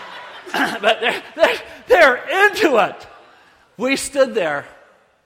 but 0.53 1.01
they're, 1.01 1.23
they're, 1.35 1.59
they're 1.89 2.47
into 2.47 2.77
it. 2.77 3.07
We 3.79 3.97
stood 3.97 4.35
there 4.35 4.67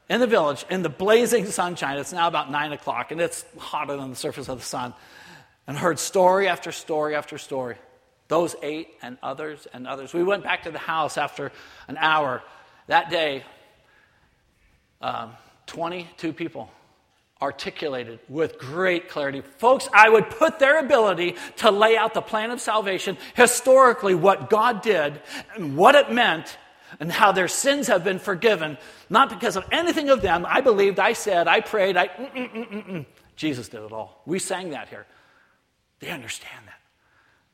in 0.08 0.20
the 0.20 0.26
village 0.28 0.64
in 0.70 0.82
the 0.82 0.88
blazing 0.88 1.46
sunshine. 1.46 1.98
It's 1.98 2.12
now 2.12 2.28
about 2.28 2.50
nine 2.50 2.72
o'clock, 2.72 3.10
and 3.10 3.20
it's 3.20 3.44
hotter 3.58 3.96
than 3.96 4.10
the 4.10 4.16
surface 4.16 4.48
of 4.48 4.60
the 4.60 4.64
sun 4.64 4.94
and 5.66 5.76
heard 5.76 5.98
story 5.98 6.48
after 6.48 6.72
story 6.72 7.14
after 7.14 7.38
story. 7.38 7.76
Those 8.28 8.56
eight 8.62 8.88
and 9.02 9.18
others 9.22 9.66
and 9.72 9.86
others. 9.86 10.14
We 10.14 10.24
went 10.24 10.44
back 10.44 10.62
to 10.64 10.70
the 10.70 10.78
house 10.78 11.18
after 11.18 11.52
an 11.88 11.96
hour. 11.98 12.42
That 12.86 13.10
day, 13.10 13.44
um, 15.00 15.32
22 15.66 16.32
people 16.32 16.70
articulated 17.42 18.20
with 18.28 18.58
great 18.58 19.08
clarity. 19.08 19.42
Folks, 19.42 19.88
I 19.92 20.08
would 20.08 20.30
put 20.30 20.58
their 20.58 20.78
ability 20.78 21.36
to 21.56 21.70
lay 21.70 21.96
out 21.96 22.14
the 22.14 22.22
plan 22.22 22.50
of 22.50 22.60
salvation, 22.60 23.18
historically, 23.34 24.14
what 24.14 24.48
God 24.48 24.80
did 24.80 25.20
and 25.54 25.76
what 25.76 25.94
it 25.94 26.10
meant, 26.10 26.56
and 27.00 27.12
how 27.12 27.32
their 27.32 27.48
sins 27.48 27.88
have 27.88 28.04
been 28.04 28.18
forgiven, 28.18 28.78
not 29.10 29.28
because 29.28 29.56
of 29.56 29.64
anything 29.72 30.08
of 30.08 30.22
them. 30.22 30.46
I 30.48 30.60
believed, 30.62 30.98
I 30.98 31.12
said, 31.12 31.48
I 31.48 31.60
prayed, 31.60 31.96
I. 31.96 32.08
Mm-mm-mm-mm. 32.08 33.04
Jesus 33.36 33.68
did 33.68 33.82
it 33.82 33.92
all. 33.92 34.22
We 34.26 34.38
sang 34.38 34.70
that 34.70 34.88
here. 34.88 35.06
They 36.04 36.10
understand 36.10 36.66
that. 36.66 36.80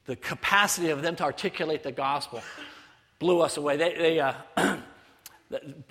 The 0.07 0.17
capacity 0.17 0.91
of 0.91 1.03
them 1.03 1.15
to 1.17 1.23
articulate 1.23 1.85
the 1.85 1.93
gospel 1.93 2.43
blew 3.21 3.41
us 3.43 3.57
away. 3.57 3.77
They, 3.77 3.95
they 3.95 4.21
uh, 4.21 4.33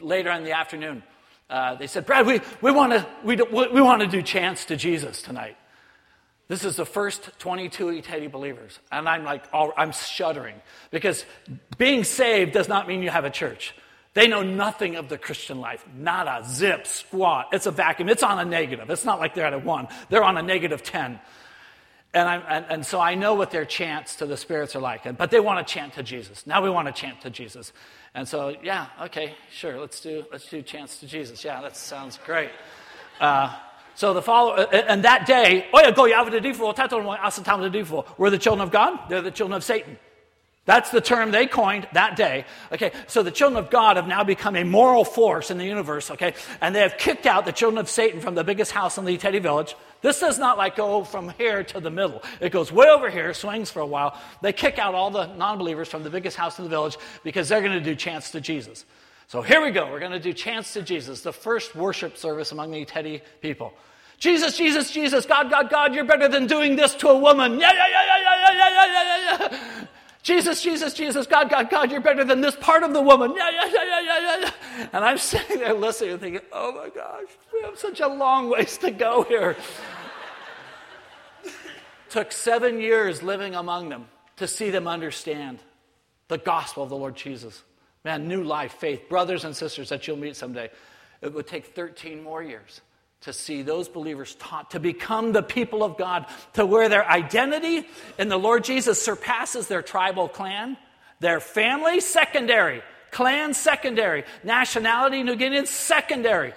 later 0.01 0.32
in 0.32 0.43
the 0.43 0.51
afternoon, 0.51 1.03
uh, 1.49 1.76
they 1.76 1.88
said, 1.88 2.05
Brad, 2.05 2.26
we, 2.26 2.41
we 2.62 2.72
want 2.72 2.91
to 2.91 3.07
we, 3.24 3.38
we 3.38 3.82
wanna 3.82 4.07
do 4.07 4.22
chants 4.22 4.66
to 4.66 4.76
Jesus 4.76 5.22
tonight. 5.22 5.55
This 6.49 6.66
is 6.66 6.76
the 6.76 6.86
first 6.86 7.30
22 7.39 7.86
Iteri 7.86 8.30
believers. 8.30 8.78
And 8.91 9.07
I'm 9.07 9.24
like, 9.24 9.43
I'm 9.53 9.93
shuddering 9.93 10.55
because 10.91 11.26
being 11.78 12.03
saved 12.03 12.51
does 12.51 12.68
not 12.68 12.88
mean 12.88 13.03
you 13.03 13.10
have 13.10 13.24
a 13.24 13.30
church. 13.30 13.74
They 14.16 14.28
know 14.28 14.43
nothing 14.43 14.95
of 14.95 15.07
the 15.07 15.18
Christian 15.18 15.62
life. 15.62 15.86
Not 15.95 16.28
a 16.28 16.45
zip, 16.45 16.88
squat. 16.88 17.49
It's 17.53 17.68
a 17.68 17.72
vacuum. 17.72 18.10
It's 18.10 18.24
on 18.24 18.39
a 18.39 18.43
negative. 18.43 18.89
It's 18.89 19.05
not 19.05 19.20
like 19.20 19.34
they're 19.36 19.45
at 19.45 19.53
a 19.53 19.60
one, 19.60 19.88
they're 20.10 20.24
on 20.24 20.36
a 20.36 20.41
negative 20.41 20.84
10. 20.84 21.20
And, 22.12 22.43
and, 22.47 22.66
and, 22.70 22.86
so 22.86 22.99
I 22.99 23.14
know 23.14 23.36
what 23.36 23.51
their 23.51 23.66
chants 23.66 24.16
to 24.16 24.26
the 24.26 24.36
spirits 24.36 24.76
are 24.76 24.80
like. 24.80 25.16
But 25.16 25.30
they 25.30 25.39
want 25.39 25.66
to 25.66 25.74
chant 25.74 25.93
to 25.93 26.01
Jesus. 26.01 26.47
Now 26.47 26.64
we 26.64 26.70
want 26.70 26.88
to 26.88 26.93
chant 26.93 27.22
to 27.22 27.30
Jesus. 27.30 27.72
And 28.16 28.28
so, 28.28 28.55
yeah, 28.64 28.88
okay, 29.03 29.36
sure, 29.51 29.80
let's 29.80 30.01
do, 30.01 30.26
let's 30.32 30.49
do 30.49 30.64
chants 30.64 30.99
to 31.01 31.07
Jesus. 31.07 31.43
Yeah, 31.43 31.62
that 31.62 31.78
sounds 31.78 32.18
great. 32.26 32.49
Uh, 33.20 33.55
so 33.93 34.14
the 34.14 34.24
follow, 34.24 34.55
and 34.55 35.03
that 35.03 35.28
day, 35.28 35.68
Oya 35.76 35.91
go 35.91 36.05
we're 38.18 38.30
the 38.30 38.38
children 38.39 38.62
of 38.62 38.72
God, 38.72 38.99
they're 39.10 39.22
the 39.22 39.30
children 39.30 39.55
of 39.55 39.64
Satan. 39.64 39.97
That's 40.66 40.91
the 40.91 41.01
term 41.01 41.32
they 41.32 41.47
coined 41.47 41.88
that 41.93 42.16
day. 42.16 42.45
Okay, 42.72 42.91
so 43.07 43.24
the 43.24 43.32
children 43.32 43.64
of 43.64 43.72
God 43.72 43.97
have 43.97 44.07
now 44.07 44.24
become 44.24 44.55
a 44.55 44.64
moral 44.64 45.03
force 45.03 45.49
in 45.49 45.57
the 45.57 45.66
universe, 45.66 46.12
okay? 46.12 46.36
And 46.62 46.76
they 46.76 46.82
have 46.82 46.97
kicked 46.97 47.26
out 47.26 47.45
the 47.45 47.51
children 47.51 47.80
of 47.80 47.89
Satan 47.89 48.22
from 48.22 48.36
the 48.36 48.43
biggest 48.43 48.72
house 48.72 48.97
in 48.99 49.05
the 49.05 49.18
Iteri 49.18 49.41
village. 49.41 49.76
This 50.02 50.20
does 50.20 50.39
not 50.39 50.58
like 50.58 50.76
go 50.76 51.04
from 51.04 51.30
here 51.38 51.64
to 51.64 51.80
the 51.80 51.89
middle. 51.89 52.24
It 52.39 52.52
goes 52.52 52.72
way 52.72 52.88
over 52.88 53.10
here, 53.10 53.34
swings 53.34 53.70
for 53.70 53.82
a 53.82 53.86
while. 53.86 54.20
They 54.41 54.54
kick 54.54 54.80
out 54.80 54.95
all 54.95 55.12
the 55.12 55.28
non 55.28 55.58
believers 55.58 55.89
from 55.89 56.04
the 56.04 56.10
biggest 56.10 56.38
house 56.38 56.58
in 56.58 56.64
the 56.64 56.70
village 56.70 56.97
because 57.24 57.50
they're 57.50 57.62
going 57.62 57.74
to 57.74 57.82
do 57.82 57.95
chants 57.95 58.32
to 58.32 58.41
Jesus. 58.41 58.86
So 59.28 59.41
here 59.41 59.62
we 59.62 59.72
go. 59.72 59.91
We're 59.91 60.00
going 60.00 60.12
to 60.12 60.20
do 60.20 60.34
chants 60.34 60.74
to 60.74 60.82
Jesus, 60.82 61.22
the 61.22 61.34
first 61.34 61.76
worship 61.76 62.18
service 62.18 62.52
among 62.52 62.72
the 62.72 62.86
Iteri 62.86 63.22
people. 63.41 63.74
Jesus, 64.18 64.58
Jesus, 64.58 64.91
Jesus, 64.91 65.26
God, 65.26 65.50
God, 65.50 65.70
God, 65.70 65.95
you're 65.95 66.04
better 66.04 66.28
than 66.28 66.45
doing 66.45 66.76
this 66.76 66.93
to 66.95 67.08
a 67.10 67.18
woman. 67.18 67.60
Yeah, 67.60 67.72
yeah, 67.72 67.88
yeah, 67.88 68.06
yeah, 68.06 68.36
yeah, 68.41 68.54
yeah, 68.58 68.70
yeah, 68.70 69.38
yeah, 69.39 69.47
yeah. 69.52 69.79
Jesus, 70.22 70.61
Jesus, 70.61 70.93
Jesus, 70.93 71.26
God, 71.26 71.49
God, 71.49 71.70
God, 71.70 71.91
you're 71.91 72.01
better 72.01 72.26
than 72.26 72.41
this 72.41 72.55
part 72.55 72.84
of 72.84 72.93
the 72.93 73.01
woman. 73.01 73.34
Yeah, 73.36 73.49
yeah, 73.49 73.65
yeah, 73.65 73.84
yeah, 73.86 74.20
yeah, 74.20 74.38
yeah. 74.41 74.89
And 74.91 75.05
I'm 75.05 75.17
sitting 75.32 75.59
there 75.59 75.74
listening 75.74 76.11
and 76.11 76.22
thinking, 76.22 76.41
oh 76.51 76.74
my 76.74 76.89
gosh, 76.89 77.30
we 77.53 77.61
have 77.61 77.78
such 77.80 77.99
a 78.01 78.07
long 78.07 78.49
ways 78.49 78.78
to 78.80 78.91
go 78.91 79.24
here. 79.24 79.55
Took 82.09 82.32
seven 82.32 82.82
years 82.82 83.24
living 83.24 83.55
among 83.55 83.89
them 83.89 84.07
to 84.38 84.47
see 84.47 84.70
them 84.70 84.88
understand 84.88 85.59
the 86.28 86.38
gospel 86.38 86.84
of 86.84 86.89
the 86.89 86.97
Lord 86.97 87.15
Jesus. 87.15 87.63
Man, 88.03 88.28
new 88.28 88.43
life, 88.43 88.74
faith, 88.74 89.09
brothers 89.09 89.45
and 89.45 89.55
sisters 89.55 89.89
that 89.89 90.07
you'll 90.07 90.17
meet 90.17 90.36
someday. 90.36 90.70
It 91.22 91.34
would 91.34 91.47
take 91.47 91.67
13 91.67 92.24
more 92.24 92.41
years 92.41 92.82
to 93.22 93.34
see 93.34 93.61
those 93.61 93.89
believers 93.89 94.36
taught 94.36 94.72
to 94.72 94.80
become 94.80 95.34
the 95.34 95.43
people 95.43 95.84
of 95.84 95.97
God, 95.97 96.26
to 96.53 96.65
where 96.65 96.88
their 96.88 97.07
identity 97.09 97.86
in 98.17 98.30
the 98.30 98.38
Lord 98.38 98.63
Jesus 98.63 99.01
surpasses 99.01 99.67
their 99.67 99.82
tribal 99.82 100.30
clan, 100.30 100.78
their 101.20 101.39
family, 101.39 101.99
secondary, 101.99 102.82
clan, 103.11 103.53
secondary, 103.53 104.24
nationality, 104.43 105.24
New 105.24 105.36
Guinean, 105.36 105.67
secondary. 105.67 106.53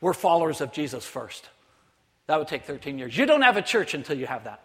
We're 0.00 0.14
followers 0.14 0.62
of 0.62 0.72
Jesus 0.72 1.04
first. 1.04 1.48
That 2.26 2.38
would 2.38 2.48
take 2.48 2.64
13 2.64 2.98
years. 2.98 3.16
You 3.16 3.26
don't 3.26 3.42
have 3.42 3.56
a 3.56 3.62
church 3.62 3.92
until 3.92 4.16
you 4.16 4.26
have 4.26 4.44
that. 4.44 4.62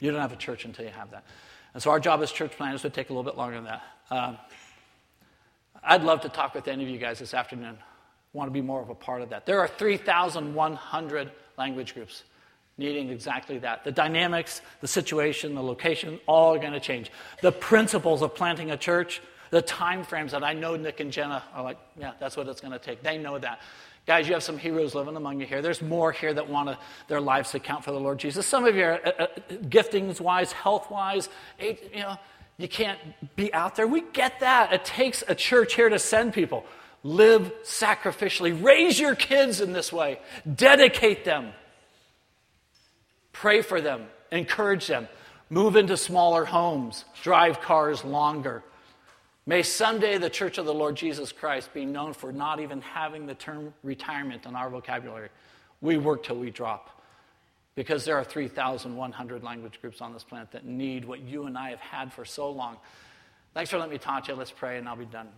You 0.00 0.10
don't 0.10 0.20
have 0.20 0.32
a 0.32 0.36
church 0.36 0.64
until 0.64 0.84
you 0.84 0.90
have 0.92 1.10
that. 1.10 1.24
And 1.74 1.82
so 1.82 1.90
our 1.90 2.00
job 2.00 2.22
as 2.22 2.30
church 2.30 2.52
planters 2.52 2.82
would 2.84 2.94
take 2.94 3.10
a 3.10 3.12
little 3.12 3.24
bit 3.24 3.36
longer 3.36 3.56
than 3.56 3.64
that. 3.64 3.82
Um, 4.10 4.38
I'd 5.82 6.02
love 6.02 6.22
to 6.22 6.28
talk 6.28 6.54
with 6.54 6.68
any 6.68 6.84
of 6.84 6.88
you 6.88 6.98
guys 6.98 7.18
this 7.18 7.34
afternoon. 7.34 7.76
Want 8.34 8.48
to 8.48 8.52
be 8.52 8.60
more 8.60 8.82
of 8.82 8.90
a 8.90 8.94
part 8.94 9.22
of 9.22 9.30
that. 9.30 9.46
There 9.46 9.60
are 9.60 9.68
3,100 9.68 11.32
language 11.56 11.94
groups 11.94 12.24
needing 12.76 13.08
exactly 13.08 13.58
that. 13.58 13.84
The 13.84 13.92
dynamics, 13.92 14.60
the 14.80 14.88
situation, 14.88 15.54
the 15.54 15.62
location, 15.62 16.18
all 16.26 16.54
are 16.54 16.58
going 16.58 16.72
to 16.72 16.80
change. 16.80 17.10
The 17.40 17.52
principles 17.52 18.22
of 18.22 18.34
planting 18.34 18.72
a 18.72 18.76
church, 18.76 19.22
the 19.50 19.62
time 19.62 20.02
frames 20.02 20.32
that 20.32 20.42
I 20.42 20.52
know 20.52 20.74
Nick 20.76 21.00
and 21.00 21.12
Jenna 21.12 21.44
are 21.54 21.62
like, 21.62 21.78
yeah, 21.96 22.12
that's 22.18 22.36
what 22.36 22.48
it's 22.48 22.60
going 22.60 22.72
to 22.72 22.78
take. 22.78 23.02
They 23.02 23.18
know 23.18 23.38
that. 23.38 23.60
Guys, 24.06 24.26
you 24.26 24.34
have 24.34 24.42
some 24.42 24.58
heroes 24.58 24.94
living 24.94 25.16
among 25.16 25.40
you 25.40 25.46
here. 25.46 25.62
There's 25.62 25.80
more 25.80 26.12
here 26.12 26.34
that 26.34 26.46
want 26.46 26.76
their 27.08 27.20
lives 27.20 27.52
to 27.52 27.60
count 27.60 27.84
for 27.84 27.92
the 27.92 28.00
Lord 28.00 28.18
Jesus. 28.18 28.44
Some 28.46 28.66
of 28.66 28.76
you 28.76 28.84
are 28.84 29.00
uh, 29.06 29.10
uh, 29.18 29.26
giftings 29.68 30.20
wise, 30.20 30.52
health 30.52 30.90
wise, 30.90 31.28
you 31.58 31.76
know, 31.94 32.18
you 32.58 32.68
can't 32.68 32.98
be 33.34 33.52
out 33.54 33.76
there. 33.76 33.86
We 33.86 34.02
get 34.12 34.40
that. 34.40 34.72
It 34.72 34.84
takes 34.84 35.24
a 35.26 35.34
church 35.34 35.74
here 35.74 35.88
to 35.88 35.98
send 35.98 36.32
people. 36.32 36.64
Live 37.04 37.52
sacrificially. 37.62 38.64
Raise 38.64 38.98
your 38.98 39.14
kids 39.14 39.60
in 39.60 39.72
this 39.74 39.92
way. 39.92 40.18
Dedicate 40.52 41.24
them. 41.24 41.52
Pray 43.32 43.60
for 43.60 43.80
them. 43.80 44.06
Encourage 44.32 44.86
them. 44.86 45.06
Move 45.50 45.76
into 45.76 45.98
smaller 45.98 46.46
homes. 46.46 47.04
Drive 47.22 47.60
cars 47.60 48.04
longer. 48.04 48.64
May 49.46 49.62
someday 49.62 50.16
the 50.16 50.30
Church 50.30 50.56
of 50.56 50.64
the 50.64 50.72
Lord 50.72 50.96
Jesus 50.96 51.30
Christ 51.30 51.74
be 51.74 51.84
known 51.84 52.14
for 52.14 52.32
not 52.32 52.60
even 52.60 52.80
having 52.80 53.26
the 53.26 53.34
term 53.34 53.74
retirement 53.82 54.46
in 54.46 54.56
our 54.56 54.70
vocabulary. 54.70 55.28
We 55.82 55.98
work 55.98 56.24
till 56.24 56.36
we 56.36 56.50
drop. 56.50 57.02
Because 57.74 58.06
there 58.06 58.16
are 58.16 58.24
3,100 58.24 59.42
language 59.42 59.80
groups 59.82 60.00
on 60.00 60.14
this 60.14 60.24
planet 60.24 60.52
that 60.52 60.64
need 60.64 61.04
what 61.04 61.20
you 61.20 61.44
and 61.44 61.58
I 61.58 61.70
have 61.70 61.80
had 61.80 62.12
for 62.12 62.24
so 62.24 62.50
long. 62.50 62.78
Thanks 63.52 63.70
for 63.70 63.78
letting 63.78 63.92
me 63.92 63.98
talk 63.98 64.24
to 64.24 64.32
you. 64.32 64.38
Let's 64.38 64.50
pray 64.50 64.78
and 64.78 64.88
I'll 64.88 64.96
be 64.96 65.04
done. 65.04 65.28